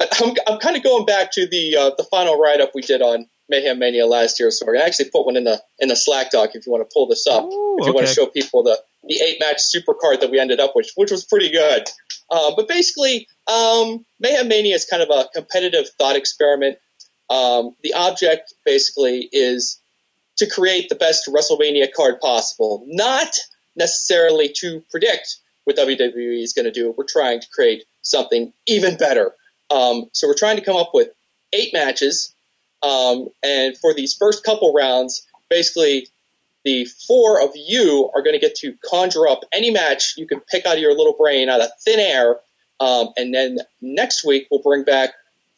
I'm, 0.00 0.34
I'm 0.46 0.58
kind 0.58 0.76
of 0.76 0.82
going 0.82 1.04
back 1.04 1.32
to 1.32 1.46
the 1.46 1.76
uh, 1.76 1.90
the 1.96 2.04
final 2.04 2.38
write 2.38 2.60
up 2.60 2.70
we 2.74 2.82
did 2.82 3.02
on 3.02 3.26
Mayhem 3.50 3.78
Mania 3.78 4.06
last 4.06 4.40
year, 4.40 4.48
Sorg. 4.48 4.80
I 4.80 4.86
actually 4.86 5.10
put 5.10 5.26
one 5.26 5.36
in 5.36 5.44
the 5.44 5.60
in 5.78 5.88
the 5.88 5.96
Slack 5.96 6.30
doc 6.30 6.50
if 6.54 6.66
you 6.66 6.72
want 6.72 6.88
to 6.88 6.92
pull 6.92 7.06
this 7.06 7.26
up. 7.26 7.44
if 7.44 7.86
you 7.86 7.92
want 7.92 8.06
to 8.06 8.12
show 8.12 8.26
people 8.26 8.62
the 8.62 8.80
the 9.04 9.20
eight 9.20 9.38
match 9.40 9.60
super 9.60 9.94
card 9.94 10.20
that 10.20 10.30
we 10.30 10.38
ended 10.38 10.60
up 10.60 10.72
with, 10.74 10.90
which 10.94 11.10
was 11.10 11.24
pretty 11.24 11.50
good. 11.50 11.88
Uh, 12.30 12.52
but 12.54 12.68
basically, 12.68 13.26
um, 13.48 14.04
Mayhem 14.20 14.48
Mania 14.48 14.74
is 14.74 14.84
kind 14.84 15.02
of 15.02 15.10
a 15.10 15.28
competitive 15.34 15.88
thought 15.98 16.16
experiment. 16.16 16.78
Um, 17.28 17.74
the 17.82 17.94
object 17.94 18.54
basically 18.64 19.28
is 19.32 19.80
to 20.38 20.48
create 20.48 20.88
the 20.88 20.94
best 20.94 21.28
WrestleMania 21.28 21.92
card 21.92 22.20
possible, 22.20 22.84
not 22.86 23.28
necessarily 23.76 24.52
to 24.56 24.82
predict 24.90 25.36
what 25.64 25.76
WWE 25.76 26.42
is 26.42 26.52
going 26.52 26.64
to 26.64 26.72
do. 26.72 26.94
We're 26.96 27.04
trying 27.04 27.40
to 27.40 27.46
create 27.52 27.84
something 28.02 28.52
even 28.66 28.96
better. 28.96 29.32
Um, 29.70 30.06
so 30.12 30.26
we're 30.26 30.34
trying 30.34 30.56
to 30.56 30.64
come 30.64 30.76
up 30.76 30.90
with 30.94 31.08
eight 31.52 31.72
matches, 31.72 32.34
um, 32.82 33.28
and 33.42 33.76
for 33.78 33.94
these 33.94 34.14
first 34.14 34.44
couple 34.44 34.72
rounds, 34.72 35.26
basically 35.48 36.08
the 36.64 36.84
four 37.06 37.42
of 37.42 37.50
you 37.54 38.10
are 38.14 38.22
going 38.22 38.34
to 38.34 38.40
get 38.40 38.54
to 38.56 38.74
conjure 38.84 39.28
up 39.28 39.40
any 39.52 39.70
match 39.70 40.14
you 40.16 40.26
can 40.26 40.40
pick 40.40 40.66
out 40.66 40.74
of 40.74 40.80
your 40.80 40.96
little 40.96 41.14
brain 41.14 41.48
out 41.48 41.60
of 41.60 41.70
thin 41.82 41.98
air. 41.98 42.36
Um, 42.78 43.08
and 43.16 43.34
then 43.34 43.58
next 43.80 44.24
week 44.24 44.48
we'll 44.50 44.62
bring 44.62 44.84
back 44.84 45.10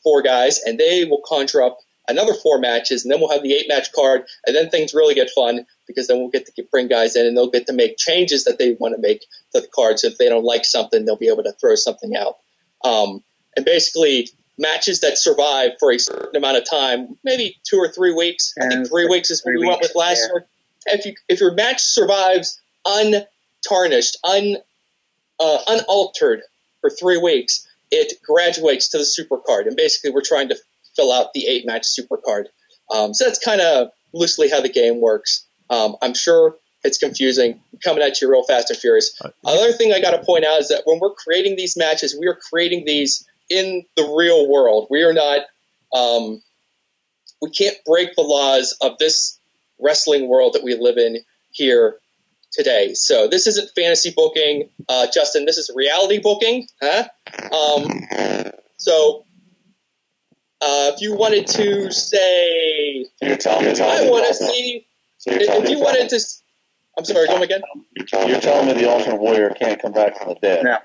four 0.02 0.22
guys, 0.22 0.60
and 0.64 0.78
they 0.78 1.04
will 1.04 1.22
conjure 1.24 1.62
up 1.62 1.78
another 2.08 2.34
four 2.34 2.58
matches, 2.58 3.04
and 3.04 3.12
then 3.12 3.20
we'll 3.20 3.30
have 3.30 3.44
the 3.44 3.54
eight 3.54 3.68
match 3.68 3.92
card, 3.92 4.24
and 4.44 4.56
then 4.56 4.68
things 4.68 4.92
really 4.92 5.14
get 5.14 5.30
fun 5.30 5.64
because 5.86 6.08
then 6.08 6.18
we'll 6.18 6.30
get 6.30 6.46
to 6.46 6.62
bring 6.70 6.88
guys 6.88 7.14
in, 7.14 7.26
and 7.26 7.36
they'll 7.36 7.50
get 7.50 7.66
to 7.66 7.72
make 7.72 7.96
changes 7.96 8.44
that 8.44 8.58
they 8.58 8.72
want 8.72 8.94
to 8.94 9.00
make 9.00 9.20
to 9.52 9.60
the 9.60 9.68
card. 9.68 9.98
So 9.98 10.08
if 10.08 10.18
they 10.18 10.28
don't 10.28 10.44
like 10.44 10.64
something, 10.64 11.04
they'll 11.04 11.16
be 11.16 11.28
able 11.28 11.44
to 11.44 11.52
throw 11.52 11.76
something 11.76 12.16
out. 12.16 12.38
Um, 12.84 13.22
and 13.56 13.64
basically, 13.64 14.28
matches 14.58 15.00
that 15.00 15.18
survive 15.18 15.72
for 15.78 15.92
a 15.92 15.98
certain 15.98 16.36
amount 16.36 16.56
of 16.56 16.68
time, 16.68 17.16
maybe 17.24 17.58
two 17.64 17.78
or 17.78 17.88
three 17.88 18.12
weeks. 18.12 18.54
I 18.60 18.68
think 18.68 18.88
three 18.88 19.08
weeks 19.08 19.30
is 19.30 19.42
what 19.44 19.52
three 19.52 19.60
we 19.60 19.66
went 19.66 19.80
with 19.80 19.94
last 19.94 20.20
yeah. 20.20 20.34
year. 20.34 20.46
If 20.86 21.06
you 21.06 21.14
if 21.28 21.40
your 21.40 21.54
match 21.54 21.80
survives 21.80 22.60
untarnished, 22.84 24.18
un 24.24 24.56
uh, 25.40 25.58
unaltered 25.68 26.42
for 26.80 26.90
three 26.90 27.18
weeks, 27.18 27.66
it 27.90 28.22
graduates 28.22 28.88
to 28.88 28.98
the 28.98 29.04
super 29.04 29.38
card. 29.38 29.66
And 29.66 29.76
basically, 29.76 30.10
we're 30.10 30.22
trying 30.22 30.48
to 30.50 30.56
fill 30.96 31.12
out 31.12 31.32
the 31.32 31.46
eight 31.46 31.66
match 31.66 31.86
super 31.86 32.16
card. 32.16 32.48
Um, 32.90 33.14
so 33.14 33.24
that's 33.24 33.38
kind 33.38 33.60
of 33.60 33.88
loosely 34.12 34.50
how 34.50 34.60
the 34.60 34.68
game 34.68 35.00
works. 35.00 35.44
Um, 35.70 35.96
I'm 36.02 36.14
sure 36.14 36.56
it's 36.84 36.98
confusing. 36.98 37.60
I'm 37.72 37.78
coming 37.78 38.02
at 38.02 38.20
you 38.20 38.30
real 38.30 38.42
fast 38.42 38.70
and 38.70 38.78
furious. 38.78 39.18
Another 39.44 39.72
thing 39.72 39.92
I 39.92 40.00
got 40.00 40.10
to 40.10 40.24
point 40.24 40.44
out 40.44 40.60
is 40.60 40.68
that 40.68 40.82
when 40.84 40.98
we're 40.98 41.14
creating 41.14 41.56
these 41.56 41.76
matches, 41.76 42.16
we 42.18 42.26
are 42.26 42.38
creating 42.50 42.84
these 42.84 43.26
in 43.52 43.84
the 43.96 44.14
real 44.16 44.48
world. 44.48 44.88
We 44.90 45.02
are 45.02 45.12
not. 45.12 45.42
Um, 45.92 46.42
we 47.40 47.50
can't 47.50 47.76
break 47.84 48.14
the 48.14 48.22
laws 48.22 48.76
of 48.80 48.98
this 48.98 49.38
wrestling 49.80 50.28
world 50.28 50.54
that 50.54 50.62
we 50.62 50.74
live 50.76 50.96
in 50.96 51.18
here 51.50 51.96
today. 52.52 52.94
So 52.94 53.28
this 53.28 53.46
isn't 53.46 53.70
fantasy 53.74 54.12
booking, 54.14 54.70
uh, 54.88 55.06
Justin. 55.12 55.44
This 55.44 55.58
is 55.58 55.70
reality 55.74 56.18
booking, 56.18 56.66
huh? 56.80 57.04
Um, 57.52 58.02
so 58.76 59.24
uh, 60.60 60.92
if 60.94 61.00
you 61.00 61.14
wanted 61.14 61.46
to 61.48 61.90
say, 61.90 63.06
You're 63.20 63.36
telling 63.36 63.64
me, 63.66 63.80
I 63.80 64.08
want 64.08 64.26
to 64.28 64.34
see, 64.34 64.86
So 65.18 65.32
you're 65.32 65.40
if 65.42 65.68
you 65.68 65.80
wanted 65.80 66.08
to, 66.10 66.20
I'm 66.96 67.04
sorry, 67.04 67.26
come 67.26 67.42
again. 67.42 67.62
you're 67.96 68.40
telling 68.40 68.66
me 68.68 68.72
the 68.74 68.88
Ultimate 68.90 69.20
Warrior 69.20 69.50
can't 69.50 69.80
come 69.82 69.92
back 69.92 70.16
from 70.18 70.28
the 70.28 70.34
dead. 70.40 70.64
No. 70.64 70.78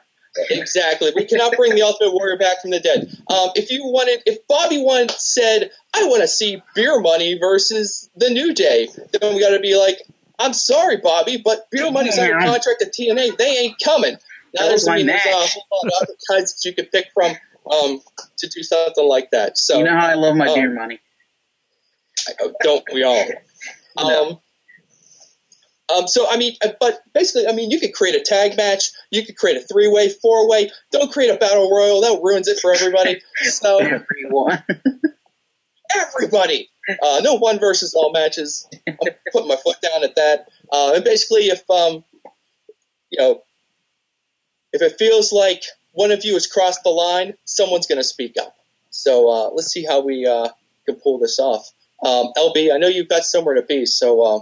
Exactly. 0.50 1.12
We 1.16 1.26
cannot 1.26 1.54
bring 1.56 1.74
the 1.76 1.82
Ultimate 1.82 2.14
Warrior 2.14 2.38
back 2.38 2.62
from 2.62 2.72
the 2.72 2.80
dead. 2.80 3.08
Um, 3.30 3.50
if 3.56 3.72
you 3.72 3.86
wanted, 3.86 4.22
if 4.26 4.46
Bobby 4.48 4.78
once 4.78 5.16
said, 5.20 5.72
"I 5.94 6.06
want 6.06 6.22
to 6.22 6.28
see 6.28 6.62
Beer 6.76 7.00
Money 7.00 7.38
versus 7.40 8.10
the 8.16 8.30
New 8.30 8.54
Day," 8.54 8.88
then 9.14 9.34
we 9.34 9.40
got 9.40 9.50
to 9.52 9.60
be 9.60 9.76
like, 9.76 10.02
"I'm 10.38 10.54
sorry, 10.54 10.98
Bobby, 10.98 11.42
but 11.44 11.70
Beer 11.72 11.90
Money's 11.92 12.20
under 12.20 12.40
contract 12.40 12.82
at 12.82 12.94
TNA. 12.94 13.38
They 13.38 13.58
ain't 13.58 13.80
coming." 13.84 14.18
Now 14.54 14.64
That 14.66 14.74
was 14.74 14.82
doesn't 14.84 14.96
mean 14.96 15.08
there's 15.08 15.26
a 15.26 15.30
whole 15.30 15.82
lot 15.84 16.02
of 16.04 16.10
other 16.10 16.14
kinds 16.30 16.54
that 16.54 16.70
you 16.70 16.74
could 16.76 16.92
pick 16.92 17.08
from 17.14 17.36
um, 17.72 18.02
to 18.38 18.48
do 18.48 18.64
something 18.64 19.08
like 19.08 19.32
that. 19.32 19.58
So 19.58 19.78
you 19.80 19.84
know 19.86 19.98
how 19.98 20.08
I 20.08 20.14
love 20.14 20.36
my 20.36 20.48
um, 20.48 20.54
beer 20.56 20.74
money. 20.74 21.00
I- 22.28 22.52
don't 22.62 22.84
we 22.94 23.04
all? 23.04 23.26
Um, 23.98 24.40
um, 25.96 26.08
so 26.08 26.30
I 26.30 26.38
mean, 26.38 26.54
uh, 26.64 26.70
but 26.80 27.00
basically, 27.14 27.48
I 27.48 27.54
mean, 27.54 27.72
you 27.72 27.80
could 27.80 27.94
create 27.94 28.16
a 28.16 28.20
tag 28.20 28.58
match, 28.58 28.92
you 29.12 29.26
could 29.26 29.38
create 29.38 29.58
a 29.58 29.62
three-way, 29.62 30.10
four-way. 30.10 30.72
Don't 30.92 31.12
create 31.12 31.30
a 31.30 31.38
battle 31.38 31.70
royal; 31.72 32.02
that 32.02 32.20
ruins 32.24 32.48
it 32.48 32.60
for 32.60 32.74
everybody. 32.74 33.22
So 33.44 33.80
Everyone. 33.80 34.64
everybody, 35.96 36.70
uh, 37.02 37.22
no 37.24 37.36
one 37.36 37.60
versus 37.60 37.94
all 37.94 38.12
matches. 38.12 38.68
I'm 38.88 38.96
putting 39.32 39.48
my 39.48 39.56
foot 39.56 39.78
down 39.82 40.04
at 40.04 40.16
that. 40.16 40.48
Uh, 40.72 40.94
and 40.96 41.04
basically, 41.04 41.48
if 41.48 41.70
um, 41.70 42.04
you 43.10 43.20
know, 43.20 43.44
if 44.74 44.82
it 44.82 44.98
feels 44.98 45.32
like 45.32 45.64
one 45.94 46.12
of 46.12 46.26
you 46.26 46.34
has 46.34 46.48
crossed 46.48 46.84
the 46.84 46.90
line, 46.90 47.34
someone's 47.46 47.88
going 47.88 48.00
to 48.00 48.04
speak 48.04 48.36
up. 48.40 48.56
So 48.90 49.30
uh, 49.30 49.50
let's 49.52 49.68
see 49.68 49.86
how 49.86 50.02
we 50.02 50.26
uh, 50.26 50.50
can 50.86 50.96
pull 50.96 51.20
this 51.20 51.40
off. 51.40 51.72
Um, 52.04 52.32
LB, 52.38 52.74
I 52.74 52.78
know 52.78 52.88
you've 52.88 53.10
got 53.10 53.24
somewhere 53.24 53.56
to 53.56 53.64
be, 53.64 53.86
so 53.86 54.22
uh, 54.22 54.40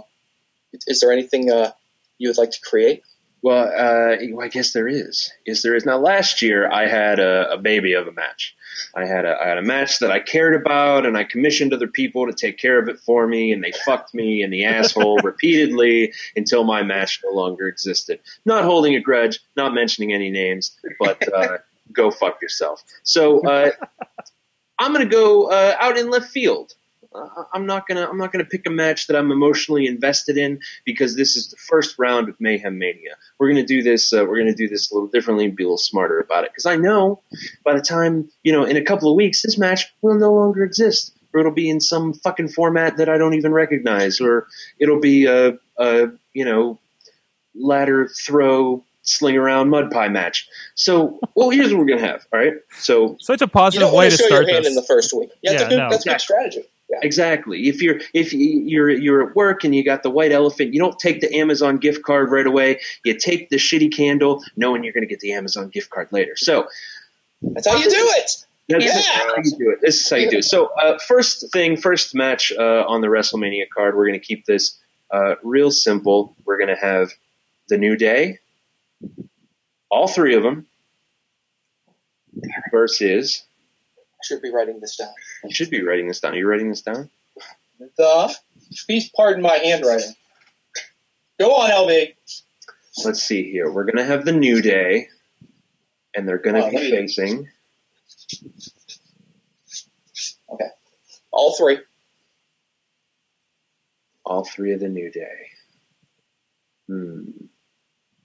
is 0.86 1.00
there 1.00 1.12
anything 1.12 1.50
uh, 1.50 1.72
you 2.18 2.28
would 2.28 2.38
like 2.38 2.52
to 2.52 2.60
create? 2.60 3.02
Well, 3.42 3.70
uh, 3.76 4.42
I 4.42 4.48
guess 4.48 4.72
there 4.72 4.88
is. 4.88 5.30
Yes, 5.46 5.62
there 5.62 5.74
is. 5.74 5.84
Now, 5.84 5.98
last 5.98 6.42
year 6.42 6.70
I 6.70 6.88
had 6.88 7.20
a, 7.20 7.52
a 7.52 7.58
baby 7.58 7.92
of 7.92 8.08
a 8.08 8.12
match. 8.12 8.56
I 8.94 9.06
had 9.06 9.24
a 9.24 9.36
I 9.40 9.48
had 9.48 9.58
a 9.58 9.62
match 9.62 10.00
that 10.00 10.10
I 10.10 10.20
cared 10.20 10.60
about, 10.60 11.06
and 11.06 11.16
I 11.16 11.24
commissioned 11.24 11.72
other 11.72 11.86
people 11.86 12.26
to 12.26 12.32
take 12.32 12.58
care 12.58 12.78
of 12.80 12.88
it 12.88 12.98
for 12.98 13.26
me, 13.26 13.52
and 13.52 13.62
they 13.62 13.72
fucked 13.84 14.14
me 14.14 14.42
in 14.42 14.50
the 14.50 14.64
asshole 14.64 15.18
repeatedly 15.22 16.12
until 16.34 16.64
my 16.64 16.82
match 16.82 17.20
no 17.24 17.30
longer 17.30 17.68
existed. 17.68 18.20
Not 18.44 18.64
holding 18.64 18.96
a 18.96 19.00
grudge, 19.00 19.40
not 19.56 19.74
mentioning 19.74 20.12
any 20.12 20.30
names, 20.30 20.76
but 20.98 21.32
uh, 21.32 21.58
go 21.92 22.10
fuck 22.10 22.42
yourself. 22.42 22.82
So 23.02 23.46
uh, 23.46 23.70
I'm 24.78 24.92
gonna 24.92 25.06
go 25.06 25.50
uh, 25.50 25.76
out 25.78 25.96
in 25.96 26.10
left 26.10 26.30
field. 26.30 26.74
Uh, 27.16 27.44
I'm 27.52 27.66
not 27.66 27.86
gonna 27.88 28.06
I'm 28.08 28.18
not 28.18 28.32
gonna 28.32 28.44
pick 28.44 28.66
a 28.66 28.70
match 28.70 29.06
that 29.06 29.16
I'm 29.16 29.30
emotionally 29.32 29.86
invested 29.86 30.36
in 30.36 30.60
because 30.84 31.16
this 31.16 31.36
is 31.36 31.50
the 31.50 31.56
first 31.56 31.98
round 31.98 32.28
of 32.28 32.38
Mayhem 32.40 32.78
Mania. 32.78 33.16
We're 33.38 33.48
gonna 33.48 33.64
do 33.66 33.82
this. 33.82 34.12
Uh, 34.12 34.24
we're 34.28 34.38
gonna 34.38 34.54
do 34.54 34.68
this 34.68 34.90
a 34.90 34.94
little 34.94 35.08
differently 35.08 35.46
and 35.46 35.56
be 35.56 35.62
a 35.62 35.66
little 35.66 35.78
smarter 35.78 36.18
about 36.20 36.44
it 36.44 36.50
because 36.52 36.66
I 36.66 36.76
know 36.76 37.22
by 37.64 37.74
the 37.74 37.80
time 37.80 38.28
you 38.42 38.52
know 38.52 38.64
in 38.64 38.76
a 38.76 38.82
couple 38.84 39.10
of 39.10 39.16
weeks 39.16 39.42
this 39.42 39.56
match 39.56 39.92
will 40.02 40.18
no 40.18 40.32
longer 40.32 40.62
exist 40.64 41.12
or 41.32 41.40
it'll 41.40 41.52
be 41.52 41.68
in 41.70 41.80
some 41.80 42.12
fucking 42.14 42.48
format 42.48 42.96
that 42.98 43.08
I 43.08 43.18
don't 43.18 43.34
even 43.34 43.52
recognize 43.52 44.20
or 44.20 44.46
it'll 44.78 45.00
be 45.00 45.26
a, 45.26 45.58
a 45.78 46.08
you 46.34 46.44
know 46.44 46.78
ladder 47.54 48.08
throw 48.08 48.84
sling 49.02 49.36
around 49.36 49.70
mud 49.70 49.90
pie 49.90 50.08
match. 50.08 50.48
So 50.74 51.20
well 51.34 51.50
here's 51.50 51.72
what 51.72 51.78
we're 51.80 51.86
gonna 51.96 52.06
have. 52.06 52.26
All 52.32 52.40
right. 52.40 52.54
So 52.78 53.16
Such 53.20 53.40
a 53.40 53.44
You 53.44 53.48
positive 53.48 53.86
don't 53.88 53.92
way 53.96 54.06
want 54.06 54.10
to 54.12 54.16
to 54.16 54.22
show 54.22 54.26
start 54.28 54.46
your 54.46 54.52
hand 54.54 54.64
this. 54.64 54.70
in 54.72 54.74
the 54.76 54.82
first 54.82 55.12
week. 55.14 55.30
Yeah, 55.42 55.52
that's 55.52 55.60
Yeah, 55.62 55.66
a 55.66 55.70
good, 55.70 55.76
no. 55.78 55.90
that's 55.90 56.06
a 56.06 56.08
good 56.10 56.20
strategy. 56.20 56.64
Yeah. 56.88 56.98
Exactly. 57.02 57.66
If 57.68 57.82
you're 57.82 58.00
if 58.14 58.32
you- 58.32 58.62
you're 58.64 58.90
you're 58.90 59.28
at 59.30 59.34
work 59.36 59.64
and 59.64 59.74
you 59.74 59.82
got 59.84 60.02
the 60.04 60.10
white 60.10 60.30
elephant, 60.30 60.72
you 60.72 60.78
don't 60.80 60.98
take 60.98 61.20
the 61.20 61.34
Amazon 61.36 61.78
gift 61.78 62.02
card 62.04 62.30
right 62.30 62.46
away. 62.46 62.78
You 63.04 63.18
take 63.18 63.48
the 63.48 63.56
shitty 63.56 63.92
candle, 63.92 64.44
knowing 64.56 64.84
you're 64.84 64.92
going 64.92 65.02
to 65.02 65.08
get 65.08 65.18
the 65.20 65.32
Amazon 65.32 65.68
gift 65.68 65.90
card 65.90 66.08
later. 66.12 66.36
So 66.36 66.68
That's 67.42 67.66
how 67.66 67.76
you 67.76 67.90
do 67.90 67.96
it. 67.96 68.30
that's 68.68 68.84
Yeah. 68.84 69.00
how 69.26 69.34
you 69.36 69.50
do 69.58 69.70
it. 69.70 69.80
This 69.80 70.00
is 70.00 70.10
how 70.10 70.16
you 70.16 70.30
do 70.30 70.38
it. 70.38 70.44
So 70.44 70.66
uh, 70.80 70.98
first 70.98 71.50
thing, 71.52 71.76
first 71.76 72.14
match 72.14 72.52
uh, 72.56 72.84
on 72.86 73.00
the 73.00 73.08
WrestleMania 73.08 73.64
card, 73.74 73.96
we're 73.96 74.06
going 74.06 74.20
to 74.20 74.24
keep 74.24 74.44
this 74.46 74.78
uh, 75.10 75.34
real 75.42 75.70
simple. 75.72 76.36
We're 76.44 76.56
going 76.58 76.74
to 76.74 76.80
have 76.80 77.10
the 77.68 77.78
New 77.78 77.96
Day, 77.96 78.38
all 79.90 80.06
three 80.08 80.34
of 80.36 80.42
them, 80.44 80.66
versus. 82.70 83.42
Should 84.26 84.42
be 84.42 84.50
writing 84.50 84.80
this 84.80 84.96
down. 84.96 85.12
You 85.44 85.54
should 85.54 85.70
be 85.70 85.82
writing 85.82 86.08
this 86.08 86.18
down. 86.18 86.34
Are 86.34 86.36
you 86.36 86.48
writing 86.48 86.68
this 86.68 86.82
down? 86.82 87.08
The 87.96 88.34
please 88.86 89.08
pardon 89.14 89.40
my 89.40 89.56
handwriting. 89.58 90.14
Go 91.38 91.54
on, 91.54 91.70
LB. 91.70 92.14
Let's 93.04 93.22
see 93.22 93.48
here. 93.52 93.70
We're 93.70 93.84
going 93.84 93.98
to 93.98 94.04
have 94.04 94.24
the 94.24 94.32
New 94.32 94.62
Day, 94.62 95.08
and 96.14 96.26
they're 96.26 96.38
going 96.38 96.56
to 96.56 96.64
Oh, 96.64 96.70
be 96.70 96.90
facing. 96.90 97.48
Okay, 100.52 100.64
all 101.30 101.54
three. 101.56 101.78
all 104.24 104.44
three 104.44 104.72
of 104.72 104.80
the 104.80 104.88
New 104.88 105.10
Day. 105.10 105.50
Hmm. 106.88 107.30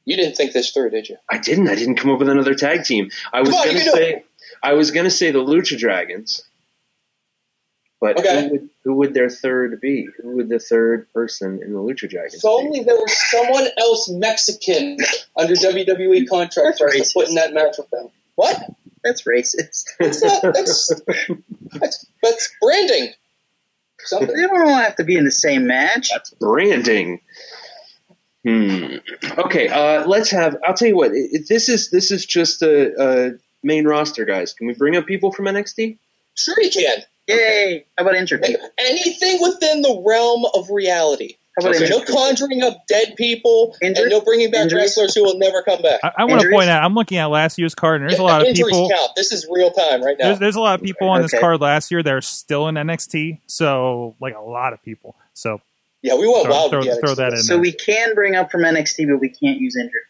You 0.06 0.16
didn't 0.18 0.36
think 0.36 0.54
this 0.54 0.72
through, 0.72 0.90
did 0.90 1.10
you? 1.10 1.18
I 1.30 1.38
didn't. 1.38 1.68
I 1.68 1.76
didn't 1.76 1.96
come 1.98 2.10
up 2.12 2.18
with 2.20 2.30
another 2.30 2.56
tag 2.56 2.86
team. 2.86 3.12
I 3.32 3.42
was 3.42 3.54
on, 3.54 3.68
gonna 3.68 3.80
say. 3.82 4.24
I 4.64 4.74
was 4.74 4.92
going 4.92 5.06
to 5.06 5.12
say 5.12 5.32
the 5.32 5.40
Lucha 5.40 5.78
Dragons. 5.78 6.44
But 8.00 8.20
Okay. 8.20 8.44
who, 8.46 8.50
would, 8.52 8.70
who 8.84 8.94
would 8.96 9.14
their 9.14 9.30
third 9.30 9.80
be? 9.80 10.08
Who 10.24 10.38
would 10.38 10.50
the 10.50 10.58
third 10.60 11.12
person 11.14 11.62
in 11.64 11.72
the 11.74 11.80
Lucha 11.80 12.10
Dragons 12.10 12.36
If 12.36 12.42
be? 12.42 12.48
only 12.48 12.80
there 12.84 12.96
was 12.96 13.16
someone 13.30 13.68
else 13.78 14.10
Mexican 14.10 14.98
under 15.38 15.54
WWE 15.54 16.28
contract 16.28 16.80
for 16.80 16.88
us 16.90 16.96
to 16.96 17.14
put 17.14 17.30
in 17.30 17.36
that 17.36 17.54
match 17.54 17.76
with 17.78 17.90
them. 17.92 18.08
What? 18.36 18.60
That's 19.04 19.22
racist. 19.24 19.86
That's 20.00 20.24
not. 20.24 20.42
That's 20.54 20.92
that's, 21.74 22.06
that's 22.24 22.56
branding. 22.62 23.10
Something. 24.00 24.36
They 24.36 24.42
don't 24.48 24.62
all 24.68 24.76
have 24.76 24.96
to 24.96 25.04
be 25.04 25.16
in 25.16 25.26
the 25.26 25.32
same 25.32 25.68
match. 25.68 26.10
That's 26.12 26.32
branding. 26.32 27.22
Hmm. 28.46 28.96
Okay. 29.38 29.68
Uh, 29.68 30.08
let's 30.08 30.32
have. 30.32 30.58
I'll 30.66 30.74
tell 30.74 30.88
you 30.88 30.96
what. 30.96 31.12
It, 31.12 31.30
it- 31.34 31.48
this 31.48 31.70
is 31.70 31.92
this 31.92 32.10
is 32.12 32.26
just 32.26 32.64
a, 32.64 32.94
a 33.00 33.32
main 33.64 33.86
roster, 33.86 34.26
guys. 34.26 34.54
Can 34.54 34.68
we 34.68 34.74
bring 34.74 34.96
up 34.96 35.06
people 35.06 35.32
from 35.32 35.46
NXT? 35.46 35.98
Sure, 36.36 36.56
you 36.62 36.72
can. 36.72 37.00
Yay! 37.28 37.86
How 37.98 38.04
about 38.04 38.16
injured 38.16 38.42
people? 38.44 38.68
Anything 38.80 39.40
within 39.42 39.82
the 39.82 40.02
realm 40.06 40.46
of 40.54 40.70
reality. 40.70 41.36
How 41.60 41.68
about 41.68 41.76
so 41.80 41.86
no 41.86 42.02
conjuring 42.06 42.64
up 42.64 42.88
dead 42.88 43.16
people 43.18 43.76
Injured? 43.82 44.04
and 44.04 44.10
no 44.10 44.22
bringing 44.22 44.52
back 44.52 44.62
Injuries? 44.64 44.84
wrestlers 44.84 45.14
who 45.16 45.24
will 45.24 45.38
never 45.38 45.62
come 45.64 45.82
back. 45.82 46.00
I, 46.02 46.12
I 46.20 46.24
want 46.26 46.42
to 46.44 46.50
point 46.50 46.70
out. 46.70 46.82
I'm 46.82 46.94
looking 46.94 47.18
at 47.18 47.26
last 47.26 47.58
year's 47.58 47.76
card, 47.76 48.00
and 48.02 48.10
there's 48.10 48.20
a 48.20 48.24
lot 48.24 48.42
of 48.48 48.54
people. 48.56 48.90
count. 48.90 49.12
This 49.18 49.34
is 49.34 49.46
real 49.52 49.70
time 49.70 50.02
right 50.02 50.16
now. 50.18 50.28
There's, 50.28 50.40
there's 50.40 50.56
a 50.56 50.62
lot 50.62 50.80
of 50.80 50.86
people 50.86 51.10
on 51.10 51.22
this 51.22 51.34
Okay. 51.34 51.42
card 51.42 51.60
last 51.60 51.92
year 51.92 52.02
that 52.02 52.14
are 52.14 52.22
still 52.22 52.70
in 52.70 52.76
NXT. 52.76 53.40
So 53.48 54.16
like 54.22 54.34
a 54.36 54.40
lot 54.42 54.72
of 54.72 54.82
people. 54.82 55.16
So 55.34 55.60
yeah, 56.02 56.16
we 56.16 56.26
went 56.26 56.44
throw, 56.46 56.52
wild 56.54 56.72
throw, 56.72 56.84
throw 56.84 57.16
that 57.16 57.34
in 57.34 57.40
So 57.40 57.54
there. 57.56 57.62
we 57.62 57.74
can 57.74 58.16
bring 58.16 58.36
up 58.36 58.50
from 58.50 58.62
NXT, 58.62 59.10
but 59.10 59.20
we 59.20 59.28
can't 59.30 59.60
use 59.60 59.76
injured 59.76 60.02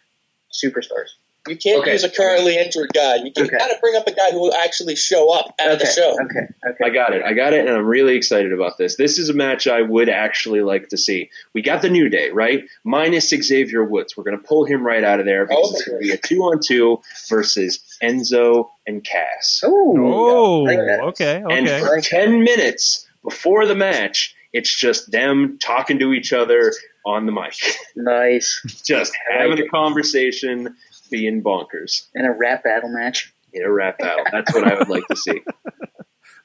superstars. 0.54 1.10
You 1.48 1.56
can't 1.58 1.82
Okay. 1.82 1.94
use 1.94 2.04
a 2.04 2.10
currently 2.10 2.56
injured 2.56 2.92
guy. 2.94 3.16
You, 3.16 3.32
Okay. 3.36 3.48
got 3.58 3.68
to 3.70 3.78
bring 3.82 3.96
up 3.96 4.06
a 4.08 4.12
guy 4.12 4.30
who 4.32 4.40
will 4.42 4.54
actually 4.54 4.96
show 4.96 5.34
up 5.34 5.56
at 5.60 5.70
okay. 5.72 5.78
the 5.80 5.86
show. 5.88 6.12
Okay. 6.14 6.48
Okay. 6.70 6.84
I 6.86 6.90
got 6.92 7.16
it. 7.16 7.24
I 7.24 7.34
got 7.34 7.54
it, 7.54 7.62
and 7.66 7.70
I'm 7.76 7.86
really 7.88 8.16
excited 8.16 8.54
about 8.54 8.78
this. 8.78 8.96
This 8.96 9.18
is 9.18 9.30
a 9.30 9.34
match 9.34 9.66
I 9.66 9.82
would 9.82 10.08
actually 10.08 10.62
like 10.62 10.90
to 10.90 10.98
see. 10.98 11.32
We 11.54 11.64
got 11.64 11.82
the 11.82 11.90
New 11.90 12.10
Day, 12.10 12.30
right? 12.30 12.66
Minus 12.84 13.30
Xavier 13.30 13.84
Woods. 13.84 14.16
We're 14.16 14.24
going 14.24 14.38
to 14.38 14.44
pull 14.44 14.66
him 14.66 14.86
right 14.86 15.04
out 15.04 15.20
of 15.20 15.26
there 15.26 15.46
because 15.48 15.66
Oh, 15.68 15.72
it's 15.74 15.84
going 15.88 16.00
to 16.00 16.08
be 16.08 16.12
a 16.12 16.18
two 16.18 16.42
on 16.44 16.60
two 16.64 17.02
versus 17.28 17.80
Enzo 18.04 18.70
and 18.86 19.04
Cass. 19.04 19.62
Oh. 19.66 19.96
Oh, 19.98 20.68
I 20.68 20.76
like 20.76 20.78
that. 20.86 21.00
okay, 21.06 21.44
And 21.50 21.68
for 21.86 22.00
10 22.02 22.44
minutes 22.44 23.08
before 23.24 23.66
the 23.66 23.76
match, 23.76 24.36
it's 24.54 24.74
just 24.74 25.10
them 25.12 25.58
talking 25.60 25.98
to 26.00 26.14
each 26.14 26.34
other 26.34 26.72
on 27.06 27.26
the 27.26 27.32
mic. 27.32 27.56
Nice. 27.96 28.62
just 28.86 29.12
having 29.30 29.60
a 29.60 29.68
conversation, 29.68 30.76
being 31.12 31.44
bonkers 31.44 32.08
And 32.16 32.26
a 32.26 32.32
rap 32.32 32.64
battle 32.64 32.90
match. 32.90 33.34
in 33.54 33.64
a 33.64 33.72
rap 33.72 34.00
battle. 34.00 34.26
That's 34.32 34.54
what 34.54 34.66
I 34.66 34.76
would 34.80 34.90
like 34.90 35.08
to 35.08 35.16
see. 35.16 35.42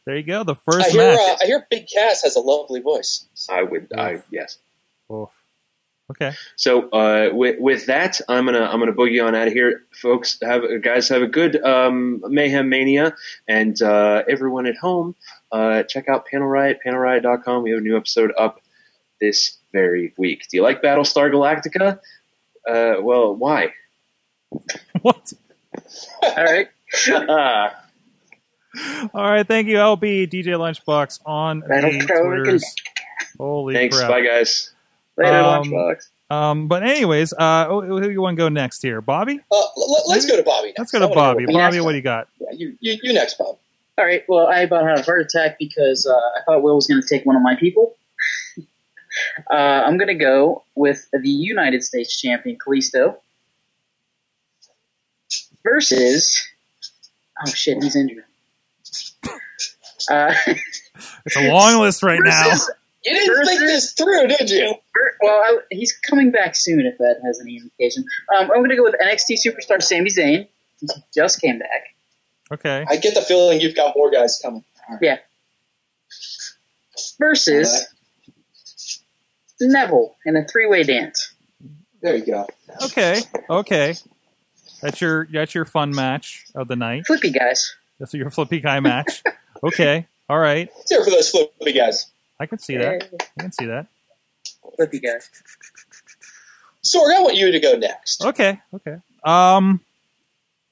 There 0.05 0.17
you 0.17 0.23
go. 0.23 0.45
The 0.45 0.55
I 0.55 0.59
first 0.71 0.91
hear, 0.93 1.03
match. 1.03 1.19
uh, 1.19 1.37
I 1.43 1.47
hear 1.47 1.67
Big 1.69 1.89
Cass 1.93 2.23
has 2.23 2.37
a 2.37 2.41
lovely 2.41 2.79
voice. 2.81 3.27
I 3.51 3.65
would, 3.65 3.89
I, 3.93 4.23
yes. 4.31 4.59
Oof. 5.13 5.31
Okay. 6.13 6.33
So 6.55 6.89
uh, 6.91 7.31
with 7.33 7.57
with 7.59 7.87
that, 7.87 8.21
I'm 8.29 8.45
gonna 8.45 8.61
I'm 8.61 8.79
gonna 8.79 8.93
boogie 8.93 9.21
on 9.27 9.35
out 9.35 9.49
of 9.49 9.53
here, 9.53 9.83
folks. 10.01 10.39
Have 10.43 10.63
guys 10.83 11.09
have 11.09 11.23
a 11.23 11.27
good 11.27 11.61
um, 11.61 12.23
mayhem 12.29 12.69
mania, 12.69 13.17
and 13.49 13.83
uh, 13.83 14.23
everyone 14.31 14.67
at 14.67 14.77
home, 14.77 15.17
uh, 15.51 15.83
check 15.83 16.09
out 16.09 16.27
Panel 16.27 16.47
Riot, 16.47 16.79
PanelRiot.com. 16.87 17.65
We 17.65 17.71
have 17.71 17.81
a 17.81 17.83
new 17.83 17.97
episode 17.97 18.31
up 18.39 18.61
this 19.21 19.59
very 19.73 20.13
week. 20.17 20.47
Do 20.49 20.57
you 20.57 20.63
like 20.63 20.83
Battlestar 20.83 21.33
Galactica? 21.33 21.99
Uh, 22.65 23.03
well, 23.03 23.35
why? 23.35 23.73
What? 25.03 25.33
All 26.23 26.45
right. 26.45 26.69
Ah, 27.09 27.75
All 29.15 29.31
right. 29.31 29.47
Thank 29.47 29.69
you, 29.69 29.77
LB, 29.77 30.29
DJ 30.31 30.47
Lunchbox 30.57 31.21
on 31.27 31.61
Battle 31.61 31.93
the 31.93 32.05
Pro 32.07 32.25
Twitters. 32.27 32.75
Holy 33.39 33.75
Thanks. 33.75 33.97
crap. 33.99 34.11
Bye, 34.11 34.23
guys. 34.23 34.71
Later, 35.17 35.37
Um, 35.37 35.65
Lunchbox. 35.65 36.09
Um, 36.29 36.69
but 36.69 36.83
anyways, 36.83 37.33
uh, 37.39 37.69
who, 37.69 38.01
do 38.01 38.11
you 38.11 38.21
want 38.21 38.37
to 38.37 38.43
go 38.43 38.49
next 38.49 38.83
here? 38.83 39.01
Bobby? 39.01 39.39
Uh, 39.51 39.57
l- 39.57 40.05
let's 40.09 40.27
go 40.27 40.37
to 40.37 40.43
Bobby. 40.43 40.69
Next. 40.69 40.79
Let's 40.79 40.93
go 40.93 40.99
to 40.99 41.05
I 41.05 41.09
wanna 41.09 41.21
Bobby. 41.21 41.47
with 41.47 41.55
Bobby, 41.55 41.81
what 41.81 41.93
do 41.93 41.97
you 41.97 42.03
got? 42.03 42.29
Yeah, 42.41 42.49
you, 42.53 42.77
you, 42.81 42.99
you 43.03 43.13
next, 43.13 43.39
Bob. 43.39 43.59
All 43.99 44.05
right. 44.05 44.25
Well, 44.29 44.47
I 44.49 44.61
about 44.61 44.85
had 44.85 44.99
a 44.99 45.03
heart 45.03 45.21
attack 45.23 45.57
because 45.59 46.05
uh, 46.07 46.13
I 46.13 46.43
thought 46.45 46.63
Will 46.63 46.75
was 46.75 46.87
going 46.89 47.01
to 47.01 47.07
take 47.09 47.25
one 47.25 47.37
of 47.37 47.43
my 47.43 47.55
people. 47.55 47.95
uh, 49.51 49.55
I'm 49.55 49.97
going 49.99 50.09
to 50.09 50.15
go 50.15 50.65
with 50.75 51.09
the 51.13 51.29
United 51.31 51.85
States 51.85 52.21
champion 52.21 52.59
Kalisto 52.59 53.17
versus. 55.67 56.43
Oh 57.45 57.51
shit, 57.51 57.83
he's 57.83 57.97
injured. 57.97 58.25
Uh, 60.11 60.33
It's 61.27 61.37
a 61.37 61.49
long 61.49 61.81
list 61.81 62.03
right 62.03 62.21
now. 62.23 62.53
You 63.05 63.15
didn't 63.15 63.47
think 63.47 63.61
this 63.61 63.93
through, 63.93 64.29
did 64.29 64.49
you? 64.51 64.75
well, 65.21 65.35
I, 65.45 65.59
he's 65.71 65.93
coming 65.93 66.31
back 66.31 66.57
soon 66.57 66.87
if 66.87 66.99
that 66.99 67.17
has 67.25 67.41
any 67.41 67.57
indication. 67.57 68.05
Um, 68.35 68.51
I'm 68.51 68.59
going 68.59 68.71
to 68.71 68.77
go 68.77 68.83
with 68.85 68.95
NXT 69.01 69.37
superstar 69.45 69.83
Sami 69.83 70.11
Zayn. 70.11 70.49
He 70.81 70.87
just 71.15 71.41
came 71.41 71.59
back. 71.59 71.95
Okay. 72.53 72.85
I 72.89 72.97
get 72.97 73.15
the 73.15 73.21
feeling 73.23 73.61
you've 73.61 73.75
got 73.77 73.95
more 73.97 74.11
guys 74.11 74.41
coming. 74.43 74.65
Yeah. 75.01 75.19
Versus 77.19 77.87
Neville 79.61 80.17
in 80.25 80.37
a 80.37 80.45
three-way 80.47 80.83
dance. 80.85 81.35
There 82.03 82.17
you 82.17 82.27
go. 82.27 82.47
Okay. 82.85 83.21
Okay. 83.49 83.95
That's 84.83 85.01
your 85.01 85.27
that's 85.33 85.55
your 85.55 85.65
fun 85.65 85.95
match 85.95 86.45
of 86.55 86.69
the 86.69 86.77
night. 86.77 87.07
Flippy 87.07 87.31
guys. 87.31 87.75
That's 87.99 88.13
your 88.15 88.31
flippy 88.31 88.61
guy 88.61 88.81
match. 88.81 89.23
Okay. 89.63 90.07
All 90.29 90.39
right. 90.39 90.69
Let's 90.77 90.91
hear 90.91 91.03
for 91.03 91.11
those 91.11 91.31
flippy 91.31 91.73
guys. 91.73 92.07
I 92.39 92.47
can 92.47 92.59
see 92.59 92.77
that. 92.77 93.09
I 93.39 93.43
can 93.43 93.53
see 93.53 93.67
that. 93.67 93.87
Flippy 94.77 95.01
guys. 95.01 95.31
Sorg, 96.85 97.15
I 97.17 97.23
want 97.23 97.37
you 97.37 97.51
to 97.53 97.61
go 97.61 97.75
next. 97.77 98.25
Okay. 98.25 98.61
Okay. 98.75 98.97
Um, 99.25 99.81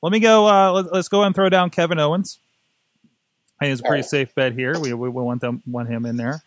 let 0.03 0.13
me 0.13 0.21
go. 0.21 0.47
Uh, 0.47 0.73
let, 0.73 0.93
let's 0.93 1.09
go 1.09 1.23
and 1.23 1.35
throw 1.35 1.49
down 1.49 1.71
Kevin 1.71 1.99
Owens. 1.99 2.39
I 3.59 3.65
think 3.65 3.73
it's 3.73 3.81
a 3.81 3.85
pretty 3.85 4.01
Alright. 4.01 4.11
safe 4.11 4.35
bet 4.35 4.53
here. 4.53 4.79
We, 4.79 4.93
we, 4.93 5.09
we 5.09 5.23
want 5.23 5.41
them 5.41 5.63
want 5.67 5.89
him 5.89 6.05
in 6.05 6.17
there. 6.17 6.43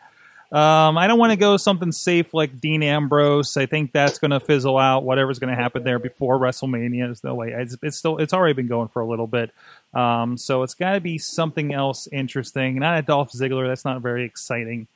Um, 0.50 0.98
I 0.98 1.08
don't 1.08 1.20
want 1.20 1.32
to 1.32 1.38
go 1.38 1.58
something 1.58 1.92
safe 1.92 2.34
like 2.34 2.62
Dean 2.62 2.82
Ambrose. 2.82 3.58
I 3.58 3.66
think 3.66 3.92
that's 3.92 4.18
going 4.18 4.32
to 4.32 4.40
fizzle 4.40 4.78
out. 4.78 5.04
Whatever's 5.04 5.40
going 5.40 5.54
to 5.54 5.62
happen 5.62 5.84
there 5.84 6.00
before 6.00 6.40
WrestleMania 6.40 7.12
is 7.12 7.22
no 7.22 7.36
way. 7.36 7.52
It's, 7.52 7.76
it's 7.84 7.98
still 7.98 8.18
it's 8.18 8.34
already 8.34 8.54
been 8.54 8.68
going 8.68 8.88
for 8.88 9.02
a 9.02 9.08
little 9.08 9.28
bit. 9.28 9.52
Um, 9.94 10.38
so 10.38 10.64
it's 10.64 10.74
got 10.74 10.94
to 10.94 11.02
be 11.02 11.18
something 11.18 11.74
else 11.74 12.08
interesting. 12.12 12.80
Not 12.80 12.98
a 12.98 13.02
Dolph 13.02 13.32
Ziggler. 13.34 13.68
That's 13.68 13.84
not 13.84 14.02
very 14.02 14.24
exciting. 14.24 14.88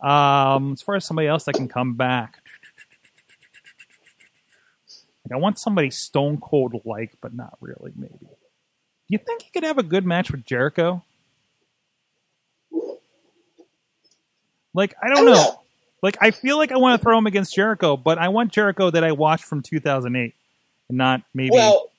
Um, 0.00 0.72
as 0.72 0.82
far 0.82 0.96
as 0.96 1.04
somebody 1.04 1.28
else 1.28 1.44
that 1.44 1.54
can 1.54 1.68
come 1.68 1.94
back, 1.94 2.42
I 5.32 5.36
want 5.36 5.58
somebody 5.58 5.90
stone 5.90 6.38
cold 6.38 6.80
like, 6.84 7.12
but 7.20 7.34
not 7.34 7.56
really. 7.60 7.92
Maybe. 7.96 8.16
Do 8.20 8.28
you 9.08 9.18
think 9.18 9.42
he 9.42 9.50
could 9.50 9.62
have 9.62 9.78
a 9.78 9.84
good 9.84 10.04
match 10.04 10.32
with 10.32 10.44
Jericho? 10.44 11.04
Like 14.76 14.94
I 15.02 15.08
don't, 15.08 15.18
I 15.18 15.20
don't 15.22 15.26
know. 15.26 15.34
know. 15.34 15.60
Like 16.02 16.18
I 16.20 16.30
feel 16.30 16.58
like 16.58 16.70
I 16.70 16.76
want 16.76 17.00
to 17.00 17.02
throw 17.02 17.16
him 17.18 17.26
against 17.26 17.54
Jericho, 17.54 17.96
but 17.96 18.18
I 18.18 18.28
want 18.28 18.52
Jericho 18.52 18.90
that 18.90 19.02
I 19.02 19.12
watched 19.12 19.44
from 19.44 19.62
2008, 19.62 20.34
and 20.88 20.98
not 20.98 21.22
maybe. 21.34 21.50
Well, 21.50 21.90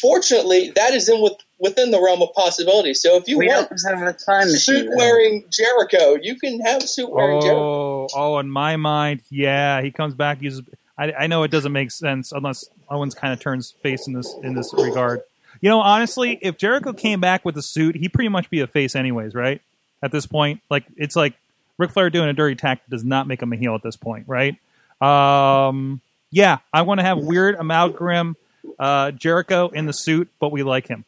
fortunately, 0.00 0.72
that 0.76 0.94
is 0.94 1.08
in 1.08 1.20
with, 1.20 1.34
within 1.58 1.90
the 1.90 2.00
realm 2.02 2.22
of 2.22 2.32
possibility. 2.34 2.94
So 2.94 3.16
if 3.16 3.28
you 3.28 3.38
We 3.38 3.48
want 3.48 3.68
don't 3.68 3.98
have 3.98 4.06
a 4.06 4.12
time 4.12 4.48
suit 4.48 4.88
wearing 4.94 5.44
Jericho, 5.50 6.16
you 6.20 6.36
can 6.36 6.60
have 6.60 6.82
suit 6.82 7.10
wearing 7.10 7.40
Jericho. 7.40 7.60
oh, 7.60 8.08
oh, 8.14 8.38
in 8.38 8.48
my 8.48 8.76
mind, 8.76 9.22
yeah, 9.30 9.82
he 9.82 9.90
comes 9.90 10.14
back. 10.14 10.40
Uses. 10.40 10.62
I, 10.96 11.12
I 11.12 11.26
know 11.26 11.42
it 11.42 11.50
doesn't 11.50 11.72
make 11.72 11.90
sense 11.90 12.32
unless 12.32 12.68
Owens 12.88 13.14
kind 13.14 13.32
of 13.32 13.40
turns 13.40 13.72
face 13.82 14.06
in 14.06 14.12
this 14.12 14.34
in 14.42 14.54
this 14.54 14.72
regard. 14.72 15.22
You 15.60 15.68
know, 15.68 15.80
honestly, 15.80 16.38
if 16.40 16.56
Jericho 16.56 16.92
came 16.92 17.20
back 17.20 17.44
with 17.44 17.56
a 17.56 17.62
suit, 17.62 17.96
he'd 17.96 18.12
pretty 18.12 18.28
much 18.28 18.50
be 18.50 18.60
a 18.60 18.66
face 18.66 18.96
anyways, 18.96 19.34
right? 19.34 19.60
At 20.02 20.10
this 20.10 20.26
point, 20.26 20.60
like 20.70 20.84
it's 20.96 21.14
like 21.14 21.34
Ric 21.82 21.90
Flair 21.90 22.10
doing 22.10 22.28
a 22.28 22.32
dirty 22.32 22.54
tack 22.54 22.80
does 22.88 23.04
not 23.04 23.26
make 23.26 23.42
him 23.42 23.52
a 23.52 23.56
heel 23.56 23.74
at 23.74 23.82
this 23.82 23.96
point, 23.96 24.26
right? 24.28 24.56
Um, 25.00 26.00
yeah, 26.30 26.58
I 26.72 26.82
want 26.82 27.00
to 27.00 27.04
have 27.04 27.18
weird 27.18 27.56
amalgam 27.56 28.36
uh, 28.78 29.10
Jericho 29.10 29.68
in 29.68 29.86
the 29.86 29.92
suit, 29.92 30.30
but 30.38 30.52
we 30.52 30.62
like 30.62 30.86
him. 30.86 31.04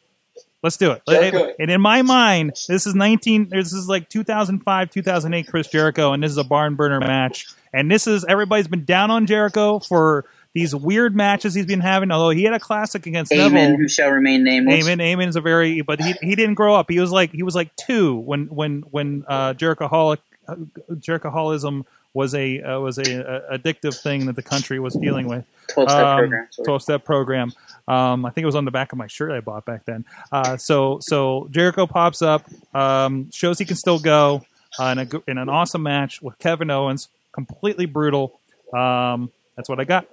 Let's 0.61 0.77
do 0.77 0.91
it. 0.91 1.03
Jericho. 1.07 1.53
And 1.59 1.71
in 1.71 1.79
my 1.79 2.01
mind, 2.01 2.51
this 2.67 2.85
is 2.87 2.93
19. 2.93 3.49
This 3.49 3.71
is 3.71 3.87
like 3.87 4.09
2005, 4.09 4.89
2008 4.89 5.47
Chris 5.47 5.67
Jericho, 5.67 6.11
and 6.11 6.23
this 6.23 6.31
is 6.31 6.37
a 6.37 6.43
barn 6.43 6.75
burner 6.75 6.99
match. 6.99 7.47
And 7.71 7.89
this 7.89 8.07
is 8.07 8.25
everybody's 8.25 8.67
been 8.67 8.83
down 8.83 9.11
on 9.11 9.27
Jericho 9.27 9.79
for 9.79 10.25
these 10.53 10.73
weird 10.73 11.15
matches 11.15 11.53
he's 11.53 11.65
been 11.67 11.81
having. 11.81 12.09
Although 12.11 12.31
he 12.31 12.43
had 12.43 12.53
a 12.53 12.59
classic 12.59 13.05
against 13.05 13.31
Amen, 13.31 13.53
Neville. 13.53 13.77
who 13.77 13.87
shall 13.87 14.09
remain 14.09 14.43
nameless. 14.43 14.83
Amen. 14.83 15.01
Amen 15.01 15.29
is 15.29 15.35
a 15.35 15.41
very, 15.41 15.81
but 15.81 16.01
he 16.01 16.13
he 16.21 16.35
didn't 16.35 16.55
grow 16.55 16.75
up. 16.75 16.89
He 16.89 16.99
was 16.99 17.11
like 17.11 17.31
he 17.31 17.43
was 17.43 17.53
like 17.53 17.75
two 17.75 18.15
when 18.15 18.47
when 18.47 18.81
when 18.89 19.25
uh, 19.27 19.53
Jerichoholic 19.53 20.17
uh, 20.17 20.21
Jerichoholism 20.47 21.85
was 22.13 22.33
a 22.33 22.61
uh, 22.61 22.79
was 22.79 22.97
a, 22.97 23.01
a 23.01 23.57
addictive 23.59 24.01
thing 24.01 24.25
that 24.27 24.35
the 24.35 24.41
country 24.41 24.79
was 24.79 24.93
dealing 24.95 25.27
with. 25.27 25.45
12-step 25.75 25.85
program, 26.17 26.47
sorry. 26.51 26.65
Twelve 26.65 26.81
step 26.81 27.03
program. 27.03 27.51
Um, 27.87 28.25
I 28.25 28.29
think 28.31 28.43
it 28.43 28.47
was 28.47 28.55
on 28.55 28.65
the 28.65 28.71
back 28.71 28.91
of 28.91 28.97
my 28.97 29.07
shirt 29.07 29.31
I 29.31 29.41
bought 29.41 29.65
back 29.65 29.85
then. 29.85 30.05
Uh, 30.31 30.57
so 30.57 30.99
so 31.01 31.47
Jericho 31.51 31.85
pops 31.87 32.21
up, 32.21 32.45
um, 32.73 33.29
shows 33.31 33.59
he 33.59 33.65
can 33.65 33.75
still 33.75 33.99
go 33.99 34.45
uh, 34.79 34.85
in 34.85 34.99
a 34.99 35.21
in 35.27 35.37
an 35.37 35.49
awesome 35.49 35.83
match 35.83 36.21
with 36.21 36.37
Kevin 36.39 36.69
Owens, 36.71 37.09
completely 37.31 37.85
brutal. 37.85 38.39
Um, 38.73 39.31
that's 39.55 39.69
what 39.69 39.79
I 39.79 39.83
got. 39.83 40.07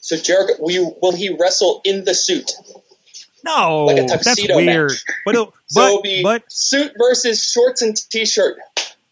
So 0.00 0.16
Jericho, 0.16 0.54
will, 0.60 0.70
you, 0.70 0.96
will 1.02 1.12
he 1.12 1.36
wrestle 1.38 1.80
in 1.84 2.04
the 2.04 2.14
suit? 2.14 2.52
No, 3.44 3.84
Like 3.86 3.98
a 3.98 4.06
that's 4.06 4.42
weird. 4.48 4.90
match. 4.90 5.04
But 5.24 5.34
it, 5.34 5.48
So 5.70 5.80
but 5.82 5.88
it'll 5.88 6.02
be 6.02 6.22
but 6.22 6.50
suit 6.50 6.92
versus 6.98 7.44
shorts 7.44 7.82
and 7.82 7.94
t-shirt. 7.94 8.56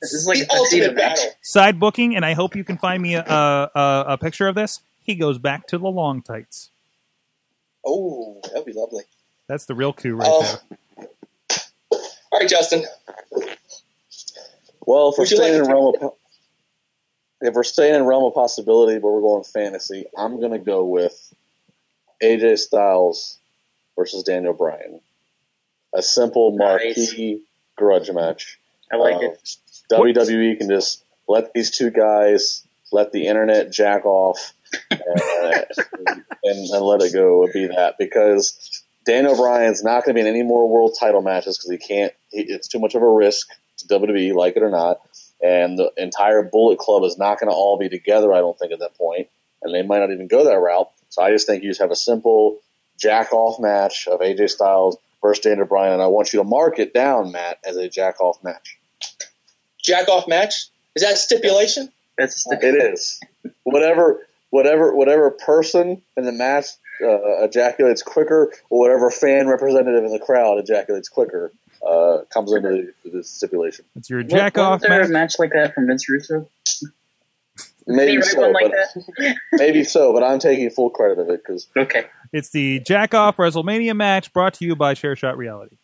This 0.03 0.13
is 0.13 0.27
like 0.27 0.39
the 0.39 0.45
a 0.45 0.47
tuxedo 0.49 0.85
ultimate 0.87 0.97
match. 0.97 1.17
battle. 1.17 1.33
side 1.43 1.81
booking, 1.81 2.17
and 2.17 2.25
I 2.25 2.35
hope 2.35 2.55
you 2.55 2.65
can 2.65 2.77
find 2.79 3.03
me 3.03 3.15
a, 3.15 3.23
a, 3.25 3.71
a, 3.75 4.05
a 4.09 4.19
picture 4.19 4.47
of 4.47 4.55
this. 4.55 4.81
He 5.03 5.15
goes 5.15 5.39
back 5.39 5.67
to 5.69 5.79
the 5.79 5.89
long 5.89 6.23
tights. 6.23 6.71
Oh, 7.85 8.41
that'd 8.45 8.67
be 8.67 8.73
lovely. 8.73 9.05
That's 9.49 9.67
the 9.67 9.75
real 9.75 9.93
coup 9.93 10.15
right 10.17 10.29
Oh. 10.31 10.61
there. 10.99 11.09
All 12.33 12.41
right, 12.41 12.49
Justin. 12.49 12.85
Well, 14.87 15.11
if 15.11 15.19
we're 15.19 15.23
Would 15.23 15.31
you 15.31 15.39
like 15.39 15.47
staying 15.49 15.65
in 15.65 15.71
realm 15.71 15.95
of 16.01 16.13
if 17.43 17.55
we're 17.55 17.63
staying 17.65 17.95
in 17.95 18.05
realm 18.05 18.25
of 18.25 18.35
possibility, 18.35 18.99
but 18.99 19.09
we're 19.09 19.21
going 19.21 19.45
fantasy, 19.45 20.07
I'm 20.17 20.41
gonna 20.41 20.59
go 20.59 20.85
with 20.85 21.33
AJ 22.23 22.59
Styles 22.59 23.39
versus 23.97 24.23
Daniel 24.25 24.53
Bryan. 24.53 25.01
A 25.95 26.03
simple 26.03 26.53
marquee 26.57 27.43
grudge 27.77 28.11
match. 28.11 28.59
I 28.93 28.97
like 28.97 29.17
Uh, 29.17 29.21
it. 29.31 29.57
WWE 29.91 30.59
can 30.59 30.69
just 30.69 31.05
let 31.29 31.53
these 31.53 31.71
two 31.71 31.91
guys 31.91 32.67
let 32.93 33.13
the 33.13 33.27
internet 33.27 33.73
jack 33.73 34.05
off 34.05 34.55
uh, 34.91 34.97
and, 36.45 36.71
and 36.71 36.83
let 36.85 37.03
it 37.03 37.13
go 37.13 37.45
and 37.45 37.53
be 37.53 37.67
that 37.67 37.97
because 37.99 38.85
Daniel 39.05 39.37
Bryan's 39.37 39.85
not 39.85 40.05
going 40.05 40.15
to 40.17 40.23
be 40.23 40.27
in 40.27 40.27
any 40.27 40.43
more 40.43 40.69
world 40.69 40.97
title 40.99 41.23
matches 41.23 41.59
because 41.59 41.71
he 41.71 41.79
can't. 41.79 42.13
He, 42.31 42.43
it's 42.43 42.69
too 42.69 42.81
much 42.81 42.95
of 42.95 43.03
a 43.03 43.09
risk 43.09 43.49
to 43.79 43.89
WWE, 43.89 44.35
like 44.35 44.57
it 44.57 44.63
or 44.63 44.71
not. 44.71 44.99
And 45.43 45.79
the 45.79 45.93
entire 45.97 46.43
Bullet 46.43 46.79
Club 46.79 47.05
is 47.05 47.19
not 47.19 47.39
going 47.39 47.51
to 47.51 47.57
all 47.57 47.79
be 47.79 47.89
together. 47.89 48.33
I 48.33 48.39
don't 48.39 48.59
think 48.59 48.73
at 48.73 48.81
that 48.81 48.97
point, 48.97 49.29
and 49.63 49.75
they 49.75 49.83
might 49.83 49.99
not 49.99 50.11
even 50.11 50.29
go 50.29 50.45
that 50.45 50.59
route. 50.59 50.91
So 51.11 51.23
I 51.23 51.31
just 51.31 51.47
think 51.47 51.63
you 51.63 51.71
just 51.71 51.81
have 51.81 51.91
a 51.91 51.97
simple 51.97 52.59
jack 52.99 53.33
off 53.33 53.61
match 53.61 54.09
of 54.09 54.21
AJ 54.21 54.51
Styles 54.51 54.97
versus 55.23 55.43
Daniel 55.43 55.67
Bryan, 55.67 55.95
and 55.95 56.03
I 56.03 56.07
want 56.07 56.33
you 56.33 56.41
to 56.41 56.45
mark 56.45 56.79
it 56.79 56.95
down, 56.95 57.33
Matt, 57.33 57.59
as 57.65 57.77
a 57.77 57.89
jack 57.89 58.21
off 58.21 58.43
match. 58.43 58.79
Jack 59.87 60.09
off 60.09 60.27
match? 60.29 60.67
Is 60.95 61.03
that 61.03 61.13
a 61.13 61.17
stipulation? 61.17 61.91
That's 62.19 62.47
a 62.51 62.59
It 62.61 62.93
is. 62.95 63.21
Whatever, 63.63 64.27
whatever, 64.51 64.95
whatever 64.95 65.31
person 65.31 66.03
in 66.17 66.25
the 66.25 66.33
match 66.33 66.67
uh, 67.03 67.45
ejaculates 67.45 68.03
quicker, 68.03 68.53
or 68.71 68.81
whatever 68.81 69.11
fan 69.11 69.47
representative 69.49 70.05
in 70.05 70.11
the 70.13 70.19
crowd 70.19 70.59
ejaculates 70.59 71.09
quicker, 71.11 71.53
uh, 71.87 72.19
comes 72.33 72.53
into 72.53 72.91
the, 73.05 73.11
the 73.11 73.23
stipulation. 73.25 73.85
It's 73.97 74.09
your 74.11 74.21
What- 74.21 74.29
jack 74.31 74.59
off 74.59 74.81
wasn't 74.81 74.91
there 74.91 75.01
match. 75.01 75.09
a 75.09 75.13
match 75.13 75.35
like 75.39 75.53
that 75.53 75.75
from 75.75 75.87
Vince 75.87 76.09
Russo? 76.09 76.49
Maybe 77.89 78.21
so, 78.23 78.41
like 78.51 78.73
but, 78.73 79.35
maybe 79.53 79.85
so, 79.85 80.13
but 80.13 80.25
I'm 80.25 80.41
taking 80.41 80.69
full 80.71 80.91
credit 80.91 81.21
of 81.21 81.29
it 81.31 81.43
because 81.45 81.69
Okay. 81.77 82.07
It's 82.33 82.51
the 82.51 82.81
jack 82.81 83.15
off 83.15 83.37
WrestleMania 83.37 83.95
match 83.95 84.33
brought 84.33 84.55
to 84.55 84.65
you 84.65 84.75
by 84.75 84.95
Chair 84.95 85.15
Shot 85.15 85.37
Reality. 85.39 85.77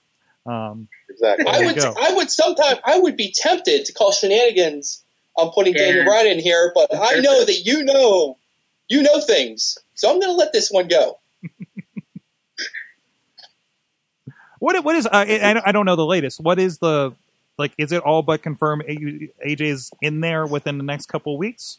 Um, 0.45 0.89
exactly. 1.09 1.47
I 1.49 1.65
would, 1.65 1.77
go. 1.77 1.95
I 2.01 2.13
would 2.15 2.31
sometime, 2.31 2.77
I 2.85 2.99
would 2.99 3.17
be 3.17 3.33
tempted 3.33 3.85
to 3.87 3.93
call 3.93 4.13
shenanigans 4.13 5.03
on 5.37 5.51
putting 5.51 5.75
Yeah. 5.75 5.85
Daniel 5.87 6.05
Bryan 6.05 6.27
in 6.27 6.39
here, 6.41 6.73
but 6.75 6.91
I 6.95 7.21
know 7.21 7.45
that 7.45 7.61
you 7.65 7.85
know, 7.85 8.37
you 8.89 9.03
know 9.03 9.21
things, 9.21 9.79
so 9.95 10.11
I'm 10.11 10.19
going 10.21 10.33
to 10.33 10.37
let 10.37 10.53
this 10.53 10.71
one 10.71 10.89
go. 10.89 11.19
what 14.59 14.83
what 14.85 14.95
is 14.97 15.07
uh, 15.07 15.11
I, 15.13 15.51
I 15.51 15.55
don't- 15.55 15.67
I 15.69 15.73
don't 15.73 15.87
know 15.87 15.97
the 15.97 16.07
latest. 16.07 16.41
What 16.41 16.59
is 16.59 16.79
the 16.79 17.13
like? 17.59 17.73
Is 17.79 17.93
it 17.93 18.03
all 18.03 18.23
but 18.23 18.43
confirmed? 18.43 18.85
A- 18.87 19.31
AJ's 19.47 19.91
in 20.01 20.21
there 20.21 20.47
within 20.47 20.79
the 20.79 20.85
next 20.85 21.07
couple 21.07 21.35
of 21.35 21.39
weeks. 21.39 21.79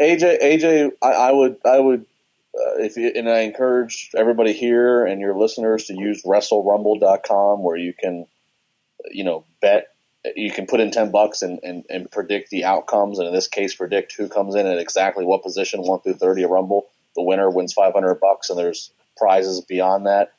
AJ, 0.00 0.40
AJ, 0.42 0.92
I, 1.02 1.08
I 1.12 1.32
would, 1.32 1.56
I 1.64 1.78
would, 1.78 2.06
uh, 2.54 2.78
if 2.78 2.96
you, 2.96 3.12
and 3.14 3.28
I 3.28 3.40
encourage 3.40 4.10
everybody 4.16 4.52
here 4.52 5.04
and 5.04 5.20
your 5.20 5.36
listeners 5.36 5.84
to 5.86 5.94
use 5.94 6.22
WrestleRumble.com 6.24 7.62
where 7.62 7.76
you 7.76 7.92
can, 7.92 8.26
you 9.10 9.24
know, 9.24 9.44
bet. 9.60 9.88
You 10.36 10.50
can 10.50 10.66
put 10.66 10.80
in 10.80 10.90
ten 10.90 11.10
bucks 11.10 11.40
and, 11.40 11.60
and, 11.62 11.84
and 11.88 12.10
predict 12.10 12.50
the 12.50 12.64
outcomes, 12.64 13.18
and 13.18 13.28
in 13.28 13.32
this 13.32 13.48
case, 13.48 13.74
predict 13.74 14.12
who 14.12 14.28
comes 14.28 14.54
in 14.54 14.66
at 14.66 14.78
exactly 14.78 15.24
what 15.24 15.42
position, 15.42 15.80
one 15.80 16.00
through 16.00 16.14
thirty 16.14 16.42
of 16.42 16.50
Rumble. 16.50 16.88
The 17.16 17.22
winner 17.22 17.48
wins 17.48 17.72
five 17.72 17.94
hundred 17.94 18.16
bucks, 18.20 18.50
and 18.50 18.58
there's 18.58 18.90
prizes 19.16 19.62
beyond 19.62 20.06
that. 20.06 20.32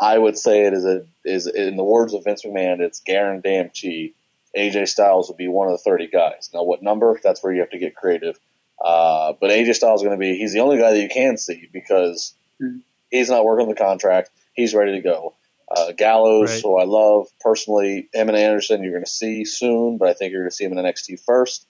I 0.00 0.16
would 0.16 0.38
say 0.38 0.62
it 0.62 0.72
is 0.72 0.84
a 0.84 1.04
is 1.24 1.46
in 1.46 1.76
the 1.76 1.84
words 1.84 2.14
of 2.14 2.24
Vince 2.24 2.44
McMahon, 2.44 2.80
it's 2.80 3.00
guaranteed. 3.00 4.14
AJ 4.56 4.88
Styles 4.88 5.28
would 5.28 5.36
be 5.36 5.48
one 5.48 5.68
of 5.68 5.72
the 5.72 5.84
thirty 5.84 6.06
guys. 6.06 6.50
Now, 6.54 6.62
what 6.62 6.82
number? 6.82 7.20
That's 7.22 7.42
where 7.42 7.52
you 7.52 7.60
have 7.60 7.70
to 7.70 7.78
get 7.78 7.94
creative. 7.94 8.38
Uh, 8.82 9.32
but 9.40 9.50
AJ 9.50 9.74
Styles 9.74 10.00
is 10.00 10.06
going 10.06 10.18
to 10.18 10.20
be, 10.20 10.36
he's 10.36 10.52
the 10.52 10.60
only 10.60 10.78
guy 10.78 10.92
that 10.92 11.00
you 11.00 11.08
can 11.08 11.36
see 11.38 11.68
because 11.72 12.34
Mhm. 12.62 12.82
he's 13.10 13.30
not 13.30 13.44
working 13.44 13.68
the 13.68 13.74
contract. 13.74 14.30
He's 14.54 14.74
ready 14.74 14.92
to 14.92 15.00
go. 15.00 15.34
Uh, 15.68 15.92
Gallows, 15.92 16.50
Right. 16.52 16.62
who 16.62 16.76
I 16.78 16.84
love 16.84 17.28
personally, 17.40 18.08
him 18.12 18.28
and 18.28 18.36
Anderson, 18.36 18.82
you're 18.82 18.92
going 18.92 19.04
to 19.04 19.10
see 19.10 19.44
soon, 19.44 19.96
but 19.98 20.08
I 20.08 20.12
think 20.12 20.32
you're 20.32 20.42
going 20.42 20.50
to 20.50 20.54
see 20.56 20.64
him 20.64 20.72
in 20.72 20.78
NXT 20.78 21.16
first. 21.24 21.66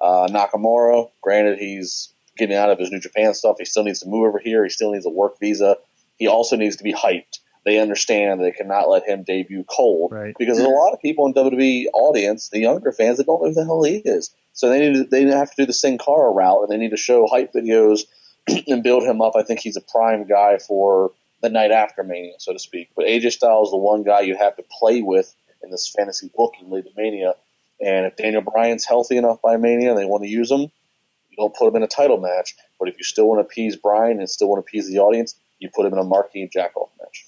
Uh, 0.00 0.26
Nakamura, 0.28 1.10
granted, 1.20 1.58
he's 1.58 2.12
getting 2.36 2.56
out 2.56 2.70
of 2.70 2.78
his 2.78 2.90
New 2.90 3.00
Japan 3.00 3.34
stuff. 3.34 3.56
He 3.58 3.64
still 3.64 3.84
needs 3.84 4.00
to 4.00 4.08
move 4.08 4.24
over 4.26 4.38
here. 4.38 4.64
He 4.64 4.70
still 4.70 4.92
needs 4.92 5.06
a 5.06 5.10
work 5.10 5.38
visa. 5.38 5.76
He 6.16 6.26
also 6.26 6.56
needs 6.56 6.76
to 6.76 6.84
be 6.84 6.92
hyped. 6.92 7.40
They 7.64 7.78
understand 7.78 8.40
they 8.40 8.52
cannot 8.52 8.90
let 8.90 9.08
him 9.08 9.22
debut 9.22 9.64
cold 9.64 10.12
Right. 10.12 10.34
because 10.38 10.58
there's 10.58 10.68
a 10.68 10.72
lot 10.72 10.92
of 10.92 11.00
people 11.00 11.26
in 11.26 11.32
WWE 11.34 11.86
audience, 11.94 12.50
the 12.50 12.60
younger 12.60 12.92
fans, 12.92 13.18
that 13.18 13.26
don't 13.26 13.42
know 13.42 13.48
who 13.48 13.54
the 13.54 13.64
hell 13.64 13.82
he 13.82 13.96
is. 13.96 14.34
So 14.52 14.68
they 14.68 14.80
need 14.88 14.94
to, 14.94 15.04
they 15.04 15.22
have 15.24 15.50
to 15.50 15.62
do 15.62 15.66
the 15.66 15.72
Sin 15.72 15.98
Cara 15.98 16.30
route, 16.30 16.62
and 16.62 16.70
they 16.70 16.76
need 16.76 16.90
to 16.90 16.96
show 16.96 17.26
hype 17.26 17.52
videos 17.52 18.02
and 18.66 18.82
build 18.82 19.02
him 19.02 19.22
up. 19.22 19.34
I 19.34 19.42
think 19.42 19.60
he's 19.60 19.76
a 19.76 19.80
prime 19.80 20.26
guy 20.26 20.58
for 20.58 21.12
the 21.42 21.48
night 21.48 21.70
after 21.70 22.02
Mania, 22.02 22.34
so 22.38 22.52
to 22.52 22.58
speak. 22.58 22.90
But 22.94 23.06
AJ 23.06 23.32
Styles 23.32 23.68
is 23.68 23.72
the 23.72 23.78
one 23.78 24.02
guy 24.02 24.20
you 24.20 24.36
have 24.36 24.56
to 24.56 24.64
play 24.78 25.02
with 25.02 25.34
in 25.62 25.70
this 25.70 25.88
fantasy 25.88 26.30
booking 26.36 26.70
lead 26.70 26.84
to 26.84 26.90
Mania. 26.96 27.34
And 27.80 28.06
if 28.06 28.16
Daniel 28.16 28.42
Bryan's 28.42 28.84
healthy 28.84 29.16
enough 29.16 29.42
by 29.42 29.56
Mania 29.56 29.90
and 29.90 29.98
they 29.98 30.04
want 30.04 30.22
to 30.22 30.28
use 30.28 30.50
him, 30.50 30.60
you 30.60 31.36
don't 31.36 31.54
put 31.54 31.68
him 31.68 31.76
in 31.76 31.82
a 31.82 31.88
title 31.88 32.18
match. 32.18 32.54
But 32.78 32.88
if 32.88 32.98
you 32.98 33.04
still 33.04 33.26
want 33.26 33.40
to 33.40 33.44
appease 33.44 33.76
Bryan 33.76 34.20
and 34.20 34.30
still 34.30 34.48
want 34.48 34.64
to 34.64 34.68
appease 34.68 34.88
the 34.88 35.00
audience, 35.00 35.34
you 35.58 35.68
put 35.74 35.84
him 35.86 35.92
in 35.92 35.98
a 35.98 36.04
marquee 36.04 36.48
jack-off 36.52 36.90
match. 37.00 37.26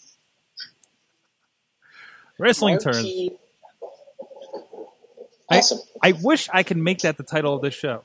Wrestling 2.38 2.78
turns. 2.78 2.96
Marquee- 2.98 3.36
I- 5.50 5.58
Awesome. 5.58 5.78
I 6.02 6.12
wish 6.12 6.48
I 6.52 6.62
could 6.64 6.76
make 6.76 6.98
that 7.00 7.16
the 7.16 7.22
title 7.22 7.54
of 7.54 7.62
this 7.62 7.74
show. 7.74 8.04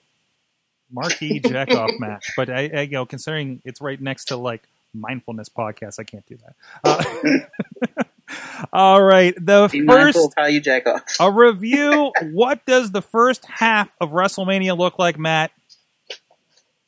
Marquee 0.92 1.40
jack 1.46 1.72
off 1.72 1.90
match, 2.00 2.32
but 2.36 2.50
I, 2.50 2.70
I, 2.74 2.82
you 2.82 2.92
know, 2.92 3.06
considering 3.06 3.62
it's 3.66 3.82
right 3.82 4.00
next 4.00 4.26
to 4.26 4.36
like 4.36 4.62
mindfulness 4.94 5.50
podcast, 5.50 6.00
I 6.00 6.04
can't 6.04 6.26
do 6.28 6.38
that. 6.38 6.56
Uh, 6.84 8.04
all 8.74 9.02
right, 9.02 9.34
the 9.44 9.70
Be 9.72 9.86
first 9.88 10.18
of 10.18 10.34
how 10.38 10.46
you 10.48 10.60
jack 10.62 10.86
off. 10.86 11.02
a 11.20 11.32
review. 11.32 12.12
what 12.32 12.66
does 12.66 12.92
the 12.92 13.02
first 13.02 13.46
half 13.46 13.90
of 14.00 14.12
WrestleMania 14.12 14.78
look 14.78 15.00
like, 15.00 15.18
Matt? 15.18 15.52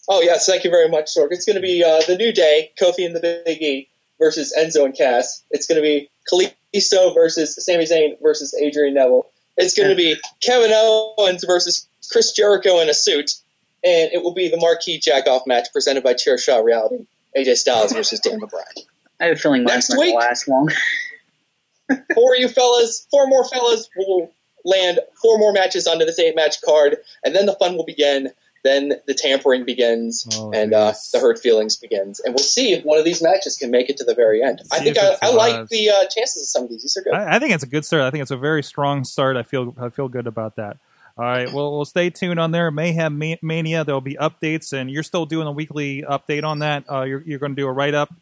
Oh 0.09 0.21
yes, 0.21 0.45
thank 0.45 0.65
you 0.65 0.69
very 0.69 0.89
much, 0.89 1.05
Sorg. 1.15 1.29
It's 1.31 1.45
going 1.45 1.55
to 1.55 1.61
be 1.61 1.81
uh, 1.83 2.01
the 2.05 2.17
New 2.17 2.33
Day, 2.33 2.71
Kofi 2.79 3.05
and 3.05 3.15
the 3.15 3.41
Big 3.45 3.61
E 3.61 3.87
versus 4.19 4.53
Enzo 4.57 4.83
and 4.85 4.95
Cass. 4.95 5.43
It's 5.49 5.65
going 5.65 5.77
to 5.77 5.81
be 5.81 6.09
Kalisto 6.73 7.13
versus 7.13 7.55
Sami 7.63 7.85
Zayn 7.85 8.21
versus 8.21 8.53
Adrian 8.53 8.93
Neville. 8.93 9.25
It's 9.57 9.75
going 9.75 9.89
to 9.89 9.95
be 9.95 10.15
Kevin 10.41 10.71
Owens 10.73 11.43
versus 11.43 11.87
Chris 12.11 12.31
Jericho 12.31 12.79
in 12.79 12.89
a 12.89 12.93
suit, 12.93 13.31
and 13.83 14.11
it 14.11 14.23
will 14.23 14.33
be 14.33 14.49
the 14.49 14.57
marquee 14.57 14.99
jack-off 14.99 15.45
match 15.45 15.67
presented 15.71 16.03
by 16.03 16.13
Chair 16.13 16.37
Shot 16.37 16.63
Reality. 16.63 17.05
AJ 17.37 17.57
Styles 17.57 17.93
versus 17.93 18.19
Daniel 18.19 18.47
Bryan. 18.47 18.65
I 19.19 19.25
have 19.25 19.37
a 19.37 19.39
feeling 19.39 19.63
mine's 19.63 19.73
Next 19.73 19.89
not 19.89 19.95
going 19.97 20.07
week? 20.07 20.19
to 20.19 20.25
last 20.27 20.47
long. 20.47 20.69
Four 22.15 22.35
you 22.35 22.47
fellas, 22.47 23.07
four 23.11 23.27
more 23.27 23.47
fellas 23.47 23.89
will 23.95 24.31
land 24.65 24.99
four 25.21 25.37
more 25.37 25.51
matches 25.51 25.87
onto 25.87 26.05
this 26.05 26.17
eight-match 26.19 26.61
card, 26.61 26.97
and 27.23 27.35
then 27.35 27.45
the 27.45 27.53
fun 27.53 27.75
will 27.75 27.85
begin. 27.85 28.31
Then 28.64 28.94
the 29.07 29.14
tampering 29.14 29.65
begins, 29.65 30.26
Oh, 30.38 30.52
and 30.53 30.73
uh, 30.73 30.94
the 31.11 31.19
hurt 31.19 31.40
feelings 31.40 31.76
begins, 31.76 32.22
and 32.22 32.34
we'll 32.34 32.44
see 32.44 32.72
if 32.72 32.85
one 32.85 32.98
of 32.98 33.03
these 33.03 33.22
matches 33.22 33.57
can 33.57 33.72
make 33.72 33.90
it 33.90 33.98
to 33.98 34.06
the 34.06 34.15
very 34.15 34.41
end. 34.41 34.61
I 34.72 34.80
think 34.80 34.98
I, 34.98 35.18
I 35.22 35.31
like 35.31 35.68
the 35.68 35.90
uh, 35.90 36.06
chances 36.07 36.44
of 36.44 36.48
some 36.48 36.64
of 36.64 36.69
these. 36.69 36.81
These 36.81 36.95
are 36.98 37.02
good. 37.02 37.14
I, 37.14 37.35
I 37.35 37.40
think 37.40 37.53
it's 37.53 37.64
a 37.64 37.68
good 37.68 37.84
start. 37.84 38.03
I 38.03 38.11
think 38.11 38.22
it's 38.22 38.31
a 38.31 38.38
very 38.38 38.64
strong 38.64 39.03
start. 39.03 39.35
I 39.35 39.44
feel 39.44 39.76
I 39.77 39.90
feel 39.90 40.07
good 40.07 40.27
about 40.27 40.56
that. 40.56 40.77
All 41.18 41.26
right, 41.26 41.52
well, 41.52 41.73
we'll 41.73 41.85
stay 41.85 42.10
tuned 42.10 42.40
on 42.40 42.52
there. 42.52 42.72
Mayhem 42.72 43.19
Ma- 43.19 43.35
Mania. 43.41 43.84
There'll 43.84 44.02
be 44.02 44.15
updates, 44.15 44.73
and 44.73 44.90
you're 44.90 45.03
still 45.03 45.26
doing 45.26 45.45
a 45.45 45.52
weekly 45.52 46.02
update 46.02 46.44
on 46.44 46.60
that. 46.60 46.85
Uh, 46.90 47.03
you're 47.03 47.22
you're 47.22 47.40
going 47.40 47.52
to 47.52 47.61
do 47.61 47.68
a 47.68 47.72
write 47.72 47.94
up. 47.94 48.14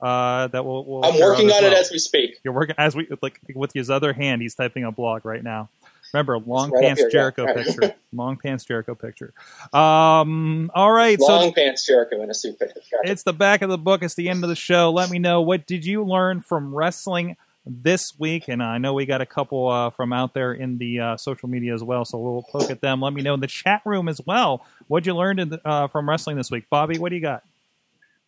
Uh, 0.00 0.46
that 0.48 0.64
will. 0.64 0.84
will 0.84 1.04
I'm 1.04 1.18
working 1.20 1.50
on 1.50 1.64
as 1.64 1.72
it 1.72 1.72
as 1.72 1.90
we 1.90 1.98
speak. 1.98 2.38
You're 2.44 2.52
working 2.54 2.74
as 2.78 2.94
we 2.94 3.08
like 3.22 3.40
with 3.54 3.72
his 3.72 3.90
other 3.90 4.12
hand. 4.12 4.42
He's 4.42 4.54
typing 4.54 4.84
a 4.84 4.92
blog 4.92 5.24
right 5.24 5.42
now. 5.42 5.70
Remember, 6.12 6.38
long 6.38 6.70
right 6.70 6.82
pants 6.82 7.00
here. 7.02 7.10
Jericho 7.10 7.44
Right. 7.44 7.56
picture. 7.56 7.94
Long 8.12 8.38
pants 8.38 8.64
Jericho 8.64 8.94
picture. 8.94 9.34
Um. 9.74 10.70
All 10.74 10.90
right. 10.90 11.20
Long 11.20 11.48
so 11.48 11.52
pants 11.52 11.84
Jericho 11.86 12.22
in 12.22 12.30
a 12.30 12.34
suit. 12.34 12.58
Gotcha. 12.58 12.74
it's 13.04 13.22
the 13.22 13.34
back 13.34 13.60
of 13.60 13.68
the 13.68 13.76
book. 13.76 14.02
It's 14.02 14.14
the 14.14 14.30
end 14.30 14.42
of 14.42 14.48
the 14.48 14.56
show. 14.56 14.90
Let 14.90 15.10
me 15.10 15.18
know 15.18 15.42
what 15.42 15.66
did 15.66 15.84
you 15.84 16.02
learn 16.04 16.40
from 16.40 16.74
wrestling 16.74 17.36
this 17.66 18.18
week, 18.18 18.48
and 18.48 18.62
I 18.62 18.78
know 18.78 18.94
we 18.94 19.04
got 19.04 19.20
a 19.20 19.26
couple 19.26 19.68
uh, 19.68 19.90
from 19.90 20.14
out 20.14 20.32
there 20.32 20.54
in 20.54 20.78
the 20.78 21.00
uh, 21.00 21.16
social 21.18 21.50
media 21.50 21.74
as 21.74 21.82
well. 21.84 22.06
So 22.06 22.16
we'll 22.16 22.42
poke 22.50 22.70
at 22.70 22.80
them. 22.80 23.02
Let 23.02 23.12
me 23.12 23.20
know 23.20 23.34
in 23.34 23.40
the 23.40 23.46
chat 23.46 23.82
room 23.84 24.08
as 24.08 24.20
well. 24.26 24.64
What 24.86 25.04
you 25.04 25.14
learned 25.14 25.40
in 25.40 25.48
the, 25.50 25.68
uh, 25.68 25.88
from 25.88 26.08
wrestling 26.08 26.36
this 26.38 26.50
week, 26.50 26.64
Bobby? 26.70 26.96
What 26.98 27.10
do 27.10 27.16
you 27.16 27.22
got? 27.22 27.42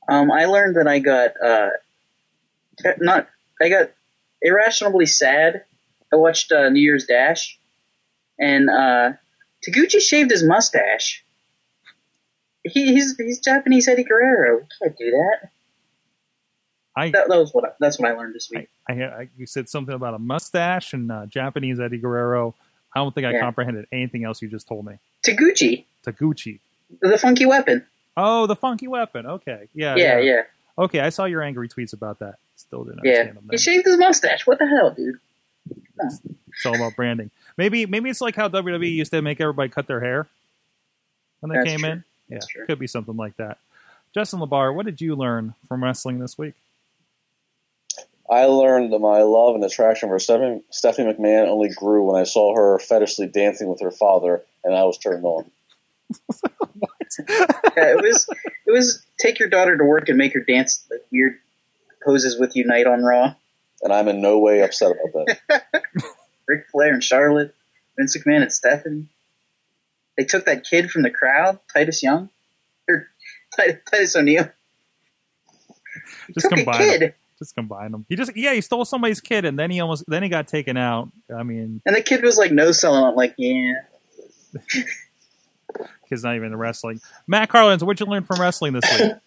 Um, 0.09 0.31
I 0.31 0.45
learned 0.45 0.77
that 0.77 0.87
I 0.87 0.99
got 0.99 1.31
uh, 1.43 1.71
not 2.99 3.29
I 3.63 3.69
got 3.71 3.91
irrationally 4.43 5.07
sad. 5.07 5.65
I 6.13 6.17
watched 6.17 6.51
uh, 6.53 6.69
New 6.69 6.81
Year's 6.81 7.07
Dash, 7.07 7.59
and 8.41 8.69
uh, 8.71 9.13
Taguchi 9.67 10.01
shaved 10.01 10.31
his 10.31 10.43
mustache. 10.43 11.25
He, 12.65 12.93
he's 12.95 13.17
he's 13.17 13.39
Japanese 13.41 13.87
Eddie 13.89 14.05
Guerrero. 14.05 14.59
We 14.59 14.65
can't 14.83 14.99
do 14.99 15.11
that. 15.13 15.51
I 16.97 17.11
That, 17.11 17.29
that 17.29 17.39
was 17.39 17.53
what 17.53 17.65
I, 17.65 17.69
that's 17.79 17.99
what 17.99 18.11
I 18.11 18.15
learned 18.15 18.35
this 18.35 18.51
week. 18.51 18.69
I, 18.89 18.93
I 19.05 19.29
you 19.39 19.47
said 19.47 19.69
something 19.69 19.95
about 19.95 20.15
a 20.15 20.19
mustache 20.19 20.93
and 20.93 21.11
uh, 21.11 21.27
Japanese 21.27 21.79
Eddie 21.79 21.99
Guerrero. 21.99 22.55
I 22.95 22.99
don't 22.99 23.15
think 23.15 23.27
I 23.27 23.33
Yeah. 23.33 23.41
comprehended 23.41 23.87
anything 23.93 24.25
else 24.25 24.43
you 24.43 24.49
just 24.49 24.67
told 24.67 24.85
me. 24.85 24.95
Taguchi, 25.25 25.85
Taguchi. 26.05 26.59
the 27.01 27.17
funky 27.19 27.47
weapon. 27.47 27.87
Oh, 28.17 28.47
the 28.47 28.57
funky 28.57 28.89
weapon. 28.89 29.25
Okay. 29.25 29.69
Yeah. 29.73 29.95
Yeah, 29.97 30.19
yeah, 30.19 30.43
Okay, 30.77 30.99
I 31.01 31.11
saw 31.11 31.27
your 31.27 31.43
angry 31.43 31.69
tweets 31.69 31.93
about 31.93 32.19
that. 32.19 32.37
Still 32.57 32.85
didn't 32.85 33.01
yeah. 33.05 33.13
understand 33.13 33.37
them. 33.37 33.45
He 33.53 33.59
shaved 33.59 33.87
his 33.87 33.97
mustache. 33.97 34.47
What 34.47 34.59
the 34.59 34.67
hell, 34.67 34.91
dude? 34.91 35.15
It's 36.05 36.67
all 36.67 36.75
about 36.75 36.97
branding. 36.97 37.31
Maybe 37.57 37.87
maybe 37.87 38.11
it's 38.11 38.21
like 38.21 38.37
how 38.37 38.49
WWE 38.49 38.91
used 38.93 39.13
to 39.13 39.23
make 39.23 39.41
everybody 39.41 39.69
cut 39.69 39.87
their 39.87 40.01
hair 40.01 40.27
when 41.41 41.51
they 41.51 41.57
That's 41.57 41.69
came 41.71 41.81
true. 41.81 41.89
in. 41.91 42.05
Yeah, 42.29 42.35
That's 42.37 42.47
true. 42.49 42.67
could 42.67 42.79
be 42.79 42.87
something 42.87 43.17
like 43.17 43.37
that. 43.37 43.59
Justin 44.15 44.41
LaBar, 44.41 44.75
what 44.75 44.87
did 44.87 45.01
you 45.01 45.15
learn 45.15 45.55
from 45.69 45.83
wrestling 45.85 46.19
this 46.19 46.37
week? 46.37 46.55
I 48.31 48.45
learned 48.45 48.93
that 48.93 48.99
my 49.01 49.23
love 49.23 49.57
and 49.57 49.65
attraction 49.65 50.09
for 50.09 50.19
Stephanie, 50.21 50.63
Stephanie 50.71 51.13
McMahon 51.13 51.49
only 51.49 51.69
grew 51.69 52.05
when 52.07 52.21
I 52.21 52.25
saw 52.25 52.55
her 52.55 52.79
fetishly 52.79 53.27
dancing 53.27 53.69
with 53.69 53.81
her 53.81 53.91
father, 53.91 54.43
and 54.63 54.75
I 54.75 54.85
was 54.85 54.99
turned 54.99 55.25
on. 55.25 55.51
Yeah, 57.77 57.91
it 57.93 58.01
was 58.01 58.29
it 58.67 58.71
was 58.71 59.05
take 59.19 59.41
your 59.41 59.49
daughter 59.49 59.77
to 59.77 59.85
work 59.85 60.09
and 60.09 60.17
make 60.17 60.33
her 60.35 60.41
dance 60.41 60.85
like 60.91 61.01
weird 61.11 61.35
poses 62.05 62.39
with 62.39 62.55
you 62.55 62.65
night 62.65 62.87
on 62.87 63.03
Raw. 63.03 63.35
And 63.83 63.93
I'm 63.93 64.09
in 64.09 64.21
no 64.21 64.39
way 64.39 64.63
upset 64.63 64.93
about 64.93 65.27
that. 65.49 65.65
Ric 66.47 66.67
Flair 66.71 66.93
and 66.93 67.03
Charlotte, 67.03 67.55
Vince 67.97 68.17
McMahon 68.17 68.43
and 68.43 68.53
Stephanie. 68.53 69.07
They 70.17 70.25
took 70.25 70.47
that 70.47 70.65
kid 70.65 70.91
from 70.91 71.03
the 71.03 71.11
crowd, 71.11 71.61
Titus 71.73 72.03
Young, 72.03 72.29
or 72.89 73.09
Titus 73.57 74.17
O'Neil. 74.17 74.51
Just 76.35 76.49
took 76.49 76.53
a 76.53 76.57
combine 76.57 76.79
kid. 76.79 77.01
them. 77.01 77.13
Just 77.39 77.55
combine 77.55 77.93
them. 77.93 78.05
He 78.09 78.17
just 78.17 78.37
yeah, 78.37 78.53
he 78.53 78.61
stole 78.61 78.85
somebody's 78.85 79.21
kid 79.21 79.47
and 79.47 79.59
then 79.59 79.71
he 79.71 79.81
almost 79.81 80.05
then 80.07 80.23
he 80.23 80.29
got 80.29 80.47
taken 80.47 80.77
out. 80.77 81.11
I 81.35 81.43
mean, 81.43 81.81
And 81.87 81.97
the 81.97 82.03
kid 82.03 82.23
was 82.23 82.37
like 82.37 82.53
no 82.53 82.71
selling. 82.73 83.03
I'm 83.03 83.15
like, 83.15 83.35
yeah. 83.39 83.75
he's 86.09 86.23
not 86.23 86.37
even 86.37 86.49
in 86.49 86.57
wrestling. 86.57 87.01
Matt 87.27 87.49
Carlins, 87.49 87.83
what'd 87.83 88.05
you 88.05 88.11
learn 88.13 88.25
from 88.25 88.41
wrestling 88.41 88.75
this 88.75 88.85
week? 89.01 89.13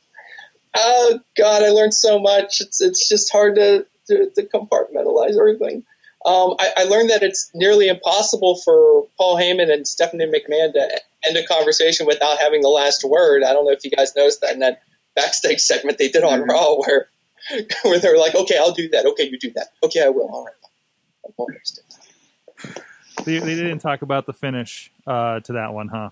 Oh 0.76 1.20
God, 1.38 1.62
I 1.62 1.70
learned 1.70 1.94
so 1.94 2.18
much. 2.18 2.60
It's 2.60 2.82
it's 2.82 3.08
just 3.08 3.32
hard 3.32 3.58
to 3.58 3.86
to, 4.08 4.30
to 4.32 4.44
compartmentalize 4.44 5.38
everything. 5.38 5.84
Um, 6.26 6.56
I, 6.58 6.72
I 6.78 6.84
learned 6.86 7.10
that 7.10 7.22
it's 7.22 7.52
nearly 7.54 7.90
impossible 7.90 8.56
for 8.64 9.08
Paul 9.18 9.38
Heyman 9.38 9.72
and 9.72 9.86
Stephanie 9.86 10.26
McMahon 10.26 10.72
to 10.74 11.02
end 11.28 11.38
a 11.38 11.46
conversation 11.46 12.06
without 12.06 12.38
having 12.38 12.62
the 12.62 12.70
last 12.70 13.04
word. 13.04 13.44
I 13.44 13.52
don't 13.52 13.66
know 13.66 13.72
if 13.72 13.84
you 13.84 13.92
guys 13.92 14.16
noticed 14.16 14.42
that 14.42 14.54
in 14.54 14.60
that 14.60 14.82
backstage 15.16 15.60
segment 15.60 15.98
they 15.98 16.08
did 16.08 16.24
on 16.24 16.42
Raw, 16.44 16.76
where 16.76 17.10
where 17.84 18.00
they're 18.00 18.18
like, 18.18 18.36
"Okay, 18.36 18.58
I'll 18.58 18.72
do 18.72 18.88
that. 18.90 19.06
Okay, 19.06 19.30
you 19.30 19.38
do 19.38 19.52
that. 19.56 19.68
Okay, 19.84 20.02
I 20.02 20.10
will. 20.10 20.30
All 20.30 20.46
right." 20.46 20.54
They, 23.26 23.40
they 23.40 23.56
didn't 23.56 23.80
talk 23.80 24.02
about 24.02 24.26
the 24.26 24.34
finish 24.34 24.92
uh, 25.08 25.40
to 25.42 25.54
that 25.54 25.74
one, 25.74 25.88
huh? 25.88 26.10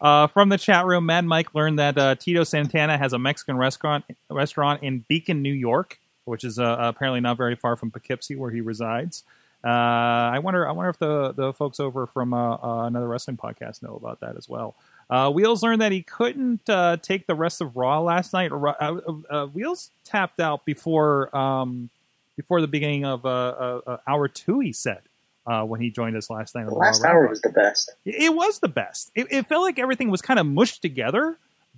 Uh, 0.00 0.26
from 0.28 0.48
the 0.48 0.58
chat 0.58 0.86
room, 0.86 1.06
Mad 1.06 1.24
Mike 1.24 1.54
learned 1.54 1.78
that 1.78 1.98
uh, 1.98 2.14
Tito 2.14 2.44
Santana 2.44 2.96
has 2.96 3.12
a 3.12 3.18
Mexican 3.18 3.56
restaurant 3.56 4.04
restaurant 4.30 4.82
in 4.82 5.04
Beacon, 5.08 5.42
New 5.42 5.52
York, 5.52 5.98
which 6.28 6.44
is 6.44 6.58
uh, 6.58 6.76
apparently 6.78 7.20
not 7.20 7.36
very 7.36 7.56
far 7.56 7.76
from 7.76 7.90
Poughkeepsie, 7.90 8.36
where 8.36 8.50
he 8.50 8.60
resides. 8.60 9.24
Uh, 9.64 9.68
I 9.68 10.38
wonder, 10.38 10.68
I 10.68 10.72
wonder 10.72 10.88
if 10.90 10.98
the 10.98 11.32
the 11.32 11.52
folks 11.52 11.80
over 11.80 12.06
from 12.06 12.32
uh, 12.32 12.54
uh, 12.62 12.84
another 12.86 13.08
wrestling 13.08 13.36
podcast 13.36 13.82
know 13.82 13.96
about 13.96 14.20
that 14.20 14.36
as 14.36 14.48
well. 14.48 14.76
Uh, 15.10 15.30
Wheels 15.30 15.62
learned 15.64 15.80
that 15.80 15.90
he 15.90 16.02
couldn't 16.02 16.68
uh, 16.68 16.98
take 16.98 17.26
the 17.26 17.34
rest 17.34 17.60
of 17.60 17.76
Raw 17.76 18.00
last 18.00 18.32
night. 18.32 18.52
Uh, 18.52 18.96
uh, 19.28 19.46
Wheels 19.46 19.90
tapped 20.04 20.38
out 20.38 20.64
before 20.64 21.34
um, 21.36 21.90
before 22.36 22.60
the 22.60 22.68
beginning 22.68 23.04
of 23.04 23.24
uh, 23.26 23.28
uh, 23.28 23.80
uh, 23.86 23.96
hour 24.06 24.28
two. 24.28 24.60
He 24.60 24.72
said 24.72 25.00
uh, 25.46 25.64
when 25.64 25.80
he 25.80 25.90
joined 25.90 26.16
us 26.16 26.30
last 26.30 26.54
night. 26.54 26.66
The 26.66 26.74
last 26.74 27.02
Raw 27.02 27.10
hour 27.10 27.22
Raw. 27.24 27.30
was 27.30 27.40
the 27.40 27.48
best. 27.48 27.90
It 28.04 28.14
it 28.26 28.34
was 28.34 28.60
the 28.60 28.68
best. 28.68 29.10
It, 29.16 29.26
it 29.30 29.48
felt 29.48 29.62
like 29.62 29.80
everything 29.80 30.08
was 30.08 30.22
kind 30.22 30.38
of 30.38 30.46
mushed 30.46 30.82
together, 30.82 31.36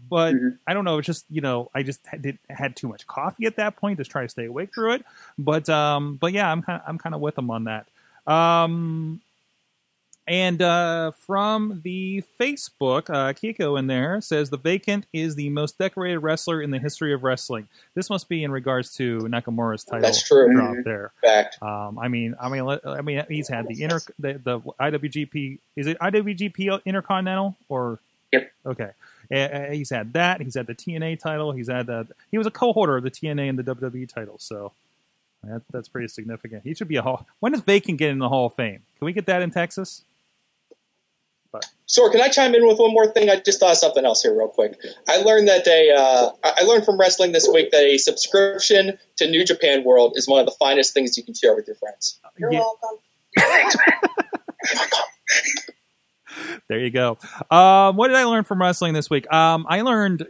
but 0.08 0.34
Mm-hmm. 0.34 0.48
I 0.66 0.74
don't 0.74 0.84
know. 0.84 0.98
It's 0.98 1.06
just 1.06 1.24
you 1.30 1.40
know 1.40 1.70
I 1.74 1.82
just 1.82 2.06
had, 2.06 2.22
did, 2.22 2.38
had 2.48 2.76
too 2.76 2.88
much 2.88 3.06
coffee 3.06 3.46
at 3.46 3.56
that 3.56 3.76
point 3.76 3.98
to 3.98 4.04
try 4.04 4.22
to 4.22 4.28
stay 4.28 4.46
awake 4.46 4.74
through 4.74 4.94
it. 4.94 5.04
But 5.38 5.68
um, 5.68 6.16
but 6.16 6.32
yeah, 6.32 6.50
I'm 6.50 6.62
kind 6.62 6.80
of 6.80 6.88
I'm 6.88 6.98
kind 6.98 7.14
of 7.14 7.20
with 7.20 7.34
them 7.34 7.50
on 7.50 7.64
that. 7.64 7.86
Um, 8.26 9.20
and 10.26 10.62
uh, 10.62 11.10
from 11.12 11.80
the 11.82 12.22
Facebook, 12.38 13.10
uh, 13.10 13.32
Kiko 13.32 13.76
in 13.76 13.88
there 13.88 14.20
says 14.20 14.48
the 14.48 14.58
Vacant 14.58 15.06
is 15.12 15.34
the 15.34 15.48
most 15.48 15.76
decorated 15.76 16.20
wrestler 16.20 16.62
in 16.62 16.70
the 16.70 16.78
history 16.78 17.12
of 17.12 17.24
wrestling. 17.24 17.66
This 17.94 18.08
must 18.10 18.28
be 18.28 18.44
in 18.44 18.52
regards 18.52 18.94
to 18.96 19.18
Nakamura's 19.20 19.82
title 19.82 20.02
That's 20.02 20.22
true. 20.22 20.54
drop 20.54 20.76
Mhm. 20.76 20.84
there. 20.84 21.10
Fact. 21.20 21.60
Um, 21.60 21.98
I 21.98 22.06
mean, 22.06 22.36
I 22.40 22.48
mean, 22.48 22.78
I 22.84 23.00
mean, 23.00 23.24
he's 23.28 23.48
had 23.48 23.66
the 23.66 23.82
inter 23.82 23.98
the, 24.20 24.34
the 24.34 24.60
IWGP. 24.60 25.58
Is 25.74 25.88
it 25.88 25.98
IWGP 25.98 26.84
Intercontinental 26.84 27.56
or? 27.68 27.98
Yep. 28.30 28.52
Okay. 28.66 28.90
He's 29.30 29.90
had 29.90 30.12
that. 30.14 30.40
He's 30.40 30.54
had 30.54 30.66
the 30.66 30.74
TNA 30.74 31.20
title. 31.20 31.52
He's 31.52 31.68
had 31.70 31.86
the. 31.86 32.06
He 32.30 32.38
was 32.38 32.46
a 32.46 32.50
co-holder 32.50 32.96
of 32.96 33.04
the 33.04 33.10
TNA 33.10 33.48
and 33.48 33.58
the 33.58 33.62
WWE 33.62 34.12
title. 34.12 34.36
So 34.38 34.72
that, 35.44 35.62
that's 35.72 35.88
pretty 35.88 36.08
significant. 36.08 36.64
He 36.64 36.74
should 36.74 36.88
be 36.88 36.96
a 36.96 37.02
hall. 37.02 37.26
When 37.38 37.52
does 37.52 37.60
Bacon 37.60 37.96
get 37.96 38.10
in 38.10 38.18
the 38.18 38.28
Hall 38.28 38.46
of 38.46 38.54
Fame? 38.54 38.80
Can 38.98 39.06
we 39.06 39.12
get 39.12 39.26
that 39.26 39.42
in 39.42 39.50
Texas? 39.50 40.02
Sure. 41.88 42.08
can 42.12 42.20
I 42.20 42.28
chime 42.28 42.54
in 42.54 42.64
with 42.64 42.78
one 42.78 42.92
more 42.92 43.10
thing? 43.10 43.28
I 43.28 43.40
just 43.40 43.58
thought 43.58 43.72
of 43.72 43.76
something 43.78 44.04
else 44.04 44.22
here, 44.22 44.32
real 44.36 44.46
quick. 44.46 44.78
I 45.08 45.16
learned 45.22 45.48
that 45.48 45.64
they, 45.64 45.90
uh, 45.90 46.30
I 46.44 46.58
I 46.60 46.64
learned 46.64 46.84
from 46.84 47.00
wrestling 47.00 47.32
this 47.32 47.48
week 47.52 47.72
that 47.72 47.82
a 47.82 47.98
subscription 47.98 48.96
to 49.16 49.28
New 49.28 49.44
Japan 49.44 49.82
World 49.82 50.12
is 50.14 50.28
one 50.28 50.38
of 50.38 50.46
the 50.46 50.52
finest 50.52 50.94
things 50.94 51.18
you 51.18 51.24
can 51.24 51.34
share 51.34 51.56
with 51.56 51.66
your 51.66 51.74
friends. 51.74 52.20
You're 52.38 52.52
Yeah. 52.52 52.60
welcome. 52.60 52.98
There 56.68 56.78
you 56.78 56.90
go. 56.90 57.18
Um, 57.50 57.96
what 57.96 58.08
did 58.08 58.16
I 58.16 58.24
learn 58.24 58.44
from 58.44 58.60
wrestling 58.60 58.94
this 58.94 59.10
week? 59.10 59.30
Um, 59.32 59.66
I 59.68 59.82
learned. 59.82 60.26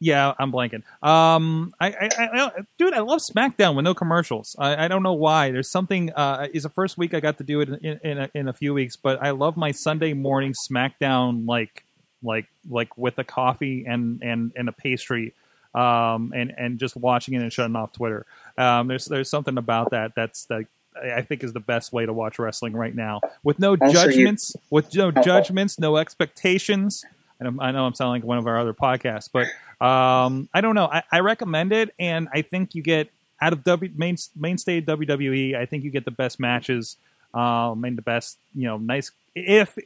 Yeah, 0.00 0.34
I'm 0.38 0.50
blanking. 0.50 0.82
Um, 1.02 1.72
I, 1.80 1.90
I, 1.90 2.08
I, 2.18 2.50
dude, 2.76 2.92
I 2.92 3.00
love 3.00 3.20
SmackDown 3.20 3.76
with 3.76 3.84
no 3.84 3.94
commercials. 3.94 4.56
I, 4.58 4.86
I 4.86 4.88
don't 4.88 5.02
know 5.02 5.12
why. 5.12 5.52
There's 5.52 5.70
something. 5.70 6.10
Uh, 6.12 6.48
is 6.52 6.64
the 6.64 6.70
first 6.70 6.98
week 6.98 7.14
I 7.14 7.20
got 7.20 7.38
to 7.38 7.44
do 7.44 7.60
it 7.60 7.68
in 7.68 8.00
in 8.02 8.18
a, 8.18 8.30
in 8.34 8.48
a 8.48 8.52
few 8.52 8.74
weeks, 8.74 8.96
but 8.96 9.22
I 9.22 9.30
love 9.30 9.56
my 9.56 9.70
Sunday 9.70 10.12
morning 10.12 10.54
SmackDown 10.54 11.46
like 11.46 11.84
like 12.22 12.46
like 12.68 12.96
with 12.98 13.18
a 13.18 13.24
coffee 13.24 13.84
and 13.86 14.22
and 14.22 14.52
and 14.56 14.68
a 14.68 14.72
pastry, 14.72 15.34
um, 15.74 16.32
and 16.34 16.52
and 16.56 16.78
just 16.80 16.96
watching 16.96 17.34
it 17.34 17.42
and 17.42 17.52
shutting 17.52 17.76
off 17.76 17.92
Twitter. 17.92 18.26
Um, 18.58 18.88
there's 18.88 19.04
there's 19.04 19.30
something 19.30 19.56
about 19.56 19.90
that 19.90 20.14
that's 20.16 20.48
like 20.50 20.66
I 21.00 21.22
think 21.22 21.42
is 21.44 21.52
the 21.52 21.60
best 21.60 21.92
way 21.92 22.04
to 22.06 22.12
watch 22.12 22.38
wrestling 22.38 22.74
right 22.74 22.94
now, 22.94 23.20
with 23.42 23.58
no 23.58 23.72
you- 23.72 23.92
judgments, 23.92 24.54
with 24.70 24.94
no 24.94 25.10
judgments, 25.10 25.78
no 25.78 25.96
expectations. 25.96 27.04
And 27.40 27.46
I'm- 27.48 27.60
I 27.60 27.72
know 27.72 27.86
I'm 27.86 27.94
sounding 27.94 28.22
like 28.22 28.28
one 28.28 28.38
of 28.38 28.46
our 28.46 28.58
other 28.58 28.74
podcasts, 28.74 29.28
but 29.32 29.46
um, 29.84 30.48
I 30.54 30.60
don't 30.60 30.74
know. 30.74 30.86
I, 30.86 31.02
I 31.10 31.20
recommend 31.20 31.72
it, 31.72 31.92
and 31.98 32.28
I 32.32 32.42
think 32.42 32.74
you 32.74 32.82
get 32.82 33.10
out 33.40 33.52
of 33.52 33.64
W 33.64 33.90
main 33.96 34.16
mainstay 34.36 34.80
WWE. 34.80 35.56
I 35.56 35.66
think 35.66 35.82
you 35.82 35.90
get 35.90 36.04
the 36.04 36.12
best 36.12 36.38
matches, 36.38 36.96
um, 37.34 37.84
and 37.84 37.98
the 37.98 38.02
best 38.02 38.38
you 38.54 38.66
know 38.68 38.78
nice. 38.78 39.10
If 39.34 39.76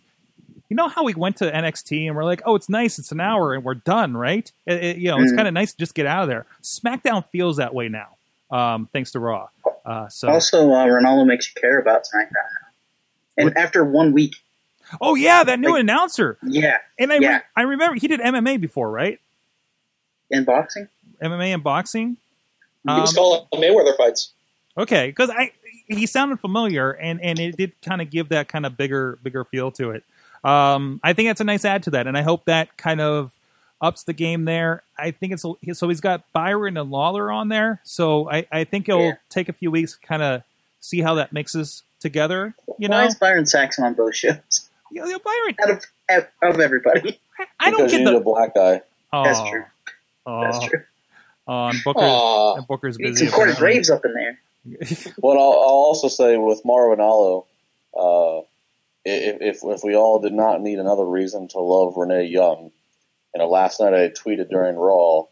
you 0.68 0.76
know 0.76 0.88
how 0.88 1.04
we 1.04 1.14
went 1.14 1.36
to 1.36 1.50
NXT 1.50 2.08
and 2.08 2.16
we're 2.16 2.24
like, 2.24 2.42
oh, 2.44 2.56
it's 2.56 2.68
nice, 2.68 2.98
it's 2.98 3.12
an 3.12 3.20
hour, 3.20 3.54
and 3.54 3.64
we're 3.64 3.74
done, 3.74 4.14
right? 4.16 4.50
It- 4.66 4.84
it- 4.84 4.96
you 4.98 5.08
know, 5.10 5.18
it's 5.20 5.32
Mhm. 5.32 5.36
kind 5.36 5.48
of 5.48 5.54
nice 5.54 5.72
to 5.72 5.78
just 5.78 5.94
get 5.94 6.04
out 6.06 6.24
of 6.24 6.28
there. 6.28 6.44
SmackDown 6.62 7.24
feels 7.30 7.56
that 7.58 7.72
way 7.72 7.88
now, 7.88 8.15
um, 8.50 8.88
thanks 8.92 9.12
to 9.12 9.20
Raw. 9.20 9.48
Uh, 9.84 10.08
so, 10.08 10.28
Also, 10.28 10.70
uh, 10.72 10.86
Ranallo 10.86 11.26
makes 11.26 11.48
you 11.54 11.60
care 11.60 11.78
about 11.78 12.02
SmackDown 12.04 12.30
now. 12.32 13.44
And 13.44 13.56
after 13.58 13.84
one 13.84 14.12
week, 14.12 14.34
oh 15.00 15.14
yeah, 15.14 15.44
that 15.44 15.60
new 15.60 15.76
announcer. 15.76 16.38
yeah, 16.42 16.78
And 16.98 17.12
I, 17.12 17.16
re- 17.18 17.24
Yeah. 17.24 17.40
I 17.54 17.62
remember 17.62 17.96
he 17.96 18.08
did 18.08 18.20
MMA 18.20 18.60
before, 18.60 18.90
right? 18.90 19.20
in 20.30 20.42
boxing, 20.44 20.88
MMA 21.22 21.54
and 21.54 21.62
boxing. 21.62 22.16
You 22.84 22.92
Um, 22.94 23.06
call 23.14 23.48
it 23.52 23.56
Mayweather 23.56 23.96
fights. 23.96 24.32
Okay, 24.76 25.06
because 25.06 25.30
I 25.30 25.52
he 25.86 26.04
sounded 26.06 26.40
familiar, 26.40 26.90
and 26.92 27.20
and 27.20 27.38
it 27.38 27.56
did 27.56 27.72
kind 27.80 28.02
of 28.02 28.10
give 28.10 28.30
that 28.30 28.48
kind 28.48 28.66
of 28.66 28.76
bigger 28.76 29.18
bigger 29.22 29.44
feel 29.44 29.70
to 29.72 29.90
it. 29.92 30.02
Um, 30.42 30.98
I 31.04 31.12
think 31.12 31.28
that's 31.28 31.40
a 31.40 31.44
nice 31.44 31.64
add 31.64 31.84
to 31.84 31.90
that, 31.90 32.06
and 32.08 32.16
I 32.18 32.22
hope 32.22 32.44
that 32.46 32.76
kind 32.76 33.00
of 33.00 33.30
ups 33.80 34.04
the 34.04 34.12
game 34.12 34.44
there. 34.44 34.82
I 34.98 35.10
think 35.10 35.32
it's 35.32 35.44
a- 35.44 35.74
so 35.74 35.88
he's 35.88 36.00
got 36.00 36.22
Byron 36.32 36.76
and 36.76 36.90
Lawler 36.90 37.30
on 37.30 37.48
there, 37.48 37.80
so 37.84 38.30
I 38.30 38.46
I 38.50 38.64
think 38.64 38.88
it'll 38.88 39.02
Yeah. 39.02 39.14
take 39.28 39.48
a 39.48 39.52
few 39.52 39.70
weeks 39.70 39.92
to 39.98 40.06
kind 40.06 40.22
of 40.22 40.42
see 40.80 41.00
how 41.02 41.14
that 41.16 41.32
mixes 41.32 41.82
together. 42.00 42.54
You 42.78 42.88
why 42.88 43.02
know, 43.02 43.06
is 43.06 43.14
Byron 43.16 43.46
Saxton 43.46 43.84
on 43.84 43.94
both 43.94 44.14
shows? 44.16 44.68
Yeah, 44.92 45.04
yeah, 45.06 45.16
Byron. 45.24 45.56
Out 45.62 45.70
of 45.70 45.84
out 46.42 46.54
of 46.54 46.60
everybody, 46.60 47.18
I 47.60 47.70
don't 47.70 47.78
because 47.78 47.90
get 47.92 48.00
you 48.00 48.06
need 48.06 48.12
the 48.14 48.20
a 48.20 48.24
black 48.24 48.54
guy. 48.54 48.80
oh, 49.12 49.24
that's 49.24 49.40
true. 49.50 49.64
That's 50.26 50.58
oh, 50.58 50.66
true. 50.68 50.82
oh, 51.48 51.66
and 51.68 51.78
Booker 51.84 52.00
Aw. 52.02 52.54
and 52.56 52.66
Booker's 52.66 52.96
busy. 52.96 53.26
some 53.26 53.34
Corey. 53.34 53.54
Graves 53.54 53.90
up 53.90 54.04
in 54.04 54.14
there. 54.14 54.38
What 55.18 55.36
I'll, 55.36 55.42
I'll 55.42 55.84
also 55.86 56.08
say 56.08 56.36
with 56.36 56.64
Mauro 56.64 56.96
Ranallo, 56.96 57.46
uh, 57.96 58.44
if, 59.04 59.40
if 59.40 59.58
if 59.64 59.84
we 59.84 59.94
all 59.94 60.18
did 60.20 60.32
not 60.32 60.60
need 60.60 60.78
another 60.80 61.04
reason 61.04 61.46
to 61.48 61.60
love 61.60 61.94
Renee 61.96 62.24
Young, 62.26 62.72
you 63.36 63.42
know, 63.42 63.50
last 63.50 63.80
night 63.80 63.92
I 63.92 64.08
tweeted 64.08 64.48
during 64.48 64.76
Raw 64.76 65.24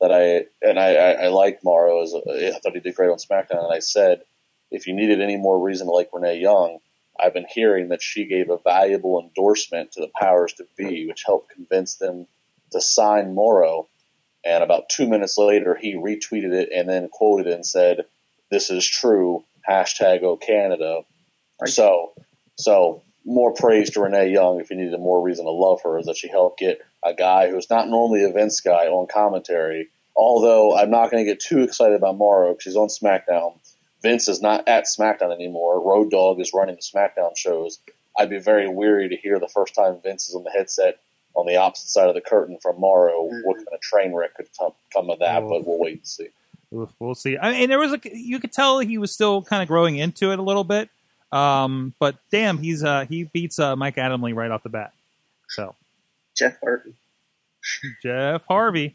that 0.00 0.12
I 0.12 0.46
and 0.64 0.78
I, 0.78 0.94
I, 0.94 1.10
I 1.24 1.26
like 1.26 1.64
Mauro 1.64 2.04
as 2.04 2.14
a, 2.14 2.54
I 2.54 2.60
thought 2.60 2.74
he 2.74 2.78
did 2.78 2.94
great 2.94 3.10
on 3.10 3.16
SmackDown, 3.16 3.64
and 3.64 3.74
I 3.74 3.80
said 3.80 4.22
if 4.70 4.86
you 4.86 4.94
needed 4.94 5.20
any 5.20 5.36
more 5.36 5.60
reason 5.60 5.88
to 5.88 5.92
like 5.92 6.10
Renee 6.12 6.38
Young, 6.38 6.78
I've 7.18 7.34
been 7.34 7.48
hearing 7.52 7.88
that 7.88 8.00
she 8.00 8.26
gave 8.26 8.48
a 8.48 8.58
valuable 8.58 9.20
endorsement 9.20 9.90
to 9.92 10.00
the 10.00 10.10
powers 10.20 10.52
to 10.52 10.66
be, 10.76 11.08
which 11.08 11.24
helped 11.26 11.50
convince 11.50 11.96
them 11.96 12.28
to 12.70 12.80
sign 12.80 13.34
Mauro. 13.34 13.88
And 14.44 14.62
about 14.62 14.88
two 14.88 15.08
minutes 15.08 15.36
later, 15.36 15.74
he 15.74 15.96
retweeted 15.96 16.52
it 16.52 16.68
and 16.72 16.88
then 16.88 17.08
quoted 17.08 17.48
it 17.48 17.54
and 17.54 17.66
said, 17.66 18.04
"This 18.52 18.70
is 18.70 18.86
true." 18.88 19.42
Hashtag 19.68 20.22
O 20.22 20.36
Canada. 20.36 21.00
So, 21.66 22.12
so 22.56 23.02
more 23.28 23.52
praise 23.52 23.90
to 23.90 24.00
Renee 24.00 24.32
Young 24.32 24.60
if 24.60 24.70
you 24.70 24.76
needed 24.76 24.98
more 24.98 25.22
reason 25.22 25.44
to 25.44 25.50
love 25.50 25.82
her 25.82 25.98
is 25.98 26.06
that 26.06 26.16
she 26.16 26.28
helped 26.28 26.58
get 26.58 26.80
a 27.04 27.14
guy 27.14 27.50
who's 27.50 27.70
not 27.70 27.88
normally 27.88 28.24
a 28.24 28.32
Vince 28.32 28.60
guy 28.60 28.86
on 28.86 29.06
commentary. 29.06 29.88
Although 30.16 30.76
I'm 30.76 30.90
not 30.90 31.10
going 31.10 31.24
to 31.24 31.30
get 31.30 31.40
too 31.40 31.60
excited 31.60 31.94
about 31.94 32.16
Mauro 32.16 32.52
because 32.52 32.64
he's 32.64 32.76
on 32.76 32.88
SmackDown. 32.88 33.58
Vince 34.02 34.28
is 34.28 34.40
not 34.40 34.66
at 34.66 34.84
SmackDown 34.84 35.32
anymore. 35.34 35.80
Road 35.80 36.10
Dogg 36.10 36.40
is 36.40 36.52
running 36.54 36.76
the 36.76 36.80
SmackDown 36.82 37.36
shows. 37.36 37.78
I'd 38.18 38.30
be 38.30 38.38
very 38.38 38.68
weary 38.68 39.10
to 39.10 39.16
hear 39.16 39.38
the 39.38 39.48
first 39.48 39.74
time 39.74 40.00
Vince 40.02 40.28
is 40.28 40.34
on 40.34 40.42
the 40.42 40.50
headset 40.50 40.98
on 41.34 41.46
the 41.46 41.56
opposite 41.56 41.88
side 41.88 42.08
of 42.08 42.14
the 42.14 42.20
curtain 42.20 42.58
from 42.60 42.80
Mauro. 42.80 43.24
Mm-hmm. 43.24 43.40
What 43.44 43.56
kind 43.58 43.68
of 43.72 43.80
train 43.80 44.12
wreck 44.12 44.34
could 44.34 44.48
come, 44.58 44.72
come 44.92 45.10
of 45.10 45.20
that? 45.20 45.40
But 45.42 45.66
we'll 45.66 45.78
wait 45.78 45.98
and 45.98 46.06
see. 46.06 46.28
We'll, 46.70 46.90
we'll 46.98 47.14
see. 47.14 47.38
I 47.38 47.52
mean, 47.52 47.68
there 47.68 47.78
was 47.78 47.92
a 47.92 48.00
you 48.12 48.40
could 48.40 48.52
tell 48.52 48.80
he 48.80 48.98
was 48.98 49.12
still 49.12 49.42
kind 49.42 49.62
of 49.62 49.68
growing 49.68 49.96
into 49.96 50.32
it 50.32 50.38
a 50.38 50.42
little 50.42 50.64
bit. 50.64 50.90
Um, 51.32 51.94
but 51.98 52.16
damn, 52.30 52.58
he's 52.58 52.82
uh 52.82 53.04
he 53.08 53.24
beats 53.24 53.58
uh, 53.58 53.76
Mike 53.76 53.96
Adamle 53.96 54.34
right 54.34 54.50
off 54.50 54.62
the 54.62 54.68
bat. 54.68 54.92
So 55.48 55.74
Jeff 56.36 56.58
Harvey. 56.60 56.94
Jeff 58.02 58.44
Harvey. 58.46 58.94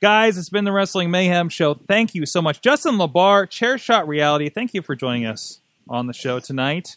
Guys, 0.00 0.36
it's 0.36 0.50
been 0.50 0.64
the 0.64 0.72
Wrestling 0.72 1.10
Mayhem 1.10 1.48
Show. 1.48 1.74
Thank 1.74 2.14
you 2.14 2.26
so 2.26 2.42
much. 2.42 2.60
Justin 2.60 2.96
LaBar, 2.96 3.48
Chair 3.48 3.78
Shot 3.78 4.06
Reality, 4.06 4.48
thank 4.50 4.74
you 4.74 4.82
for 4.82 4.94
joining 4.94 5.24
us 5.24 5.60
on 5.88 6.06
the 6.06 6.12
show 6.12 6.40
tonight. 6.40 6.96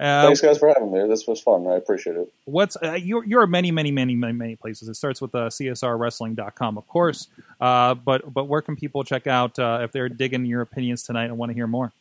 Uh, 0.00 0.22
Thanks, 0.22 0.40
guys, 0.40 0.58
for 0.58 0.66
having 0.68 0.90
me. 0.90 1.06
This 1.06 1.24
was 1.28 1.40
fun. 1.40 1.68
I 1.68 1.76
appreciate 1.76 2.16
it. 2.16 2.32
what's 2.46 2.76
uh, 2.82 2.94
you're 2.94 3.24
you're 3.24 3.46
many 3.46 3.70
many 3.70 3.92
many 3.92 4.16
many 4.16 4.32
many 4.32 4.56
places. 4.56 4.88
It 4.88 4.94
starts 4.94 5.20
with 5.20 5.32
uh, 5.36 5.50
csrwrestling.com, 5.50 6.78
of 6.78 6.88
course. 6.88 7.28
Uh, 7.60 7.94
but 7.94 8.34
but 8.34 8.44
where 8.48 8.60
can 8.60 8.74
people 8.74 9.04
check 9.04 9.28
out 9.28 9.56
uh, 9.60 9.80
if 9.82 9.92
they're 9.92 10.08
digging 10.08 10.46
your 10.46 10.62
opinions 10.62 11.04
tonight 11.04 11.26
and 11.26 11.38
want 11.38 11.50
to 11.50 11.54
hear 11.54 11.68
more? 11.68 11.92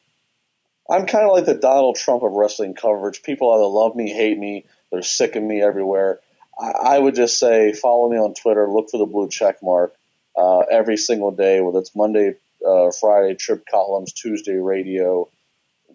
I'm 0.90 1.06
kind 1.06 1.26
of 1.26 1.32
like 1.32 1.46
the 1.46 1.54
Donald 1.54 1.96
Trump 1.96 2.24
of 2.24 2.34
wrestling 2.34 2.74
coverage. 2.74 3.24
People 3.24 3.54
either 3.54 3.66
love 3.66 3.96
me, 3.96 4.12
hate 4.12 4.38
me, 4.38 4.66
they're 4.92 5.02
sick 5.02 5.36
of 5.36 5.44
me 5.44 5.62
everywhere. 5.62 6.20
I, 6.60 6.72
I 6.72 7.00
would 7.00 7.16
just 7.16 7.40
say 7.40 7.74
follow 7.74 8.10
me 8.10 8.18
on 8.18 8.34
Twitter, 8.34 8.70
look 8.70 8.90
for 8.90 8.98
the 8.98 9.06
blue 9.06 9.30
check 9.30 9.64
mark 9.64 9.96
uh, 10.36 10.60
every 10.60 10.98
single 10.98 11.32
day, 11.32 11.62
whether 11.62 11.80
it's 11.80 11.96
Monday, 11.96 12.36
uh, 12.68 12.92
Friday, 12.92 13.36
trip 13.36 13.66
columns, 13.70 14.14
Tuesday 14.14 14.56
radio, 14.56 15.30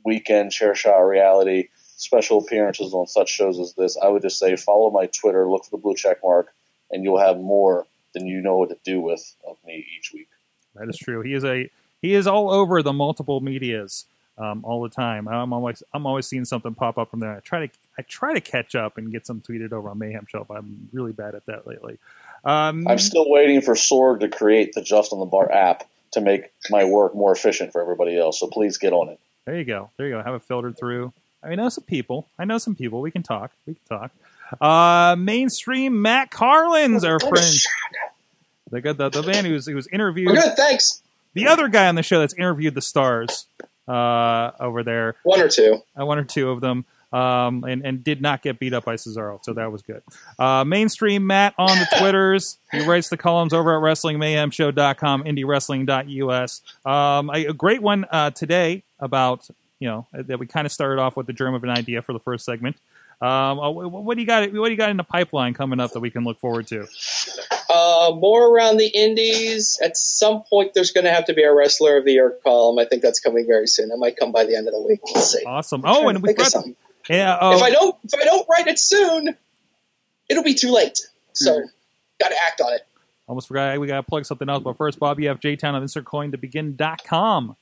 weekend, 0.05 0.52
chair 0.52 0.74
shot 0.74 0.98
reality, 1.01 1.69
special 1.97 2.39
appearances 2.39 2.94
on 2.94 3.06
such 3.06 3.28
shows 3.28 3.59
as 3.59 3.74
this. 3.74 3.97
I 3.97 4.09
would 4.09 4.23
just 4.23 4.39
say 4.39 4.56
follow 4.56 4.90
my 4.90 5.06
Twitter, 5.06 5.48
look 5.48 5.65
for 5.65 5.70
the 5.73 5.82
blue 5.82 5.94
check 5.94 6.19
mark, 6.23 6.55
and 6.90 7.05
you'll 7.05 7.20
have 7.20 7.39
more 7.39 7.86
than 8.15 8.27
you 8.27 8.40
know 8.40 8.56
what 8.56 8.70
to 8.70 8.78
do 8.85 9.01
with 9.01 9.35
of 9.47 9.56
me 9.66 9.86
each 9.98 10.12
week. 10.15 10.28
That 10.74 10.89
is 10.89 10.97
true. 10.97 11.23
He 11.23 11.35
is 11.35 11.44
a 11.44 11.70
he 12.01 12.15
is 12.15 12.27
all 12.27 12.51
over 12.51 12.82
the 12.82 12.93
multiple 12.93 13.40
medias 13.40 14.06
um, 14.39 14.65
all 14.65 14.82
the 14.82 14.89
time. 14.89 15.28
I'm 15.28 15.52
always 15.52 15.82
I'm 15.93 16.06
always 16.06 16.27
seeing 16.27 16.44
something 16.44 16.74
pop 16.74 16.98
up 16.98 17.10
from 17.10 17.20
there. 17.20 17.36
I 17.36 17.40
try 17.40 17.66
to 17.66 17.73
I 17.98 18.02
try 18.02 18.35
to 18.35 18.40
catch 18.40 18.74
up 18.74 18.97
and 18.97 19.10
get 19.10 19.27
some 19.27 19.40
tweeted 19.40 19.73
over 19.73 19.90
on 19.90 19.98
Mayhem 19.98 20.27
Show, 20.28 20.44
but 20.48 20.59
I'm 20.59 20.89
really 20.93 21.12
bad 21.12 21.35
at 21.35 21.47
that 21.47 21.66
lately. 21.66 21.98
Um, 22.44 22.86
I'm 22.86 22.98
still 22.98 23.28
waiting 23.28 23.60
for 23.60 23.74
Sorg 23.74 24.20
to 24.20 24.28
create 24.28 24.73
the 24.73 24.82
Just 24.82 25.12
on 25.12 25.19
the 25.19 25.27
Bar 25.27 25.51
app 25.51 25.89
to 26.12 26.20
make 26.20 26.52
my 26.70 26.85
work 26.85 27.15
more 27.15 27.32
efficient 27.32 27.73
for 27.73 27.82
everybody 27.82 28.19
else. 28.19 28.39
So 28.39 28.47
please 28.47 28.78
get 28.78 28.93
on 28.93 29.09
it. 29.09 29.19
There 29.44 29.56
you 29.56 29.65
go. 29.65 29.90
There 29.97 30.06
you 30.06 30.15
go. 30.15 30.23
Have 30.23 30.35
it 30.35 30.43
filtered 30.43 30.78
through. 30.78 31.12
I 31.43 31.55
know 31.55 31.69
some 31.69 31.85
people. 31.85 32.28
I 32.39 32.44
know 32.44 32.59
some 32.59 32.74
people. 32.74 33.01
We 33.01 33.10
can 33.10 33.23
talk. 33.23 33.52
We 33.66 33.74
can 33.74 33.98
talk. 33.98 34.12
Uh, 34.60 35.16
mainstream 35.16 36.01
Matt 36.01 36.31
Carlins 36.31 37.05
our 37.05 37.20
friend. 37.20 37.56
The, 38.70 38.93
the, 38.93 39.09
the 39.09 39.23
man 39.23 39.44
who's, 39.44 39.66
who 39.66 39.74
was 39.74 39.86
interviewed. 39.89 40.28
We're 40.28 40.43
good, 40.43 40.56
thanks. 40.56 41.02
The 41.35 41.47
other 41.48 41.69
guy 41.69 41.89
on 41.89 41.94
the 41.94 42.02
show 42.02 42.20
that's 42.20 42.35
interviewed 42.35 42.74
the 42.74 42.82
stars 42.82 43.47
uh, 43.89 44.52
over 44.60 44.82
there. 44.82 45.16
One 45.23 45.40
or 45.40 45.48
two. 45.48 45.82
Uh, 45.98 46.06
one 46.06 46.19
or 46.19 46.24
two 46.24 46.51
of 46.51 46.60
them. 46.60 46.85
Um, 47.10 47.65
and, 47.65 47.86
and 47.86 48.05
did 48.05 48.20
not 48.20 48.43
get 48.43 48.59
beat 48.59 48.74
up 48.74 48.85
by 48.85 48.97
Cesaro, 48.97 49.43
so 49.43 49.55
that 49.55 49.73
was 49.73 49.81
good. 49.81 50.02
Uh, 50.39 50.62
mainstream 50.65 51.27
Matt 51.27 51.55
on 51.56 51.78
the 51.78 51.89
Twitters. 51.98 52.59
He 52.70 52.85
writes 52.85 53.09
the 53.09 53.16
columns 53.16 53.55
over 53.55 53.74
at 53.74 53.82
WrestlingMayhemShow.com, 53.82 55.24
IndieWrestling.us. 55.24 56.62
Um, 56.85 57.31
a, 57.31 57.47
a 57.47 57.55
great 57.55 57.81
one 57.81 58.05
uh, 58.10 58.32
today 58.32 58.82
about, 59.01 59.48
you 59.81 59.89
know, 59.89 60.06
that 60.12 60.39
we 60.39 60.47
kind 60.47 60.66
of 60.66 60.73
started 60.73 61.01
off 61.01 61.16
with 61.16 61.27
the 61.27 61.32
germ 61.32 61.55
of 61.55 61.65
an 61.65 61.70
idea 61.70 62.02
for 62.02 62.12
the 62.12 62.20
first 62.20 62.44
segment. 62.44 62.77
Um, 63.23 63.59
uh, 63.59 63.70
what 63.70 64.15
do 64.15 64.20
you 64.20 64.27
got? 64.27 64.52
What 64.52 64.66
do 64.66 64.70
you 64.70 64.77
got 64.77 64.90
in 64.90 64.98
the 64.98 65.02
pipeline 65.02 65.55
coming 65.55 65.81
up 65.81 65.93
that 65.93 66.01
we 66.01 66.10
can 66.10 66.24
look 66.24 66.39
forward 66.39 66.66
to? 66.69 66.86
Uh, 67.70 68.12
more 68.14 68.48
around 68.48 68.78
the 68.78 68.86
indies. 68.86 69.78
At 69.82 69.96
some 69.96 70.42
point, 70.42 70.72
there's 70.74 70.92
going 70.92 71.04
to 71.04 71.10
have 71.12 71.26
to 71.26 71.34
be 71.34 71.42
a 71.42 71.52
Wrestler 71.52 71.98
of 71.98 72.04
the 72.06 72.12
Year 72.12 72.34
column. 72.42 72.78
I 72.78 72.86
think 72.86 73.02
that's 73.02 73.20
coming 73.20 73.46
very 73.46 73.66
soon. 73.66 73.90
It 73.90 73.98
might 73.98 74.16
come 74.16 74.32
by 74.32 74.44
the 74.44 74.56
end 74.56 74.68
of 74.68 74.72
the 74.74 74.80
week. 74.80 75.00
We'll 75.04 75.22
see. 75.22 75.44
Awesome. 75.44 75.82
Oh, 75.84 76.08
and 76.08 76.22
we 76.22 76.28
Think 76.28 76.38
of 76.38 76.44
got 76.44 76.52
something. 76.52 76.76
yeah. 77.10 77.36
Oh, 77.38 77.56
If 77.56 77.62
I 77.62 77.70
don't, 77.70 77.96
if 78.04 78.14
I 78.18 78.24
don't 78.24 78.46
write 78.48 78.68
it 78.68 78.78
soon, 78.78 79.36
it'll 80.30 80.42
be 80.44 80.54
too 80.54 80.70
late. 80.72 80.98
So, 81.34 81.62
got 82.18 82.28
to 82.28 82.36
act 82.46 82.60
on 82.62 82.72
it. 82.72 82.86
almost 83.28 83.48
forgot 83.48 83.78
we 83.78 83.86
got 83.86 83.96
to 83.96 84.02
plug 84.02 84.24
something 84.24 84.48
else. 84.48 84.62
But 84.62 84.76
first, 84.78 84.98
Bobby 84.98 85.28
F. 85.28 85.38
J 85.38 85.56
Town 85.56 85.74
of 85.74 85.82
InsertCoin2Begin.com. 85.84 87.54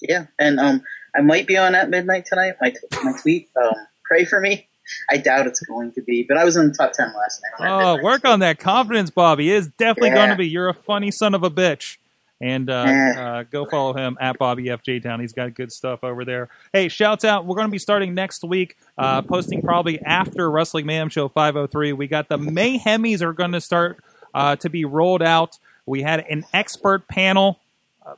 Yeah, 0.00 0.26
and 0.38 0.60
um, 0.60 0.82
I 1.14 1.22
might 1.22 1.46
be 1.46 1.56
on 1.56 1.74
at 1.74 1.90
midnight 1.90 2.26
tonight. 2.26 2.54
My 2.60 2.72
my 3.02 3.12
tweet. 3.20 3.48
Um, 3.60 3.74
pray 4.04 4.24
for 4.24 4.40
me. 4.40 4.68
I 5.10 5.16
doubt 5.18 5.46
it's 5.46 5.60
going 5.60 5.92
to 5.92 6.02
be, 6.02 6.24
but 6.28 6.36
I 6.36 6.44
was 6.44 6.56
in 6.56 6.68
the 6.68 6.74
top 6.74 6.92
ten 6.92 7.06
last 7.14 7.40
night. 7.60 7.70
Oh, 7.70 8.02
work 8.02 8.24
on 8.24 8.40
that 8.40 8.58
confidence, 8.58 9.10
Bobby. 9.10 9.50
It 9.50 9.56
is 9.56 9.68
definitely 9.68 10.10
Yeah. 10.10 10.14
going 10.16 10.30
to 10.30 10.36
be. 10.36 10.48
You're 10.48 10.68
a 10.68 10.74
funny 10.74 11.10
son 11.10 11.34
of 11.34 11.42
a 11.42 11.50
bitch. 11.50 11.96
And 12.40 12.68
uh, 12.68 12.84
Yeah. 12.86 13.14
uh, 13.18 13.42
go 13.44 13.64
follow 13.64 13.94
him 13.94 14.18
at 14.20 14.36
Bobby 14.38 14.64
FJ 14.64 15.02
Town. 15.02 15.20
He's 15.20 15.32
got 15.32 15.54
good 15.54 15.72
stuff 15.72 16.04
over 16.04 16.22
there. 16.24 16.50
Hey, 16.72 16.88
shouts 16.88 17.24
out. 17.24 17.46
We're 17.46 17.56
going 17.56 17.68
to 17.68 17.72
be 17.72 17.78
starting 17.78 18.12
next 18.14 18.44
week, 18.44 18.76
uh, 18.98 19.22
posting 19.22 19.62
probably 19.62 19.98
after 20.02 20.50
Wrestling 20.50 20.84
Mayhem 20.84 21.08
Show 21.08 21.28
503. 21.28 21.94
We 21.94 22.06
got 22.06 22.28
the 22.28 22.36
Mayhemies 22.36 23.22
are 23.22 23.32
going 23.32 23.52
to 23.52 23.60
start 23.62 23.98
uh, 24.34 24.54
to 24.56 24.68
be 24.68 24.84
rolled 24.84 25.22
out. 25.22 25.58
We 25.86 26.02
had 26.02 26.26
an 26.28 26.44
expert 26.52 27.08
panel. 27.08 27.58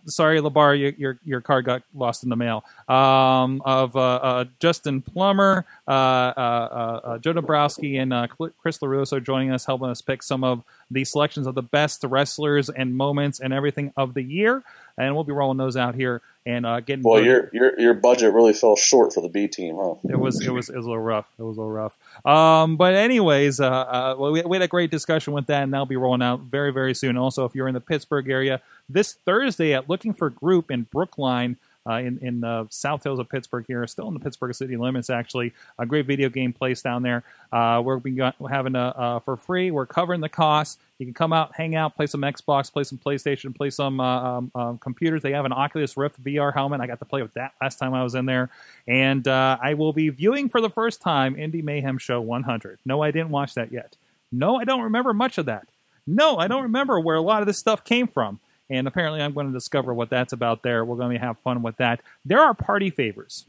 Sorry, 0.06 0.40
LaBar, 0.40 0.78
your, 0.78 0.90
your 0.90 1.18
your 1.24 1.40
card 1.40 1.64
got 1.64 1.82
lost 1.94 2.22
in 2.22 2.28
the 2.28 2.36
mail. 2.36 2.64
Um, 2.88 3.62
of 3.64 3.96
uh, 3.96 4.00
uh, 4.00 4.44
Justin 4.60 5.02
Plummer, 5.02 5.64
uh, 5.86 5.90
uh, 5.90 6.34
uh, 6.36 7.00
uh, 7.04 7.18
Joe 7.18 7.32
Dabrowski, 7.34 8.00
and 8.00 8.12
Chris 8.58 8.78
LaRusso 8.78 9.22
joining 9.22 9.50
us, 9.50 9.64
helping 9.64 9.88
us 9.88 10.02
pick 10.02 10.22
some 10.22 10.44
of 10.44 10.62
the 10.90 11.04
selections 11.04 11.46
of 11.46 11.54
the 11.54 11.62
best 11.62 12.04
wrestlers 12.04 12.70
and 12.70 12.96
moments 12.96 13.40
and 13.40 13.52
everything 13.52 13.92
of 13.96 14.14
the 14.14 14.22
year. 14.22 14.62
And 14.96 15.14
we'll 15.14 15.24
be 15.24 15.32
rolling 15.32 15.58
those 15.58 15.76
out 15.76 15.94
here 15.94 16.22
and 16.44 16.66
uh, 16.66 16.80
getting. 16.80 17.04
Well, 17.04 17.22
your 17.22 17.50
your 17.52 17.78
your 17.78 17.94
budget 17.94 18.32
really 18.32 18.52
fell 18.52 18.74
short 18.74 19.12
for 19.12 19.20
the 19.20 19.28
B 19.28 19.46
team, 19.46 19.76
huh? 19.78 19.94
It 20.08 20.18
was 20.18 20.44
it 20.44 20.50
was 20.50 20.68
it 20.68 20.76
was 20.76 20.86
a 20.86 20.88
little 20.88 21.02
rough. 21.02 21.28
It 21.38 21.42
was 21.42 21.56
a 21.56 21.60
little 21.60 21.72
rough. 21.72 21.96
Um, 22.24 22.76
but 22.76 22.94
anyways, 22.94 23.60
uh, 23.60 23.68
uh, 23.68 24.16
well, 24.18 24.32
we, 24.32 24.42
we 24.42 24.56
had 24.56 24.62
a 24.62 24.68
great 24.68 24.90
discussion 24.90 25.34
with 25.34 25.46
that, 25.46 25.62
and 25.62 25.72
that'll 25.72 25.86
be 25.86 25.96
rolling 25.96 26.22
out 26.22 26.40
very 26.40 26.72
very 26.72 26.94
soon. 26.94 27.16
Also, 27.16 27.44
if 27.44 27.54
you're 27.54 27.68
in 27.68 27.74
the 27.74 27.80
Pittsburgh 27.80 28.28
area, 28.28 28.60
this 28.88 29.12
Thursday 29.24 29.74
at 29.74 29.88
Looking 29.88 30.14
for 30.14 30.30
Group 30.30 30.70
in 30.70 30.82
Brookline. 30.84 31.58
Uh, 31.88 31.98
in 31.98 32.18
in 32.18 32.44
uh, 32.44 32.64
South 32.70 33.02
Hills 33.02 33.18
of 33.18 33.28
Pittsburgh 33.28 33.64
here, 33.66 33.86
still 33.86 34.08
in 34.08 34.14
the 34.14 34.20
Pittsburgh 34.20 34.54
city 34.54 34.76
limits. 34.76 35.10
Actually, 35.10 35.52
a 35.78 35.86
great 35.86 36.06
video 36.06 36.28
game 36.28 36.52
place 36.52 36.82
down 36.82 37.02
there. 37.02 37.24
Uh, 37.52 37.82
we're 37.84 38.00
having 38.48 38.74
a 38.76 39.20
for 39.24 39.36
free. 39.36 39.70
We're 39.70 39.86
covering 39.86 40.20
the 40.20 40.28
costs. 40.28 40.78
You 40.98 41.06
can 41.06 41.14
come 41.14 41.32
out, 41.32 41.54
hang 41.54 41.76
out, 41.76 41.94
play 41.94 42.06
some 42.06 42.22
Xbox, 42.22 42.72
play 42.72 42.82
some 42.82 42.98
PlayStation, 42.98 43.54
play 43.54 43.70
some 43.70 44.00
uh, 44.00 44.38
um, 44.38 44.50
um, 44.56 44.78
computers. 44.78 45.22
They 45.22 45.30
have 45.30 45.44
an 45.44 45.52
Oculus 45.52 45.96
Rift 45.96 46.22
VR 46.22 46.52
helmet. 46.52 46.80
I 46.80 46.88
got 46.88 46.98
to 46.98 47.04
play 47.04 47.22
with 47.22 47.34
that 47.34 47.52
last 47.62 47.78
time 47.78 47.94
I 47.94 48.02
was 48.02 48.16
in 48.16 48.26
there, 48.26 48.50
and 48.88 49.26
uh, 49.26 49.58
I 49.62 49.74
will 49.74 49.92
be 49.92 50.08
viewing 50.08 50.48
for 50.48 50.60
the 50.60 50.70
first 50.70 51.00
time 51.00 51.36
Indie 51.36 51.62
Mayhem 51.62 51.98
Show 51.98 52.20
100. 52.20 52.80
No, 52.84 53.00
I 53.00 53.12
didn't 53.12 53.30
watch 53.30 53.54
that 53.54 53.70
yet. 53.70 53.96
No, 54.32 54.56
I 54.56 54.64
don't 54.64 54.82
remember 54.82 55.14
much 55.14 55.38
of 55.38 55.46
that. 55.46 55.68
No, 56.04 56.36
I 56.36 56.48
don't 56.48 56.64
remember 56.64 56.98
where 56.98 57.16
a 57.16 57.22
lot 57.22 57.42
of 57.42 57.46
this 57.46 57.58
stuff 57.58 57.84
came 57.84 58.08
from. 58.08 58.40
And 58.70 58.86
apparently, 58.86 59.22
I'm 59.22 59.32
going 59.32 59.46
to 59.46 59.52
discover 59.52 59.94
what 59.94 60.10
that's 60.10 60.32
about 60.32 60.62
there. 60.62 60.84
We're 60.84 60.96
going 60.96 61.18
to 61.18 61.24
have 61.24 61.38
fun 61.38 61.62
with 61.62 61.76
that. 61.78 62.00
There 62.24 62.40
are 62.40 62.54
party 62.54 62.90
favors. 62.90 63.46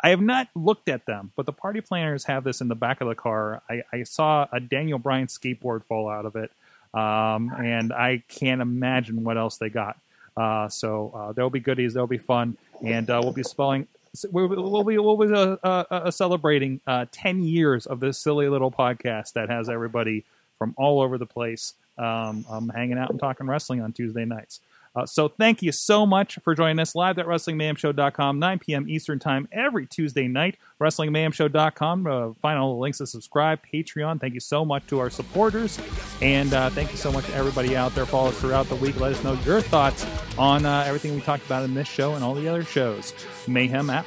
I 0.00 0.10
have 0.10 0.20
not 0.20 0.48
looked 0.54 0.88
at 0.88 1.06
them, 1.06 1.32
but 1.36 1.46
the 1.46 1.52
party 1.52 1.80
planners 1.80 2.24
have 2.24 2.44
this 2.44 2.60
in 2.60 2.68
the 2.68 2.74
back 2.74 3.00
of 3.00 3.08
the 3.08 3.14
car. 3.14 3.62
I, 3.68 3.82
I 3.92 4.02
saw 4.04 4.46
a 4.52 4.60
Daniel 4.60 4.98
Bryan 4.98 5.26
skateboard 5.26 5.84
fall 5.84 6.08
out 6.08 6.24
of 6.24 6.36
it, 6.36 6.52
um, 6.94 7.52
and 7.58 7.92
I 7.92 8.22
can't 8.28 8.60
imagine 8.60 9.24
what 9.24 9.36
else 9.36 9.56
they 9.56 9.70
got. 9.70 9.98
Uh, 10.36 10.68
so 10.68 11.12
uh, 11.14 11.32
there'll 11.32 11.50
be 11.50 11.58
goodies, 11.58 11.94
there'll 11.94 12.06
be 12.06 12.18
fun, 12.18 12.56
and 12.84 13.10
uh, 13.10 13.20
we'll 13.22 13.32
be 13.32 13.42
spelling. 13.42 13.88
We'll, 14.30 14.48
we'll 14.48 14.84
be 14.84 14.98
we'll 14.98 15.16
be 15.16 15.32
uh, 15.32 15.56
uh, 15.62 15.84
uh, 15.90 16.10
celebrating 16.10 16.80
uh, 16.86 17.06
ten 17.10 17.42
years 17.42 17.86
of 17.86 18.00
this 18.00 18.18
silly 18.18 18.48
little 18.48 18.70
podcast 18.70 19.32
that 19.32 19.50
has 19.50 19.68
everybody 19.68 20.24
from 20.58 20.74
all 20.76 21.00
over 21.00 21.18
the 21.18 21.26
place 21.26 21.74
um, 21.98 22.44
um, 22.48 22.68
hanging 22.68 22.98
out 22.98 23.10
and 23.10 23.18
talking 23.18 23.46
wrestling 23.46 23.80
on 23.80 23.92
Tuesday 23.92 24.24
nights. 24.24 24.60
Uh, 24.98 25.06
so 25.06 25.28
thank 25.28 25.62
you 25.62 25.70
so 25.70 26.04
much 26.04 26.38
for 26.42 26.54
joining 26.54 26.78
us 26.80 26.94
live 26.94 27.18
at 27.18 27.26
WrestlingMayhemShow.com, 27.26 28.38
9 28.38 28.58
p.m. 28.58 28.88
Eastern 28.88 29.18
Time 29.18 29.48
every 29.52 29.86
Tuesday 29.86 30.26
night. 30.26 30.56
WrestlingMayhemShow.com. 30.80 32.06
Uh, 32.06 32.32
find 32.40 32.58
all 32.58 32.74
the 32.74 32.80
links 32.80 32.98
to 32.98 33.06
subscribe. 33.06 33.60
Patreon. 33.72 34.20
Thank 34.20 34.34
you 34.34 34.40
so 34.40 34.64
much 34.64 34.86
to 34.88 34.98
our 34.98 35.10
supporters. 35.10 35.78
And 36.20 36.52
uh, 36.52 36.70
thank 36.70 36.90
you 36.90 36.96
so 36.96 37.12
much 37.12 37.26
to 37.26 37.34
everybody 37.34 37.76
out 37.76 37.94
there. 37.94 38.06
Follow 38.06 38.30
us 38.30 38.40
throughout 38.40 38.68
the 38.68 38.76
week. 38.76 38.98
Let 38.98 39.12
us 39.12 39.22
know 39.22 39.34
your 39.44 39.60
thoughts 39.60 40.06
on 40.36 40.66
uh, 40.66 40.84
everything 40.86 41.14
we 41.14 41.20
talked 41.20 41.46
about 41.46 41.64
in 41.64 41.74
this 41.74 41.88
show 41.88 42.14
and 42.14 42.24
all 42.24 42.34
the 42.34 42.48
other 42.48 42.64
shows. 42.64 43.14
Mayhem 43.46 43.90
app. 43.90 44.06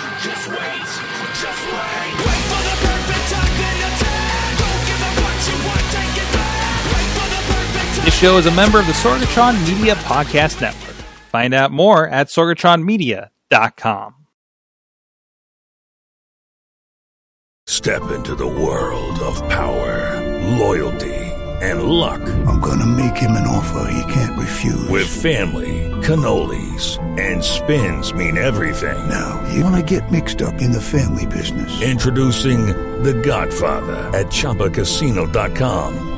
This 8.09 8.18
show 8.18 8.39
is 8.39 8.47
a 8.47 8.55
member 8.55 8.80
of 8.80 8.86
the 8.86 8.94
Sorgatron 8.94 9.68
Media 9.68 9.94
Podcast 9.94 10.62
Network. 10.62 10.97
Find 11.28 11.52
out 11.52 11.70
more 11.70 12.09
at 12.09 12.28
sorgatronmedia.com. 12.28 14.14
Step 17.66 18.10
into 18.10 18.35
the 18.35 18.47
world 18.47 19.18
of 19.18 19.36
power, 19.51 20.16
loyalty, 20.56 21.14
and 21.60 21.82
luck. 21.82 22.22
I'm 22.47 22.60
gonna 22.60 22.86
make 22.86 23.14
him 23.18 23.32
an 23.32 23.47
offer 23.47 23.93
he 23.93 24.10
can't 24.10 24.39
refuse. 24.39 24.89
With 24.89 25.06
family, 25.06 25.90
cannolis, 26.01 26.97
and 27.20 27.44
spins 27.44 28.14
mean 28.14 28.39
everything. 28.39 29.06
Now, 29.06 29.47
you 29.52 29.62
wanna 29.62 29.82
get 29.82 30.10
mixed 30.10 30.40
up 30.40 30.62
in 30.62 30.72
the 30.72 30.80
family 30.80 31.26
business. 31.26 31.82
Introducing 31.82 32.68
The 33.02 33.12
Godfather 33.12 33.97
at 34.16 34.28
ChumbaCasino.com. 34.28 36.18